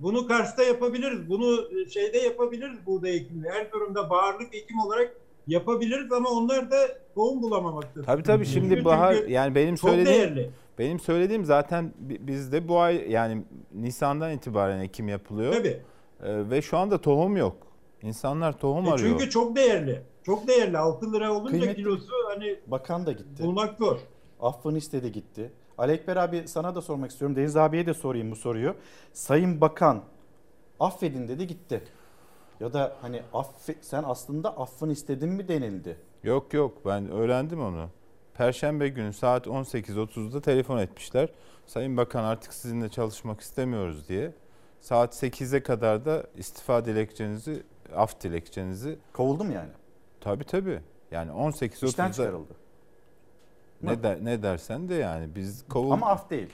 Bunu 0.00 0.26
Kars'ta 0.26 0.62
yapabiliriz. 0.62 1.30
Bunu 1.30 1.68
e, 1.80 1.90
şeyde 1.90 2.18
yapabiliriz 2.18 2.86
buğday 2.86 3.16
ekimi. 3.16 3.46
Erzurum'da 3.48 4.10
baharlık 4.10 4.54
ekim 4.54 4.78
olarak 4.78 5.16
yapabiliriz 5.46 6.12
ama 6.12 6.28
onlar 6.30 6.70
da 6.70 6.76
tohum 7.14 7.42
bulamamaktadır. 7.42 8.06
Tabii 8.06 8.22
tabii 8.22 8.46
şimdi 8.46 8.68
Çünkü 8.68 8.84
bahar 8.84 9.14
yani 9.14 9.54
benim 9.54 9.76
söylediğim 9.76 10.06
değerli. 10.20 10.50
benim 10.78 11.00
söylediğim 11.00 11.44
zaten 11.44 11.92
bi- 11.98 12.26
bizde 12.26 12.68
bu 12.68 12.80
ay 12.80 13.10
yani 13.10 13.42
Nisan'dan 13.74 14.32
itibaren 14.32 14.80
ekim 14.80 15.08
yapılıyor. 15.08 15.52
Tabii. 15.52 15.80
Ee, 16.22 16.50
ve 16.50 16.62
şu 16.62 16.78
anda 16.78 17.00
tohum 17.00 17.36
yok. 17.36 17.56
İnsanlar 18.02 18.58
tohum 18.58 18.86
E 18.86 18.90
arıyor. 18.90 19.08
çünkü 19.10 19.30
çok 19.30 19.56
değerli. 19.56 20.02
Çok 20.22 20.48
değerli. 20.48 20.78
6 20.78 21.12
lira 21.12 21.32
olunca 21.32 21.58
Kıymetli- 21.58 21.74
kilosu 21.76 22.12
hani 22.28 22.60
Bakan 22.66 23.06
da 23.06 23.12
gitti. 23.12 23.42
bulmak 23.44 23.78
zor. 23.78 23.98
Affını 24.40 24.78
istedi 24.78 25.12
gitti. 25.12 25.52
Ali 25.78 25.92
Ekber 25.92 26.16
abi 26.16 26.48
sana 26.48 26.74
da 26.74 26.80
sormak 26.82 27.10
istiyorum. 27.10 27.36
Deniz 27.36 27.56
abiye 27.56 27.86
de 27.86 27.94
sorayım 27.94 28.30
bu 28.30 28.36
soruyu. 28.36 28.74
Sayın 29.12 29.60
Bakan 29.60 30.02
affedin 30.80 31.28
dedi 31.28 31.46
gitti. 31.46 31.82
Ya 32.60 32.72
da 32.72 32.96
hani 33.02 33.22
affe, 33.34 33.74
sen 33.80 34.02
aslında 34.06 34.56
affını 34.58 34.92
istedin 34.92 35.28
mi 35.28 35.48
denildi. 35.48 35.96
Yok 36.22 36.54
yok 36.54 36.78
ben 36.86 37.10
öğrendim 37.10 37.60
onu. 37.60 37.88
Perşembe 38.34 38.88
günü 38.88 39.12
saat 39.12 39.46
18.30'da 39.46 40.40
telefon 40.40 40.78
etmişler. 40.78 41.28
Sayın 41.66 41.96
Bakan 41.96 42.24
artık 42.24 42.54
sizinle 42.54 42.88
çalışmak 42.88 43.40
istemiyoruz 43.40 44.08
diye. 44.08 44.32
Saat 44.80 45.14
8'e 45.22 45.62
kadar 45.62 46.04
da 46.04 46.26
istifa 46.36 46.84
dilekçenizi, 46.84 47.62
af 47.96 48.20
dilekçenizi... 48.20 48.98
Kovuldum 49.12 49.52
yani. 49.52 49.70
Tabii 50.20 50.44
tabii. 50.44 50.80
Yani 51.10 51.30
18.30'da... 51.30 51.86
İşten 51.86 52.10
çıkarıldı. 52.10 52.52
Ne, 53.82 54.02
der, 54.02 54.24
ne 54.24 54.42
dersen 54.42 54.88
de 54.88 54.94
yani 54.94 55.34
biz 55.34 55.64
kovul... 55.68 55.90
Ama 55.90 56.06
af 56.06 56.30
değil. 56.30 56.50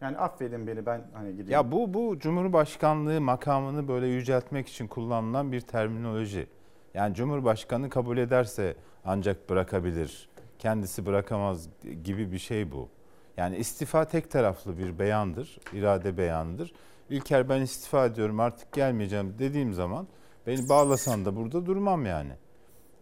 Yani 0.00 0.18
affedin 0.18 0.66
beni 0.66 0.86
ben 0.86 1.02
hani 1.12 1.30
gideyim. 1.30 1.50
Ya 1.50 1.72
bu 1.72 1.94
bu 1.94 2.18
Cumhurbaşkanlığı 2.18 3.20
makamını 3.20 3.88
böyle 3.88 4.06
yüceltmek 4.06 4.68
için 4.68 4.86
kullanılan 4.86 5.52
bir 5.52 5.60
terminoloji. 5.60 6.46
Yani 6.94 7.14
Cumhurbaşkanı 7.14 7.90
kabul 7.90 8.18
ederse 8.18 8.76
ancak 9.04 9.50
bırakabilir. 9.50 10.28
Kendisi 10.58 11.06
bırakamaz 11.06 11.68
gibi 12.04 12.32
bir 12.32 12.38
şey 12.38 12.72
bu. 12.72 12.88
Yani 13.36 13.56
istifa 13.56 14.04
tek 14.04 14.30
taraflı 14.30 14.78
bir 14.78 14.98
beyandır, 14.98 15.58
irade 15.72 16.16
beyanıdır. 16.16 16.72
İlker 17.10 17.48
ben 17.48 17.60
istifa 17.60 18.06
ediyorum 18.06 18.40
artık 18.40 18.72
gelmeyeceğim 18.72 19.34
dediğim 19.38 19.74
zaman 19.74 20.06
beni 20.50 20.68
bağlasan 20.68 21.24
da 21.24 21.36
burada 21.36 21.66
durmam 21.66 22.06
yani. 22.06 22.32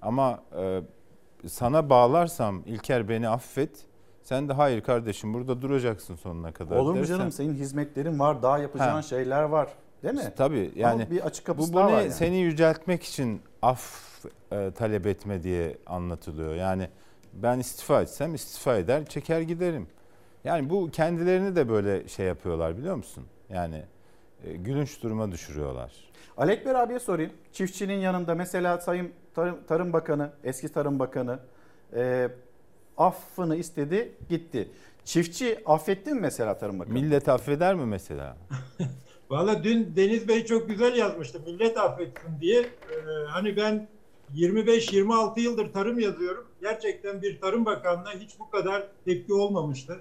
Ama 0.02 0.42
e, 0.58 0.80
sana 1.46 1.90
bağlarsam 1.90 2.62
İlker 2.66 3.08
beni 3.08 3.28
affet. 3.28 3.84
Sen 4.22 4.48
de 4.48 4.52
hayır 4.52 4.80
kardeşim 4.80 5.34
burada 5.34 5.62
duracaksın 5.62 6.14
sonuna 6.16 6.52
kadar. 6.52 6.76
Olur 6.76 6.92
mu 6.94 6.98
dersen- 7.00 7.06
canım 7.18 7.32
senin 7.32 7.54
hizmetlerin 7.54 8.18
var 8.18 8.42
daha 8.42 8.58
yapacağın 8.58 8.90
Ha. 8.94 9.02
şeyler 9.02 9.42
var. 9.42 9.68
Değil 10.02 10.14
mi? 10.14 10.32
Tabii 10.36 10.72
yani 10.76 11.02
Ama 11.02 11.10
bir 11.10 11.20
açık 11.20 11.46
kapısı 11.46 11.72
bu, 11.72 11.76
bu 11.76 11.80
var 11.80 11.86
ne 11.88 11.92
yani. 11.92 12.10
seni 12.12 12.36
yüceltmek 12.36 13.02
için 13.02 13.40
af 13.62 14.04
e, 14.52 14.70
talep 14.70 15.06
etme 15.06 15.42
diye 15.42 15.76
anlatılıyor. 15.86 16.54
Yani 16.54 16.88
ben 17.32 17.58
istifa 17.58 18.02
etsem 18.02 18.34
istifa 18.34 18.76
eder 18.76 19.04
çeker 19.04 19.40
giderim. 19.40 19.86
Yani 20.44 20.70
bu 20.70 20.90
kendilerini 20.90 21.56
de 21.56 21.68
böyle 21.68 22.08
şey 22.08 22.26
yapıyorlar 22.26 22.78
biliyor 22.78 22.96
musun? 22.96 23.24
Yani 23.50 23.82
gülünç 24.44 25.02
duruma 25.02 25.32
düşürüyorlar. 25.32 25.92
Ali 26.36 26.52
Ekber 26.52 26.74
abiye 26.74 26.98
sorayım. 26.98 27.32
Çiftçinin 27.52 27.98
yanında 27.98 28.34
mesela 28.34 28.78
Sayın 28.78 29.12
Tarım, 29.34 29.58
Tarım 29.68 29.92
Bakanı, 29.92 30.30
eski 30.44 30.68
Tarım 30.68 30.98
Bakanı 30.98 31.38
e, 31.94 32.28
affını 32.96 33.56
istedi 33.56 34.12
gitti. 34.28 34.68
Çiftçi 35.04 35.58
affetti 35.66 36.14
mi 36.14 36.20
mesela 36.20 36.58
Tarım 36.58 36.78
Bakanı? 36.78 36.94
Millet 36.94 37.28
affeder 37.28 37.74
mi 37.74 37.86
mesela? 37.86 38.36
Valla 39.30 39.64
dün 39.64 39.92
Deniz 39.96 40.28
Bey 40.28 40.44
çok 40.44 40.68
güzel 40.68 40.96
yazmıştı. 40.96 41.40
Millet 41.46 41.78
affetsin 41.78 42.40
diye. 42.40 42.60
Ee, 42.60 42.66
hani 43.28 43.56
ben 43.56 43.88
25-26 44.34 45.40
yıldır 45.40 45.72
tarım 45.72 45.98
yazıyorum. 45.98 46.46
Gerçekten 46.60 47.22
bir 47.22 47.40
tarım 47.40 47.64
bakanlığına 47.66 48.12
hiç 48.12 48.38
bu 48.38 48.50
kadar 48.50 48.88
tepki 49.04 49.34
olmamıştı. 49.34 50.00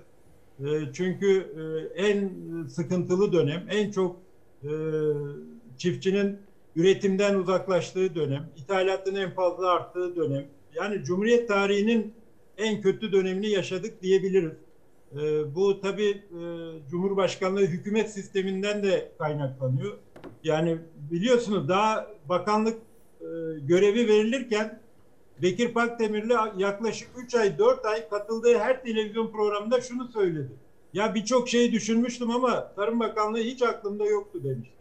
Ee, 0.60 0.64
çünkü 0.94 1.54
e, 1.96 2.04
en 2.04 2.32
sıkıntılı 2.68 3.32
dönem, 3.34 3.68
en 3.70 3.92
çok 3.92 4.16
e, 4.64 4.70
çiftçinin 5.78 6.38
üretimden 6.76 7.36
uzaklaştığı 7.36 8.16
dönem, 8.16 8.50
ithalatın 8.58 9.16
en 9.16 9.32
fazla 9.32 9.72
arttığı 9.72 10.16
dönem. 10.16 10.46
Yani 10.76 11.04
Cumhuriyet 11.04 11.48
tarihinin 11.48 12.14
en 12.58 12.82
kötü 12.82 13.12
dönemini 13.12 13.50
yaşadık 13.50 14.02
diyebiliriz. 14.02 14.54
Ee, 15.16 15.56
bu 15.56 15.82
tabii 15.82 16.10
e, 16.10 16.40
Cumhurbaşkanlığı 16.90 17.62
hükümet 17.62 18.12
sisteminden 18.12 18.84
de 18.84 19.12
kaynaklanıyor. 19.18 19.98
Yani 20.44 20.78
biliyorsunuz 21.12 21.70
daha 21.70 22.08
bakanlık 22.30 22.78
e, 23.22 23.26
görevi 23.60 24.08
verilirken 24.08 24.80
Bekir 25.42 25.74
Pakdemirli 25.74 26.34
yaklaşık 26.58 27.10
3 27.18 27.36
ay 27.36 27.58
4 27.58 27.86
ay 27.86 28.10
katıldığı 28.10 28.58
her 28.58 28.84
televizyon 28.84 29.32
programında 29.32 29.82
şunu 29.82 30.08
söyledi. 30.08 30.52
Ya 30.98 31.16
birçok 31.16 31.50
şey 31.50 31.72
düşünmüştüm 31.72 32.32
ama 32.32 32.72
Tarım 32.76 33.00
Bakanlığı 33.00 33.38
hiç 33.38 33.62
aklımda 33.62 34.06
yoktu 34.06 34.40
demişti. 34.44 34.76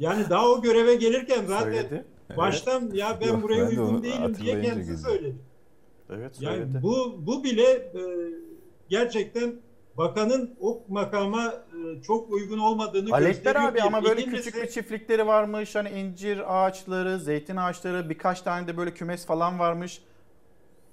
Yani 0.00 0.30
daha 0.30 0.48
o 0.48 0.62
göreve 0.62 0.94
gelirken 0.94 1.44
zaten 1.46 1.64
Söyledi. 1.72 2.04
baştan 2.36 2.90
ya 2.92 3.18
ben 3.20 3.26
Yok, 3.26 3.42
buraya 3.42 3.60
ben 3.60 3.66
de 3.66 3.70
uygun 3.80 3.94
onu 3.94 4.02
değilim 4.02 4.36
diye 4.42 4.60
kendisi 4.62 4.80
güldüm. 4.90 4.96
söyledi. 5.04 5.36
Evet 6.10 6.36
Yani 6.40 6.56
söyledi. 6.56 6.78
bu 6.82 7.14
bu 7.26 7.44
bile 7.44 7.70
e, 7.72 8.02
gerçekten 8.88 9.54
bakanın 9.98 10.54
o 10.60 10.82
makama 10.88 11.46
e, 11.46 12.02
çok 12.02 12.30
uygun 12.30 12.58
olmadığını 12.58 13.14
Ali 13.14 13.24
Ekber 13.28 13.34
gösteriyor. 13.52 13.70
abi 13.72 13.82
ama 13.82 14.04
böyle 14.04 14.20
İkincisi- 14.22 14.36
küçük 14.50 14.62
bir 14.62 14.68
çiftlikleri 14.68 15.26
varmış. 15.26 15.74
Hani 15.74 15.90
incir 15.90 16.40
ağaçları, 16.64 17.18
zeytin 17.18 17.56
ağaçları, 17.56 18.10
birkaç 18.10 18.42
tane 18.42 18.66
de 18.66 18.76
böyle 18.76 18.94
kümes 18.94 19.26
falan 19.26 19.58
varmış. 19.58 20.02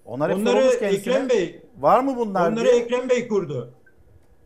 Onlar 0.06 0.32
hep 0.32 0.38
Onları 0.38 0.56
sorulmuş 0.56 0.80
kendisine. 0.80 1.14
Ekrem 1.14 1.30
Bey 1.30 1.62
Var 1.80 2.00
mı 2.04 2.18
bunlar 2.18 2.52
Onları 2.52 2.66
diye. 2.66 2.76
Ekrem 2.76 3.10
Bey 3.10 3.28
kurdu. 3.28 3.74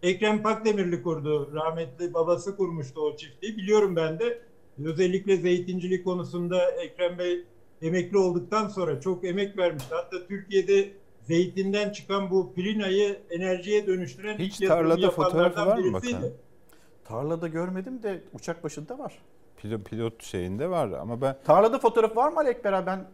Ekrem 0.04 0.44
Pakdemirli 0.44 1.04
kurdu. 1.04 1.52
Rahmetli 1.54 2.14
babası 2.14 2.58
kurmuştu 2.58 3.02
o 3.02 3.18
çiftliği. 3.18 3.58
Biliyorum 3.58 3.96
ben 3.96 4.20
de. 4.20 4.42
Özellikle 4.86 5.38
zeytincilik 5.38 6.06
konusunda 6.06 6.72
Ekrem 6.72 7.18
Bey 7.18 7.46
emekli 7.82 8.18
olduktan 8.18 8.68
sonra 8.68 9.02
çok 9.02 9.26
emek 9.26 9.58
vermişti. 9.58 9.96
Hatta 9.96 10.28
Türkiye'de 10.28 10.92
zeytinden 11.22 11.90
çıkan 11.90 12.30
bu 12.32 12.54
pirinayı 12.54 13.20
enerjiye 13.30 13.88
dönüştüren 13.88 14.38
Hiç 14.38 14.62
ilk 14.62 14.68
tarlada 14.68 15.12
fotoğrafı 15.12 15.66
var 15.66 15.78
mı 15.78 15.84
birisiydi. 15.84 16.34
Tarlada 17.06 17.48
görmedim 17.48 18.04
de 18.04 18.22
uçak 18.34 18.64
başında 18.64 19.00
var. 19.00 19.14
Pilot, 19.58 19.86
pilot 19.90 20.24
şeyinde 20.24 20.70
var 20.70 20.92
ama 20.92 21.22
ben 21.22 21.36
Tarlada 21.46 21.80
fotoğraf 21.80 22.18
var 22.18 22.32
mı 22.32 22.40
Ali 22.40 22.50
Ekber 22.50 22.74
abi? 22.74 22.86
Ben 22.86 23.06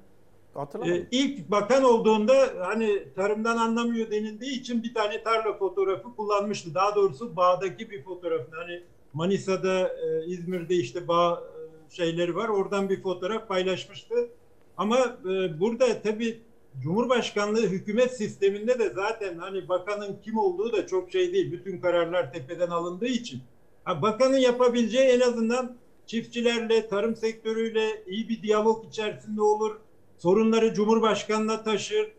hatırlamadım. 0.59 1.01
Ee, 1.01 1.07
ilk 1.11 1.51
bakan 1.51 1.83
olduğunda 1.83 2.53
hani 2.59 3.03
tarımdan 3.15 3.57
anlamıyor 3.57 4.11
denildiği 4.11 4.59
için 4.59 4.83
bir 4.83 4.93
tane 4.93 5.23
tarla 5.23 5.57
fotoğrafı 5.57 6.15
kullanmıştı. 6.15 6.73
Daha 6.73 6.95
doğrusu 6.95 7.35
bağdaki 7.35 7.91
bir 7.91 8.03
fotoğrafını 8.03 8.55
hani 8.55 8.83
Manisa'da, 9.13 9.87
e, 9.87 10.25
İzmir'de 10.25 10.75
işte 10.75 11.07
bağ 11.07 11.43
e, 11.89 11.95
şeyleri 11.95 12.35
var. 12.35 12.49
Oradan 12.49 12.89
bir 12.89 13.01
fotoğraf 13.01 13.47
paylaşmıştı. 13.47 14.29
Ama 14.77 14.97
e, 15.25 15.59
burada 15.59 16.01
tabii 16.01 16.41
Cumhurbaşkanlığı 16.83 17.67
hükümet 17.67 18.17
sisteminde 18.17 18.79
de 18.79 18.89
zaten 18.89 19.37
hani 19.37 19.69
bakanın 19.69 20.17
kim 20.23 20.37
olduğu 20.37 20.73
da 20.73 20.87
çok 20.87 21.11
şey 21.11 21.33
değil. 21.33 21.51
Bütün 21.51 21.81
kararlar 21.81 22.33
tepeden 22.33 22.69
alındığı 22.69 23.07
için. 23.07 23.41
Ha, 23.83 24.01
bakanın 24.01 24.37
yapabileceği 24.37 25.09
en 25.09 25.19
azından 25.19 25.75
çiftçilerle, 26.07 26.87
tarım 26.87 27.15
sektörüyle 27.15 28.03
iyi 28.07 28.29
bir 28.29 28.41
diyalog 28.41 28.85
içerisinde 28.85 29.41
olur 29.41 29.75
sorunları 30.19 30.73
Cumhurbaşkanı'na 30.73 31.63
taşır. 31.63 32.11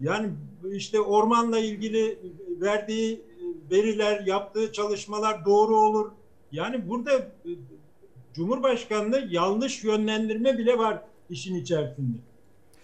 Yani 0.00 0.30
işte 0.72 1.00
ormanla 1.00 1.58
ilgili 1.58 2.18
verdiği 2.60 3.22
veriler, 3.70 4.26
yaptığı 4.26 4.72
çalışmalar 4.72 5.44
doğru 5.44 5.76
olur. 5.76 6.10
Yani 6.52 6.88
burada 6.88 7.12
e, 7.18 7.50
Cumhurbaşkanlığı 8.34 9.28
yanlış 9.30 9.84
yönlendirme 9.84 10.58
bile 10.58 10.78
var 10.78 11.02
işin 11.30 11.54
içerisinde. 11.54 12.16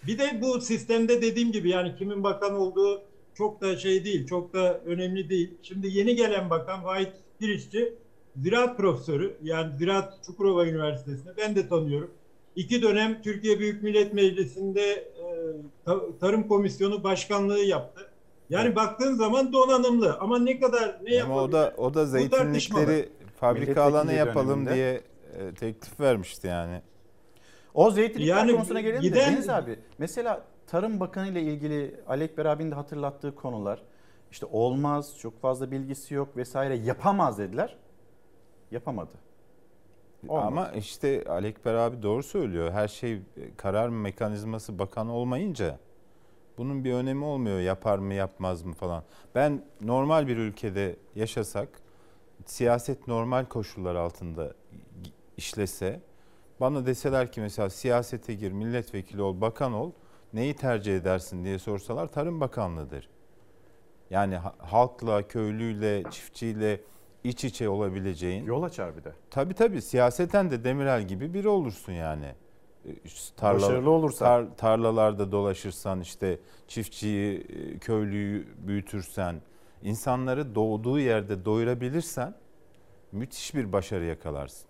Bir 0.07 0.17
de 0.17 0.41
bu 0.41 0.61
sistemde 0.61 1.21
dediğim 1.21 1.51
gibi 1.51 1.69
yani 1.69 1.95
kimin 1.95 2.23
bakan 2.23 2.55
olduğu 2.55 3.01
çok 3.33 3.61
da 3.61 3.77
şey 3.77 4.05
değil, 4.05 4.27
çok 4.27 4.53
da 4.53 4.81
önemli 4.85 5.29
değil. 5.29 5.53
Şimdi 5.61 5.87
yeni 5.87 6.15
gelen 6.15 6.49
bakan 6.49 6.83
Vahit 6.83 7.11
Kirişçi 7.39 7.93
ziraat 8.35 8.77
profesörü 8.77 9.37
yani 9.43 9.77
Ziraat 9.77 10.23
Çukurova 10.25 10.67
Üniversitesi'nde 10.67 11.37
ben 11.37 11.55
de 11.55 11.67
tanıyorum. 11.67 12.11
İki 12.55 12.81
dönem 12.81 13.21
Türkiye 13.21 13.59
Büyük 13.59 13.83
Millet 13.83 14.13
Meclisi'nde 14.13 14.81
e, 14.81 15.91
Tarım 16.19 16.47
Komisyonu 16.47 17.03
Başkanlığı 17.03 17.59
yaptı. 17.59 18.11
Yani 18.49 18.65
evet. 18.65 18.75
baktığın 18.75 19.15
zaman 19.15 19.53
donanımlı 19.53 20.17
ama 20.19 20.39
ne 20.39 20.59
kadar 20.59 20.99
ne 21.03 21.23
Ama 21.23 21.41
o 21.41 21.51
da 21.51 21.73
o 21.77 21.93
da 21.93 22.05
zeytinlikleri 22.05 23.09
fabrika 23.39 23.81
alanı 23.83 24.13
yapalım 24.13 24.65
döneminde. 24.65 24.73
diye 24.73 25.01
e, 25.33 25.53
teklif 25.53 25.99
vermişti 25.99 26.47
yani. 26.47 26.81
O 27.73 27.91
zeytinlikler 27.91 28.37
yani, 28.37 28.51
konusuna 28.51 28.81
gelelim 28.81 29.01
giden... 29.01 29.31
de 29.31 29.35
Deniz 29.35 29.49
abi. 29.49 29.79
Mesela 29.97 30.43
Tarım 30.67 30.99
Bakanı 30.99 31.27
ile 31.27 31.41
ilgili 31.41 31.95
Alek 32.07 32.37
Berabi'nin 32.37 32.71
de 32.71 32.75
hatırlattığı 32.75 33.35
konular 33.35 33.81
işte 34.31 34.45
olmaz, 34.45 35.17
çok 35.19 35.41
fazla 35.41 35.71
bilgisi 35.71 36.13
yok 36.13 36.37
vesaire 36.37 36.75
yapamaz 36.75 37.37
dediler. 37.37 37.77
Yapamadı. 38.71 39.11
Olmaz. 40.27 40.47
Ama 40.47 40.71
işte 40.71 41.23
Alekber 41.29 41.73
abi 41.73 42.03
doğru 42.03 42.23
söylüyor. 42.23 42.71
Her 42.71 42.87
şey 42.87 43.21
karar 43.57 43.89
mekanizması 43.89 44.79
bakan 44.79 45.09
olmayınca 45.09 45.79
bunun 46.57 46.83
bir 46.83 46.93
önemi 46.93 47.25
olmuyor. 47.25 47.59
Yapar 47.59 47.97
mı 47.97 48.13
yapmaz 48.13 48.63
mı 48.63 48.73
falan. 48.73 49.03
Ben 49.35 49.65
normal 49.81 50.27
bir 50.27 50.37
ülkede 50.37 50.95
yaşasak 51.15 51.69
siyaset 52.45 53.07
normal 53.07 53.45
koşullar 53.45 53.95
altında 53.95 54.53
işlese 55.37 55.99
bana 56.59 56.85
deseler 56.85 57.31
ki 57.31 57.41
mesela 57.41 57.69
siyasete 57.69 58.33
gir, 58.33 58.51
milletvekili 58.51 59.21
ol, 59.21 59.41
bakan 59.41 59.73
ol, 59.73 59.91
neyi 60.33 60.55
tercih 60.55 60.97
edersin 60.97 61.43
diye 61.43 61.59
sorsalar 61.59 62.07
Tarım 62.07 62.41
Bakanlığı'dır. 62.41 63.09
Yani 64.09 64.39
halkla, 64.57 65.27
köylüyle, 65.27 66.03
çiftçiyle 66.11 66.81
iç 67.29 67.43
içe 67.43 67.69
olabileceğin. 67.69 68.45
Yol 68.45 68.63
açar 68.63 68.97
bir 68.97 69.03
de. 69.03 69.11
Tabii 69.29 69.53
tabii 69.53 69.81
siyaseten 69.81 70.51
de 70.51 70.63
Demirel 70.63 71.07
gibi 71.07 71.33
biri 71.33 71.47
olursun 71.47 71.93
yani. 71.93 72.25
E, 72.85 72.89
tarla, 73.37 73.61
Başarılı 73.61 73.89
olursan. 73.89 74.25
Tar, 74.25 74.57
tarlalarda 74.57 75.31
dolaşırsan 75.31 76.01
işte 76.01 76.39
çiftçiyi, 76.67 77.39
e, 77.39 77.77
köylüyü 77.77 78.47
büyütürsen, 78.57 79.41
insanları 79.83 80.55
doğduğu 80.55 80.99
yerde 80.99 81.45
doyurabilirsen 81.45 82.33
müthiş 83.11 83.55
bir 83.55 83.73
başarı 83.73 84.05
yakalarsın. 84.05 84.69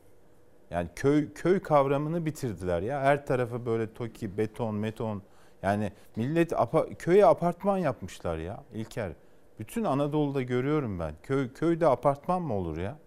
Yani 0.71 0.89
köy 0.95 1.33
köy 1.33 1.59
kavramını 1.59 2.25
bitirdiler 2.25 2.81
ya. 2.81 3.01
Her 3.01 3.25
tarafa 3.25 3.65
böyle 3.65 3.93
toki, 3.93 4.37
beton, 4.37 4.75
meton. 4.75 5.21
Yani 5.63 5.91
millet 6.15 6.53
apa, 6.53 6.89
köye 6.89 7.25
apartman 7.25 7.77
yapmışlar 7.77 8.37
ya 8.37 8.63
İlker. 8.73 9.11
Bütün 9.59 9.83
Anadolu'da 9.83 10.41
görüyorum 10.41 10.99
ben. 10.99 11.13
Köy 11.23 11.53
köyde 11.53 11.87
apartman 11.87 12.41
mı 12.41 12.53
olur 12.53 12.77
ya? 12.77 12.97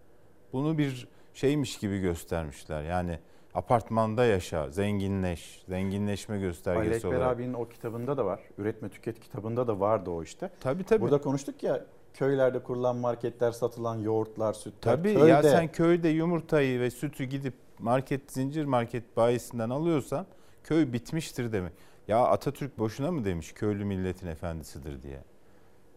Bunu 0.53 0.77
bir 0.77 1.07
şeymiş 1.33 1.77
gibi 1.77 1.99
göstermişler. 1.99 2.83
Yani 2.83 3.19
apartmanda 3.53 4.25
yaşa, 4.25 4.69
zenginleş, 4.69 5.63
zenginleşme 5.69 6.39
göstergesi 6.39 6.91
Alek 6.91 7.05
olarak. 7.05 7.21
Berabi'nin 7.21 7.53
o 7.53 7.69
kitabında 7.69 8.17
da 8.17 8.25
var. 8.25 8.39
Üretme 8.57 8.89
Tüket 8.89 9.19
kitabında 9.19 9.67
da 9.67 9.79
vardı 9.79 10.09
o 10.09 10.23
işte. 10.23 10.49
Tabii 10.59 10.83
tabii. 10.83 11.01
Burada 11.01 11.21
konuştuk 11.21 11.63
ya 11.63 11.85
köylerde 12.13 12.63
kurulan 12.63 12.95
marketler, 12.95 13.51
satılan 13.51 13.95
yoğurtlar, 13.95 14.53
sütler. 14.53 14.95
Tabii 14.95 15.13
köyde... 15.13 15.27
ya 15.27 15.43
sen 15.43 15.71
köyde 15.71 16.09
yumurtayı 16.09 16.79
ve 16.79 16.91
sütü 16.91 17.23
gidip 17.23 17.53
market, 17.79 18.31
zincir 18.31 18.65
market 18.65 19.17
bayisinden 19.17 19.69
alıyorsan 19.69 20.25
köy 20.63 20.93
bitmiştir 20.93 21.51
demek. 21.51 21.73
Ya 22.07 22.19
Atatürk 22.19 22.79
boşuna 22.79 23.11
mı 23.11 23.25
demiş 23.25 23.53
köylü 23.53 23.85
milletin 23.85 24.27
efendisidir 24.27 25.03
diye 25.03 25.23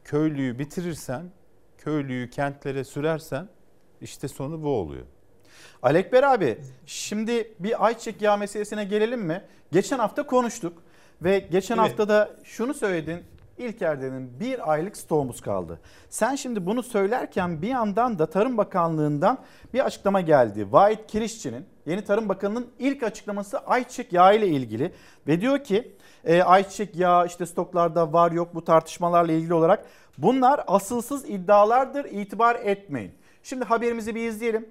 köylüyü 0.05 0.59
bitirirsen, 0.59 1.31
köylüyü 1.79 2.31
kentlere 2.31 2.85
sürersen 2.85 3.49
işte 4.01 4.29
sonu 4.29 4.63
bu 4.63 4.69
oluyor. 4.69 5.07
Alekber 5.83 6.23
abi 6.23 6.59
şimdi 6.87 7.55
bir 7.59 7.87
ayçiçek 7.87 8.23
yağı 8.23 8.39
meselesine 8.39 8.85
gelelim 8.85 9.21
mi? 9.21 9.45
Geçen 9.73 9.99
hafta 9.99 10.27
konuştuk 10.27 10.83
ve 11.23 11.39
geçen 11.39 11.79
evet. 11.79 11.91
hafta 11.91 12.09
da 12.09 12.31
şunu 12.45 12.75
söyledin. 12.75 13.25
İlker 13.59 14.03
dedin 14.03 14.41
bir 14.41 14.73
aylık 14.73 14.97
stoğumuz 14.97 15.41
kaldı. 15.41 15.81
Sen 16.09 16.35
şimdi 16.35 16.67
bunu 16.67 16.83
söylerken 16.83 17.63
bir 17.63 17.69
yandan 17.69 18.19
da 18.19 18.31
Tarım 18.31 18.57
Bakanlığı'ndan 18.57 19.39
bir 19.75 19.87
açıklama 19.87 20.21
geldi. 20.21 20.73
Vahit 20.73 21.07
Kirişçi'nin 21.07 21.67
yeni 21.87 22.05
Tarım 22.05 22.29
Bakanı'nın 22.29 22.67
ilk 22.79 23.03
açıklaması 23.03 23.59
ayçiçek 23.59 24.13
yağı 24.13 24.37
ile 24.37 24.49
ilgili 24.49 24.93
ve 25.27 25.41
diyor 25.41 25.65
ki 25.65 25.97
e, 26.25 26.43
ayçiçek 26.43 26.97
yağı 26.97 27.27
işte 27.27 27.47
stoklarda 27.47 28.13
var 28.13 28.33
yok 28.33 28.55
bu 28.55 28.65
tartışmalarla 28.65 29.33
ilgili 29.33 29.55
olarak 29.55 29.85
bunlar 30.19 30.65
asılsız 30.67 31.31
iddialardır 31.31 32.05
itibar 32.05 32.57
etmeyin. 32.57 33.13
Şimdi 33.43 33.65
haberimizi 33.65 34.15
bir 34.15 34.29
izleyelim. 34.29 34.69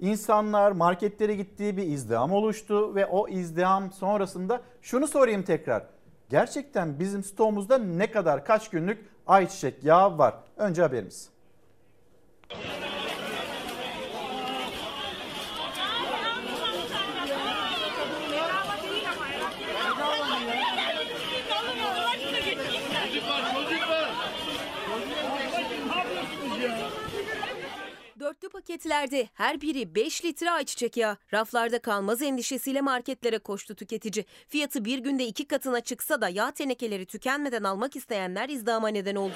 İnsanlar 0.00 0.72
marketlere 0.72 1.34
gittiği 1.34 1.76
bir 1.76 1.82
izdiham 1.82 2.32
oluştu 2.32 2.94
ve 2.94 3.06
o 3.06 3.28
izdiham 3.28 3.92
sonrasında 3.92 4.60
şunu 4.82 5.06
sorayım 5.06 5.42
tekrar. 5.42 5.82
Gerçekten 6.30 6.98
bizim 6.98 7.24
stoğumuzda 7.24 7.78
ne 7.78 8.10
kadar 8.10 8.44
kaç 8.44 8.70
günlük 8.70 9.06
ayçiçek 9.26 9.84
yağı 9.84 10.18
var? 10.18 10.34
Önce 10.56 10.82
haberimiz. 10.82 11.30
Dörtlü 28.42 28.48
paketlerde 28.48 29.28
her 29.34 29.60
biri 29.60 29.94
5 29.94 30.24
litre 30.24 30.50
ayçiçek 30.50 30.96
yağı. 30.96 31.16
Raflarda 31.34 31.78
kalmaz 31.78 32.22
endişesiyle 32.22 32.80
marketlere 32.80 33.38
koştu 33.38 33.74
tüketici. 33.74 34.24
Fiyatı 34.48 34.84
bir 34.84 34.98
günde 34.98 35.26
iki 35.26 35.48
katına 35.48 35.80
çıksa 35.80 36.20
da 36.20 36.28
yağ 36.28 36.50
tenekeleri 36.50 37.06
tükenmeden 37.06 37.62
almak 37.62 37.96
isteyenler 37.96 38.48
izdihama 38.48 38.88
neden 38.88 39.14
oldu. 39.14 39.34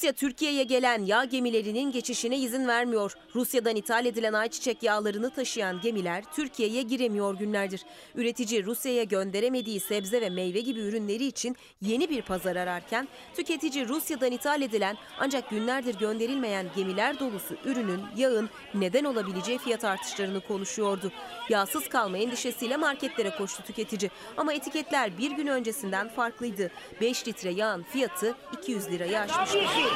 Rusya 0.00 0.12
Türkiye'ye 0.12 0.64
gelen 0.64 1.04
yağ 1.04 1.24
gemilerinin 1.24 1.92
geçişine 1.92 2.38
izin 2.38 2.68
vermiyor. 2.68 3.14
Rusya'dan 3.34 3.76
ithal 3.76 4.06
edilen 4.06 4.32
ayçiçek 4.32 4.82
yağlarını 4.82 5.30
taşıyan 5.30 5.80
gemiler 5.80 6.24
Türkiye'ye 6.34 6.82
giremiyor 6.82 7.34
günlerdir. 7.34 7.84
Üretici 8.14 8.64
Rusya'ya 8.64 9.04
gönderemediği 9.04 9.80
sebze 9.80 10.20
ve 10.20 10.30
meyve 10.30 10.60
gibi 10.60 10.80
ürünleri 10.80 11.24
için 11.24 11.56
yeni 11.82 12.10
bir 12.10 12.22
pazar 12.22 12.56
ararken 12.56 13.08
tüketici 13.36 13.88
Rusya'dan 13.88 14.32
ithal 14.32 14.62
edilen 14.62 14.96
ancak 15.18 15.50
günlerdir 15.50 15.98
gönderilmeyen 15.98 16.66
gemiler 16.76 17.18
dolusu 17.18 17.56
ürünün, 17.64 18.00
yağın 18.16 18.50
neden 18.74 19.04
olabileceği 19.04 19.58
fiyat 19.58 19.84
artışlarını 19.84 20.40
konuşuyordu. 20.40 21.12
Yağsız 21.48 21.88
kalma 21.88 22.18
endişesiyle 22.18 22.76
marketlere 22.76 23.30
koştu 23.30 23.62
tüketici. 23.62 24.10
Ama 24.36 24.52
etiketler 24.52 25.18
bir 25.18 25.30
gün 25.30 25.46
öncesinden 25.46 26.08
farklıydı. 26.08 26.70
5 27.00 27.28
litre 27.28 27.50
yağın 27.50 27.82
fiyatı 27.82 28.34
200 28.60 28.90
lirayı 28.90 29.20
aşmıştı. 29.20 29.89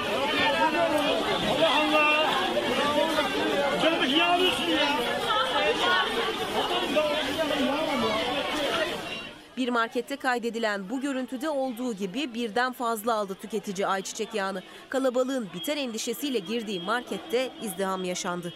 Ya! 4.16 4.38
Bir 9.56 9.68
markette 9.68 10.16
kaydedilen 10.16 10.90
bu 10.90 11.00
görüntüde 11.00 11.50
olduğu 11.50 11.94
gibi 11.94 12.34
birden 12.34 12.72
fazla 12.72 13.14
aldı 13.14 13.34
tüketici 13.34 13.86
ayçiçek 13.86 14.34
yağını. 14.34 14.62
Kalabalığın 14.88 15.48
biter 15.54 15.76
endişesiyle 15.76 16.38
girdiği 16.38 16.80
markette 16.80 17.50
izdiham 17.62 18.04
yaşandı. 18.04 18.54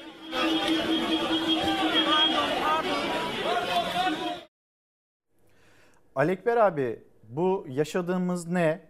Alekber 6.14 6.56
abi 6.56 7.02
bu 7.28 7.66
yaşadığımız 7.68 8.48
ne? 8.48 8.87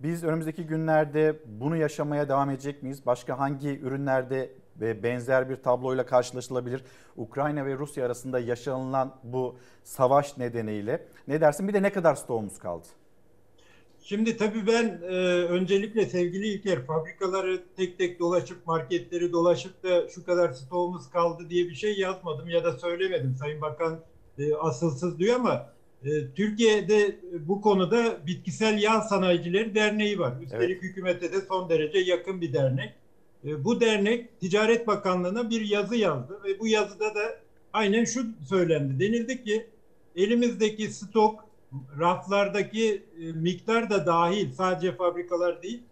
Biz 0.00 0.24
önümüzdeki 0.24 0.66
günlerde 0.66 1.40
bunu 1.46 1.76
yaşamaya 1.76 2.28
devam 2.28 2.50
edecek 2.50 2.82
miyiz? 2.82 3.06
Başka 3.06 3.38
hangi 3.38 3.80
ürünlerde 3.80 4.50
ve 4.80 5.02
benzer 5.02 5.50
bir 5.50 5.56
tabloyla 5.56 6.06
karşılaşılabilir? 6.06 6.84
Ukrayna 7.16 7.66
ve 7.66 7.78
Rusya 7.78 8.06
arasında 8.06 8.40
yaşanılan 8.40 9.16
bu 9.24 9.56
savaş 9.82 10.38
nedeniyle. 10.38 11.06
Ne 11.28 11.40
dersin? 11.40 11.68
Bir 11.68 11.74
de 11.74 11.82
ne 11.82 11.92
kadar 11.92 12.14
stoğumuz 12.14 12.58
kaldı? 12.58 12.86
Şimdi 14.00 14.36
tabii 14.36 14.66
ben 14.66 15.00
e, 15.02 15.14
öncelikle 15.44 16.06
sevgili 16.06 16.46
İlker 16.46 16.86
fabrikaları 16.86 17.62
tek 17.76 17.98
tek 17.98 18.20
dolaşıp 18.20 18.66
marketleri 18.66 19.32
dolaşıp 19.32 19.82
da 19.82 20.08
şu 20.08 20.24
kadar 20.24 20.52
stoğumuz 20.52 21.10
kaldı 21.10 21.50
diye 21.50 21.64
bir 21.64 21.74
şey 21.74 21.98
yazmadım 21.98 22.48
ya 22.48 22.64
da 22.64 22.72
söylemedim. 22.72 23.36
Sayın 23.36 23.60
Bakan 23.60 24.00
e, 24.38 24.54
asılsız 24.54 25.18
diyor 25.18 25.36
ama 25.36 25.74
Türkiye'de 26.34 27.16
bu 27.32 27.60
konuda 27.60 28.26
Bitkisel 28.26 28.82
Yağ 28.82 29.00
Sanayicileri 29.00 29.74
Derneği 29.74 30.18
var. 30.18 30.34
Üstelik 30.42 30.82
hükümete 30.82 31.32
de 31.32 31.40
son 31.40 31.68
derece 31.68 31.98
yakın 31.98 32.40
bir 32.40 32.52
dernek. 32.52 32.94
E, 33.44 33.64
bu 33.64 33.80
dernek 33.80 34.40
Ticaret 34.40 34.86
Bakanlığı'na 34.86 35.50
bir 35.50 35.60
yazı 35.60 35.96
yazdı 35.96 36.40
ve 36.44 36.60
bu 36.60 36.68
yazıda 36.68 37.14
da 37.14 37.40
aynen 37.72 38.04
şu 38.04 38.26
söylendi. 38.48 39.00
Denildi 39.00 39.44
ki 39.44 39.66
elimizdeki 40.16 40.88
stok, 40.88 41.44
raflardaki 41.98 43.02
e, 43.20 43.32
miktar 43.32 43.90
da 43.90 44.06
dahil 44.06 44.52
sadece 44.52 44.96
fabrikalar 44.96 45.62
değil. 45.62 45.82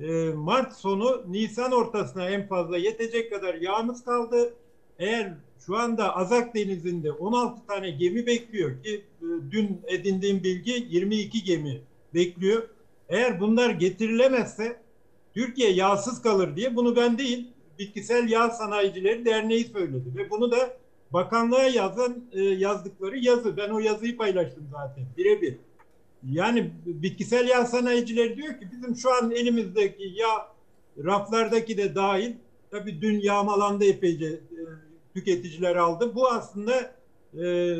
e, 0.00 0.30
Mart 0.30 0.72
sonu 0.72 1.24
Nisan 1.28 1.72
ortasına 1.72 2.30
en 2.30 2.48
fazla 2.48 2.78
yetecek 2.78 3.32
kadar 3.32 3.54
yağımız 3.54 4.04
kaldı. 4.04 4.54
Eğer 4.98 5.34
şu 5.66 5.76
anda 5.76 6.16
Azak 6.16 6.54
Denizi'nde 6.54 7.12
16 7.12 7.66
tane 7.66 7.90
gemi 7.90 8.26
bekliyor 8.26 8.82
ki 8.82 9.04
e, 9.22 9.26
dün 9.50 9.80
edindiğim 9.86 10.42
bilgi 10.42 10.86
22 10.90 11.44
gemi 11.44 11.80
bekliyor. 12.14 12.68
Eğer 13.08 13.40
bunlar 13.40 13.70
getirilemezse 13.70 14.80
Türkiye 15.34 15.72
yağsız 15.72 16.22
kalır 16.22 16.56
diye 16.56 16.76
bunu 16.76 16.96
ben 16.96 17.18
değil 17.18 17.46
Bitkisel 17.78 18.28
Yağ 18.28 18.50
Sanayicileri 18.50 19.24
Derneği 19.24 19.64
söyledi 19.64 20.16
ve 20.16 20.30
bunu 20.30 20.52
da 20.52 20.76
bakanlığa 21.10 21.64
yazan 21.64 22.24
e, 22.32 22.42
yazdıkları 22.42 23.18
yazı. 23.18 23.56
Ben 23.56 23.70
o 23.70 23.78
yazıyı 23.78 24.16
paylaştım 24.16 24.68
zaten 24.72 25.04
birebir. 25.16 25.56
Yani 26.30 26.70
bitkisel 26.86 27.48
yağ 27.48 27.66
sanayicileri 27.66 28.36
diyor 28.36 28.60
ki 28.60 28.68
bizim 28.72 28.96
şu 28.96 29.14
an 29.14 29.30
elimizdeki 29.30 30.12
yağ 30.16 30.48
raflardaki 31.04 31.76
de 31.76 31.94
dahil 31.94 32.32
tabii 32.70 33.00
dün 33.00 33.20
yağmalandı 33.20 33.84
epeyce 33.84 34.40
tüketiciler 35.14 35.76
aldı. 35.76 36.14
Bu 36.14 36.28
aslında 36.28 36.92
e, 37.42 37.76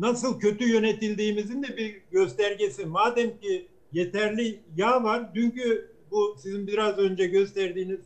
nasıl 0.00 0.40
kötü 0.40 0.72
yönetildiğimizin 0.72 1.62
de 1.62 1.76
bir 1.76 2.00
göstergesi. 2.10 2.86
Madem 2.86 3.38
ki 3.38 3.66
yeterli 3.92 4.60
yağ 4.76 5.04
var, 5.04 5.34
dünkü 5.34 5.90
bu 6.10 6.36
sizin 6.38 6.66
biraz 6.66 6.98
önce 6.98 7.26
gösterdiğiniz 7.26 8.00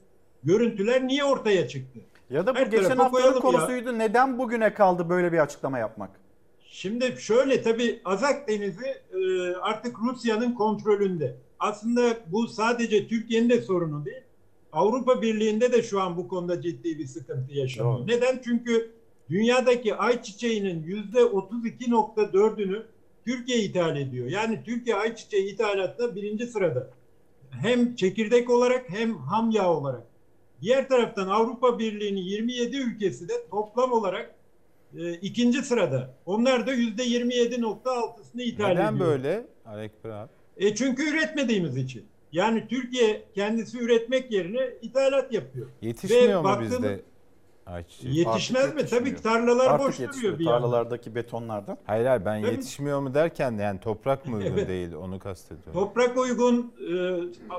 görüntüler 0.45 1.07
niye 1.07 1.25
ortaya 1.25 1.69
çıktı? 1.69 1.99
Ya 2.31 2.47
da 2.47 2.55
bu 2.55 2.59
Her 2.59 2.67
geçen 2.67 2.85
haftanın 2.89 3.11
koyalım 3.11 3.35
ya. 3.35 3.41
konusuydu. 3.41 3.99
Neden 3.99 4.39
bugüne 4.39 4.75
kaldı 4.75 5.09
böyle 5.09 5.33
bir 5.33 5.39
açıklama 5.39 5.79
yapmak? 5.79 6.11
Şimdi 6.65 7.15
şöyle 7.19 7.63
tabii 7.63 8.01
Azak 8.05 8.49
Denizi 8.49 8.87
e, 8.87 9.53
artık 9.63 9.97
Rusya'nın 9.99 10.55
kontrolünde. 10.55 11.35
Aslında 11.59 12.17
bu 12.27 12.49
sadece 12.49 13.09
Türkiye'nin 13.09 13.51
de 13.51 13.61
sorunu 13.63 14.05
değil. 14.05 14.23
Avrupa 14.75 15.23
Birliği'nde 15.23 15.73
de 15.73 15.83
şu 15.83 16.01
an 16.01 16.17
bu 16.17 16.29
konuda 16.29 16.61
ciddi 16.63 16.99
bir 16.99 17.07
sıkıntı 17.07 17.55
yaşanıyor. 17.55 17.99
Doğru. 17.99 18.07
Neden? 18.07 18.41
Çünkü 18.45 18.91
dünyadaki 19.31 19.95
ayçiçeğinin 19.95 20.83
yüzde 20.83 21.19
32.4'ünü 21.21 22.83
Türkiye 23.25 23.59
ithal 23.59 23.97
ediyor. 23.97 24.27
Yani 24.27 24.63
Türkiye 24.65 24.97
ayçiçeği 24.97 25.55
ithalatında 25.55 26.17
birinci 26.17 26.47
sırada. 26.47 26.91
Hem 27.51 27.95
çekirdek 27.97 28.51
olarak 28.51 28.91
hem 28.91 29.17
ham 29.17 29.51
yağ 29.51 29.73
olarak. 29.75 30.03
Diğer 30.63 30.89
taraftan 30.89 31.29
Avrupa 31.29 31.79
Birliği'nin 31.79 32.21
27 32.21 32.77
ülkesi 32.77 33.29
de 33.29 33.33
toplam 33.51 33.93
olarak 33.93 34.35
e, 34.99 35.13
ikinci 35.13 35.63
sırada. 35.63 36.15
Onlar 36.27 36.67
da 36.67 36.73
yüzde 36.73 37.05
27.6'sını 37.07 38.43
ithal 38.43 38.69
Neden 38.69 38.95
ediyor. 38.95 39.09
böyle 39.09 39.47
Alekber 39.67 40.11
abi? 40.11 40.31
E 40.57 40.75
çünkü 40.75 41.11
üretmediğimiz 41.11 41.77
için. 41.77 42.05
Yani 42.35 42.69
Türkiye 42.69 43.25
kendisi 43.35 43.79
üretmek 43.79 44.33
yerine 44.33 44.71
ithalat 44.83 45.33
yapıyor. 45.33 45.67
Yetişmiyor 45.83 46.41
mu 46.41 46.49
baktığımız- 46.49 46.73
bizde 46.73 47.01
ayçiçeği? 47.67 48.19
Yetişmez 48.19 48.65
Artık 48.65 48.77
mi? 48.77 48.87
Tabii 48.87 49.15
ki 49.17 49.23
tarlalar 49.23 49.67
Artık 49.71 49.89
boş 49.89 49.99
duruyor 49.99 50.39
bir 50.39 50.45
yandan. 50.45 50.61
Tarlalardaki 50.63 51.15
betonlardan. 51.15 51.79
Hayır 51.85 52.07
hayır 52.07 52.25
ben 52.25 52.43
Tabii. 52.43 52.53
yetişmiyor 52.53 53.01
mu 53.01 53.15
derken 53.15 53.59
de 53.59 53.63
yani 53.63 53.81
toprak 53.81 54.27
mı 54.29 54.37
uygun 54.37 54.51
Evet. 54.59 54.69
değil 54.69 54.93
onu 54.93 55.19
kastediyorum. 55.19 55.73
Toprak 55.73 56.19
uygun 56.19 56.73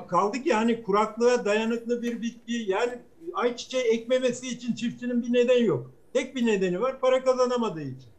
e, 0.01 0.07
kaldı 0.07 0.37
ki 0.43 0.49
yani 0.49 0.83
kuraklığa 0.83 1.45
dayanıklı 1.45 2.01
bir 2.01 2.21
bitki 2.21 2.53
yani 2.67 2.93
ayçiçeği 3.33 3.83
ekmemesi 3.83 4.47
için 4.47 4.73
çiftçinin 4.75 5.23
bir 5.23 5.33
nedeni 5.33 5.65
yok. 5.65 5.91
Tek 6.13 6.35
bir 6.35 6.45
nedeni 6.45 6.81
var 6.81 6.99
para 6.99 7.23
kazanamadığı 7.23 7.81
için. 7.83 8.09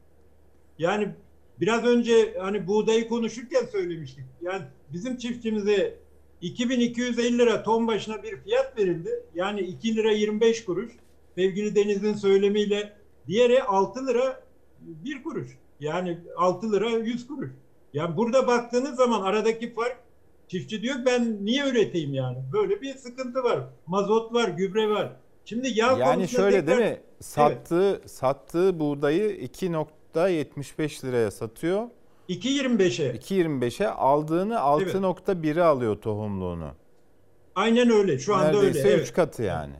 Yani 0.78 1.08
biraz 1.60 1.84
önce 1.84 2.34
hani 2.40 2.66
buğdayı 2.66 3.08
konuşurken 3.08 3.66
söylemiştik. 3.72 4.24
Yani 4.42 4.62
bizim 4.92 5.16
çiftçimize 5.16 6.05
2250 6.40 7.38
lira 7.38 7.62
ton 7.62 7.86
başına 7.88 8.22
bir 8.22 8.36
fiyat 8.36 8.78
verildi. 8.78 9.10
Yani 9.34 9.60
2 9.60 9.96
lira 9.96 10.12
25 10.12 10.64
kuruş. 10.64 10.92
Sevgili 11.34 11.74
Deniz'in 11.74 12.14
söylemiyle 12.14 12.92
diğeri 13.26 13.62
6 13.62 14.06
lira 14.06 14.40
1 14.80 15.22
kuruş. 15.22 15.58
Yani 15.80 16.18
6 16.36 16.72
lira 16.72 16.90
100 16.90 17.26
kuruş. 17.26 17.50
Yani 17.92 18.16
burada 18.16 18.46
baktığınız 18.46 18.96
zaman 18.96 19.22
aradaki 19.22 19.74
fark 19.74 19.96
çiftçi 20.48 20.82
diyor 20.82 20.96
ben 21.06 21.44
niye 21.44 21.68
üreteyim 21.68 22.14
yani? 22.14 22.38
Böyle 22.52 22.82
bir 22.82 22.94
sıkıntı 22.94 23.42
var. 23.44 23.60
Mazot 23.86 24.34
var, 24.34 24.48
gübre 24.48 24.88
var. 24.90 25.12
Şimdi 25.44 25.68
yağ 25.74 25.98
Yani 25.98 26.28
şöyle 26.28 26.66
değil 26.66 26.78
tekrar- 26.78 26.90
mi? 26.92 27.00
Sattığı 27.20 28.00
sattığı 28.06 28.80
buğdayı 28.80 29.30
2.75 29.36 31.04
liraya 31.04 31.30
satıyor. 31.30 31.88
2.25'e. 32.28 33.16
2.25'e 33.16 33.86
aldığını 33.86 34.54
6.1'e 34.54 35.62
alıyor 35.62 35.96
tohumluğunu. 35.96 36.70
Aynen 37.54 37.90
öyle. 37.90 38.18
Şu 38.18 38.34
anda 38.34 38.52
Neredeyse 38.52 38.78
öyle. 38.78 38.94
3 38.94 38.98
evet. 38.98 39.12
katı 39.12 39.42
yani. 39.42 39.74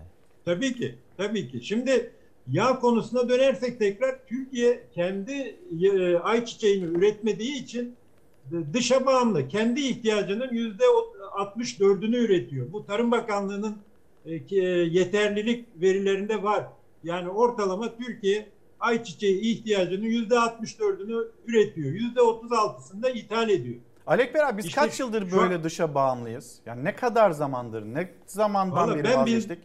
Tabii 0.45 0.75
ki. 0.75 0.95
Tabii 1.17 1.49
ki. 1.49 1.61
Şimdi 1.65 2.13
yağ 2.49 2.79
konusuna 2.79 3.29
dönersek 3.29 3.79
tekrar 3.79 4.27
Türkiye 4.27 4.83
kendi 4.95 5.57
e, 5.83 6.17
ayçiçeğini 6.17 6.85
üretmediği 6.85 7.63
için 7.63 7.97
dışa 8.73 9.07
bağımlı. 9.07 9.49
Kendi 9.49 9.81
ihtiyacının 9.81 10.49
yüzde 10.53 10.85
64'ünü 11.39 12.17
üretiyor. 12.17 12.73
Bu 12.73 12.87
Tarım 12.87 13.11
Bakanlığı'nın 13.11 13.77
e, 14.27 14.35
e, 14.35 14.57
yeterlilik 14.69 15.67
verilerinde 15.81 16.43
var. 16.43 16.67
Yani 17.05 17.29
ortalama 17.29 17.97
Türkiye 17.97 18.47
ayçiçeği 18.81 19.41
ihtiyacının 19.41 20.05
yüzde 20.07 20.35
64'ünü 20.35 21.25
üretiyor. 21.47 21.93
Yüzde 21.93 22.21
36'sını 22.21 23.03
da 23.03 23.11
ithal 23.11 23.49
ediyor. 23.49 23.77
Alekber 24.07 24.45
abi 24.49 24.59
biz 24.59 24.67
İşte 24.67 24.81
kaç 24.81 25.01
yıldır 25.01 25.31
şu 25.31 25.41
an- 25.41 25.51
böyle 25.51 25.65
dışa 25.65 25.95
bağımlıyız? 25.95 26.59
Yani 26.67 26.85
ne 26.85 26.97
kadar 26.97 27.31
zamandır, 27.31 27.83
ne 27.83 28.11
zamandan 28.27 28.95
beri 28.95 29.05
ben 29.05 29.13
bil- 29.13 29.17
vazgeçtik? 29.35 29.59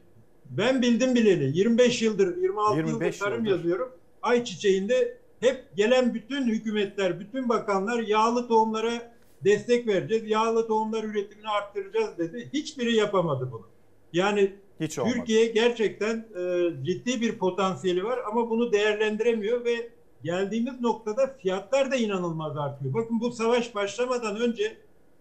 Ben 0.50 0.82
bildim 0.82 1.16
bileli 1.16 1.58
25 1.58 2.02
yıldır 2.02 2.38
26 2.38 2.78
yıldır 2.78 2.88
25 2.92 3.18
tarım 3.20 3.46
yıldır. 3.46 3.58
yazıyorum. 3.58 3.92
Ayçiçeğinde 4.22 5.18
hep 5.40 5.66
gelen 5.76 6.14
bütün 6.14 6.48
hükümetler, 6.48 7.20
bütün 7.20 7.50
bakanlar 7.50 8.00
yağlı 8.00 8.48
tohumlara 8.48 9.12
destek 9.44 9.88
vereceğiz. 9.88 10.24
Yağlı 10.30 10.68
tohumlar 10.68 11.04
üretimini 11.04 11.48
arttıracağız 11.50 12.18
dedi. 12.18 12.50
Hiçbiri 12.54 12.96
yapamadı 12.96 13.50
bunu. 13.52 13.66
Yani 14.14 14.52
Hiç 14.82 15.00
olmadı. 15.00 15.16
Türkiye 15.16 15.46
gerçekten 15.46 16.26
e, 16.38 16.70
ciddi 16.84 17.22
bir 17.22 17.38
potansiyeli 17.38 18.04
var 18.04 18.20
ama 18.32 18.50
bunu 18.50 18.72
değerlendiremiyor 18.72 19.66
ve 19.66 19.90
geldiğimiz 20.24 20.82
noktada 20.82 21.36
fiyatlar 21.42 21.92
da 21.92 21.96
inanılmaz 21.96 22.58
artıyor. 22.58 22.94
Bakın 22.94 23.20
bu 23.20 23.32
savaş 23.32 23.76
başlamadan 23.76 24.36
önce 24.36 24.78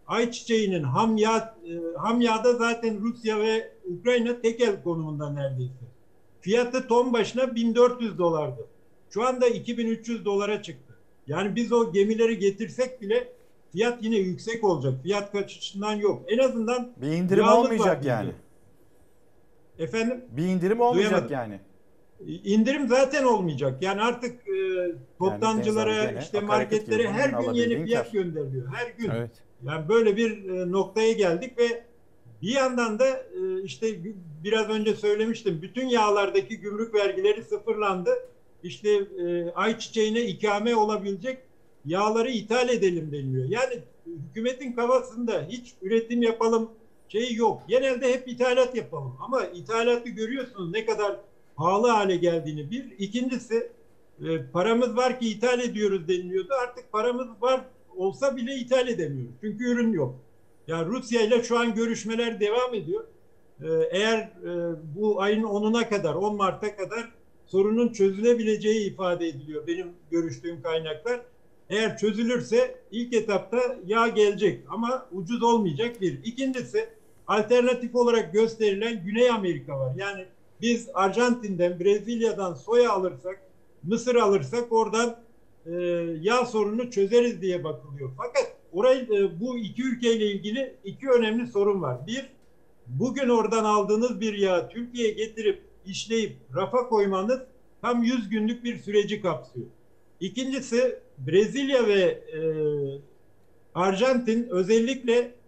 ayçiçeğinin 0.07 0.83
ham 0.83 1.17
yağ 1.17 1.57
e, 1.67 1.99
ham 1.99 2.21
yağda 2.21 2.55
zaten 2.55 3.01
Rusya 3.01 3.41
ve 3.41 3.73
Ukrayna 3.99 4.41
tekel 4.41 4.83
konumunda 4.83 5.31
neredeyse. 5.31 5.85
Fiyatı 6.41 6.89
ton 6.89 7.13
başına 7.13 7.55
1400 7.55 8.19
dolardı. 8.19 8.67
Şu 9.11 9.27
anda 9.27 9.49
2300 9.49 10.25
dolara 10.25 10.63
çıktı. 10.63 10.95
Yani 11.27 11.57
biz 11.57 11.73
o 11.73 11.93
gemileri 11.93 12.39
getirsek 12.39 13.03
bile 13.03 13.33
fiyat 13.73 14.03
yine 14.03 14.17
yüksek 14.17 14.65
olacak. 14.65 14.95
Fiyat 15.03 15.33
kaçışından 15.33 15.93
yok. 15.93 16.23
En 16.29 16.39
azından 16.39 16.93
Bir 16.97 17.07
indirim 17.07 17.49
olmayacak 17.49 18.05
yani. 18.05 18.31
Efendim? 19.81 20.25
Bir 20.31 20.43
indirim 20.43 20.81
olmayacak 20.81 21.29
Duyamadım. 21.29 21.33
yani. 21.33 21.61
İndirim 22.45 22.89
zaten 22.89 23.25
olmayacak. 23.25 23.83
Yani 23.83 24.01
artık 24.01 24.49
e, 24.49 24.93
toptancılara, 25.19 26.05
gene 26.05 26.19
işte 26.19 26.41
marketlere 26.41 27.13
her 27.13 27.31
gün 27.31 27.53
yeni 27.53 27.85
fiyat 27.85 28.13
gönderiliyor. 28.13 28.69
Her 28.75 28.91
gün. 28.99 29.11
Evet. 29.11 29.31
Yani 29.63 29.89
böyle 29.89 30.17
bir 30.17 30.49
e, 30.49 30.73
noktaya 30.73 31.13
geldik 31.13 31.59
ve 31.59 31.83
bir 32.43 32.53
yandan 32.53 32.99
da 32.99 33.09
e, 33.09 33.63
işte 33.65 33.87
biraz 34.45 34.69
önce 34.69 34.95
söylemiştim. 34.95 35.63
Bütün 35.63 35.89
yağlardaki 35.89 36.61
gümrük 36.61 36.95
vergileri 36.95 37.43
sıfırlandı. 37.43 38.11
İşte 38.63 38.91
e, 38.91 39.51
ayçiçeğine 39.51 40.21
ikame 40.21 40.77
olabilecek 40.77 41.39
yağları 41.85 42.31
ithal 42.31 42.69
edelim 42.69 43.13
deniliyor. 43.13 43.49
Yani 43.49 43.79
hükümetin 44.07 44.73
kafasında 44.73 45.47
hiç 45.49 45.75
üretim 45.83 46.23
yapalım 46.23 46.71
şeyi 47.13 47.37
yok. 47.37 47.63
Genelde 47.69 48.13
hep 48.13 48.29
ithalat 48.29 48.77
yapalım. 48.77 49.17
Ama 49.21 49.45
ithalatı 49.45 50.09
görüyorsunuz 50.09 50.71
ne 50.71 50.87
kadar 50.87 51.17
pahalı 51.57 51.89
hale 51.89 52.17
geldiğini 52.17 52.71
bir. 52.71 52.85
İkincisi 52.99 53.71
e, 54.25 54.43
paramız 54.53 54.97
var 54.97 55.21
ki 55.21 55.29
ithal 55.29 55.61
ediyoruz 55.61 56.09
deniliyordu. 56.09 56.53
Artık 56.63 56.93
paramız 56.93 57.29
var 57.41 57.61
olsa 57.97 58.37
bile 58.37 58.55
ithal 58.55 58.89
edemiyoruz. 58.89 59.35
Çünkü 59.41 59.65
ürün 59.65 59.93
yok. 59.93 60.15
Yani 60.67 60.87
Rusya 60.87 61.23
ile 61.23 61.43
şu 61.43 61.59
an 61.59 61.75
görüşmeler 61.75 62.41
devam 62.41 62.75
ediyor. 62.75 63.05
E, 63.63 63.69
eğer 63.91 64.19
e, 64.19 64.75
bu 64.97 65.21
ayın 65.21 65.43
10'una 65.43 65.89
kadar, 65.89 66.15
10 66.15 66.37
Mart'a 66.37 66.77
kadar 66.77 67.13
sorunun 67.47 67.93
çözülebileceği 67.93 68.93
ifade 68.93 69.29
ediliyor 69.29 69.67
benim 69.67 69.89
görüştüğüm 70.11 70.63
kaynaklar. 70.63 71.21
Eğer 71.71 71.99
çözülürse 71.99 72.75
ilk 72.91 73.15
etapta 73.15 73.77
yağ 73.87 74.09
gelecek 74.09 74.65
ama 74.69 75.09
ucuz 75.13 75.43
olmayacak 75.43 76.01
bir. 76.01 76.25
İkincisi 76.25 76.89
alternatif 77.31 77.95
olarak 77.95 78.33
gösterilen 78.33 79.05
Güney 79.05 79.31
Amerika 79.31 79.79
var. 79.79 79.93
Yani 79.97 80.25
biz 80.61 80.89
Arjantin'den, 80.95 81.81
Brezilya'dan 81.81 82.55
soya 82.55 82.93
alırsak, 82.93 83.43
Mısır 83.83 84.15
alırsak 84.15 84.73
oradan 84.73 85.17
e, 85.67 85.73
yağ 86.21 86.47
sorununu 86.47 86.91
çözeriz 86.91 87.43
diye 87.43 87.65
bakılıyor. 87.65 88.11
Fakat 88.17 88.57
orayı 88.73 89.03
e, 89.03 89.41
bu 89.41 89.59
iki 89.59 89.83
ülkeyle 89.83 90.27
ilgili 90.27 90.75
iki 90.85 91.09
önemli 91.09 91.47
sorun 91.47 91.83
var. 91.83 92.07
Bir, 92.07 92.31
bugün 92.87 93.29
oradan 93.29 93.65
aldığınız 93.65 94.21
bir 94.21 94.35
yağı 94.35 94.69
Türkiye'ye 94.69 95.13
getirip 95.13 95.63
işleyip 95.87 96.37
rafa 96.57 96.89
koymanız 96.89 97.41
tam 97.83 98.03
100 98.03 98.29
günlük 98.29 98.65
bir 98.65 98.79
süreci 98.79 99.23
kapsıyor. 99.23 99.67
İkincisi 100.21 100.99
Brezilya 101.19 101.87
ve 101.87 102.01
e, 102.01 102.41
Arjantin 103.75 104.49
özellikle 104.51 105.40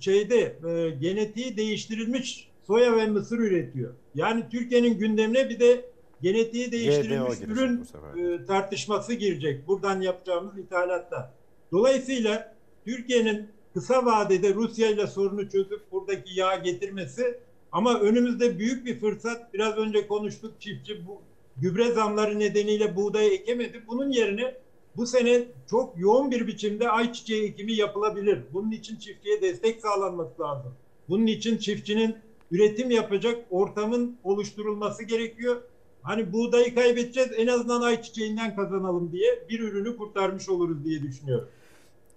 şeyde 0.00 0.56
e, 0.68 0.90
genetiği 0.90 1.56
değiştirilmiş 1.56 2.48
soya 2.66 2.96
ve 2.96 3.06
mısır 3.06 3.38
üretiyor. 3.38 3.94
Yani 4.14 4.44
Türkiye'nin 4.50 4.98
gündemine 4.98 5.48
bir 5.48 5.60
de 5.60 5.84
genetiği 6.22 6.72
değiştirilmiş 6.72 7.38
girecek 7.38 7.56
ürün 7.56 7.86
e, 8.16 8.46
tartışması 8.46 9.14
girecek. 9.14 9.68
Buradan 9.68 10.00
yapacağımız 10.00 10.58
ithalatta. 10.58 11.34
Dolayısıyla 11.72 12.54
Türkiye'nin 12.84 13.48
kısa 13.74 14.06
vadede 14.06 14.54
Rusya 14.54 14.90
ile 14.90 15.06
sorunu 15.06 15.48
çözüp 15.48 15.92
buradaki 15.92 16.40
yağ 16.40 16.56
getirmesi 16.56 17.38
ama 17.72 18.00
önümüzde 18.00 18.58
büyük 18.58 18.86
bir 18.86 19.00
fırsat. 19.00 19.54
Biraz 19.54 19.76
önce 19.76 20.06
konuştuk 20.06 20.60
çiftçi 20.60 21.06
bu 21.06 21.22
gübre 21.56 21.92
zamları 21.92 22.38
nedeniyle 22.38 22.96
buğday 22.96 23.34
ekemedi. 23.34 23.82
Bunun 23.88 24.10
yerine 24.10 24.54
bu 24.96 25.06
sene 25.06 25.42
çok 25.70 25.98
yoğun 25.98 26.30
bir 26.30 26.46
biçimde 26.46 26.88
ayçiçeği 26.90 27.44
ekimi 27.44 27.72
yapılabilir. 27.72 28.38
Bunun 28.52 28.70
için 28.70 28.96
çiftçiye 28.96 29.42
destek 29.42 29.80
sağlanması 29.80 30.42
lazım. 30.42 30.74
Bunun 31.08 31.26
için 31.26 31.58
çiftçinin 31.58 32.16
üretim 32.50 32.90
yapacak 32.90 33.44
ortamın 33.50 34.16
oluşturulması 34.24 35.04
gerekiyor. 35.04 35.56
Hani 36.02 36.32
buğdayı 36.32 36.74
kaybedeceğiz 36.74 37.30
en 37.36 37.46
azından 37.46 37.82
ayçiçeğinden 37.82 38.56
kazanalım 38.56 39.12
diye 39.12 39.44
bir 39.48 39.60
ürünü 39.60 39.96
kurtarmış 39.96 40.48
oluruz 40.48 40.84
diye 40.84 41.02
düşünüyorum. 41.02 41.48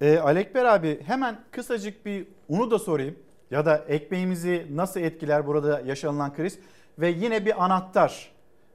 E, 0.01 0.17
Alekber 0.17 0.65
abi 0.65 0.99
hemen 1.05 1.39
kısacık 1.51 2.05
bir 2.05 2.27
unu 2.49 2.71
da 2.71 2.79
sorayım. 2.79 3.15
Ya 3.51 3.65
da 3.65 3.85
ekmeğimizi 3.87 4.67
nasıl 4.75 4.99
etkiler 4.99 5.47
burada 5.47 5.81
yaşanılan 5.85 6.35
kriz? 6.35 6.59
Ve 6.99 7.09
yine 7.09 7.45
bir 7.45 7.65
anahtar 7.65 8.31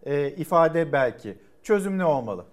e, 0.07 0.31
ifade 0.31 0.93
belki. 0.93 1.35
Çözüm 1.63 1.99
ne 1.99 2.05
olmalı? 2.05 2.45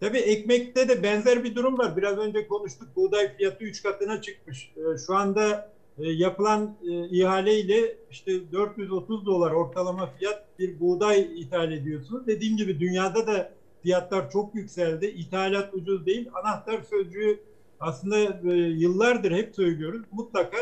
Tabii 0.00 0.18
ekmekte 0.18 0.88
de 0.88 1.02
benzer 1.02 1.44
bir 1.44 1.54
durum 1.54 1.78
var. 1.78 1.96
Biraz 1.96 2.18
önce 2.18 2.48
konuştuk. 2.48 2.88
Buğday 2.96 3.36
fiyatı 3.36 3.64
3 3.64 3.82
katına 3.82 4.22
çıkmış. 4.22 4.72
Ee, 4.76 4.98
Şu 5.06 5.14
anda 5.14 5.72
e, 5.98 6.10
yapılan 6.10 6.76
e, 6.88 7.08
ihaleyle 7.08 7.96
işte 8.10 8.52
430 8.52 9.26
dolar 9.26 9.50
ortalama 9.50 10.06
fiyat 10.06 10.44
bir 10.58 10.80
buğday 10.80 11.40
ithal 11.40 11.72
ediyorsunuz. 11.72 12.26
Dediğim 12.26 12.56
gibi 12.56 12.80
dünyada 12.80 13.26
da 13.26 13.52
fiyatlar 13.82 14.30
çok 14.30 14.54
yükseldi. 14.54 15.06
İthalat 15.06 15.74
ucuz 15.74 16.06
değil. 16.06 16.28
Anahtar 16.42 16.82
sözcüğü 16.90 17.40
aslında 17.80 18.18
e, 18.18 18.56
yıllardır 18.56 19.32
hep 19.32 19.54
söylüyoruz. 19.54 20.02
Mutlaka 20.12 20.56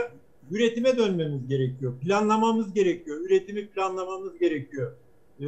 üretime 0.50 0.96
dönmemiz 0.98 1.48
gerekiyor. 1.48 1.92
Planlamamız 2.00 2.74
gerekiyor. 2.74 3.20
Üretimi 3.20 3.66
planlamamız 3.66 4.38
gerekiyor. 4.38 4.92
E, 5.40 5.46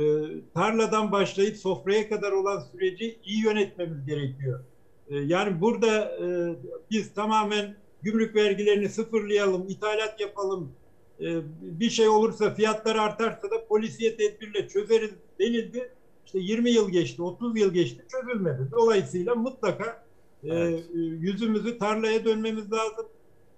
tarladan 0.54 1.12
başlayıp 1.12 1.56
sofraya 1.56 2.08
kadar 2.08 2.32
olan 2.32 2.60
süreci 2.60 3.18
iyi 3.24 3.44
yönetmemiz 3.44 4.06
gerekiyor. 4.06 4.60
E, 5.08 5.16
yani 5.16 5.60
burada 5.60 6.18
e, 6.22 6.54
biz 6.90 7.14
tamamen 7.14 7.76
gümrük 8.02 8.34
vergilerini 8.34 8.88
sıfırlayalım, 8.88 9.68
ithalat 9.68 10.20
yapalım, 10.20 10.72
e, 11.20 11.26
bir 11.60 11.90
şey 11.90 12.08
olursa 12.08 12.54
fiyatlar 12.54 12.96
artarsa 12.96 13.50
da 13.50 13.66
polisiye 13.68 14.16
tedbirle 14.16 14.68
çözeriz 14.68 15.10
denildi. 15.40 15.90
İşte 16.26 16.38
20 16.38 16.70
yıl 16.70 16.90
geçti, 16.90 17.22
30 17.22 17.58
yıl 17.58 17.74
geçti 17.74 18.04
çözülmedi. 18.08 18.68
Dolayısıyla 18.72 19.34
mutlaka 19.34 20.04
e, 20.44 20.80
yüzümüzü 20.94 21.78
tarlaya 21.78 22.24
dönmemiz 22.24 22.72
lazım. 22.72 23.06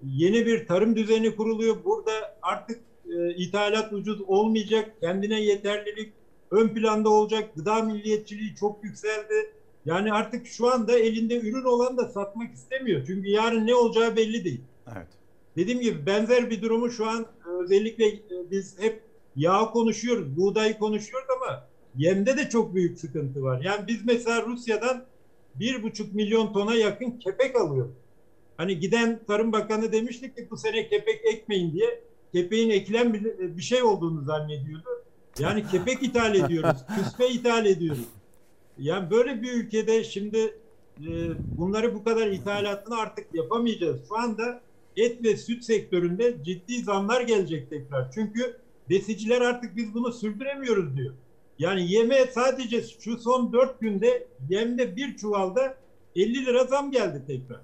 Yeni 0.02 0.46
bir 0.46 0.66
tarım 0.66 0.96
düzeni 0.96 1.36
kuruluyor. 1.36 1.84
Burada 1.84 2.38
artık 2.42 2.80
e, 3.16 3.34
ithalat 3.34 3.92
ucuz 3.92 4.20
olmayacak. 4.20 4.92
Kendine 5.00 5.40
yeterlilik 5.40 6.12
ön 6.50 6.68
planda 6.68 7.08
olacak. 7.08 7.50
Gıda 7.56 7.82
milliyetçiliği 7.82 8.54
çok 8.54 8.84
yükseldi. 8.84 9.52
Yani 9.86 10.12
artık 10.12 10.46
şu 10.46 10.70
anda 10.70 10.98
elinde 10.98 11.40
ürün 11.40 11.64
olan 11.64 11.96
da 11.96 12.04
satmak 12.04 12.54
istemiyor. 12.54 13.06
Çünkü 13.06 13.28
yarın 13.28 13.66
ne 13.66 13.74
olacağı 13.74 14.16
belli 14.16 14.44
değil. 14.44 14.60
Evet. 14.96 15.06
Dediğim 15.56 15.80
gibi 15.80 16.06
benzer 16.06 16.50
bir 16.50 16.62
durumu 16.62 16.90
şu 16.90 17.06
an 17.06 17.22
e, 17.22 17.48
özellikle 17.62 18.06
e, 18.06 18.20
biz 18.50 18.78
hep 18.78 19.02
yağ 19.36 19.70
konuşuyoruz, 19.70 20.36
buğday 20.36 20.78
konuşuyoruz 20.78 21.28
ama 21.36 21.68
yemde 21.96 22.36
de 22.36 22.48
çok 22.48 22.74
büyük 22.74 22.98
sıkıntı 22.98 23.42
var. 23.42 23.60
Yani 23.64 23.86
biz 23.86 24.04
mesela 24.04 24.46
Rusya'dan 24.46 25.04
bir 25.54 25.82
buçuk 25.82 26.14
milyon 26.14 26.52
tona 26.52 26.74
yakın 26.74 27.10
kepek 27.10 27.56
alıyoruz. 27.56 27.92
Hani 28.56 28.78
giden 28.78 29.20
Tarım 29.26 29.52
Bakanı 29.52 29.92
demişti 29.92 30.34
ki 30.34 30.46
bu 30.50 30.56
sene 30.56 30.88
kepek 30.88 31.20
ekmeyin 31.24 31.72
diye 31.72 32.00
kepeğin 32.32 32.70
ekilen 32.70 33.14
bir, 33.14 33.56
bir 33.56 33.62
şey 33.62 33.82
olduğunu 33.82 34.24
zannediyordu. 34.24 34.88
Yani 35.38 35.66
kepek 35.70 36.02
ithal 36.02 36.34
ediyoruz, 36.34 36.84
küspe 36.96 37.28
ithal 37.28 37.66
ediyoruz. 37.66 38.04
Yani 38.78 39.10
böyle 39.10 39.42
bir 39.42 39.52
ülkede 39.52 40.04
şimdi 40.04 40.38
e, 41.00 41.10
bunları 41.58 41.94
bu 41.94 42.04
kadar 42.04 42.26
ithalatını 42.26 42.98
artık 42.98 43.34
yapamayacağız. 43.34 44.00
Şu 44.08 44.16
anda 44.16 44.60
et 44.96 45.24
ve 45.24 45.36
süt 45.36 45.64
sektöründe 45.64 46.36
ciddi 46.44 46.82
zamlar 46.82 47.20
gelecek 47.20 47.70
tekrar. 47.70 48.10
Çünkü 48.12 48.56
besiciler 48.90 49.40
artık 49.40 49.76
biz 49.76 49.94
bunu 49.94 50.12
sürdüremiyoruz 50.12 50.96
diyor. 50.96 51.14
Yani 51.58 51.92
yeme 51.92 52.26
sadece 52.26 52.82
şu 52.82 53.16
son 53.16 53.52
dört 53.52 53.80
günde 53.80 54.26
yemde 54.50 54.96
bir 54.96 55.16
çuvalda 55.16 55.76
50 56.16 56.46
lira 56.46 56.64
zam 56.64 56.90
geldi 56.90 57.22
tekrar. 57.26 57.60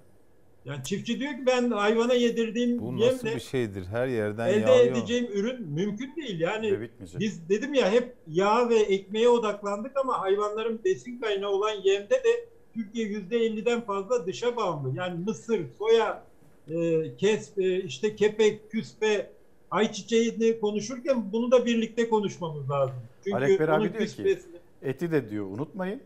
Yani 0.64 0.84
çiftçi 0.84 1.20
diyor 1.20 1.32
ki 1.32 1.46
ben 1.46 1.70
hayvana 1.70 2.14
yedirdiğim 2.14 2.78
Bu 2.78 3.00
nasıl 3.00 3.26
bir 3.26 3.40
şeydir? 3.40 3.84
Her 3.86 4.06
yerden 4.06 4.48
elde 4.48 4.70
yağıyor. 4.70 4.96
edeceğim 4.96 5.28
ürün 5.32 5.62
mümkün 5.68 6.16
değil. 6.16 6.40
Yani 6.40 6.80
bitmeyecek. 6.80 7.20
biz 7.20 7.48
dedim 7.48 7.74
ya 7.74 7.90
hep 7.90 8.14
yağ 8.28 8.68
ve 8.68 8.76
ekmeğe 8.76 9.28
odaklandık 9.28 9.96
ama 9.96 10.20
hayvanların 10.20 10.80
besin 10.84 11.18
kaynağı 11.20 11.50
olan 11.50 11.74
yemde 11.84 12.14
de 12.14 12.48
Türkiye 12.74 13.06
yüzde 13.06 13.46
50'den 13.46 13.80
fazla 13.80 14.26
dışa 14.26 14.56
bağımlı. 14.56 14.96
Yani 14.96 15.24
mısır, 15.24 15.60
soya, 15.78 16.24
e, 16.68 17.02
kes, 17.16 17.58
e, 17.58 17.82
işte 17.82 18.16
kepek, 18.16 18.70
küspe, 18.70 19.30
ayçiçeğini 19.70 20.60
konuşurken 20.60 21.32
bunu 21.32 21.50
da 21.50 21.66
birlikte 21.66 22.08
konuşmamız 22.08 22.70
lazım. 22.70 22.96
Çünkü 23.24 23.36
Alekber 23.36 23.68
onun 23.68 23.86
abi 23.86 23.98
diyor 23.98 24.08
ki 24.08 24.38
eti 24.82 25.12
de 25.12 25.30
diyor 25.30 25.46
unutmayın. 25.46 26.00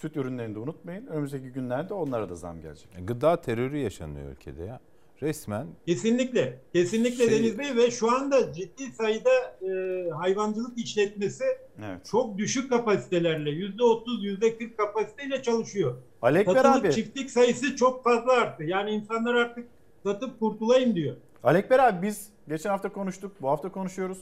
Süt 0.00 0.16
ürünlerini 0.16 0.54
de 0.54 0.58
unutmayın. 0.58 1.06
Önümüzdeki 1.06 1.48
günlerde 1.48 1.94
onlara 1.94 2.28
da 2.28 2.34
zam 2.34 2.60
gelecek. 2.60 2.88
Gıda 3.04 3.40
terörü 3.40 3.78
yaşanıyor 3.78 4.30
ülkede 4.32 4.64
ya. 4.64 4.80
Resmen 5.22 5.66
Kesinlikle. 5.86 6.58
Kesinlikle 6.72 7.28
Şey- 7.28 7.38
Deniz 7.38 7.58
Bey 7.58 7.76
ve 7.76 7.90
şu 7.90 8.10
anda 8.16 8.52
ciddi 8.52 8.82
sayıda 8.92 9.30
e, 9.62 9.70
hayvancılık 10.10 10.78
işletmesi 10.78 11.44
Evet. 11.78 12.06
çok 12.10 12.38
düşük 12.38 12.70
kapasitelerle 12.70 13.50
yüzde 13.50 13.82
otuz, 13.82 14.24
yüzde 14.24 14.58
kırk 14.58 14.78
kapasiteyle 14.78 15.42
çalışıyor. 15.42 15.96
Alekber 16.22 16.54
Satılık 16.54 16.84
abi. 16.84 16.94
çiftlik 16.94 17.30
sayısı 17.30 17.76
çok 17.76 18.04
fazla 18.04 18.32
arttı. 18.32 18.64
Yani 18.64 18.90
insanlar 18.90 19.34
artık 19.34 19.66
satıp 20.02 20.40
kurtulayım 20.40 20.94
diyor. 20.94 21.16
Alekber 21.44 21.78
abi 21.78 22.06
biz 22.06 22.28
geçen 22.48 22.70
hafta 22.70 22.92
konuştuk, 22.92 23.32
bu 23.40 23.48
hafta 23.48 23.72
konuşuyoruz. 23.72 24.18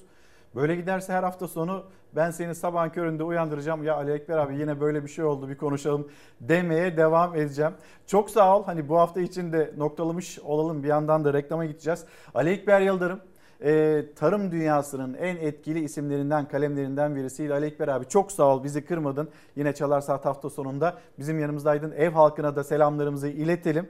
Böyle 0.55 0.77
giderse 0.77 1.13
her 1.13 1.23
hafta 1.23 1.49
sonu 1.49 1.85
ben 2.17 2.31
seni 2.31 2.55
sabahın 2.55 2.91
köründe 2.91 3.23
uyandıracağım. 3.23 3.85
Ya 3.85 3.97
Ali 3.97 4.13
Ekber 4.13 4.39
abi 4.39 4.57
yine 4.57 4.81
böyle 4.81 5.03
bir 5.05 5.09
şey 5.09 5.25
oldu 5.25 5.49
bir 5.49 5.57
konuşalım 5.57 6.09
demeye 6.41 6.97
devam 6.97 7.37
edeceğim. 7.37 7.73
Çok 8.07 8.31
sağ 8.31 8.59
ol. 8.59 8.65
Hani 8.65 8.89
bu 8.89 8.99
hafta 8.99 9.21
için 9.21 9.53
de 9.53 9.73
noktalamış 9.77 10.39
olalım. 10.39 10.83
Bir 10.83 10.89
yandan 10.89 11.25
da 11.25 11.33
reklama 11.33 11.65
gideceğiz. 11.65 12.05
Ali 12.35 12.51
Ekber 12.51 12.81
Yıldırım 12.81 13.21
e, 13.65 14.05
tarım 14.17 14.53
dünyasının 14.53 15.15
en 15.15 15.37
etkili 15.37 15.81
isimlerinden, 15.85 16.49
kalemlerinden 16.49 17.17
birisiydi. 17.17 17.55
Ali 17.55 17.67
Ekber 17.67 17.89
abi 17.89 18.09
çok 18.09 18.33
sağ 18.33 18.45
ol 18.45 18.65
bizi 18.65 18.85
kırmadın. 18.85 19.29
Yine 19.57 19.75
Çalar 19.75 20.01
Saat 20.01 20.25
hafta 20.25 20.51
sonunda 20.51 20.99
bizim 21.19 21.41
yanımızdaydın. 21.41 21.93
Ev 21.93 22.11
halkına 22.11 22.57
da 22.57 22.65
selamlarımızı 22.65 23.29
iletelim. 23.29 23.89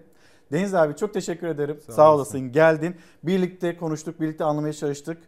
Deniz 0.52 0.74
abi 0.74 0.96
çok 0.96 1.14
teşekkür 1.14 1.46
ederim. 1.46 1.78
Sağ, 1.86 1.92
Sağ 1.92 2.14
olasın. 2.14 2.52
Geldin. 2.52 2.96
Birlikte 3.22 3.76
konuştuk, 3.76 4.20
birlikte 4.20 4.44
anlamaya 4.44 4.72
çalıştık. 4.72 5.18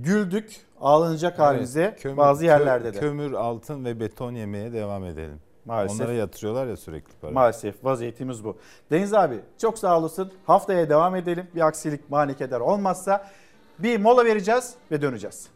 Güldük, 0.00 0.60
ağlanacak 0.80 1.38
halimize 1.38 1.82
Evet, 1.82 2.02
kömür- 2.02 2.16
bazı 2.16 2.44
yerlerde 2.44 2.94
de. 2.94 3.00
Kömür, 3.00 3.32
altın 3.32 3.84
ve 3.84 4.00
beton 4.00 4.32
yemeye 4.32 4.72
devam 4.72 5.04
edelim. 5.04 5.40
Maalesef. 5.64 6.00
Onlara 6.00 6.12
yatırıyorlar 6.12 6.66
ya 6.66 6.76
sürekli 6.76 7.12
para. 7.20 7.30
Maalesef 7.30 7.84
vaziyetimiz 7.84 8.44
bu. 8.44 8.56
Deniz 8.90 9.14
abi 9.14 9.40
çok 9.58 9.78
sağ 9.78 9.98
olasın. 9.98 10.32
Haftaya 10.46 10.88
devam 10.88 11.16
edelim. 11.16 11.46
Bir 11.54 11.66
aksilik, 11.66 12.10
mani 12.10 12.36
keder 12.36 12.60
olmazsa 12.60 13.26
bir 13.78 14.00
mola 14.00 14.24
vereceğiz 14.24 14.74
ve 14.90 15.02
döneceğiz. 15.02 15.48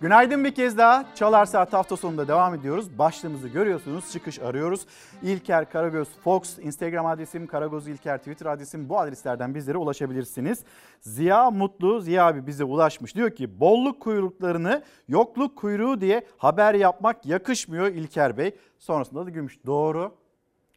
Günaydın 0.00 0.44
bir 0.44 0.54
kez 0.54 0.78
daha. 0.78 1.14
Çalar 1.14 1.46
Saat 1.46 1.72
hafta 1.72 1.96
sonunda 1.96 2.28
devam 2.28 2.54
ediyoruz. 2.54 2.98
Başlığımızı 2.98 3.48
görüyorsunuz. 3.48 4.12
Çıkış 4.12 4.38
arıyoruz. 4.38 4.86
İlker 5.22 5.70
Karagöz 5.70 6.08
Fox, 6.24 6.58
Instagram 6.58 7.06
adresim, 7.06 7.46
Karagöz 7.46 7.88
İlker 7.88 8.18
Twitter 8.18 8.46
adresim. 8.46 8.88
Bu 8.88 8.98
adreslerden 8.98 9.54
bizlere 9.54 9.78
ulaşabilirsiniz. 9.78 10.64
Ziya 11.00 11.50
Mutlu, 11.50 12.00
Ziya 12.00 12.26
abi 12.26 12.46
bize 12.46 12.64
ulaşmış. 12.64 13.14
Diyor 13.14 13.30
ki 13.30 13.60
bolluk 13.60 14.00
kuyruklarını 14.00 14.82
yokluk 15.08 15.56
kuyruğu 15.56 16.00
diye 16.00 16.26
haber 16.38 16.74
yapmak 16.74 17.26
yakışmıyor 17.26 17.86
İlker 17.86 18.38
Bey. 18.38 18.56
Sonrasında 18.78 19.26
da 19.26 19.30
gümüş. 19.30 19.66
Doğru. 19.66 20.14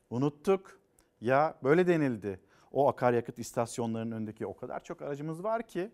Unuttuk. 0.09 0.79
Ya 1.21 1.55
böyle 1.63 1.87
denildi. 1.87 2.39
O 2.71 2.87
akaryakıt 2.89 3.39
istasyonlarının 3.39 4.15
önündeki 4.15 4.45
o 4.45 4.57
kadar 4.57 4.83
çok 4.83 5.01
aracımız 5.01 5.43
var 5.43 5.67
ki. 5.67 5.91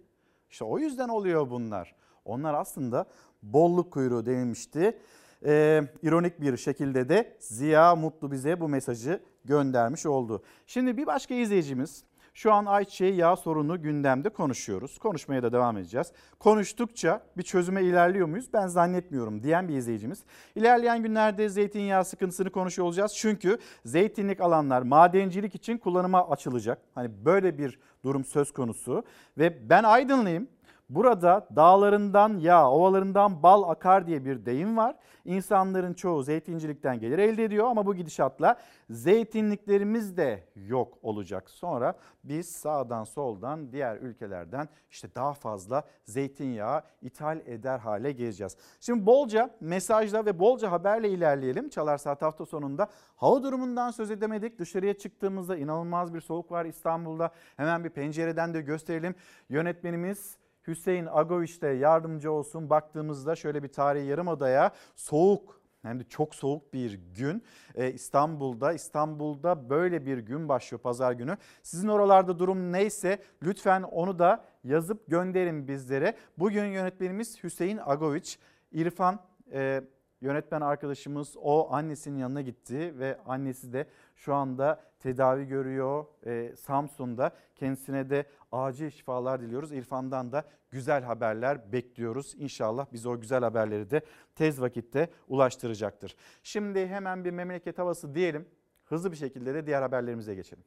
İşte 0.49 0.65
o 0.65 0.79
yüzden 0.79 1.09
oluyor 1.09 1.49
bunlar. 1.49 1.95
Onlar 2.25 2.53
aslında 2.53 3.05
bolluk 3.43 3.93
kuyruğu 3.93 4.25
denilmişti. 4.25 4.99
Ee, 5.45 5.81
ironik 6.03 6.41
bir 6.41 6.57
şekilde 6.57 7.09
de 7.09 7.37
Ziya 7.39 7.95
Mutlu 7.95 8.31
bize 8.31 8.59
bu 8.59 8.69
mesajı 8.69 9.19
göndermiş 9.45 10.05
oldu. 10.05 10.43
Şimdi 10.67 10.97
bir 10.97 11.05
başka 11.05 11.33
izleyicimiz 11.33 12.03
şu 12.35 12.53
an 12.53 12.65
ayçiçeği 12.65 13.15
yağ 13.15 13.35
sorunu 13.35 13.81
gündemde 13.81 14.29
konuşuyoruz. 14.29 14.97
Konuşmaya 14.97 15.43
da 15.43 15.51
devam 15.51 15.77
edeceğiz. 15.77 16.11
Konuştukça 16.39 17.21
bir 17.37 17.43
çözüme 17.43 17.83
ilerliyor 17.83 18.27
muyuz? 18.27 18.53
Ben 18.53 18.67
zannetmiyorum 18.67 19.43
diyen 19.43 19.67
bir 19.67 19.75
izleyicimiz. 19.77 20.23
İlerleyen 20.55 21.03
günlerde 21.03 21.49
zeytinyağı 21.49 22.05
sıkıntısını 22.05 22.49
konuşuyor 22.49 22.87
olacağız. 22.87 23.13
Çünkü 23.15 23.59
zeytinlik 23.85 24.41
alanlar 24.41 24.81
madencilik 24.81 25.55
için 25.55 25.77
kullanıma 25.77 26.29
açılacak. 26.29 26.81
Hani 26.95 27.25
böyle 27.25 27.57
bir 27.57 27.79
durum 28.03 28.25
söz 28.25 28.53
konusu. 28.53 29.03
Ve 29.37 29.69
ben 29.69 29.83
Aydınlıyım. 29.83 30.47
Burada 30.89 31.47
dağlarından 31.55 32.39
yağ, 32.39 32.69
ovalarından 32.71 33.43
bal 33.43 33.69
akar 33.69 34.07
diye 34.07 34.25
bir 34.25 34.45
deyim 34.45 34.77
var. 34.77 34.95
İnsanların 35.25 35.93
çoğu 35.93 36.23
zeytincilikten 36.23 36.99
gelir 36.99 37.19
elde 37.19 37.43
ediyor 37.43 37.67
ama 37.67 37.85
bu 37.85 37.95
gidişatla 37.95 38.59
zeytinliklerimiz 38.89 40.17
de 40.17 40.43
yok 40.55 40.97
olacak. 41.01 41.49
Sonra 41.49 41.93
biz 42.23 42.49
sağdan 42.49 43.03
soldan 43.03 43.71
diğer 43.71 43.97
ülkelerden 43.97 44.69
işte 44.89 45.15
daha 45.15 45.33
fazla 45.33 45.83
zeytinyağı 46.03 46.81
ithal 47.01 47.39
eder 47.45 47.79
hale 47.79 48.11
geleceğiz. 48.11 48.57
Şimdi 48.79 49.05
bolca 49.05 49.49
mesajla 49.59 50.25
ve 50.25 50.39
bolca 50.39 50.71
haberle 50.71 51.09
ilerleyelim. 51.09 51.69
Çalar 51.69 51.97
Saat 51.97 52.21
hafta 52.21 52.45
sonunda 52.45 52.87
hava 53.15 53.43
durumundan 53.43 53.91
söz 53.91 54.11
edemedik. 54.11 54.59
Dışarıya 54.59 54.97
çıktığımızda 54.97 55.57
inanılmaz 55.57 56.13
bir 56.13 56.21
soğuk 56.21 56.51
var 56.51 56.65
İstanbul'da. 56.65 57.31
Hemen 57.57 57.83
bir 57.83 57.89
pencereden 57.89 58.53
de 58.53 58.61
gösterelim. 58.61 59.15
Yönetmenimiz 59.49 60.37
Hüseyin 60.67 61.07
Agoviç 61.11 61.61
de 61.61 61.67
yardımcı 61.67 62.31
olsun. 62.31 62.69
Baktığımızda 62.69 63.35
şöyle 63.35 63.63
bir 63.63 63.67
tarihi 63.67 64.05
yarımadaya 64.05 64.71
soğuk 64.95 65.61
hem 65.81 65.99
de 65.99 66.03
çok 66.03 66.35
soğuk 66.35 66.73
bir 66.73 66.99
gün 67.17 67.43
ee, 67.75 67.91
İstanbul'da. 67.91 68.73
İstanbul'da 68.73 69.69
böyle 69.69 70.05
bir 70.05 70.17
gün 70.17 70.49
başlıyor 70.49 70.81
pazar 70.81 71.11
günü. 71.11 71.37
Sizin 71.63 71.87
oralarda 71.87 72.39
durum 72.39 72.71
neyse 72.71 73.19
lütfen 73.43 73.83
onu 73.83 74.19
da 74.19 74.45
yazıp 74.63 75.07
gönderin 75.07 75.67
bizlere. 75.67 76.15
Bugün 76.37 76.65
yönetmenimiz 76.65 77.43
Hüseyin 77.43 77.79
Agoviç. 77.85 78.39
İrfan 78.71 79.19
e, 79.51 79.81
yönetmen 80.25 80.61
arkadaşımız 80.61 81.35
o 81.37 81.73
annesinin 81.73 82.17
yanına 82.17 82.41
gitti 82.41 82.99
ve 82.99 83.17
annesi 83.25 83.73
de 83.73 83.87
şu 84.15 84.33
anda 84.33 84.83
tedavi 84.99 85.45
görüyor 85.47 86.05
e, 86.25 86.55
Samsun'da. 86.55 87.31
Kendisine 87.55 88.09
de 88.09 88.25
acil 88.51 88.89
şifalar 88.89 89.41
diliyoruz. 89.41 89.71
İrfan'dan 89.71 90.31
da 90.31 90.43
güzel 90.71 91.03
haberler 91.03 91.71
bekliyoruz. 91.71 92.33
İnşallah 92.37 92.85
biz 92.93 93.05
o 93.05 93.19
güzel 93.19 93.43
haberleri 93.43 93.91
de 93.91 94.01
tez 94.35 94.61
vakitte 94.61 95.09
ulaştıracaktır. 95.27 96.15
Şimdi 96.43 96.87
hemen 96.87 97.25
bir 97.25 97.31
memleket 97.31 97.77
havası 97.77 98.15
diyelim. 98.15 98.47
Hızlı 98.85 99.11
bir 99.11 99.17
şekilde 99.17 99.53
de 99.53 99.67
diğer 99.67 99.81
haberlerimize 99.81 100.35
geçelim. 100.35 100.63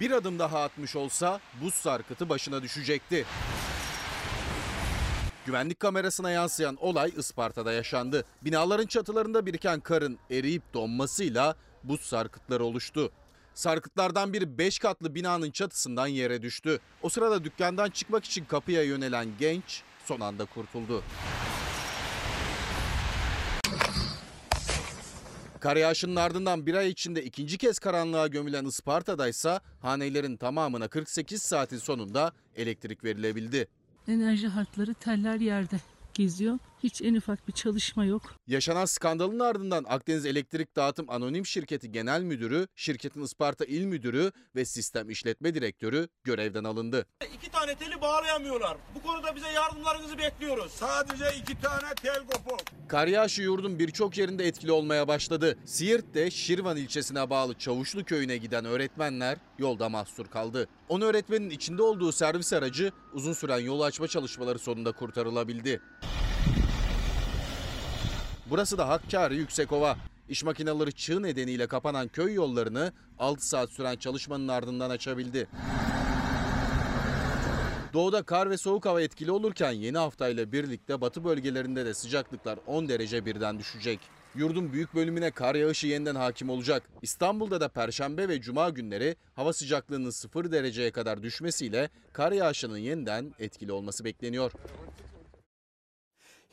Bir 0.00 0.10
adım 0.10 0.38
daha 0.38 0.62
atmış 0.62 0.96
olsa 0.96 1.40
buz 1.62 1.74
sarkıtı 1.74 2.28
başına 2.28 2.62
düşecekti. 2.62 3.24
Güvenlik 5.48 5.80
kamerasına 5.80 6.30
yansıyan 6.30 6.76
olay 6.80 7.12
Isparta'da 7.16 7.72
yaşandı. 7.72 8.24
Binaların 8.42 8.86
çatılarında 8.86 9.46
biriken 9.46 9.80
karın 9.80 10.18
eriyip 10.30 10.62
donmasıyla 10.74 11.56
buz 11.84 12.00
sarkıtları 12.00 12.64
oluştu. 12.64 13.12
Sarkıtlardan 13.54 14.32
biri 14.32 14.58
5 14.58 14.78
katlı 14.78 15.14
binanın 15.14 15.50
çatısından 15.50 16.06
yere 16.06 16.42
düştü. 16.42 16.80
O 17.02 17.08
sırada 17.08 17.44
dükkandan 17.44 17.90
çıkmak 17.90 18.24
için 18.24 18.44
kapıya 18.44 18.82
yönelen 18.82 19.28
genç 19.38 19.82
son 20.04 20.20
anda 20.20 20.44
kurtuldu. 20.44 21.02
Kar 25.60 25.76
yağışının 25.76 26.16
ardından 26.16 26.66
bir 26.66 26.74
ay 26.74 26.88
içinde 26.88 27.24
ikinci 27.24 27.58
kez 27.58 27.78
karanlığa 27.78 28.26
gömülen 28.26 28.64
Isparta'da 28.64 29.28
ise 29.28 29.60
hanelerin 29.80 30.36
tamamına 30.36 30.88
48 30.88 31.42
saatin 31.42 31.78
sonunda 31.78 32.32
elektrik 32.56 33.04
verilebildi. 33.04 33.68
Enerji 34.08 34.48
hatları 34.48 34.94
teller 34.94 35.40
yerde 35.40 35.76
geziyor. 36.14 36.58
Hiç 36.82 37.02
en 37.02 37.14
ufak 37.14 37.48
bir 37.48 37.52
çalışma 37.52 38.04
yok. 38.04 38.22
Yaşanan 38.46 38.84
skandalın 38.84 39.38
ardından 39.38 39.84
Akdeniz 39.88 40.26
Elektrik 40.26 40.76
Dağıtım 40.76 41.10
Anonim 41.10 41.46
Şirketi 41.46 41.92
Genel 41.92 42.22
Müdürü, 42.22 42.66
şirketin 42.76 43.22
Isparta 43.22 43.64
İl 43.64 43.84
Müdürü 43.84 44.32
ve 44.56 44.64
Sistem 44.64 45.10
İşletme 45.10 45.54
Direktörü 45.54 46.08
görevden 46.24 46.64
alındı. 46.64 47.06
İki 47.34 47.50
tane 47.50 47.74
teli 47.74 48.00
bağlayamıyorlar. 48.00 48.76
Bu 48.94 49.02
konuda 49.02 49.36
bize 49.36 49.48
yardımlarınızı 49.48 50.18
bekliyoruz. 50.18 50.72
Sadece 50.72 51.24
iki 51.40 51.60
tane 51.60 51.94
tel 52.02 52.18
kopuk. 52.18 52.60
Kar 52.88 53.06
yağışı 53.06 53.42
yurdun 53.42 53.78
birçok 53.78 54.18
yerinde 54.18 54.46
etkili 54.46 54.72
olmaya 54.72 55.08
başladı. 55.08 55.58
Siirt'te 55.64 56.30
Şirvan 56.30 56.76
ilçesine 56.76 57.30
bağlı 57.30 57.54
Çavuşlu 57.54 58.04
köyüne 58.04 58.36
giden 58.36 58.64
öğretmenler 58.64 59.38
yolda 59.58 59.88
mahsur 59.88 60.26
kaldı. 60.26 60.68
10 60.88 61.00
öğretmenin 61.00 61.50
içinde 61.50 61.82
olduğu 61.82 62.12
servis 62.12 62.52
aracı 62.52 62.92
uzun 63.12 63.32
süren 63.32 63.58
yol 63.58 63.80
açma 63.80 64.08
çalışmaları 64.08 64.58
sonunda 64.58 64.92
kurtarılabildi. 64.92 65.80
Burası 68.50 68.78
da 68.78 68.88
Hakkari 68.88 69.36
Yüksekova. 69.36 69.96
İş 70.28 70.44
makineleri 70.44 70.92
çığ 70.92 71.22
nedeniyle 71.22 71.66
kapanan 71.66 72.08
köy 72.08 72.34
yollarını 72.34 72.92
6 73.18 73.48
saat 73.48 73.70
süren 73.70 73.96
çalışmanın 73.96 74.48
ardından 74.48 74.90
açabildi. 74.90 75.48
Doğuda 77.92 78.22
kar 78.22 78.50
ve 78.50 78.56
soğuk 78.56 78.86
hava 78.86 79.02
etkili 79.02 79.30
olurken 79.30 79.72
yeni 79.72 79.98
haftayla 79.98 80.52
birlikte 80.52 81.00
batı 81.00 81.24
bölgelerinde 81.24 81.86
de 81.86 81.94
sıcaklıklar 81.94 82.58
10 82.66 82.88
derece 82.88 83.26
birden 83.26 83.58
düşecek. 83.58 84.00
Yurdun 84.34 84.72
büyük 84.72 84.94
bölümüne 84.94 85.30
kar 85.30 85.54
yağışı 85.54 85.86
yeniden 85.86 86.14
hakim 86.14 86.50
olacak. 86.50 86.82
İstanbul'da 87.02 87.60
da 87.60 87.68
perşembe 87.68 88.28
ve 88.28 88.40
cuma 88.40 88.70
günleri 88.70 89.16
hava 89.34 89.52
sıcaklığının 89.52 90.10
0 90.10 90.52
dereceye 90.52 90.90
kadar 90.90 91.22
düşmesiyle 91.22 91.90
kar 92.12 92.32
yağışının 92.32 92.78
yeniden 92.78 93.34
etkili 93.38 93.72
olması 93.72 94.04
bekleniyor. 94.04 94.52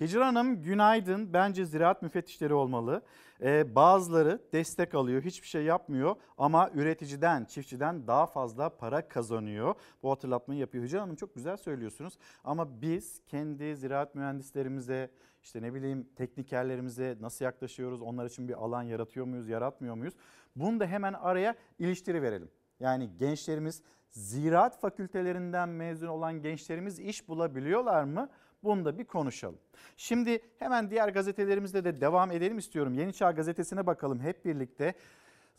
Hicran 0.01 0.35
Hanım 0.35 0.61
günaydın. 0.61 1.33
Bence 1.33 1.65
ziraat 1.65 2.01
müfettişleri 2.01 2.53
olmalı. 2.53 3.01
Ee, 3.41 3.75
bazıları 3.75 4.41
destek 4.53 4.95
alıyor, 4.95 5.21
hiçbir 5.21 5.47
şey 5.47 5.63
yapmıyor 5.63 6.15
ama 6.37 6.69
üreticiden, 6.73 7.45
çiftçiden 7.45 8.07
daha 8.07 8.25
fazla 8.25 8.69
para 8.69 9.07
kazanıyor. 9.07 9.75
Bu 10.03 10.11
hatırlatmayı 10.11 10.59
yapıyor. 10.59 10.83
Hicran 10.83 10.99
Hanım 10.99 11.15
çok 11.15 11.35
güzel 11.35 11.57
söylüyorsunuz 11.57 12.17
ama 12.43 12.81
biz 12.81 13.21
kendi 13.27 13.75
ziraat 13.75 14.15
mühendislerimize, 14.15 15.11
işte 15.43 15.61
ne 15.61 15.73
bileyim 15.73 16.07
teknikerlerimize 16.15 17.17
nasıl 17.21 17.45
yaklaşıyoruz? 17.45 18.01
Onlar 18.01 18.25
için 18.25 18.47
bir 18.47 18.53
alan 18.53 18.83
yaratıyor 18.83 19.25
muyuz, 19.25 19.49
yaratmıyor 19.49 19.95
muyuz? 19.95 20.13
Bunu 20.55 20.79
da 20.79 20.85
hemen 20.85 21.13
araya 21.13 21.55
iliştiri 21.79 22.21
verelim. 22.21 22.49
Yani 22.79 23.09
gençlerimiz 23.17 23.81
ziraat 24.11 24.79
fakültelerinden 24.79 25.69
mezun 25.69 26.07
olan 26.07 26.41
gençlerimiz 26.41 26.99
iş 26.99 27.27
bulabiliyorlar 27.27 28.03
mı? 28.03 28.29
Bunu 28.65 28.85
da 28.85 28.99
bir 28.99 29.05
konuşalım. 29.05 29.59
Şimdi 29.97 30.39
hemen 30.59 30.89
diğer 30.89 31.09
gazetelerimizde 31.09 31.83
de 31.83 32.01
devam 32.01 32.31
edelim 32.31 32.57
istiyorum. 32.57 32.93
Yeni 32.93 33.13
Çağ 33.13 33.31
gazetesine 33.31 33.85
bakalım 33.87 34.19
hep 34.19 34.45
birlikte. 34.45 34.95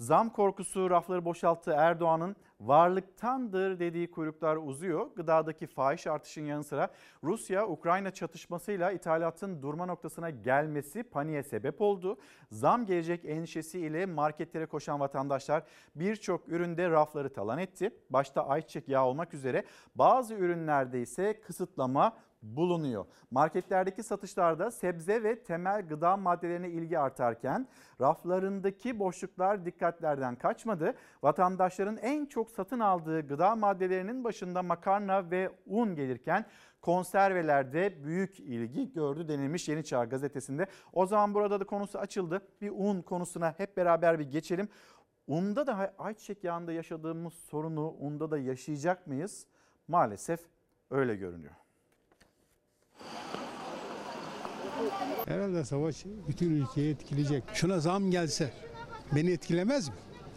Zam 0.00 0.30
korkusu 0.30 0.90
rafları 0.90 1.24
boşalttı 1.24 1.70
Erdoğan'ın 1.76 2.36
varlıktandır 2.60 3.78
dediği 3.78 4.10
kuyruklar 4.10 4.56
uzuyor. 4.56 5.06
Gıdadaki 5.16 5.66
fahiş 5.66 6.06
artışın 6.06 6.44
yanı 6.44 6.64
sıra 6.64 6.88
Rusya-Ukrayna 7.24 8.10
çatışmasıyla 8.10 8.92
ithalatın 8.92 9.62
durma 9.62 9.86
noktasına 9.86 10.30
gelmesi 10.30 11.02
paniğe 11.02 11.42
sebep 11.42 11.80
oldu. 11.80 12.18
Zam 12.52 12.86
gelecek 12.86 13.24
endişesiyle 13.24 14.06
marketlere 14.06 14.66
koşan 14.66 15.00
vatandaşlar 15.00 15.62
birçok 15.94 16.48
üründe 16.48 16.90
rafları 16.90 17.32
talan 17.32 17.58
etti. 17.58 17.90
Başta 18.10 18.48
ayçiçek 18.48 18.88
yağı 18.88 19.04
olmak 19.04 19.34
üzere 19.34 19.64
bazı 19.94 20.34
ürünlerde 20.34 21.02
ise 21.02 21.40
kısıtlama 21.40 22.16
bulunuyor. 22.56 23.06
Marketlerdeki 23.30 24.02
satışlarda 24.02 24.70
sebze 24.70 25.22
ve 25.22 25.42
temel 25.42 25.88
gıda 25.88 26.16
maddelerine 26.16 26.68
ilgi 26.68 26.98
artarken 26.98 27.68
raflarındaki 28.00 28.98
boşluklar 28.98 29.64
dikkatlerden 29.64 30.36
kaçmadı. 30.36 30.94
Vatandaşların 31.22 31.96
en 31.96 32.26
çok 32.26 32.50
satın 32.50 32.80
aldığı 32.80 33.28
gıda 33.28 33.56
maddelerinin 33.56 34.24
başında 34.24 34.62
makarna 34.62 35.30
ve 35.30 35.50
un 35.66 35.94
gelirken 35.94 36.44
konservelerde 36.80 38.04
büyük 38.04 38.40
ilgi 38.40 38.92
gördü 38.92 39.28
denilmiş 39.28 39.68
Yeni 39.68 39.84
Çağ 39.84 40.04
gazetesinde. 40.04 40.66
O 40.92 41.06
zaman 41.06 41.34
burada 41.34 41.60
da 41.60 41.64
konusu 41.64 41.98
açıldı. 41.98 42.42
Bir 42.60 42.70
un 42.70 43.02
konusuna 43.02 43.54
hep 43.58 43.76
beraber 43.76 44.18
bir 44.18 44.30
geçelim. 44.30 44.68
Unda 45.26 45.66
da 45.66 45.94
ayçiçek 45.98 46.44
yağında 46.44 46.72
yaşadığımız 46.72 47.34
sorunu 47.34 47.88
unda 47.88 48.30
da 48.30 48.38
yaşayacak 48.38 49.06
mıyız? 49.06 49.46
Maalesef 49.88 50.40
öyle 50.90 51.16
görünüyor. 51.16 51.65
Herhalde 55.26 55.64
savaş 55.64 56.04
bütün 56.28 56.50
ülkeyi 56.62 56.92
etkileyecek. 56.94 57.44
Şuna 57.54 57.80
zam 57.80 58.10
gelse 58.10 58.52
beni 59.14 59.30
etkilemez 59.32 59.88
mi? 59.88 59.94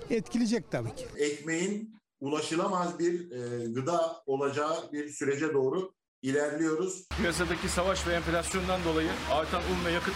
Etkileyecek 0.10 0.72
tabii 0.72 0.95
ki. 0.95 1.06
ekmeğin 1.18 1.95
ulaşılamaz 2.20 2.99
bir 2.99 3.32
e, 3.32 3.66
gıda 3.66 4.24
olacağı 4.26 4.91
bir 4.91 5.10
sürece 5.10 5.53
doğru 5.53 5.91
ilerliyoruz. 6.22 7.07
Piyasadaki 7.18 7.70
savaş 7.70 8.07
ve 8.07 8.14
enflasyondan 8.14 8.84
dolayı 8.84 9.10
artan 9.32 9.61
un 9.61 9.86
ve 9.86 9.91
yakıt 9.91 10.14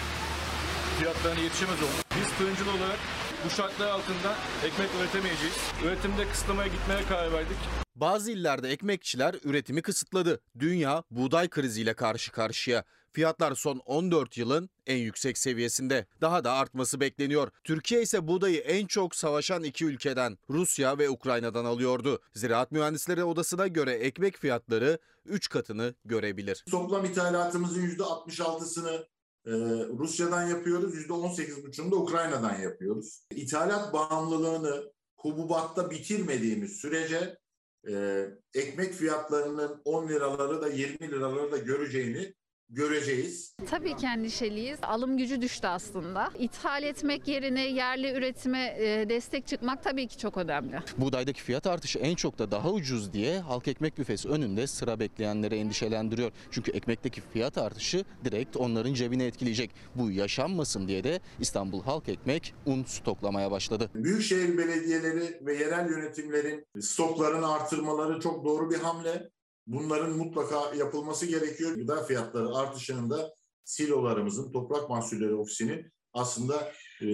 fiyatlarına 0.99 1.39
yetişemez 1.39 1.77
olduk. 1.83 2.05
Biz 2.19 2.27
fırıncılı 2.27 2.69
olarak 2.71 2.99
bu 3.45 3.49
şartlar 3.49 3.87
altında 3.87 4.35
ekmek 4.65 4.89
üretemeyeceğiz. 4.99 5.55
Üretimde 5.85 6.27
kısıtlamaya 6.31 6.67
gitmeye 6.67 7.03
karar 7.09 7.31
verdik. 7.33 7.57
Bazı 8.03 8.31
illerde 8.31 8.69
ekmekçiler 8.69 9.35
üretimi 9.43 9.81
kısıtladı. 9.81 10.41
Dünya 10.59 11.03
buğday 11.11 11.49
kriziyle 11.49 11.93
karşı 11.93 12.31
karşıya. 12.31 12.83
Fiyatlar 13.11 13.55
son 13.55 13.77
14 13.77 14.37
yılın 14.37 14.69
en 14.85 14.97
yüksek 14.97 15.37
seviyesinde. 15.37 16.05
Daha 16.21 16.43
da 16.43 16.51
artması 16.51 16.99
bekleniyor. 16.99 17.49
Türkiye 17.63 18.01
ise 18.01 18.27
buğdayı 18.27 18.59
en 18.59 18.87
çok 18.87 19.15
savaşan 19.15 19.63
iki 19.63 19.85
ülkeden 19.85 20.37
Rusya 20.49 20.97
ve 20.97 21.09
Ukrayna'dan 21.09 21.65
alıyordu. 21.65 22.21
Ziraat 22.33 22.71
Mühendisleri 22.71 23.23
Odası'na 23.23 23.67
göre 23.67 23.93
ekmek 23.93 24.37
fiyatları 24.37 24.99
3 25.25 25.49
katını 25.49 25.95
görebilir. 26.05 26.65
Toplam 26.71 27.05
ithalatımızın 27.05 27.81
%66'sını 27.81 29.05
e, 29.45 29.51
Rusya'dan 29.97 30.47
yapıyoruz, 30.47 30.95
%18,5'unu 30.95 31.91
da 31.91 31.95
Ukrayna'dan 31.95 32.59
yapıyoruz. 32.59 33.23
İthalat 33.31 33.93
bağımlılığını 33.93 34.93
hububatta 35.17 35.91
bitirmediğimiz 35.91 36.71
sürece 36.71 37.42
e, 37.89 38.25
ekmek 38.53 38.93
fiyatlarının 38.93 39.81
10 39.85 40.07
liraları 40.07 40.61
da 40.61 40.67
20 40.67 41.11
liraları 41.11 41.51
da 41.51 41.57
göreceğini 41.57 42.33
göreceğiz. 42.69 43.55
Tabii 43.69 43.95
ki 43.95 44.05
endişeliyiz. 44.05 44.79
Alım 44.81 45.17
gücü 45.17 45.41
düştü 45.41 45.67
aslında. 45.67 46.29
İthal 46.39 46.83
etmek 46.83 47.27
yerine 47.27 47.67
yerli 47.67 48.11
üretime 48.13 48.75
e, 48.79 49.09
destek 49.09 49.47
çıkmak 49.47 49.83
tabii 49.83 50.07
ki 50.07 50.17
çok 50.17 50.37
önemli. 50.37 50.79
Buğdaydaki 50.97 51.41
fiyat 51.41 51.67
artışı 51.67 51.99
en 51.99 52.15
çok 52.15 52.39
da 52.39 52.51
daha 52.51 52.71
ucuz 52.71 53.13
diye 53.13 53.39
halk 53.39 53.67
ekmek 53.67 53.97
büfesi 53.97 54.29
önünde 54.29 54.67
sıra 54.67 54.99
bekleyenleri 54.99 55.55
endişelendiriyor. 55.55 56.31
Çünkü 56.51 56.71
ekmekteki 56.71 57.21
fiyat 57.21 57.57
artışı 57.57 58.05
direkt 58.25 58.57
onların 58.57 58.93
cebine 58.93 59.25
etkileyecek. 59.25 59.71
Bu 59.95 60.11
yaşanmasın 60.11 60.87
diye 60.87 61.03
de 61.03 61.19
İstanbul 61.39 61.83
Halk 61.83 62.09
Ekmek 62.09 62.53
un 62.65 62.83
stoklamaya 62.83 63.51
başladı. 63.51 63.89
Büyükşehir 63.95 64.57
belediyeleri 64.57 65.39
ve 65.41 65.53
yerel 65.53 65.89
yönetimlerin 65.89 66.65
stoklarını 66.81 67.53
artırmaları 67.53 68.19
çok 68.19 68.45
doğru 68.45 68.69
bir 68.71 68.77
hamle. 68.77 69.29
Bunların 69.67 70.17
mutlaka 70.17 70.75
yapılması 70.75 71.25
gerekiyor. 71.25 71.75
Gıda 71.75 72.03
fiyatları 72.03 72.55
artışının 72.55 73.09
da 73.09 73.35
silolarımızın, 73.63 74.51
Toprak 74.51 74.89
Mahsulleri 74.89 75.35
Ofisi'nin 75.35 75.91
aslında 76.13 76.71
e, 77.01 77.07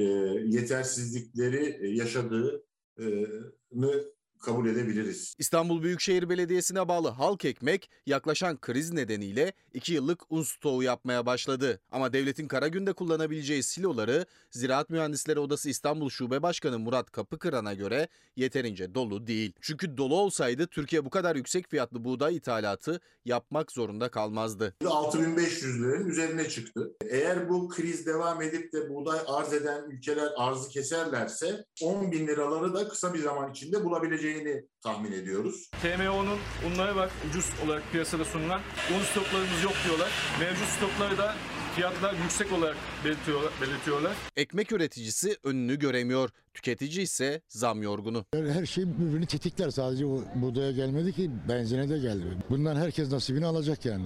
yetersizlikleri 0.45 1.97
yaşadığını 1.97 4.13
kabul 4.40 4.68
edebiliriz. 4.70 5.36
İstanbul 5.38 5.84
Büyükşehir 5.84 6.30
Belediyesi'ne 6.30 6.88
bağlı 6.88 7.10
Halk 7.10 7.45
Ekmek 7.45 7.90
yaklaşan 8.06 8.57
kriz 8.57 8.91
nedeniyle 8.91 9.53
2 9.74 9.94
yıllık 9.94 10.32
un 10.32 10.44
stoğu 10.44 10.84
yapmaya 10.84 11.26
başladı. 11.26 11.80
Ama 11.91 12.14
devletin 12.14 12.48
kara 12.48 12.68
günde 12.68 12.94
kullanabileceği 12.94 13.64
siloları 13.64 14.26
Ziraat 14.52 14.90
Mühendisleri 14.90 15.40
Odası 15.40 15.70
İstanbul 15.70 16.10
Şube 16.10 16.41
Başkanı 16.41 16.80
Murat 16.80 17.11
Kapıkıran'a 17.11 17.74
göre 17.74 18.07
yeterince 18.36 18.95
dolu 18.95 19.28
değil. 19.28 19.53
Çünkü 19.61 19.98
dolu 19.98 20.16
olsaydı 20.16 20.68
Türkiye 20.68 21.06
bu 21.06 21.10
kadar 21.10 21.36
yüksek 21.36 21.70
fiyatlı 21.70 22.03
buğday 22.03 22.36
ithalatı 22.36 22.99
yapmak 23.26 23.72
zorunda 23.72 24.10
kalmazdı. 24.10 24.76
6500 24.86 25.82
liranın 25.82 26.06
üzerine 26.10 26.49
çıktı. 26.49 26.95
Eğer 27.10 27.49
bu 27.49 27.70
kriz 27.70 28.06
devam 28.06 28.41
edip 28.41 28.74
de 28.74 28.90
buğday 28.90 29.20
arz 29.28 29.53
eden 29.53 29.90
ülkeler 29.90 30.30
arzı 30.38 30.70
keserlerse 30.70 31.66
10 31.82 32.11
bin 32.11 32.28
liraları 32.28 32.74
da 32.74 32.90
kısa 32.90 33.14
bir 33.14 33.20
zaman 33.20 33.52
içinde 33.52 33.86
bulabileceğini 34.30 34.65
tahmin 34.84 35.11
ediyoruz. 35.11 35.72
TMO'nun 35.81 36.38
unları 36.68 36.95
var 36.95 37.10
ucuz 37.30 37.51
olarak 37.65 37.84
piyasada 37.91 38.26
sunulan. 38.26 38.61
Un 38.97 39.03
stoklarımız 39.03 39.64
yok 39.64 39.73
diyorlar. 39.85 40.10
Mevcut 40.39 40.68
stokları 40.68 41.18
da 41.18 41.35
fiyatlar 41.76 42.14
yüksek 42.23 42.51
olarak 42.51 42.77
belirtiyorlar. 43.06 43.51
belirtiyorlar. 43.61 44.14
Ekmek 44.38 44.72
üreticisi 44.72 45.38
önünü 45.43 45.80
göremiyor. 45.80 46.30
Tüketici 46.53 47.01
ise 47.01 47.41
zam 47.47 47.84
yorgunu. 47.84 48.26
Her 48.34 48.65
şey 48.65 48.85
birbirini 48.88 49.26
tetikler. 49.26 49.69
Sadece 49.69 50.06
o 50.06 50.22
buğdaya 50.35 50.72
gelmedi 50.72 51.14
ki 51.14 51.31
benzine 51.49 51.89
de 51.89 51.97
geldi. 51.97 52.26
Bundan 52.49 52.76
herkes 52.76 53.11
nasibini 53.11 53.45
alacak 53.45 53.85
yani. 53.85 54.06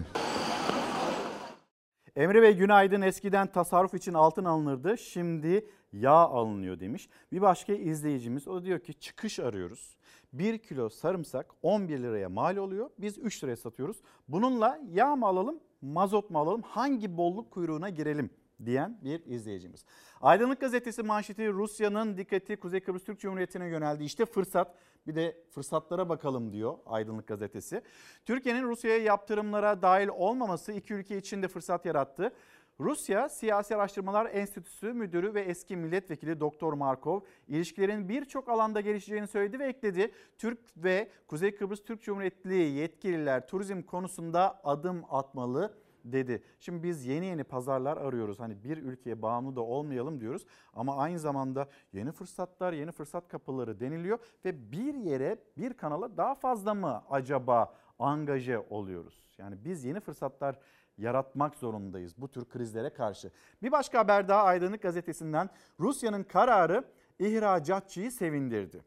Emre 2.15 2.41
Bey 2.41 2.53
günaydın. 2.53 3.01
Eskiden 3.01 3.47
tasarruf 3.47 3.93
için 3.93 4.13
altın 4.13 4.45
alınırdı. 4.45 4.97
Şimdi 4.97 5.65
yağ 5.93 6.11
alınıyor 6.11 6.79
demiş. 6.79 7.09
Bir 7.31 7.41
başka 7.41 7.73
izleyicimiz 7.73 8.47
o 8.47 8.63
diyor 8.63 8.79
ki 8.79 8.93
çıkış 8.93 9.39
arıyoruz. 9.39 9.95
1 10.33 10.57
kilo 10.57 10.89
sarımsak 10.89 11.51
11 11.61 11.99
liraya 11.99 12.29
mal 12.29 12.57
oluyor. 12.57 12.89
Biz 12.97 13.17
3 13.17 13.43
liraya 13.43 13.55
satıyoruz. 13.55 14.01
Bununla 14.27 14.79
yağ 14.91 15.15
mı 15.15 15.25
alalım, 15.25 15.59
mazot 15.81 16.29
mu 16.29 16.39
alalım, 16.39 16.61
hangi 16.61 17.17
bolluk 17.17 17.51
kuyruğuna 17.51 17.89
girelim 17.89 18.29
diyen 18.65 18.99
bir 19.03 19.25
izleyicimiz. 19.25 19.85
Aydınlık 20.21 20.61
Gazetesi 20.61 21.03
manşeti 21.03 21.49
Rusya'nın 21.49 22.17
dikkati 22.17 22.55
Kuzey 22.55 22.79
Kıbrıs 22.79 23.03
Türk 23.03 23.19
Cumhuriyeti'ne 23.19 23.67
yöneldi. 23.67 24.03
İşte 24.03 24.25
fırsat 24.25 24.75
bir 25.07 25.15
de 25.15 25.37
fırsatlara 25.49 26.09
bakalım 26.09 26.51
diyor 26.51 26.77
Aydınlık 26.85 27.27
Gazetesi. 27.27 27.81
Türkiye'nin 28.25 28.63
Rusya'ya 28.63 28.97
yaptırımlara 28.97 29.81
dahil 29.81 30.07
olmaması 30.07 30.71
iki 30.71 30.93
ülke 30.93 31.17
için 31.17 31.43
de 31.43 31.47
fırsat 31.47 31.85
yarattı. 31.85 32.31
Rusya 32.79 33.29
Siyasi 33.29 33.75
Araştırmalar 33.75 34.29
Enstitüsü 34.33 34.93
Müdürü 34.93 35.33
ve 35.33 35.41
eski 35.41 35.77
milletvekili 35.77 36.39
Doktor 36.39 36.73
Markov 36.73 37.19
ilişkilerin 37.47 38.09
birçok 38.09 38.49
alanda 38.49 38.81
gelişeceğini 38.81 39.27
söyledi 39.27 39.59
ve 39.59 39.65
ekledi. 39.65 40.11
Türk 40.37 40.59
ve 40.77 41.09
Kuzey 41.27 41.55
Kıbrıs 41.55 41.83
Türk 41.83 42.01
Cumhuriyetli 42.01 42.55
yetkililer 42.55 43.47
turizm 43.47 43.81
konusunda 43.81 44.61
adım 44.63 45.03
atmalı 45.09 45.77
dedi. 46.05 46.43
Şimdi 46.59 46.83
biz 46.83 47.05
yeni 47.05 47.25
yeni 47.25 47.43
pazarlar 47.43 47.97
arıyoruz. 47.97 48.39
Hani 48.39 48.63
bir 48.63 48.77
ülkeye 48.77 49.21
bağımlı 49.21 49.55
da 49.55 49.61
olmayalım 49.61 50.21
diyoruz. 50.21 50.45
Ama 50.73 50.97
aynı 50.97 51.19
zamanda 51.19 51.69
yeni 51.93 52.11
fırsatlar, 52.11 52.73
yeni 52.73 52.91
fırsat 52.91 53.27
kapıları 53.27 53.79
deniliyor 53.79 54.19
ve 54.45 54.71
bir 54.71 54.93
yere, 54.93 55.37
bir 55.57 55.73
kanala 55.73 56.17
daha 56.17 56.35
fazla 56.35 56.73
mı 56.73 57.03
acaba 57.09 57.73
angaje 57.99 58.59
oluyoruz? 58.59 59.23
Yani 59.37 59.55
biz 59.65 59.83
yeni 59.85 59.99
fırsatlar 59.99 60.59
yaratmak 60.97 61.55
zorundayız 61.55 62.13
bu 62.17 62.27
tür 62.27 62.45
krizlere 62.45 62.89
karşı. 62.89 63.31
Bir 63.61 63.71
başka 63.71 63.99
haber 63.99 64.27
daha 64.27 64.43
Aydınlık 64.43 64.81
Gazetesi'nden 64.81 65.49
Rusya'nın 65.79 66.23
kararı 66.23 66.83
ihracatçıyı 67.19 68.11
sevindirdi. 68.11 68.83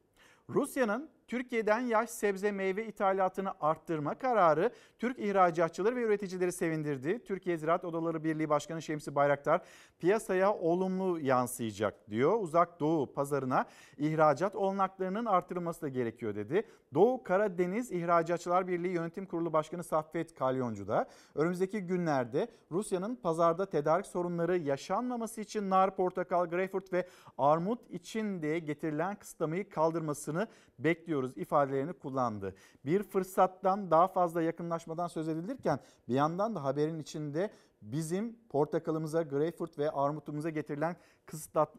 Rusya'nın 0.49 1.11
Türkiye'den 1.27 1.81
yaş 1.81 2.11
sebze 2.11 2.53
meyve 2.53 2.87
ithalatını 2.87 3.53
arttırma 3.61 4.15
kararı 4.15 4.71
Türk 4.99 5.19
ihracatçıları 5.19 5.97
ve 5.97 6.03
üreticileri 6.03 6.53
sevindirdi. 6.53 7.25
Türkiye 7.25 7.57
Ziraat 7.57 7.85
Odaları 7.85 8.25
Birliği 8.25 8.49
Başkanı 8.49 8.83
Şemsi 8.83 9.15
Bayraktar 9.15 9.61
piyasaya 9.99 10.55
olumlu 10.55 11.21
yansıyacak 11.21 12.11
diyor. 12.11 12.41
Uzak 12.41 12.81
Doğu 12.81 13.13
pazarına 13.13 13.65
ihracat 13.99 14.55
olanaklarının 14.55 15.25
artırılması 15.25 15.83
da 15.83 15.89
gerekiyor 15.89 16.35
dedi. 16.35 16.63
Doğu 16.95 17.23
Karadeniz 17.23 17.93
İhracatçılar 17.93 18.69
Birliği 18.69 18.93
Yönetim 18.93 19.27
Kurulu 19.27 19.53
Başkanı 19.53 19.85
Saffet 19.85 20.35
Kalyoncu 20.35 20.89
da 20.89 21.09
önümüzdeki 21.35 21.81
günlerde 21.81 22.49
Rusya'nın 22.71 23.17
pazarda 23.17 23.67
tedarik 23.67 24.07
sorunları 24.07 24.57
yaşanmaması 24.57 25.41
için 25.41 25.71
nar, 25.71 25.97
portakal, 25.97 26.47
greyfurt 26.47 26.93
ve 26.93 27.09
armut 27.39 27.91
için 27.91 28.43
de 28.43 28.59
getirilen 28.59 29.17
kısıtlamayı 29.17 29.69
kaldırmasını 29.69 30.47
bekliyor 30.79 31.16
bekliyoruz 31.17 31.39
ifadelerini 31.39 31.93
kullandı. 31.93 32.55
Bir 32.85 33.03
fırsattan 33.03 33.91
daha 33.91 34.09
fazla 34.09 34.43
yakınlaşmadan 34.43 35.09
söz 35.09 35.29
edilirken 35.29 35.79
bir 36.09 36.15
yandan 36.15 36.55
da 36.55 36.65
haberin 36.65 36.99
içinde 36.99 37.51
bizim 37.83 38.37
portakalımıza, 38.49 39.23
greyfurt 39.23 39.79
ve 39.79 39.91
armutumuza 39.91 40.51
getirilen 40.51 40.97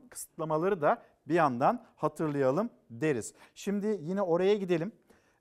kısıtlamaları 0.10 0.82
da 0.82 1.02
bir 1.28 1.34
yandan 1.34 1.86
hatırlayalım 1.96 2.70
deriz. 2.90 3.34
Şimdi 3.56 4.00
yine 4.02 4.22
oraya 4.22 4.56
gidelim. 4.56 4.92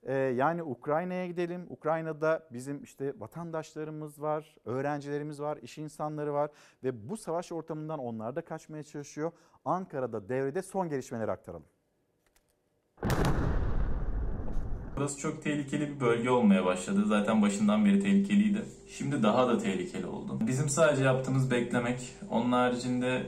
Ee, 0.03 0.13
yani 0.13 0.63
Ukrayna'ya 0.63 1.27
gidelim. 1.27 1.65
Ukrayna'da 1.69 2.47
bizim 2.51 2.83
işte 2.83 3.13
vatandaşlarımız 3.17 4.21
var, 4.21 4.55
öğrencilerimiz 4.65 5.41
var, 5.41 5.57
iş 5.57 5.77
insanları 5.77 6.33
var 6.33 6.51
ve 6.83 7.09
bu 7.09 7.17
savaş 7.17 7.51
ortamından 7.51 7.99
onlar 7.99 8.35
da 8.35 8.41
kaçmaya 8.41 8.83
çalışıyor. 8.83 9.31
Ankara'da 9.65 10.29
devrede 10.29 10.61
son 10.61 10.89
gelişmeleri 10.89 11.31
aktaralım. 11.31 11.76
Burası 14.97 15.19
çok 15.19 15.43
tehlikeli 15.43 15.95
bir 15.95 15.99
bölge 15.99 16.29
olmaya 16.29 16.65
başladı. 16.65 17.05
Zaten 17.05 17.41
başından 17.41 17.85
beri 17.85 17.99
tehlikeliydi. 17.99 18.65
Şimdi 18.97 19.23
daha 19.23 19.47
da 19.47 19.57
tehlikeli 19.57 20.05
oldu. 20.05 20.39
Bizim 20.47 20.69
sadece 20.69 21.03
yaptığımız 21.03 21.51
beklemek. 21.51 21.99
Onun 22.29 22.51
haricinde 22.51 23.23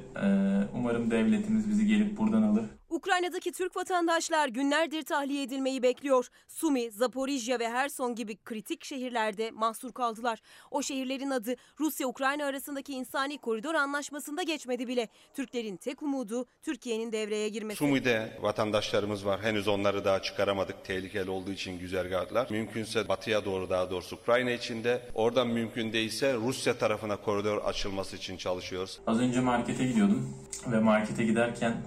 umarım 0.76 1.12
devletimiz 1.12 1.70
bizi 1.70 1.88
gelip 1.88 2.18
buradan 2.18 2.42
alır. 2.42 2.66
Ukrayna'daki 2.90 3.52
Türk 3.52 3.76
vatandaşlar 3.76 4.48
günlerdir 4.48 5.04
tahliye 5.04 5.44
edilmeyi 5.44 5.84
bekliyor. 5.84 6.28
Sumi, 6.48 6.92
Zaporijya 6.92 7.60
ve 7.60 7.70
Herson 7.70 8.16
gibi 8.16 8.36
kritik 8.36 8.86
şehirlerde 8.86 9.52
mahsur 9.52 9.92
kaldılar. 9.92 10.40
O 10.72 10.82
şehirlerin 10.82 11.30
adı 11.30 11.56
Rusya-Ukrayna 11.80 12.46
arasındaki 12.46 12.94
insani 12.94 13.38
koridor 13.38 13.76
anlaşmasında 13.76 14.44
geçmedi 14.44 14.88
bile. 14.88 15.08
Türklerin 15.34 15.78
tek 15.78 16.02
umudu 16.04 16.46
Türkiye'nin 16.62 17.12
devreye 17.12 17.50
girmesi. 17.50 17.78
Sumu'da 17.78 18.30
vatandaşlarımız 18.42 19.26
var. 19.26 19.42
Henüz 19.42 19.68
onları 19.68 20.06
daha 20.06 20.22
çıkaramadık. 20.22 20.86
Tehlikeli 20.86 21.30
olduğu 21.30 21.52
için 21.52 21.80
güzergahlar. 21.80 22.48
Mümkünse 22.52 23.08
batıya 23.08 23.46
doğru 23.46 23.70
daha 23.70 23.92
doğrusu 23.92 24.16
Ukrayna 24.16 24.52
içinde. 24.52 25.02
Oradan 25.16 25.48
mümkün 25.48 25.94
değilse 25.94 26.34
Rusya 26.34 26.78
tarafına 26.78 27.18
koridor 27.18 27.58
açılması 27.58 28.16
için 28.16 28.38
çalışıyoruz. 28.38 29.00
Az 29.08 29.20
önce 29.20 29.40
markete 29.40 29.86
gidiyordum 29.86 30.36
ve 30.72 30.80
markete 30.80 31.24
giderken 31.24 31.78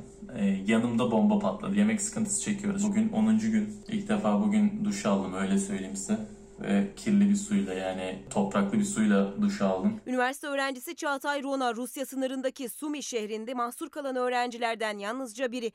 yanımda 0.67 1.11
bomba 1.11 1.39
patladı. 1.39 1.77
Yemek 1.77 2.01
sıkıntısı 2.01 2.43
çekiyoruz. 2.43 2.89
Bugün 2.89 3.09
10. 3.09 3.39
gün. 3.39 3.77
İlk 3.89 4.09
defa 4.09 4.43
bugün 4.43 4.85
duş 4.85 5.07
aldım 5.07 5.35
öyle 5.35 5.59
söyleyeyim 5.59 5.97
size. 5.97 6.19
Ve 6.61 6.89
kirli 6.97 7.31
bir 7.31 7.37
suyla 7.37 7.75
yani 7.75 8.19
topraklı 8.31 8.79
bir 8.79 8.85
suyla 8.85 9.43
duş 9.43 9.61
aldım. 9.61 10.01
Üniversite 10.07 10.47
öğrencisi 10.47 10.97
Çağatay 10.97 11.43
Rona 11.43 11.75
Rusya 11.75 12.07
sınırındaki 12.07 12.69
Sumi 12.69 13.03
şehrinde 13.03 13.55
mahsur 13.55 13.91
kalan 13.91 14.17
öğrencilerden 14.17 14.99
yalnızca 14.99 15.53
biri. 15.53 15.73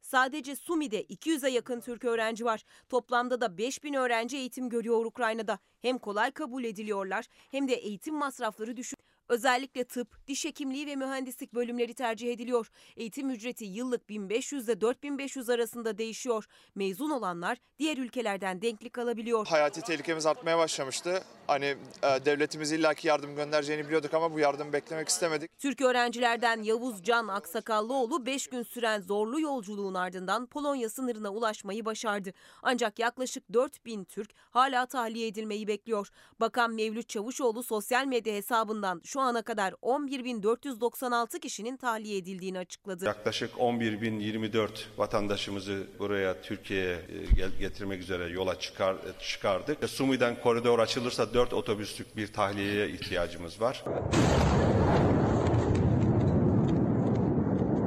Sadece 0.00 0.56
Sumi'de 0.56 1.02
200'e 1.02 1.50
yakın 1.50 1.80
Türk 1.80 2.04
öğrenci 2.04 2.44
var. 2.44 2.64
Toplamda 2.88 3.40
da 3.40 3.58
5000 3.58 3.94
öğrenci 3.94 4.36
eğitim 4.36 4.68
görüyor 4.68 5.04
Ukrayna'da. 5.04 5.58
Hem 5.82 5.98
kolay 5.98 6.30
kabul 6.30 6.64
ediliyorlar 6.64 7.24
hem 7.50 7.68
de 7.68 7.74
eğitim 7.74 8.14
masrafları 8.14 8.76
düşük. 8.76 8.98
Özellikle 9.28 9.84
tıp, 9.84 10.26
diş 10.26 10.44
hekimliği 10.44 10.86
ve 10.86 10.96
mühendislik 10.96 11.54
bölümleri 11.54 11.94
tercih 11.94 12.32
ediliyor. 12.32 12.70
Eğitim 12.96 13.30
ücreti 13.30 13.64
yıllık 13.64 14.08
1500 14.08 14.68
ile 14.68 14.80
4500 14.80 15.50
arasında 15.50 15.98
değişiyor. 15.98 16.44
Mezun 16.74 17.10
olanlar 17.10 17.58
diğer 17.78 17.96
ülkelerden 17.96 18.62
denklik 18.62 18.98
alabiliyor. 18.98 19.46
Hayati 19.46 19.80
tehlikemiz 19.80 20.26
artmaya 20.26 20.58
başlamıştı. 20.58 21.22
Hani 21.46 21.64
e, 22.02 22.24
devletimiz 22.24 22.72
illaki 22.72 23.08
yardım 23.08 23.36
göndereceğini 23.36 23.84
biliyorduk 23.84 24.14
ama 24.14 24.32
bu 24.32 24.38
yardımı 24.38 24.72
beklemek 24.72 25.08
istemedik. 25.08 25.58
Türk 25.58 25.80
öğrencilerden 25.80 26.62
Yavuz 26.62 27.02
Can 27.02 27.28
Aksakallıoğlu 27.28 28.26
5 28.26 28.46
gün 28.46 28.62
süren 28.62 29.00
zorlu 29.00 29.40
yolculuğun 29.40 29.94
ardından 29.94 30.46
Polonya 30.46 30.88
sınırına 30.88 31.30
ulaşmayı 31.30 31.84
başardı. 31.84 32.32
Ancak 32.62 32.98
yaklaşık 32.98 33.52
4000 33.52 34.04
Türk 34.04 34.30
hala 34.50 34.86
tahliye 34.86 35.26
edilmeyi 35.26 35.66
bekliyor. 35.66 36.08
Bakan 36.40 36.70
Mevlüt 36.70 37.08
Çavuşoğlu 37.08 37.62
sosyal 37.62 38.06
medya 38.06 38.34
hesabından 38.34 39.00
şu 39.14 39.20
ana 39.20 39.42
kadar 39.42 39.72
11.496 39.72 41.40
kişinin 41.40 41.76
tahliye 41.76 42.16
edildiğini 42.16 42.58
açıkladı. 42.58 43.04
Yaklaşık 43.04 43.54
11.024 43.54 44.68
vatandaşımızı 44.96 45.86
buraya 45.98 46.42
Türkiye'ye 46.42 46.96
e, 47.38 47.60
getirmek 47.60 48.00
üzere 48.00 48.28
yola 48.28 48.58
çıkar, 48.58 48.96
çıkardık. 49.20 49.90
Sumi'den 49.90 50.40
koridor 50.40 50.78
açılırsa 50.78 51.34
4 51.34 51.52
otobüslük 51.52 52.16
bir 52.16 52.32
tahliyeye 52.32 52.90
ihtiyacımız 52.90 53.60
var. 53.60 53.84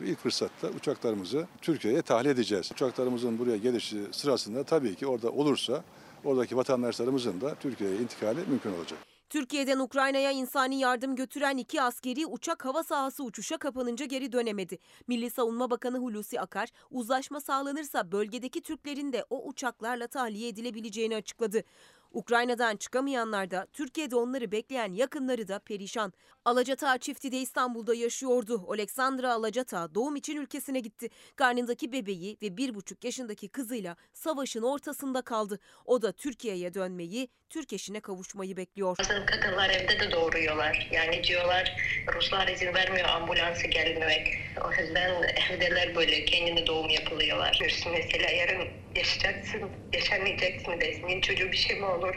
İlk 0.05 0.19
fırsatta 0.19 0.67
uçaklarımızı 0.67 1.47
Türkiye'ye 1.61 2.01
tahliye 2.01 2.33
edeceğiz. 2.33 2.71
Uçaklarımızın 2.71 3.39
buraya 3.39 3.57
gelişi 3.57 3.97
sırasında 4.11 4.63
tabii 4.63 4.95
ki 4.95 5.07
orada 5.07 5.31
olursa 5.31 5.83
oradaki 6.23 6.57
vatandaşlarımızın 6.57 7.41
da 7.41 7.55
Türkiye'ye 7.55 7.97
intikali 7.97 8.39
mümkün 8.47 8.73
olacak. 8.73 9.16
Türkiye'den 9.29 9.79
Ukrayna'ya 9.79 10.31
insani 10.31 10.79
yardım 10.79 11.15
götüren 11.15 11.57
iki 11.57 11.81
askeri 11.81 12.25
uçak 12.25 12.65
hava 12.65 12.83
sahası 12.83 13.23
uçuşa 13.23 13.57
kapanınca 13.57 14.05
geri 14.05 14.31
dönemedi. 14.31 14.79
Milli 15.07 15.29
Savunma 15.29 15.69
Bakanı 15.69 15.97
Hulusi 15.97 16.41
Akar, 16.41 16.69
uzlaşma 16.91 17.41
sağlanırsa 17.41 18.11
bölgedeki 18.11 18.61
Türklerin 18.61 19.13
de 19.13 19.25
o 19.29 19.47
uçaklarla 19.47 20.07
tahliye 20.07 20.47
edilebileceğini 20.47 21.15
açıkladı. 21.15 21.63
Ukrayna'dan 22.11 22.77
çıkamayanlar 22.77 23.51
da 23.51 23.67
Türkiye'de 23.73 24.15
onları 24.15 24.51
bekleyen 24.51 24.93
yakınları 24.93 25.47
da 25.47 25.59
perişan. 25.59 26.13
Alacata 26.45 26.97
çifti 26.97 27.31
de 27.31 27.37
İstanbul'da 27.37 27.95
yaşıyordu. 27.95 28.63
Oleksandra 28.67 29.33
Alacata 29.33 29.95
doğum 29.95 30.15
için 30.15 30.35
ülkesine 30.35 30.79
gitti. 30.79 31.09
Karnındaki 31.35 31.91
bebeği 31.91 32.37
ve 32.41 32.57
bir 32.57 32.75
buçuk 32.75 33.03
yaşındaki 33.03 33.47
kızıyla 33.47 33.95
savaşın 34.13 34.61
ortasında 34.61 35.21
kaldı. 35.21 35.59
O 35.85 36.01
da 36.01 36.11
Türkiye'ye 36.11 36.73
dönmeyi, 36.73 37.29
Türk 37.49 37.73
eşine 37.73 37.99
kavuşmayı 37.99 38.57
bekliyor. 38.57 38.97
Bazen 38.99 39.25
kadınlar 39.25 39.69
evde 39.69 39.99
de 39.99 40.11
doğuruyorlar. 40.11 40.87
Yani 40.91 41.23
diyorlar 41.23 41.75
Ruslar 42.15 42.47
izin 42.47 42.73
vermiyor 42.73 43.09
ambulansı 43.09 43.67
gelmemek. 43.67 44.27
O 44.65 44.81
yüzden 44.81 45.23
evdeler 45.23 45.95
böyle 45.95 46.25
kendine 46.25 46.67
doğum 46.67 46.89
yapılıyorlar. 46.89 47.59
Mesela 47.91 48.29
yarın 48.31 48.67
yaşayacaksın, 48.95 49.61
yaşamayacaksın 49.93 50.81
desin. 50.81 51.21
Çocuğu 51.21 51.51
bir 51.51 51.57
şey 51.57 51.79
mi 51.79 51.85
olur? 51.85 52.15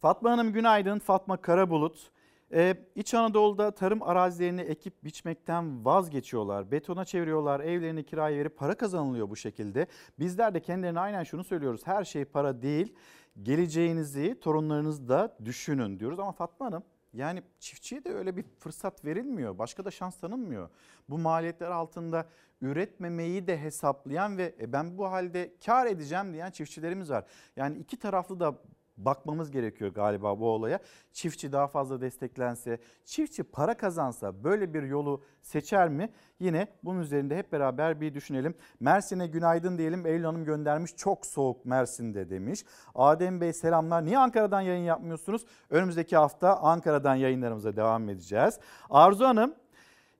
Fatma 0.00 0.30
Hanım 0.30 0.52
günaydın. 0.52 0.98
Fatma 0.98 1.42
Karabulut. 1.42 2.10
Ee, 2.52 2.74
İç 2.94 3.14
Anadolu'da 3.14 3.70
tarım 3.70 4.02
arazilerini 4.02 4.60
ekip 4.60 5.04
biçmekten 5.04 5.84
vazgeçiyorlar. 5.84 6.70
Betona 6.70 7.04
çeviriyorlar, 7.04 7.60
evlerini 7.60 8.04
kiraya 8.04 8.38
verip 8.38 8.56
para 8.56 8.74
kazanılıyor 8.74 9.30
bu 9.30 9.36
şekilde. 9.36 9.86
Bizler 10.18 10.54
de 10.54 10.60
kendilerine 10.60 11.00
aynen 11.00 11.24
şunu 11.24 11.44
söylüyoruz. 11.44 11.86
Her 11.86 12.04
şey 12.04 12.24
para 12.24 12.62
değil. 12.62 12.94
Geleceğinizi, 13.42 14.40
torunlarınızı 14.40 15.08
da 15.08 15.36
düşünün 15.44 16.00
diyoruz. 16.00 16.18
Ama 16.18 16.32
Fatma 16.32 16.66
Hanım 16.66 16.82
yani 17.12 17.42
çiftçiye 17.58 18.04
de 18.04 18.14
öyle 18.14 18.36
bir 18.36 18.44
fırsat 18.58 19.04
verilmiyor. 19.04 19.58
Başka 19.58 19.84
da 19.84 19.90
şans 19.90 20.20
tanınmıyor. 20.20 20.68
Bu 21.08 21.18
maliyetler 21.18 21.70
altında 21.70 22.28
üretmemeyi 22.60 23.46
de 23.46 23.58
hesaplayan 23.58 24.38
ve 24.38 24.54
e, 24.60 24.72
ben 24.72 24.98
bu 24.98 25.10
halde 25.10 25.54
kar 25.66 25.86
edeceğim 25.86 26.32
diyen 26.32 26.50
çiftçilerimiz 26.50 27.10
var. 27.10 27.24
Yani 27.56 27.78
iki 27.78 27.98
taraflı 27.98 28.40
da 28.40 28.54
bakmamız 28.98 29.50
gerekiyor 29.50 29.90
galiba 29.90 30.40
bu 30.40 30.48
olaya. 30.48 30.78
Çiftçi 31.12 31.52
daha 31.52 31.66
fazla 31.66 32.00
desteklense, 32.00 32.78
çiftçi 33.04 33.42
para 33.42 33.76
kazansa 33.76 34.44
böyle 34.44 34.74
bir 34.74 34.82
yolu 34.82 35.22
seçer 35.42 35.88
mi? 35.88 36.10
Yine 36.40 36.68
bunun 36.84 37.00
üzerinde 37.00 37.36
hep 37.36 37.52
beraber 37.52 38.00
bir 38.00 38.14
düşünelim. 38.14 38.54
Mersin'e 38.80 39.26
günaydın 39.26 39.78
diyelim. 39.78 40.06
Eylül 40.06 40.24
Hanım 40.24 40.44
göndermiş. 40.44 40.96
Çok 40.96 41.26
soğuk 41.26 41.64
Mersin'de 41.64 42.30
demiş. 42.30 42.64
Adem 42.94 43.40
Bey 43.40 43.52
selamlar. 43.52 44.04
Niye 44.04 44.18
Ankara'dan 44.18 44.60
yayın 44.60 44.84
yapmıyorsunuz? 44.84 45.46
Önümüzdeki 45.70 46.16
hafta 46.16 46.56
Ankara'dan 46.56 47.14
yayınlarımıza 47.14 47.76
devam 47.76 48.08
edeceğiz. 48.08 48.58
Arzu 48.90 49.24
Hanım 49.24 49.54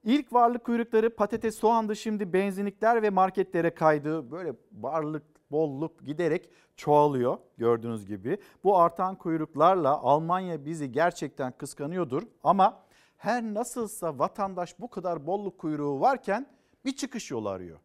İlk 0.05 0.33
varlık 0.33 0.65
kuyrukları 0.65 1.17
patates, 1.17 1.59
soğandı 1.59 1.97
şimdi 1.97 2.33
benzinlikler 2.33 3.03
ve 3.03 3.11
marketlere 3.11 3.75
kaydı. 3.75 4.31
Böyle 4.31 4.53
varlık 4.73 5.23
bolluk 5.51 6.07
giderek 6.07 6.51
çoğalıyor 6.77 7.39
gördüğünüz 7.59 8.07
gibi. 8.07 8.39
Bu 8.65 8.79
artan 8.79 9.15
kuyruklarla 9.15 9.99
Almanya 9.99 10.65
bizi 10.65 10.93
gerçekten 10.93 11.53
kıskanıyordur 11.53 12.23
ama 12.45 12.83
her 13.17 13.43
nasılsa 13.43 14.19
vatandaş 14.19 14.81
bu 14.81 14.91
kadar 14.91 15.27
bolluk 15.27 15.59
kuyruğu 15.59 16.01
varken 16.01 16.47
bir 16.85 16.97
çıkış 16.97 17.31
yolu 17.31 17.49
arıyor. 17.49 17.79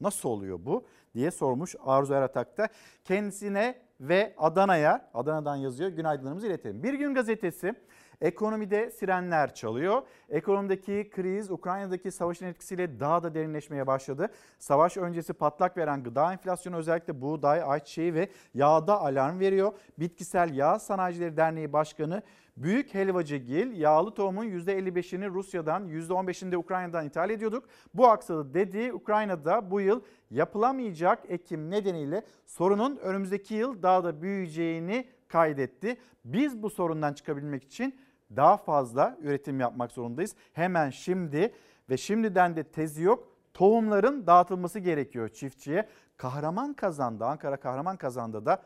Nasıl 0.00 0.28
oluyor 0.28 0.58
bu 0.64 0.84
diye 1.14 1.30
sormuş 1.30 1.74
Arzu 1.84 2.14
Eratak'ta. 2.14 2.68
Kendisine 3.04 3.82
ve 4.00 4.34
Adana'ya, 4.38 5.10
Adana'dan 5.14 5.56
yazıyor 5.56 5.90
günaydınlarımızı 5.90 6.46
iletelim. 6.46 6.82
Bir 6.82 6.94
gün 6.94 7.14
gazetesi 7.14 7.74
Ekonomide 8.20 8.90
sirenler 8.90 9.54
çalıyor. 9.54 10.02
Ekonomideki 10.28 11.10
kriz 11.10 11.50
Ukrayna'daki 11.50 12.10
savaşın 12.10 12.46
etkisiyle 12.46 13.00
daha 13.00 13.22
da 13.22 13.34
derinleşmeye 13.34 13.86
başladı. 13.86 14.28
Savaş 14.58 14.96
öncesi 14.96 15.32
patlak 15.32 15.76
veren 15.76 16.02
gıda 16.02 16.32
enflasyonu 16.32 16.76
özellikle 16.76 17.20
buğday, 17.20 17.62
ayçiçeği 17.66 18.14
ve 18.14 18.28
yağda 18.54 19.00
alarm 19.00 19.40
veriyor. 19.40 19.72
Bitkisel 19.98 20.54
Yağ 20.54 20.78
Sanayicileri 20.78 21.36
Derneği 21.36 21.72
Başkanı 21.72 22.22
Büyük 22.56 22.94
Helvacıgil 22.94 23.80
yağlı 23.80 24.14
tohumun 24.14 24.44
%55'ini 24.44 25.30
Rusya'dan 25.30 25.88
%15'ini 25.88 26.52
de 26.52 26.56
Ukrayna'dan 26.56 27.06
ithal 27.06 27.30
ediyorduk. 27.30 27.64
Bu 27.94 28.06
aksadı 28.06 28.54
dedi 28.54 28.92
Ukrayna'da 28.92 29.70
bu 29.70 29.80
yıl 29.80 30.00
yapılamayacak 30.30 31.18
ekim 31.28 31.70
nedeniyle 31.70 32.22
sorunun 32.46 32.96
önümüzdeki 32.96 33.54
yıl 33.54 33.82
daha 33.82 34.04
da 34.04 34.22
büyüyeceğini 34.22 35.08
kaydetti. 35.28 35.96
Biz 36.24 36.62
bu 36.62 36.70
sorundan 36.70 37.12
çıkabilmek 37.12 37.64
için 37.64 37.94
daha 38.36 38.56
fazla 38.56 39.18
üretim 39.20 39.60
yapmak 39.60 39.92
zorundayız. 39.92 40.34
Hemen 40.52 40.90
şimdi 40.90 41.54
ve 41.90 41.96
şimdiden 41.96 42.56
de 42.56 42.62
tezi 42.62 43.02
yok 43.02 43.28
tohumların 43.54 44.26
dağıtılması 44.26 44.78
gerekiyor 44.78 45.28
çiftçiye. 45.28 45.88
Kahraman 46.16 46.74
kazandı 46.74 47.24
Ankara 47.24 47.56
Kahraman 47.56 47.96
kazandı 47.96 48.46
da 48.46 48.62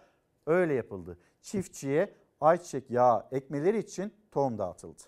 öyle 0.46 0.74
yapıldı. 0.74 1.18
Çiftçiye 1.40 2.14
ayçiçek 2.40 2.90
yağı 2.90 3.26
ekmeleri 3.32 3.78
için 3.78 4.12
tohum 4.30 4.58
dağıtıldı. 4.58 5.02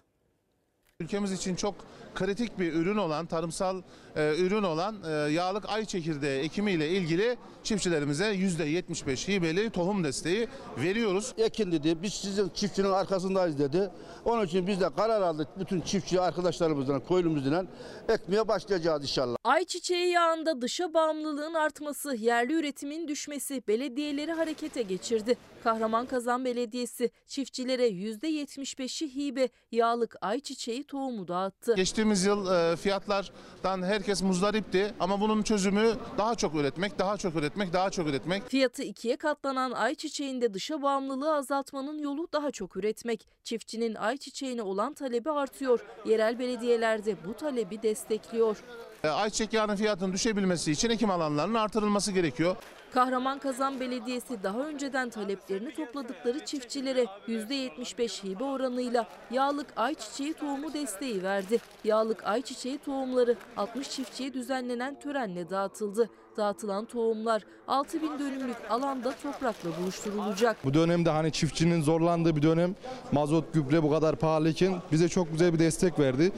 Ülkemiz 1.05 1.33
için 1.33 1.55
çok 1.55 1.75
kritik 2.15 2.59
bir 2.59 2.73
ürün 2.73 2.97
olan, 2.97 3.27
tarımsal 3.27 3.83
e, 4.17 4.37
ürün 4.39 4.63
olan 4.63 4.97
e, 5.09 5.11
yağlık 5.33 5.69
ay 5.69 5.85
çekirdeği 5.85 6.43
ekimiyle 6.43 6.89
ilgili 6.89 7.37
çiftçilerimize 7.63 8.35
%75 8.35 9.29
hibeli 9.29 9.71
tohum 9.71 10.05
desteği 10.05 10.49
veriyoruz. 10.79 11.35
Ekin 11.39 11.73
dedi, 11.73 12.03
biz 12.03 12.15
sizin 12.15 12.49
çiftçinin 12.49 12.91
arkasındayız 12.91 13.59
dedi. 13.59 13.91
Onun 14.25 14.47
için 14.47 14.67
biz 14.67 14.81
de 14.81 14.89
karar 14.97 15.23
aldık 15.23 15.49
bütün 15.59 15.81
çiftçi 15.81 16.21
arkadaşlarımızdan, 16.21 17.03
köylümüzden 17.09 17.69
ekmeye 18.09 18.49
başlayacağız 18.49 19.03
inşallah. 19.03 19.37
Ayçiçeği 19.45 20.13
yağında 20.13 20.63
dışa 20.63 20.95
bağımlılığın 20.95 21.55
artması, 21.55 22.17
yerli 22.17 22.53
üretimin 22.53 23.09
düşmesi 23.09 23.63
belediyeleri 23.69 24.33
harekete 24.33 24.83
geçirdi. 24.83 25.37
Kahramanmaraş 25.65 26.45
Belediyesi 26.45 27.11
çiftçilere 27.27 27.89
%75'i 27.89 29.15
hibe 29.15 29.49
yağlık 29.73 30.17
ayçiçeği 30.21 30.85
tohumu 30.85 31.29
dağıttı. 31.29 31.75
Geçtiğimiz 31.75 32.25
yıl 32.25 32.53
e, 32.53 32.77
fiyatlardan 32.77 33.83
herkes 33.83 34.23
muzdaripti 34.23 34.95
ama 35.01 35.21
bunun 35.21 35.43
çözümü 35.43 35.93
daha 36.19 36.35
çok 36.35 36.55
üretmek, 36.55 36.99
daha 36.99 37.17
çok 37.17 37.35
üretmek, 37.37 37.73
daha 37.73 37.91
çok 37.91 38.09
üretmek. 38.09 38.49
Fiyatı 38.49 38.83
ikiye 38.83 39.17
katlanan 39.17 39.71
ayçiçeğinde 39.71 40.55
dışa 40.55 40.83
bağımlılığı 40.83 41.35
azaltmanın 41.35 41.99
yolu 41.99 42.29
daha 42.33 42.51
çok 42.51 42.77
üretmek. 42.77 43.29
Çiftçinin 43.45 43.95
ayçiçeğine 43.95 44.63
olan 44.63 44.95
talebi 44.95 45.31
artıyor. 45.31 45.81
Yerel 46.07 46.39
belediyeler 46.39 47.05
de 47.05 47.17
bu 47.27 47.35
talebi 47.35 47.83
destekliyor. 47.83 48.57
E, 49.05 49.09
Ayçiçek 49.09 49.53
yağının 49.53 49.77
fiyatının 49.77 50.13
düşebilmesi 50.13 50.73
için 50.73 50.91
ekim 50.91 51.11
alanlarının 51.11 51.55
artırılması 51.55 52.13
gerekiyor. 52.13 52.57
Kahramanmaraş 52.95 53.81
Belediyesi 53.81 54.43
daha 54.43 54.59
önceden 54.59 55.11
taleplerini 55.11 55.75
topladıkları 55.75 56.45
çiftçilere 56.45 57.07
%75 57.29 58.25
hibe 58.25 58.45
oranıyla 58.45 59.09
yağlık 59.31 59.67
ayçiçeği 59.77 60.35
tohumu 60.35 60.73
desteği 60.73 61.23
verdi. 61.23 61.59
Yağlık 61.85 62.27
ayçiçeği 62.27 62.79
tohumları 62.79 63.37
60 63.57 63.91
çiftçiye 63.91 64.35
düzenlenen 64.35 65.01
törenle 65.01 65.51
dağıtıldı. 65.51 66.11
Dağıtılan 66.37 66.85
tohumlar 66.85 67.43
6000 67.69 68.19
dönümlük 68.19 68.57
alanda 68.71 69.15
toprakla 69.23 69.71
buluşturulacak. 69.83 70.57
Bu 70.65 70.75
dönemde 70.75 71.11
hani 71.11 71.33
çiftçinin 71.33 71.83
zorlandığı 71.83 72.37
bir 72.37 72.43
dönem 72.43 72.75
mazot 73.13 73.55
gübre 73.55 73.83
bu 73.83 73.91
kadar 73.91 74.17
pahalıyken 74.17 74.75
bize 74.93 75.09
çok 75.09 75.33
güzel 75.33 75.53
bir 75.53 75.59
destek 75.59 75.99
verdi. 75.99 76.33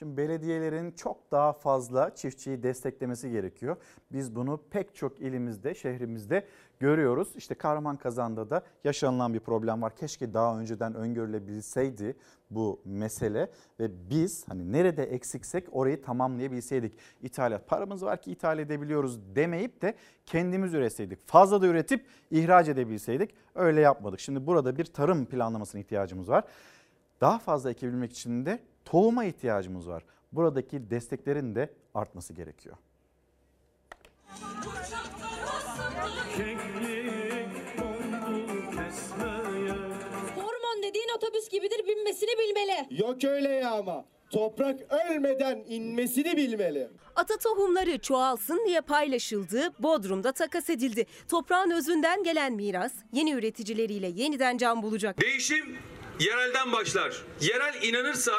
Şimdi 0.00 0.16
belediyelerin 0.16 0.90
çok 0.90 1.30
daha 1.30 1.52
fazla 1.52 2.14
çiftçiyi 2.14 2.62
desteklemesi 2.62 3.30
gerekiyor. 3.30 3.76
Biz 4.12 4.36
bunu 4.36 4.60
pek 4.70 4.94
çok 4.94 5.20
ilimizde, 5.20 5.74
şehrimizde 5.74 6.46
görüyoruz. 6.78 7.28
İşte 7.36 7.54
Kahraman 7.54 7.98
da 8.50 8.62
yaşanılan 8.84 9.34
bir 9.34 9.40
problem 9.40 9.82
var. 9.82 9.96
Keşke 9.96 10.34
daha 10.34 10.60
önceden 10.60 10.94
öngörülebilseydi 10.94 12.16
bu 12.50 12.80
mesele 12.84 13.50
ve 13.80 14.10
biz 14.10 14.48
hani 14.48 14.72
nerede 14.72 15.04
eksiksek 15.04 15.68
orayı 15.72 16.02
tamamlayabilseydik. 16.02 16.98
İthalat 17.22 17.68
paramız 17.68 18.04
var 18.04 18.22
ki 18.22 18.32
ithal 18.32 18.58
edebiliyoruz 18.58 19.34
demeyip 19.34 19.82
de 19.82 19.94
kendimiz 20.26 20.74
üretseydik. 20.74 21.28
Fazla 21.28 21.62
da 21.62 21.66
üretip 21.66 22.06
ihraç 22.30 22.68
edebilseydik. 22.68 23.34
Öyle 23.54 23.80
yapmadık. 23.80 24.20
Şimdi 24.20 24.46
burada 24.46 24.76
bir 24.76 24.84
tarım 24.84 25.26
planlamasına 25.26 25.80
ihtiyacımız 25.80 26.28
var. 26.28 26.44
Daha 27.20 27.38
fazla 27.38 27.70
ekebilmek 27.70 28.12
için 28.12 28.46
de 28.46 28.69
tohuma 28.90 29.24
ihtiyacımız 29.24 29.88
var. 29.88 30.02
Buradaki 30.32 30.90
desteklerin 30.90 31.54
de 31.54 31.74
artması 31.94 32.32
gerekiyor. 32.32 32.76
Hormon 40.36 40.82
dediğin 40.82 41.08
otobüs 41.16 41.48
gibidir 41.48 41.86
binmesini 41.88 42.30
bilmeli. 42.38 43.02
Yok 43.02 43.24
öyle 43.24 43.48
ya 43.48 43.70
ama. 43.70 44.04
Toprak 44.30 44.80
ölmeden 44.92 45.64
inmesini 45.68 46.36
bilmeli. 46.36 46.88
Ata 47.16 47.38
tohumları 47.38 47.98
çoğalsın 47.98 48.64
diye 48.66 48.80
paylaşıldı, 48.80 49.72
Bodrum'da 49.78 50.32
takas 50.32 50.70
edildi. 50.70 51.06
Toprağın 51.28 51.70
özünden 51.70 52.22
gelen 52.22 52.52
miras 52.52 52.92
yeni 53.12 53.32
üreticileriyle 53.32 54.06
yeniden 54.14 54.58
can 54.58 54.82
bulacak. 54.82 55.20
Değişim 55.20 55.76
yerelden 56.20 56.72
başlar. 56.72 57.24
Yerel 57.40 57.82
inanırsa, 57.82 58.32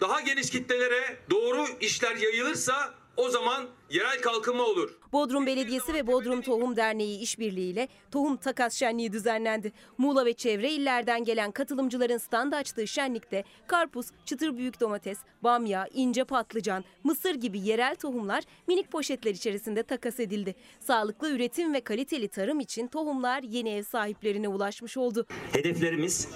daha 0.00 0.20
geniş 0.20 0.50
kitlelere 0.50 1.18
doğru 1.30 1.66
işler 1.80 2.16
yayılırsa 2.16 2.94
o 3.16 3.28
zaman 3.28 3.66
yerel 3.90 4.20
kalkınma 4.20 4.64
olur. 4.64 4.90
Bodrum 5.14 5.46
Belediyesi 5.46 5.94
ve 5.94 6.06
Bodrum 6.06 6.42
Tohum 6.42 6.76
Derneği 6.76 7.18
işbirliğiyle 7.18 7.88
tohum 8.10 8.36
takas 8.36 8.74
şenliği 8.74 9.12
düzenlendi. 9.12 9.72
Muğla 9.98 10.26
ve 10.26 10.32
çevre 10.32 10.70
illerden 10.70 11.24
gelen 11.24 11.50
katılımcıların 11.50 12.18
stand 12.18 12.52
açtığı 12.52 12.86
şenlikte 12.86 13.44
karpuz, 13.66 14.06
çıtır 14.24 14.56
büyük 14.56 14.80
domates, 14.80 15.18
bamya, 15.42 15.86
ince 15.94 16.24
patlıcan, 16.24 16.84
mısır 17.04 17.34
gibi 17.34 17.60
yerel 17.60 17.94
tohumlar 17.96 18.44
minik 18.68 18.92
poşetler 18.92 19.30
içerisinde 19.34 19.82
takas 19.82 20.20
edildi. 20.20 20.54
Sağlıklı 20.80 21.30
üretim 21.30 21.74
ve 21.74 21.80
kaliteli 21.80 22.28
tarım 22.28 22.60
için 22.60 22.86
tohumlar 22.86 23.42
yeni 23.42 23.70
ev 23.70 23.82
sahiplerine 23.82 24.48
ulaşmış 24.48 24.96
oldu. 24.96 25.26
Hedeflerimiz 25.52 26.28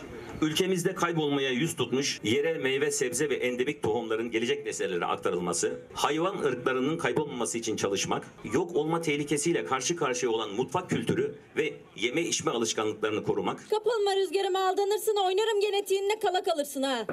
ülkemizde 0.42 0.94
kaybolmaya 0.94 1.50
yüz 1.50 1.76
tutmuş 1.76 2.20
yerel 2.22 2.56
meyve, 2.56 2.90
sebze 2.90 3.30
ve 3.30 3.34
endemik 3.34 3.82
tohumların 3.82 4.30
gelecek 4.30 4.66
nesillere 4.66 5.04
aktarılması, 5.04 5.80
hayvan 5.92 6.38
ırklarının 6.38 6.98
kaybolmaması 6.98 7.58
için 7.58 7.76
çalışmak, 7.76 8.26
yok 8.52 8.67
olma 8.74 9.00
tehlikesiyle 9.00 9.64
karşı 9.64 9.96
karşıya 9.96 10.32
olan 10.32 10.50
mutfak 10.50 10.90
kültürü 10.90 11.34
ve 11.56 11.72
yeme 11.96 12.20
içme 12.22 12.50
alışkanlıklarını 12.50 13.24
korumak, 13.24 13.70
Kapılma 13.70 14.16
rüzgarıma 14.16 14.68
aldanırsın 14.68 15.16
oynarım 15.26 15.60
genetiğinle 15.60 16.18
kala 16.18 16.42
kalırsın 16.42 16.82
ha. 16.82 17.06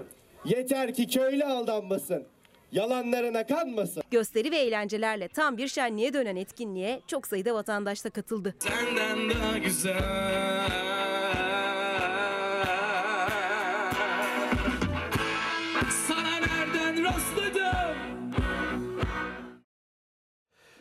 Yeter 0.46 0.94
ki 0.94 1.08
köylü 1.08 1.44
aldanmasın. 1.46 2.24
Yalanlarına 2.72 3.46
kanmasın. 3.46 4.04
Gösteri 4.12 4.52
ve 4.52 4.58
eğlencelerle 4.58 5.28
tam 5.28 5.58
bir 5.58 5.68
şenliğe 5.68 6.14
dönen 6.14 6.36
etkinliğe 6.36 7.02
çok 7.08 7.28
sayıda 7.28 7.54
vatandaş 7.54 8.06
da 8.06 8.10
katıldı. 8.10 8.56
Senden 8.60 9.30
daha 9.30 9.58
güzel. 9.58 10.85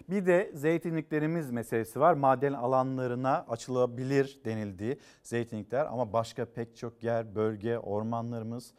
Bir 0.09 0.27
de 0.27 0.51
zeytinliklerimiz 0.55 1.51
meselesi 1.51 2.01
var. 2.01 2.15
Maden 2.15 2.53
alanlarına 2.53 3.47
açılabilir 3.49 4.41
denildi 4.45 4.99
zeytinlikler 5.23 5.87
ama 5.87 6.13
başka 6.13 6.45
pek 6.45 6.77
çok 6.77 7.05
yer, 7.05 7.35
bölge, 7.35 7.79
ormanlarımız 7.79 8.75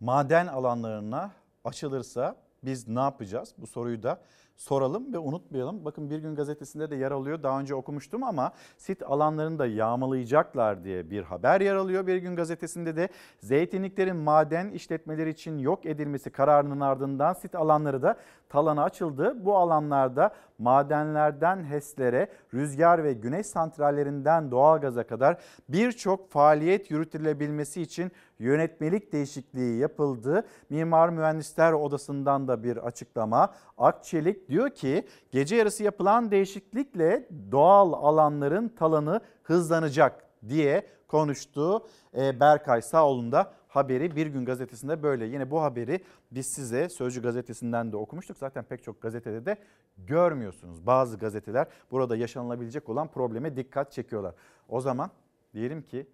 maden 0.00 0.46
alanlarına 0.46 1.32
açılırsa 1.64 2.36
biz 2.64 2.88
ne 2.88 3.00
yapacağız? 3.00 3.54
Bu 3.58 3.66
soruyu 3.66 4.02
da 4.02 4.22
soralım 4.58 5.12
ve 5.12 5.18
unutmayalım. 5.18 5.84
Bakın 5.84 6.10
Bir 6.10 6.18
Gün 6.18 6.34
Gazetesi'nde 6.34 6.90
de 6.90 6.96
yer 6.96 7.10
alıyor. 7.10 7.42
Daha 7.42 7.60
önce 7.60 7.74
okumuştum 7.74 8.22
ama 8.22 8.52
sit 8.76 9.02
alanlarını 9.02 9.58
da 9.58 9.66
yağmalayacaklar 9.66 10.84
diye 10.84 11.10
bir 11.10 11.22
haber 11.22 11.60
yer 11.60 11.74
alıyor. 11.74 12.06
Bir 12.06 12.16
Gün 12.16 12.36
Gazetesi'nde 12.36 12.96
de 12.96 13.08
zeytinliklerin 13.40 14.16
maden 14.16 14.70
işletmeleri 14.70 15.30
için 15.30 15.58
yok 15.58 15.86
edilmesi 15.86 16.30
kararının 16.30 16.80
ardından 16.80 17.32
sit 17.32 17.54
alanları 17.54 18.02
da 18.02 18.16
talana 18.48 18.82
açıldı. 18.82 19.44
Bu 19.44 19.56
alanlarda 19.56 20.34
madenlerden 20.58 21.64
HES'lere, 21.64 22.28
rüzgar 22.54 23.04
ve 23.04 23.12
güneş 23.12 23.46
santrallerinden 23.46 24.50
doğalgaza 24.50 25.06
kadar 25.06 25.38
birçok 25.68 26.30
faaliyet 26.30 26.90
yürütülebilmesi 26.90 27.82
için 27.82 28.12
yönetmelik 28.38 29.12
değişikliği 29.12 29.78
yapıldı. 29.78 30.46
Mimar 30.70 31.08
Mühendisler 31.08 31.72
Odası'ndan 31.72 32.48
da 32.48 32.62
bir 32.62 32.76
açıklama. 32.76 33.54
Akçelik 33.78 34.48
diyor 34.48 34.70
ki 34.70 35.06
gece 35.30 35.56
yarısı 35.56 35.84
yapılan 35.84 36.30
değişiklikle 36.30 37.28
doğal 37.52 37.92
alanların 37.92 38.68
talanı 38.68 39.20
hızlanacak 39.42 40.24
diye 40.48 40.86
konuştu. 41.08 41.86
Ee, 42.16 42.40
Berkay 42.40 42.82
Sağol'un 42.82 43.32
da 43.32 43.52
haberi 43.68 44.16
Bir 44.16 44.26
Gün 44.26 44.44
Gazetesi'nde 44.44 45.02
böyle. 45.02 45.24
Yine 45.24 45.50
bu 45.50 45.62
haberi 45.62 46.00
biz 46.30 46.46
size 46.46 46.88
Sözcü 46.88 47.22
Gazetesi'nden 47.22 47.92
de 47.92 47.96
okumuştuk. 47.96 48.38
Zaten 48.38 48.64
pek 48.64 48.82
çok 48.82 49.02
gazetede 49.02 49.46
de 49.46 49.56
görmüyorsunuz. 49.98 50.86
Bazı 50.86 51.18
gazeteler 51.18 51.66
burada 51.90 52.16
yaşanılabilecek 52.16 52.88
olan 52.88 53.08
probleme 53.08 53.56
dikkat 53.56 53.92
çekiyorlar. 53.92 54.34
O 54.68 54.80
zaman 54.80 55.10
diyelim 55.54 55.82
ki 55.82 56.06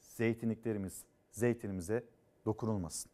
zeytinliklerimiz, 0.00 1.04
zeytinimize 1.32 2.04
dokunulmasın. 2.46 3.10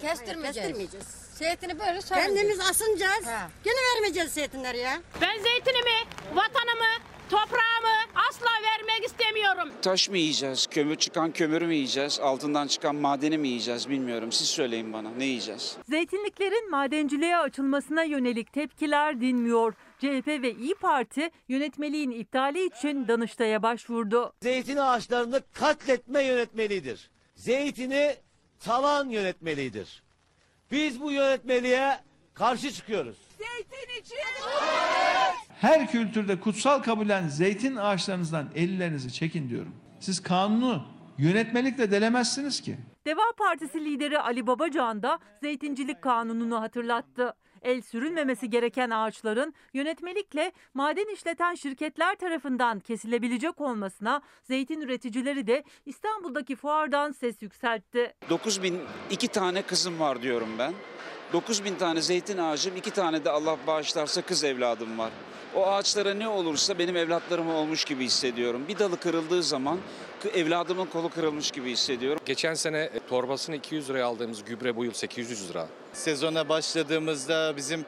Kestirmeyeceğiz. 0.00 0.68
Kestirmeyeceğiz. 0.68 1.06
Zeytini 1.34 1.78
böyle 1.78 2.00
saracağız. 2.00 2.26
Kendimiz 2.26 2.60
asınacağız. 2.60 3.26
Ha. 3.26 3.50
Gene 3.64 3.76
vermeyeceğiz 3.94 4.32
zeytinleri 4.32 4.78
ya. 4.78 5.02
Ben 5.20 5.42
zeytinimi, 5.42 5.98
vatanımı, 6.34 6.92
toprağımı 7.30 7.96
asla 8.28 8.40
asla 8.40 8.50
vermek 8.66 9.04
istemiyorum. 9.06 9.68
Taş 9.82 10.08
mı 10.08 10.18
yiyeceğiz? 10.18 10.66
Kömür 10.66 10.96
çıkan 10.96 11.32
kömürü 11.32 11.66
mü 11.66 11.74
yiyeceğiz? 11.74 12.20
Altından 12.20 12.66
çıkan 12.66 12.94
madeni 12.96 13.38
mi 13.38 13.48
yiyeceğiz 13.48 13.88
bilmiyorum. 13.88 14.32
Siz 14.32 14.48
söyleyin 14.48 14.92
bana 14.92 15.10
ne 15.10 15.24
yiyeceğiz? 15.24 15.76
Zeytinliklerin 15.88 16.70
madenciliğe 16.70 17.36
açılmasına 17.36 18.02
yönelik 18.02 18.52
tepkiler 18.52 19.20
dinmiyor. 19.20 19.74
CHP 20.00 20.26
ve 20.28 20.54
İyi 20.54 20.74
Parti 20.74 21.30
yönetmeliğin 21.48 22.10
iptali 22.10 22.66
için 22.66 23.08
Danıştay'a 23.08 23.62
başvurdu. 23.62 24.32
Zeytin 24.42 24.76
ağaçlarını 24.76 25.42
katletme 25.52 26.22
yönetmelidir. 26.22 27.10
Zeytini 27.34 28.16
talan 28.60 29.08
yönetmelidir. 29.08 30.02
Biz 30.70 31.00
bu 31.00 31.12
yönetmeliğe 31.12 31.98
karşı 32.34 32.72
çıkıyoruz. 32.72 33.16
Zeytin 33.38 34.00
için. 34.00 34.16
Her 35.60 35.90
kültürde 35.90 36.40
kutsal 36.40 36.82
kabulen 36.82 37.28
zeytin 37.28 37.76
ağaçlarınızdan 37.76 38.48
ellerinizi 38.54 39.12
çekin 39.12 39.48
diyorum. 39.48 39.74
Siz 40.00 40.22
kanunu 40.22 40.82
yönetmelikle 41.18 41.90
delemezsiniz 41.90 42.60
ki. 42.60 42.76
Deva 43.06 43.32
Partisi 43.38 43.84
lideri 43.84 44.18
Ali 44.18 44.46
Babacan 44.46 45.02
da 45.02 45.18
zeytincilik 45.42 46.02
kanununu 46.02 46.60
hatırlattı. 46.60 47.34
El 47.62 47.82
sürülmemesi 47.82 48.50
gereken 48.50 48.90
ağaçların 48.90 49.54
yönetmelikle 49.74 50.52
maden 50.74 51.14
işleten 51.14 51.54
şirketler 51.54 52.14
tarafından 52.16 52.80
kesilebilecek 52.80 53.60
olmasına 53.60 54.22
zeytin 54.42 54.80
üreticileri 54.80 55.46
de 55.46 55.64
İstanbul'daki 55.86 56.56
fuardan 56.56 57.12
ses 57.12 57.42
yükseltti. 57.42 58.14
9002 58.30 59.28
tane 59.28 59.62
kızım 59.62 60.00
var 60.00 60.22
diyorum 60.22 60.48
ben. 60.58 60.74
9000 61.32 61.74
tane 61.74 62.02
zeytin 62.02 62.38
ağacım, 62.38 62.76
iki 62.76 62.90
tane 62.90 63.24
de 63.24 63.30
Allah 63.30 63.56
bağışlarsa 63.66 64.22
kız 64.22 64.44
evladım 64.44 64.98
var. 64.98 65.10
O 65.54 65.66
ağaçlara 65.66 66.14
ne 66.14 66.28
olursa 66.28 66.78
benim 66.78 66.96
evlatlarım 66.96 67.50
olmuş 67.54 67.84
gibi 67.84 68.04
hissediyorum. 68.04 68.64
Bir 68.68 68.78
dalı 68.78 69.00
kırıldığı 69.00 69.42
zaman 69.42 69.78
evladımın 70.34 70.86
kolu 70.86 71.08
kırılmış 71.08 71.50
gibi 71.50 71.70
hissediyorum. 71.70 72.22
Geçen 72.24 72.54
sene 72.54 72.78
e, 72.78 73.00
torbasını 73.08 73.56
200 73.56 73.90
liraya 73.90 74.06
aldığımız 74.06 74.44
gübre 74.44 74.76
bu 74.76 74.84
yıl 74.84 74.92
800 74.92 75.50
lira. 75.50 75.68
Sezona 75.92 76.48
başladığımızda 76.48 77.56
bizim 77.56 77.84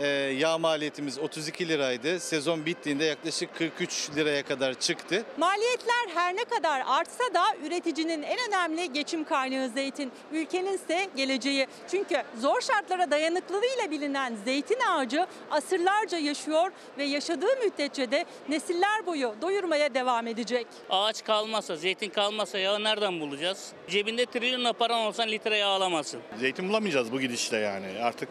e, 0.00 0.06
yağ 0.38 0.58
maliyetimiz 0.58 1.18
32 1.18 1.68
liraydı. 1.68 2.20
Sezon 2.20 2.66
bittiğinde 2.66 3.04
yaklaşık 3.04 3.54
43 3.54 4.10
liraya 4.16 4.42
kadar 4.42 4.74
çıktı. 4.74 5.24
Maliyetler 5.38 6.08
her 6.14 6.36
ne 6.36 6.44
kadar 6.44 6.82
artsa 6.86 7.34
da 7.34 7.42
üreticinin 7.66 8.22
en 8.22 8.38
önemli 8.48 8.92
geçim 8.92 9.24
kaynağı 9.24 9.68
zeytin. 9.68 10.12
Ülkenin 10.32 10.74
ise 10.74 11.08
geleceği. 11.16 11.66
Çünkü 11.90 12.22
zor 12.40 12.60
şartlara 12.60 13.10
dayanıklılığıyla 13.10 13.90
bilinen 13.90 14.36
zeytin 14.44 14.78
ağacı 14.88 15.26
asırlarca 15.50 16.18
yaşıyor 16.18 16.72
ve 16.98 17.04
yaşadığı 17.04 17.56
müddetçe 17.64 18.10
de 18.10 18.24
nesiller 18.48 19.06
boyu 19.06 19.34
doyurmaya 19.42 19.94
devam 19.94 20.26
edecek. 20.26 20.66
Ağaç 20.90 21.24
kalmasa, 21.24 21.76
zeytin 21.76 22.10
kalmasa 22.10 22.58
yağı 22.58 22.84
nereden 22.84 23.20
bulacağız? 23.20 23.72
Cebinde 23.88 24.26
trilyonla 24.26 24.72
paran 24.72 25.00
olsan 25.00 25.28
litre 25.28 25.56
yağ 25.56 25.68
alamazsın. 25.68 26.20
Zeytin 26.38 26.68
bulamayacağız 26.68 27.12
bu 27.12 27.20
gidişle 27.20 27.56
yani. 27.56 27.86
Artık 28.02 28.28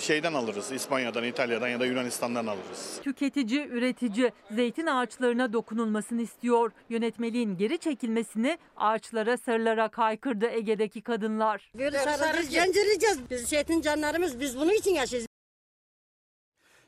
şeyden 0.00 0.32
alırız. 0.32 0.72
İspanya'dan, 0.72 1.24
İtalya'dan 1.24 1.68
ya 1.68 1.80
da 1.80 1.86
Yunanistan'dan 1.86 2.46
alırız. 2.46 3.00
Tüketici, 3.02 3.66
üretici 3.66 4.32
zeytin 4.50 4.86
ağaçlarına 4.86 5.52
dokunulmasını 5.52 6.22
istiyor. 6.22 6.72
Yönetmeliğin 6.88 7.56
geri 7.56 7.78
çekilmesini 7.78 8.58
ağaçlara 8.76 9.36
sarılarak 9.36 9.98
haykırdı 9.98 10.46
Ege'deki 10.46 11.02
kadınlar. 11.02 11.72
Böyle 11.78 11.98
sarılacağız, 11.98 12.48
gencireceğiz. 12.48 13.18
Biz 13.30 13.40
zeytin 13.40 13.80
canlarımız, 13.80 14.40
biz 14.40 14.56
bunun 14.56 14.72
için 14.72 14.94
yaşıyoruz. 14.94 15.26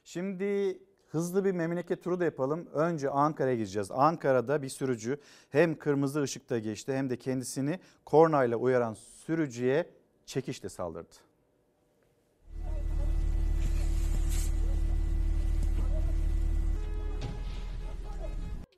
Şimdi 0.05 0.79
hızlı 1.09 1.45
bir 1.45 1.53
memleket 1.53 2.05
turu 2.05 2.21
da 2.21 2.25
yapalım. 2.25 2.67
Önce 2.73 3.11
Ankara'ya 3.11 3.55
gideceğiz. 3.55 3.91
Ankara'da 3.91 4.63
bir 4.63 4.69
sürücü 4.69 5.19
hem 5.51 5.79
kırmızı 5.79 6.23
ışıkta 6.23 6.59
geçti 6.59 6.93
hem 6.93 7.11
de 7.11 7.17
kendisini 7.17 7.81
kornayla 8.05 8.57
uyaran 8.57 8.95
sürücüye 8.95 9.91
çekişle 10.27 10.69
saldırdı. 10.69 11.15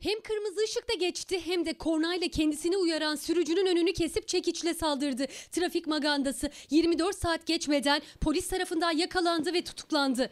Hem 0.01 0.21
kırmızı 0.21 0.65
ışıkta 0.65 0.95
geçti 0.95 1.41
hem 1.47 1.67
de 1.67 1.75
kornayla 1.75 2.29
kendisini 2.29 2.77
uyaran 2.77 3.15
sürücünün 3.15 3.67
önünü 3.67 3.93
kesip 3.93 4.29
çekiçle 4.29 4.75
saldırdı. 4.75 5.27
Trafik 5.53 5.87
magandası 5.87 6.51
24 6.71 7.17
saat 7.17 7.47
geçmeden 7.47 8.03
polis 8.21 8.49
tarafından 8.49 8.91
yakalandı 8.91 9.53
ve 9.53 9.65
tutuklandı. 9.65 10.31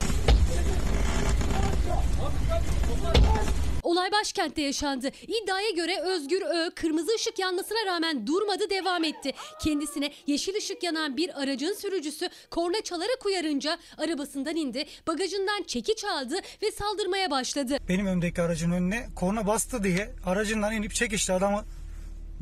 Olay 3.84 4.12
başkentte 4.12 4.62
yaşandı. 4.62 5.10
İddiaya 5.22 5.70
göre 5.70 6.00
Özgür 6.00 6.42
Ö 6.42 6.70
kırmızı 6.70 7.14
ışık 7.14 7.38
yanmasına 7.38 7.78
rağmen 7.86 8.26
durmadı 8.26 8.70
devam 8.70 9.04
etti. 9.04 9.32
Kendisine 9.62 10.12
yeşil 10.26 10.56
ışık 10.56 10.82
yanan 10.82 11.16
bir 11.16 11.42
aracın 11.42 11.72
sürücüsü 11.72 12.28
korna 12.50 12.80
çalarak 12.84 13.26
uyarınca 13.26 13.78
arabasından 13.98 14.56
indi, 14.56 14.84
bagajından 15.06 15.62
çekiç 15.62 16.04
aldı 16.04 16.34
ve 16.62 16.70
saldırmaya 16.70 17.30
başladı. 17.30 17.78
Benim 17.88 18.06
önümdeki 18.06 18.42
aracın 18.42 18.70
önüne 18.70 19.06
korna 19.16 19.46
bastı 19.46 19.84
diye 19.84 20.14
aracından 20.26 20.72
inip 20.72 20.94
çekişti 20.94 21.32
adamı 21.32 21.64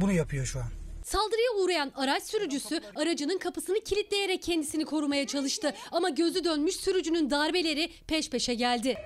bunu 0.00 0.12
yapıyor 0.12 0.46
şu 0.46 0.58
an. 0.58 0.81
Saldırıya 1.04 1.52
uğrayan 1.64 1.92
araç 1.96 2.22
sürücüsü 2.22 2.80
aracının 2.96 3.38
kapısını 3.38 3.80
kilitleyerek 3.80 4.42
kendisini 4.42 4.84
korumaya 4.84 5.26
çalıştı. 5.26 5.74
Ama 5.92 6.08
gözü 6.08 6.44
dönmüş 6.44 6.76
sürücünün 6.76 7.30
darbeleri 7.30 7.90
peş 8.06 8.30
peşe 8.30 8.54
geldi. 8.54 8.96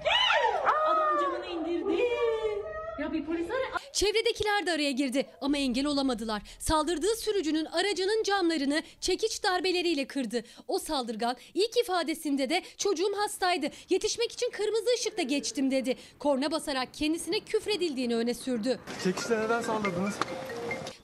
Adam 0.87 1.19
camını 1.21 1.47
indirdi. 1.47 2.03
Ya 3.01 3.13
bir 3.13 3.25
polis 3.25 3.51
ara. 3.51 3.79
Çevredekiler 3.93 4.67
de 4.67 4.73
araya 4.73 4.91
girdi 4.91 5.27
ama 5.41 5.59
engel 5.59 5.87
olamadılar. 5.87 6.43
Saldırdığı 6.59 7.17
sürücünün 7.17 7.65
aracının 7.65 8.23
camlarını 8.23 8.83
çekiç 9.01 9.43
darbeleriyle 9.43 10.07
kırdı. 10.07 10.45
O 10.69 10.79
saldırgan 10.79 11.37
ilk 11.55 11.77
ifadesinde 11.77 12.51
de 12.51 12.63
çocuğum 12.79 13.13
hastaydı. 13.17 13.67
Yetişmek 13.91 14.33
için 14.33 14.51
kırmızı 14.51 14.87
ışıkta 14.95 15.23
geçtim 15.23 15.71
dedi. 15.71 15.97
Korna 16.19 16.51
basarak 16.51 16.95
kendisine 16.95 17.41
küfredildiğini 17.41 18.17
öne 18.17 18.35
sürdü. 18.35 18.79
Çekişle 19.05 19.41
neden 19.41 19.63
saldırdınız? 19.63 20.15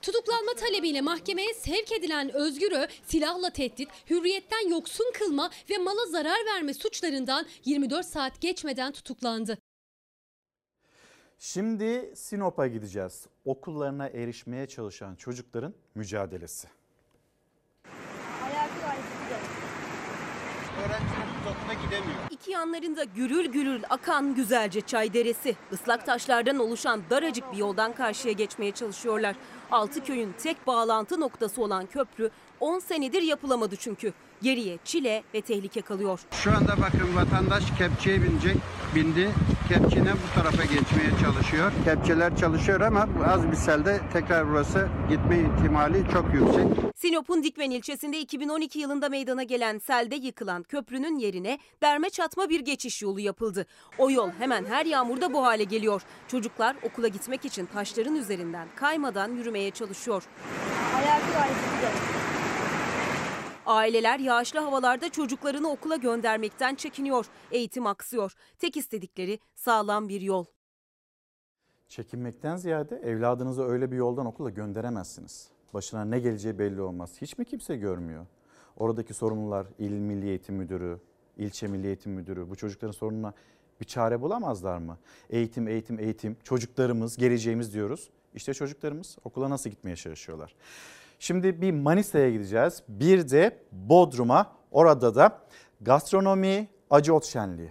Tutuklanma 0.02 0.52
talebiyle 0.54 1.00
mahkemeye 1.00 1.54
sevk 1.54 1.92
edilen 1.92 2.34
Özgür'ü 2.34 2.86
silahla 3.06 3.50
tehdit, 3.50 3.88
hürriyetten 4.10 4.70
yoksun 4.70 5.12
kılma 5.14 5.50
ve 5.70 5.78
mala 5.78 6.06
zarar 6.06 6.46
verme 6.46 6.74
suçlarından 6.74 7.46
24 7.64 8.06
saat 8.06 8.40
geçmeden 8.40 8.92
tutuklandı. 8.92 9.58
Şimdi 11.38 12.12
Sinop'a 12.16 12.66
gideceğiz. 12.66 13.26
Okullarına 13.44 14.08
erişmeye 14.08 14.66
çalışan 14.66 15.14
çocukların 15.14 15.74
mücadelesi. 15.94 16.68
Öğrencilerimiz 20.78 21.21
okula 21.42 21.74
gidemiyor. 21.86 22.18
İki 22.30 22.50
yanlarında 22.50 23.04
gürül 23.04 23.46
gürül 23.46 23.82
akan 23.90 24.34
güzelce 24.34 24.80
çay 24.80 25.14
deresi. 25.14 25.56
Islak 25.72 26.06
taşlardan 26.06 26.58
oluşan 26.58 27.02
daracık 27.10 27.52
bir 27.52 27.56
yoldan 27.56 27.92
karşıya 27.92 28.32
geçmeye 28.32 28.72
çalışıyorlar. 28.72 29.36
Altı 29.70 30.04
köyün 30.04 30.34
tek 30.42 30.66
bağlantı 30.66 31.20
noktası 31.20 31.62
olan 31.62 31.86
köprü 31.86 32.30
10 32.62 32.78
senedir 32.78 33.22
yapılamadı 33.22 33.76
çünkü. 33.76 34.12
Geriye 34.42 34.78
çile 34.84 35.22
ve 35.34 35.40
tehlike 35.40 35.80
kalıyor. 35.80 36.20
Şu 36.30 36.50
anda 36.50 36.76
bakın 36.82 37.16
vatandaş 37.16 37.64
kepçeye 37.78 38.22
binecek, 38.22 38.56
bindi. 38.94 39.30
Kepçine 39.68 40.12
bu 40.12 40.40
tarafa 40.40 40.62
geçmeye 40.62 41.10
çalışıyor. 41.20 41.72
Kepçeler 41.84 42.36
çalışıyor 42.36 42.80
ama 42.80 43.08
az 43.26 43.50
bir 43.50 43.56
selde 43.56 44.00
tekrar 44.12 44.48
burası 44.50 44.88
gitme 45.08 45.38
ihtimali 45.38 46.04
çok 46.12 46.34
yüksek. 46.34 46.64
Sinop'un 46.96 47.42
Dikmen 47.42 47.70
ilçesinde 47.70 48.20
2012 48.20 48.78
yılında 48.78 49.08
meydana 49.08 49.42
gelen 49.42 49.78
selde 49.78 50.16
yıkılan 50.16 50.62
köprünün 50.62 51.18
yerine 51.18 51.58
derme 51.82 52.10
çatma 52.10 52.48
bir 52.48 52.60
geçiş 52.60 53.02
yolu 53.02 53.20
yapıldı. 53.20 53.66
O 53.98 54.10
yol 54.10 54.30
hemen 54.38 54.64
her 54.64 54.86
yağmurda 54.86 55.32
bu 55.32 55.44
hale 55.44 55.64
geliyor. 55.64 56.02
Çocuklar 56.28 56.76
okula 56.82 57.08
gitmek 57.08 57.44
için 57.44 57.66
taşların 57.66 58.14
üzerinden 58.14 58.68
kaymadan 58.76 59.32
yürümeye 59.32 59.70
çalışıyor. 59.70 60.22
Aileler 63.66 64.18
yağışlı 64.18 64.60
havalarda 64.60 65.08
çocuklarını 65.08 65.70
okula 65.70 65.96
göndermekten 65.96 66.74
çekiniyor. 66.74 67.26
Eğitim 67.50 67.86
aksıyor. 67.86 68.32
Tek 68.58 68.76
istedikleri 68.76 69.38
sağlam 69.54 70.08
bir 70.08 70.20
yol. 70.20 70.44
Çekinmekten 71.88 72.56
ziyade 72.56 72.96
evladınızı 72.96 73.62
öyle 73.62 73.90
bir 73.90 73.96
yoldan 73.96 74.26
okula 74.26 74.50
gönderemezsiniz. 74.50 75.48
Başına 75.74 76.04
ne 76.04 76.18
geleceği 76.18 76.58
belli 76.58 76.80
olmaz. 76.80 77.12
Hiç 77.20 77.38
mi 77.38 77.44
kimse 77.44 77.76
görmüyor? 77.76 78.26
Oradaki 78.76 79.14
sorumlular 79.14 79.66
İl 79.78 79.92
Milli 79.92 80.28
Eğitim 80.28 80.54
Müdürü, 80.54 81.00
ilçe 81.36 81.66
Milli 81.66 81.86
Eğitim 81.86 82.12
Müdürü 82.12 82.50
bu 82.50 82.56
çocukların 82.56 82.92
sorununa 82.92 83.32
bir 83.80 83.86
çare 83.86 84.20
bulamazlar 84.20 84.78
mı? 84.78 84.98
Eğitim, 85.30 85.68
eğitim, 85.68 85.98
eğitim. 85.98 86.36
Çocuklarımız, 86.44 87.16
geleceğimiz 87.16 87.74
diyoruz. 87.74 88.10
İşte 88.34 88.54
çocuklarımız 88.54 89.18
okula 89.24 89.50
nasıl 89.50 89.70
gitmeye 89.70 89.96
çalışıyorlar? 89.96 90.54
Şimdi 91.22 91.60
bir 91.60 91.70
Manisa'ya 91.70 92.30
gideceğiz. 92.30 92.82
Bir 92.88 93.30
de 93.30 93.58
Bodrum'a. 93.72 94.52
Orada 94.70 95.14
da 95.14 95.38
gastronomi 95.80 96.68
acı 96.90 97.14
ot 97.14 97.24
şenliği. 97.24 97.70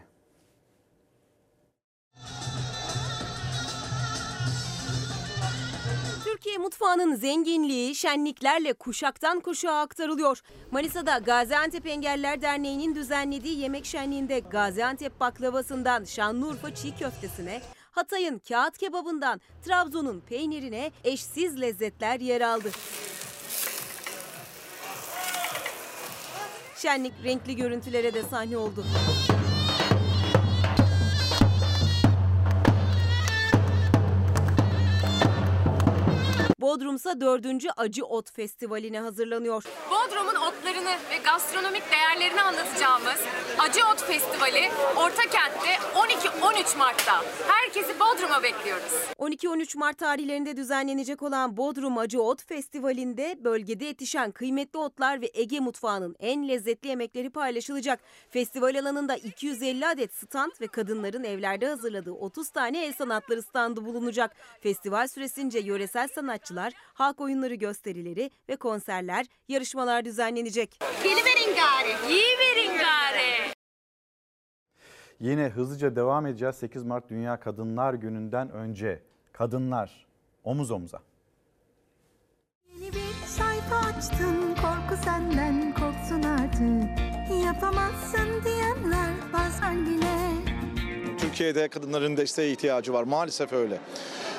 mutfağının 6.60 7.16
zenginliği 7.16 7.96
şenliklerle 7.96 8.74
kuşaktan 8.74 9.40
kuşağa 9.40 9.80
aktarılıyor. 9.80 10.42
Manisa'da 10.72 11.18
Gaziantep 11.18 11.88
Engeller 11.88 12.42
Derneği'nin 12.42 12.96
düzenlediği 12.96 13.60
yemek 13.60 13.86
şenliğinde 13.86 14.40
Gaziantep 14.40 15.20
baklavasından 15.20 16.04
Şanlıurfa 16.04 16.76
çiğ 16.76 16.96
köftesine, 16.96 17.62
Hatay'ın 17.92 18.40
kağıt 18.40 18.78
kebabından 18.78 19.42
Trabzon'un 19.66 20.20
peynirine 20.20 20.92
eşsiz 21.04 21.62
lezzetler 21.62 22.20
yer 22.20 22.42
aldı. 22.42 22.70
Şenlik 26.82 27.14
renkli 27.24 27.56
görüntülere 27.56 28.14
de 28.14 28.24
sahne 28.24 28.58
oldu. 28.58 28.86
Bodrum'sa 36.62 37.22
4. 37.22 37.46
Acı 37.78 38.06
Ot 38.06 38.32
Festivali'ne 38.32 39.00
hazırlanıyor. 39.00 39.64
Bodrum'un 39.92 40.36
otlarını 40.36 40.96
ve 41.12 41.18
gastronomik 41.26 41.84
değerlerini 41.92 42.42
anlatacağımız 42.42 43.20
Acı 43.60 43.88
Ot 43.88 44.04
Festivali 44.04 44.70
Ortakent'te 44.96 45.74
12-13 45.96 46.78
Mart'ta. 46.78 47.24
Herkesi 47.48 48.00
Bodrum'a 48.00 48.44
bekliyoruz. 48.44 48.92
12-13 49.20 49.78
Mart 49.78 49.98
tarihlerinde 49.98 50.58
düzenlenecek 50.58 51.22
olan 51.22 51.58
Bodrum 51.58 51.98
Acı 51.98 52.22
Ot 52.22 52.44
Festivali'nde 52.48 53.44
bölgede 53.44 53.86
yetişen 53.86 54.32
kıymetli 54.32 54.80
otlar 54.80 55.22
ve 55.22 55.32
Ege 55.34 55.60
mutfağının 55.60 56.16
en 56.20 56.48
lezzetli 56.48 56.88
yemekleri 56.88 57.30
paylaşılacak. 57.30 58.00
Festival 58.30 58.80
alanında 58.80 59.16
250 59.16 59.88
adet 59.88 60.14
stand 60.14 60.52
ve 60.62 60.68
kadınların 60.68 61.24
evlerde 61.24 61.68
hazırladığı 61.68 62.14
30 62.14 62.50
tane 62.50 62.86
el 62.86 62.94
sanatları 62.94 63.42
standı 63.42 63.86
bulunacak. 63.86 64.36
Festival 64.62 65.08
süresince 65.08 65.60
yöresel 65.60 66.08
sanatçılar, 66.52 66.74
halk 66.94 67.22
oyunları 67.22 67.56
gösterileri 67.56 68.32
ve 68.50 68.56
konserler, 68.56 69.26
yarışmalar 69.48 70.06
düzenlenecek. 70.06 70.80
Geliverin 71.04 71.56
gari, 71.56 72.14
yiyiverin 72.14 72.78
gari. 72.78 73.54
Yine 75.20 75.50
hızlıca 75.50 75.96
devam 75.96 76.26
edeceğiz 76.26 76.56
8 76.56 76.84
Mart 76.84 77.10
Dünya 77.10 77.40
Kadınlar 77.40 77.94
Günü'nden 77.94 78.52
önce. 78.52 79.02
Kadınlar 79.34 80.06
omuz 80.44 80.72
omuza. 80.72 81.00
Yeni 82.76 82.94
bir 82.94 83.28
sayfa 83.28 83.76
açtın 83.76 84.56
korku 84.56 85.04
senden 85.04 85.74
korksun 85.74 86.24
artık 86.24 87.00
Yapamazsın 87.46 88.44
diyenler 88.46 89.14
bazen 89.34 89.86
bile 89.86 90.22
Türkiye'de 91.18 91.68
kadınların 91.68 92.18
desteğe 92.18 92.52
ihtiyacı 92.52 92.94
var. 92.94 93.04
Maalesef 93.04 93.54
öyle. 93.54 93.78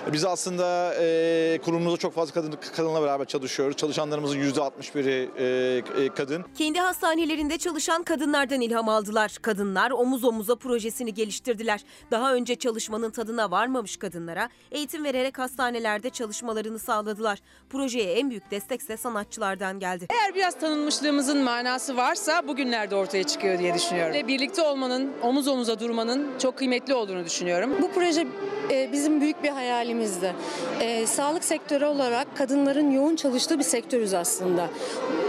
Biz 0.06 0.24
aslında 0.24 0.94
e, 1.00 1.58
kurumumuzda 1.64 1.96
çok 1.96 2.14
fazla 2.14 2.34
kadın, 2.34 2.54
kadınla 2.76 3.02
beraber 3.02 3.24
çalışıyoruz. 3.24 3.76
Çalışanlarımızın 3.76 4.38
%61'i 4.38 5.30
e, 5.38 6.04
e, 6.04 6.08
kadın. 6.08 6.44
Kendi 6.58 6.80
hastanelerinde 6.80 7.58
çalışan 7.58 8.02
kadınlardan 8.02 8.60
ilham 8.60 8.88
aldılar. 8.88 9.36
Kadınlar 9.42 9.90
omuz 9.90 10.24
omuza 10.24 10.56
projesini 10.56 11.14
geliştirdiler. 11.14 11.80
Daha 12.10 12.34
önce 12.34 12.54
çalışmanın 12.54 13.10
tadına 13.10 13.50
varmamış 13.50 13.96
kadınlara 13.96 14.48
eğitim 14.70 15.04
vererek 15.04 15.38
hastanelerde 15.38 16.10
çalışmalarını 16.10 16.78
sağladılar. 16.78 17.38
Projeye 17.70 18.12
en 18.12 18.30
büyük 18.30 18.50
destekse 18.50 18.96
sanatçılardan 18.96 19.78
geldi. 19.78 20.06
Eğer 20.10 20.34
biraz 20.34 20.58
tanınmışlığımızın 20.58 21.38
manası 21.38 21.96
varsa 21.96 22.48
bugünlerde 22.48 22.94
ortaya 22.94 23.24
çıkıyor 23.24 23.58
diye 23.58 23.74
düşünüyorum. 23.74 24.14
Ve 24.14 24.28
birlikte 24.28 24.62
olmanın, 24.62 25.12
omuz 25.22 25.48
omuza 25.48 25.80
durmanın 25.80 26.38
çok 26.38 26.58
kıymetli 26.58 26.94
olduğunu 26.94 27.24
düşünüyorum. 27.24 27.70
Bu 27.82 27.90
proje 27.92 28.26
e, 28.70 28.92
bizim 28.92 29.20
büyük 29.20 29.42
bir 29.42 29.50
hayalimizdi. 29.92 30.32
E, 30.80 31.06
sağlık 31.06 31.44
sektörü 31.44 31.84
olarak 31.84 32.36
kadınların 32.36 32.90
yoğun 32.90 33.16
çalıştığı 33.16 33.58
bir 33.58 33.64
sektörüz 33.64 34.14
aslında. 34.14 34.68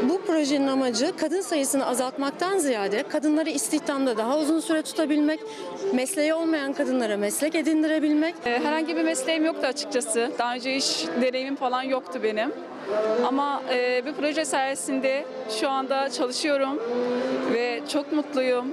Bu 0.09 0.21
projenin 0.21 0.67
amacı 0.67 1.17
kadın 1.17 1.41
sayısını 1.41 1.85
azaltmaktan 1.85 2.57
ziyade 2.57 3.03
kadınları 3.03 3.49
istihdamda 3.49 4.17
daha 4.17 4.37
uzun 4.37 4.59
süre 4.59 4.81
tutabilmek, 4.81 5.39
mesleği 5.93 6.33
olmayan 6.33 6.73
kadınlara 6.73 7.17
meslek 7.17 7.55
edindirebilmek. 7.55 8.35
E, 8.45 8.59
Herhangi 8.59 8.95
bir 8.95 9.03
mesleğim 9.03 9.45
yoktu 9.45 9.67
açıkçası. 9.67 10.31
Daha 10.39 10.53
önce 10.55 10.75
iş 10.75 11.05
deneyimim 11.21 11.55
falan 11.55 11.83
yoktu 11.83 12.19
benim. 12.23 12.51
Ama 13.27 13.61
e, 13.69 14.03
bu 14.05 14.13
proje 14.21 14.45
sayesinde 14.45 15.25
şu 15.59 15.69
anda 15.69 16.09
çalışıyorum 16.09 16.79
ve 17.53 17.81
çok 17.93 18.11
mutluyum. 18.11 18.65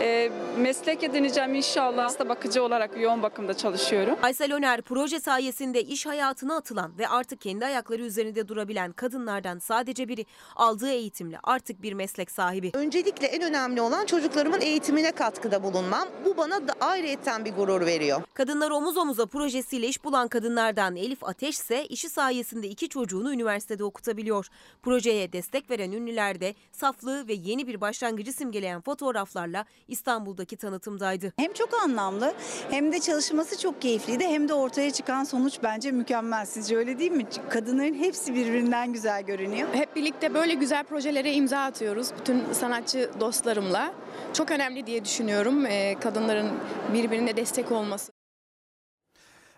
E, 0.00 0.30
meslek 0.58 1.04
edineceğim 1.04 1.54
inşallah. 1.54 2.04
Hasta 2.04 2.28
bakıcı 2.28 2.62
olarak 2.62 3.00
yoğun 3.00 3.22
bakımda 3.22 3.54
çalışıyorum. 3.54 4.16
Aysel 4.22 4.54
Öner 4.54 4.82
proje 4.82 5.20
sayesinde 5.20 5.82
iş 5.82 6.06
hayatına 6.06 6.56
atılan 6.56 6.98
ve 6.98 7.08
artık 7.08 7.40
kendi 7.40 7.66
ayakları 7.66 8.02
üzerinde 8.02 8.48
durabilen 8.48 8.92
kadınlardan 8.92 9.58
sadece 9.58 10.08
biri 10.08 10.26
aldığı 10.56 10.90
eğitimle 10.90 11.38
artık 11.42 11.82
bir 11.82 11.92
meslek 11.92 12.30
sahibi. 12.30 12.70
Öncelikle 12.74 13.26
en 13.26 13.42
önemli 13.42 13.80
olan 13.80 14.06
çocuklarımın 14.06 14.60
eğitimine 14.60 15.12
katkıda 15.12 15.62
bulunmam. 15.62 16.08
Bu 16.24 16.36
bana 16.36 16.68
da 16.68 16.72
ayrıyetten 16.80 17.44
bir 17.44 17.52
gurur 17.52 17.86
veriyor. 17.86 18.22
Kadınlar 18.34 18.70
Omuz 18.70 18.96
Omuza 18.96 19.26
projesiyle 19.26 19.86
iş 19.88 20.04
bulan 20.04 20.28
kadınlardan 20.28 20.96
Elif 20.96 21.24
Ateş 21.24 21.56
ise 21.56 21.86
işi 21.86 22.08
sayesinde 22.08 22.68
iki 22.68 22.88
çocuğunu 22.88 23.32
üniversitede 23.32 23.84
okutabiliyor. 23.84 24.48
Projeye 24.82 25.32
destek 25.32 25.70
veren 25.70 25.92
ünlüler 25.92 26.40
de 26.40 26.54
saflığı 26.72 27.28
ve 27.28 27.32
yeni 27.32 27.66
bir 27.66 27.80
başlangıcı 27.80 28.32
simgeleyen 28.32 28.80
fotoğraflarla 28.80 29.64
İstanbul'daki 29.88 30.56
tanıtımdaydı. 30.56 31.32
Hem 31.36 31.52
çok 31.52 31.74
anlamlı 31.84 32.34
hem 32.70 32.92
de 32.92 33.00
çalışması 33.00 33.58
çok 33.58 33.82
keyifliydi 33.82 34.24
hem 34.24 34.48
de 34.48 34.54
ortaya 34.54 34.90
çıkan 34.90 35.24
sonuç 35.24 35.58
bence 35.62 35.90
mükemmel. 35.90 36.46
Sizce 36.46 36.76
öyle 36.76 36.98
değil 36.98 37.12
mi? 37.12 37.26
Kadınların 37.50 37.94
hepsi 37.94 38.34
birbirinden 38.34 38.92
güzel 38.92 39.22
görünüyor. 39.22 39.68
Hep 39.72 39.96
birlikte 39.96 40.34
böyle 40.34 40.54
güzel 40.54 40.84
projelere 40.84 41.32
imza 41.32 41.58
atıyoruz 41.58 42.08
bütün 42.20 42.52
sanatçı 42.52 43.10
dostlarımla. 43.20 43.94
Çok 44.32 44.50
önemli 44.50 44.86
diye 44.86 45.04
düşünüyorum 45.04 45.66
e, 45.66 45.94
kadınların 46.00 46.50
birbirine 46.92 47.36
destek 47.36 47.72
olması. 47.72 48.12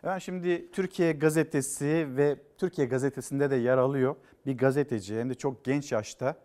Ben 0.04 0.18
şimdi 0.18 0.70
Türkiye 0.72 1.12
Gazetesi 1.12 2.06
ve 2.16 2.36
Türkiye 2.58 2.86
Gazetesi'nde 2.86 3.50
de 3.50 3.56
yer 3.56 3.78
alıyor. 3.78 4.16
Bir 4.46 4.58
gazeteci 4.58 5.18
hem 5.18 5.30
de 5.30 5.34
çok 5.34 5.64
genç 5.64 5.92
yaşta 5.92 6.36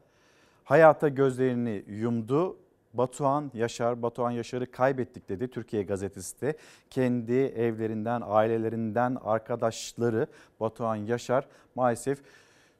hayata 0.64 1.08
gözlerini 1.08 1.84
yumdu. 1.88 2.60
Batuhan 2.94 3.52
Yaşar, 3.54 4.02
Batuhan 4.02 4.32
Yaşar'ı 4.32 4.72
kaybettik 4.72 5.30
dedi 5.30 5.48
Türkiye 5.48 5.84
Gazetesi 5.84 6.42
de. 6.42 6.56
Kendi 6.90 7.34
evlerinden, 7.34 8.22
ailelerinden, 8.26 9.18
arkadaşları 9.24 10.28
Batuhan 10.60 10.96
Yaşar 10.96 11.48
maalesef 11.76 12.22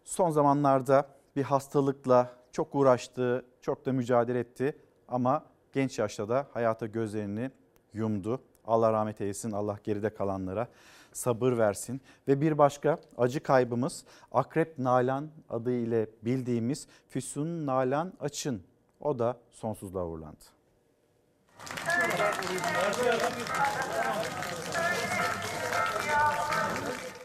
son 0.04 0.30
zamanlarda 0.30 1.08
bir 1.36 1.44
hastalıkla 1.44 2.30
çok 2.52 2.76
uğraştı, 2.76 3.46
çok 3.62 3.86
da 3.86 3.94
mücadele 3.94 4.40
etti. 4.40 4.78
Ama 5.08 5.46
genç 5.74 6.00
yaşta 6.00 6.30
da 6.30 6.48
hayata 6.54 6.86
gözlerini 6.86 7.52
yumdu. 7.94 8.42
Allah 8.66 8.94
rahmet 8.94 9.22
eylesin, 9.22 9.52
Allah 9.52 9.78
geride 9.84 10.10
kalanlara 10.10 10.68
sabır 11.14 11.58
versin. 11.58 12.02
Ve 12.28 12.42
bir 12.42 12.58
başka 12.58 12.98
acı 13.18 13.44
kaybımız 13.44 14.06
Akrep 14.32 14.80
Nalan 14.80 15.30
adı 15.50 15.72
ile 15.72 16.10
bildiğimiz 16.22 16.88
Füsun 17.08 17.66
Nalan 17.66 18.14
Açın. 18.20 18.64
O 19.02 19.20
da 19.20 19.38
sonsuzluğa 19.52 20.06
uğurlandı. 20.06 20.44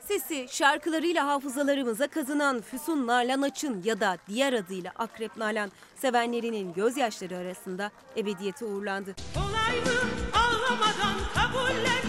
Sesi 0.09 0.47
şarkılarıyla 0.51 1.27
hafızalarımıza 1.27 2.07
kazınan 2.09 2.61
Füsun 2.61 3.07
Nalan 3.07 3.43
Açın 3.43 3.82
ya 3.85 4.01
da 4.01 4.16
diğer 4.28 4.53
adıyla 4.53 4.93
Akrep 4.97 5.36
Nalan 5.36 5.73
sevenlerinin 5.97 6.73
gözyaşları 6.73 7.36
arasında 7.36 7.90
ebediyete 8.16 8.65
uğurlandı. 8.65 9.15
Kolay 9.35 9.81
mı 9.81 10.01
ağlamadan 10.35 11.19
kabullenmek 11.35 12.06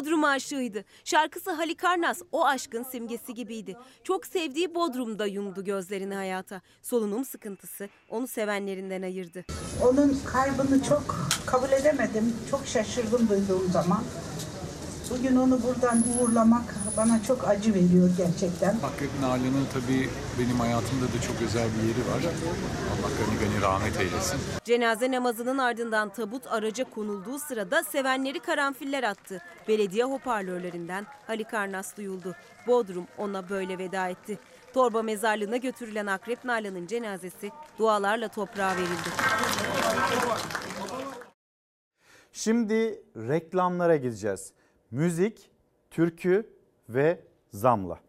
Bodrum 0.00 0.24
aşığıydı. 0.24 0.84
Şarkısı 1.04 1.50
Halikarnas 1.50 2.22
o 2.32 2.44
aşkın 2.46 2.82
simgesi 2.82 3.34
gibiydi. 3.34 3.76
Çok 4.04 4.26
sevdiği 4.26 4.74
Bodrum'da 4.74 5.26
yumdu 5.26 5.64
gözlerini 5.64 6.14
hayata. 6.14 6.60
Solunum 6.82 7.24
sıkıntısı 7.24 7.88
onu 8.08 8.26
sevenlerinden 8.26 9.02
ayırdı. 9.02 9.44
Onun 9.84 10.18
kaybını 10.26 10.84
çok 10.84 11.16
kabul 11.46 11.72
edemedim. 11.72 12.36
Çok 12.50 12.66
şaşırdım 12.66 13.28
duyduğum 13.28 13.70
zaman. 13.72 14.02
Bugün 15.10 15.36
onu 15.36 15.62
buradan 15.62 16.02
uğurlamak 16.20 16.74
bana 16.96 17.22
çok 17.22 17.48
acı 17.48 17.74
veriyor 17.74 18.10
gerçekten. 18.16 18.68
Akrep 18.68 19.10
Nalan'ın 19.20 19.66
tabii 19.72 20.10
benim 20.38 20.60
hayatımda 20.60 21.04
da 21.04 21.20
çok 21.26 21.42
özel 21.42 21.68
bir 21.74 21.88
yeri 21.88 21.98
var. 21.98 22.32
Allah 22.92 23.10
gani 23.18 23.38
gani 23.40 23.62
rahmet 23.62 24.00
eylesin. 24.00 24.40
Cenaze 24.64 25.10
namazının 25.10 25.58
ardından 25.58 26.08
tabut 26.08 26.46
araca 26.46 26.84
konulduğu 26.84 27.38
sırada 27.38 27.84
sevenleri 27.84 28.40
karanfiller 28.40 29.02
attı. 29.02 29.42
Belediye 29.68 30.04
hoparlörlerinden 30.04 31.06
Halikarnas 31.26 31.96
duyuldu. 31.96 32.34
Bodrum 32.66 33.06
ona 33.18 33.48
böyle 33.48 33.78
veda 33.78 34.08
etti. 34.08 34.38
Torba 34.74 35.02
mezarlığına 35.02 35.56
götürülen 35.56 36.06
Akrep 36.06 36.44
Nalan'ın 36.44 36.86
cenazesi 36.86 37.50
dualarla 37.78 38.28
toprağa 38.28 38.76
verildi. 38.76 39.10
Şimdi 42.32 43.02
reklamlara 43.16 43.96
gideceğiz. 43.96 44.52
Müzik, 44.90 45.50
türkü 45.90 46.50
ve 46.88 47.20
zamla. 47.52 48.00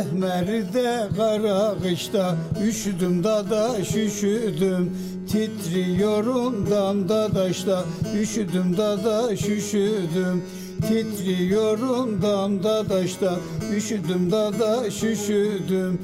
Sehmerde 0.00 1.08
kara 1.16 1.74
kışta 1.82 2.36
üşüdüm 2.68 3.24
dada 3.24 3.84
şüşüdüm 3.84 4.96
Titriyorum 5.28 6.70
damda 6.70 7.34
daşta 7.34 7.84
üşüdüm 8.20 8.76
dada 8.76 9.36
şüşüdüm 9.36 10.44
Titriyorum 10.88 12.22
damda 12.22 12.88
daşta 12.88 13.36
üşüdüm 13.76 14.30
dada 14.30 14.90
şüşüdüm 14.90 15.98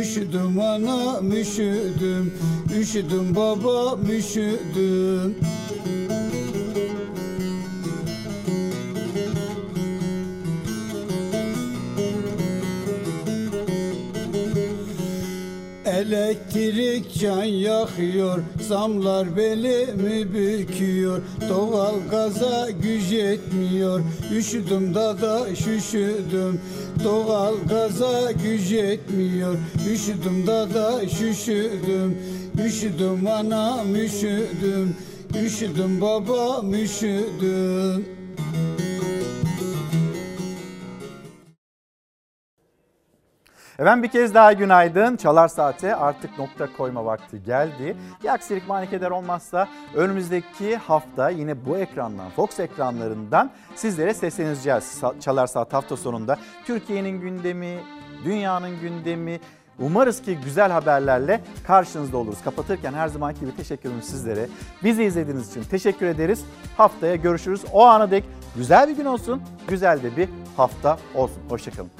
Üşüdüm 0.00 0.60
ana 0.60 1.20
üşüdüm. 1.20 2.32
Üşüdüm 2.80 3.36
baba 3.36 3.98
üşüdüm 4.12 5.34
Elektrik 16.12 17.14
can 17.20 17.44
yakıyor, 17.44 18.42
zamlar 18.68 19.36
belimi 19.36 20.34
büküyor. 20.34 21.22
Doğal 21.48 21.94
gaza 22.10 22.70
güç 22.70 23.10
yetmiyor, 23.12 24.00
üşüdüm 24.36 24.94
dada 24.94 25.54
şüşüdüm. 25.56 26.60
Doğal 27.04 27.54
gaza 27.68 28.32
güç 28.32 28.70
yetmiyor, 28.70 29.56
üşüdüm 29.92 30.46
dada 30.46 31.08
şüşüdüm. 31.08 32.18
Üşüdüm 32.66 33.26
anam 33.26 33.94
üşüdüm, 33.96 34.96
üşüdüm 35.44 36.00
babam 36.00 36.74
üşüdüm. 36.74 38.04
Efendim 43.78 44.02
bir 44.02 44.08
kez 44.08 44.34
daha 44.34 44.52
günaydın. 44.52 45.16
Çalar 45.16 45.48
Saat'e 45.48 45.96
artık 45.96 46.38
nokta 46.38 46.68
koyma 46.76 47.04
vakti 47.04 47.42
geldi. 47.42 47.96
Bir 48.22 48.28
aksilik 48.28 48.68
manikeler 48.68 49.10
olmazsa 49.10 49.68
önümüzdeki 49.94 50.76
hafta 50.76 51.30
yine 51.30 51.66
bu 51.66 51.78
ekrandan, 51.78 52.30
Fox 52.30 52.60
ekranlarından 52.60 53.50
sizlere 53.74 54.14
sesleneceğiz. 54.14 55.02
Çalar 55.20 55.46
Saat 55.46 55.72
hafta 55.72 55.96
sonunda 55.96 56.38
Türkiye'nin 56.66 57.20
gündemi, 57.20 57.78
dünyanın 58.24 58.80
gündemi, 58.80 59.40
Umarız 59.78 60.22
ki 60.22 60.38
güzel 60.44 60.72
haberlerle 60.72 61.40
karşınızda 61.66 62.16
oluruz. 62.16 62.42
Kapatırken 62.44 62.92
her 62.92 63.08
zamanki 63.08 63.40
gibi 63.40 63.56
teşekkür 63.56 63.88
ederim 63.88 64.02
sizlere. 64.02 64.48
Bizi 64.84 65.04
izlediğiniz 65.04 65.50
için 65.50 65.62
teşekkür 65.62 66.06
ederiz. 66.06 66.44
Haftaya 66.76 67.16
görüşürüz. 67.16 67.64
O 67.72 67.84
ana 67.84 68.10
dek 68.10 68.24
güzel 68.56 68.88
bir 68.88 68.96
gün 68.96 69.04
olsun, 69.04 69.42
güzel 69.68 70.02
de 70.02 70.16
bir 70.16 70.28
hafta 70.56 70.98
olsun. 71.14 71.42
Hoşçakalın. 71.48 71.90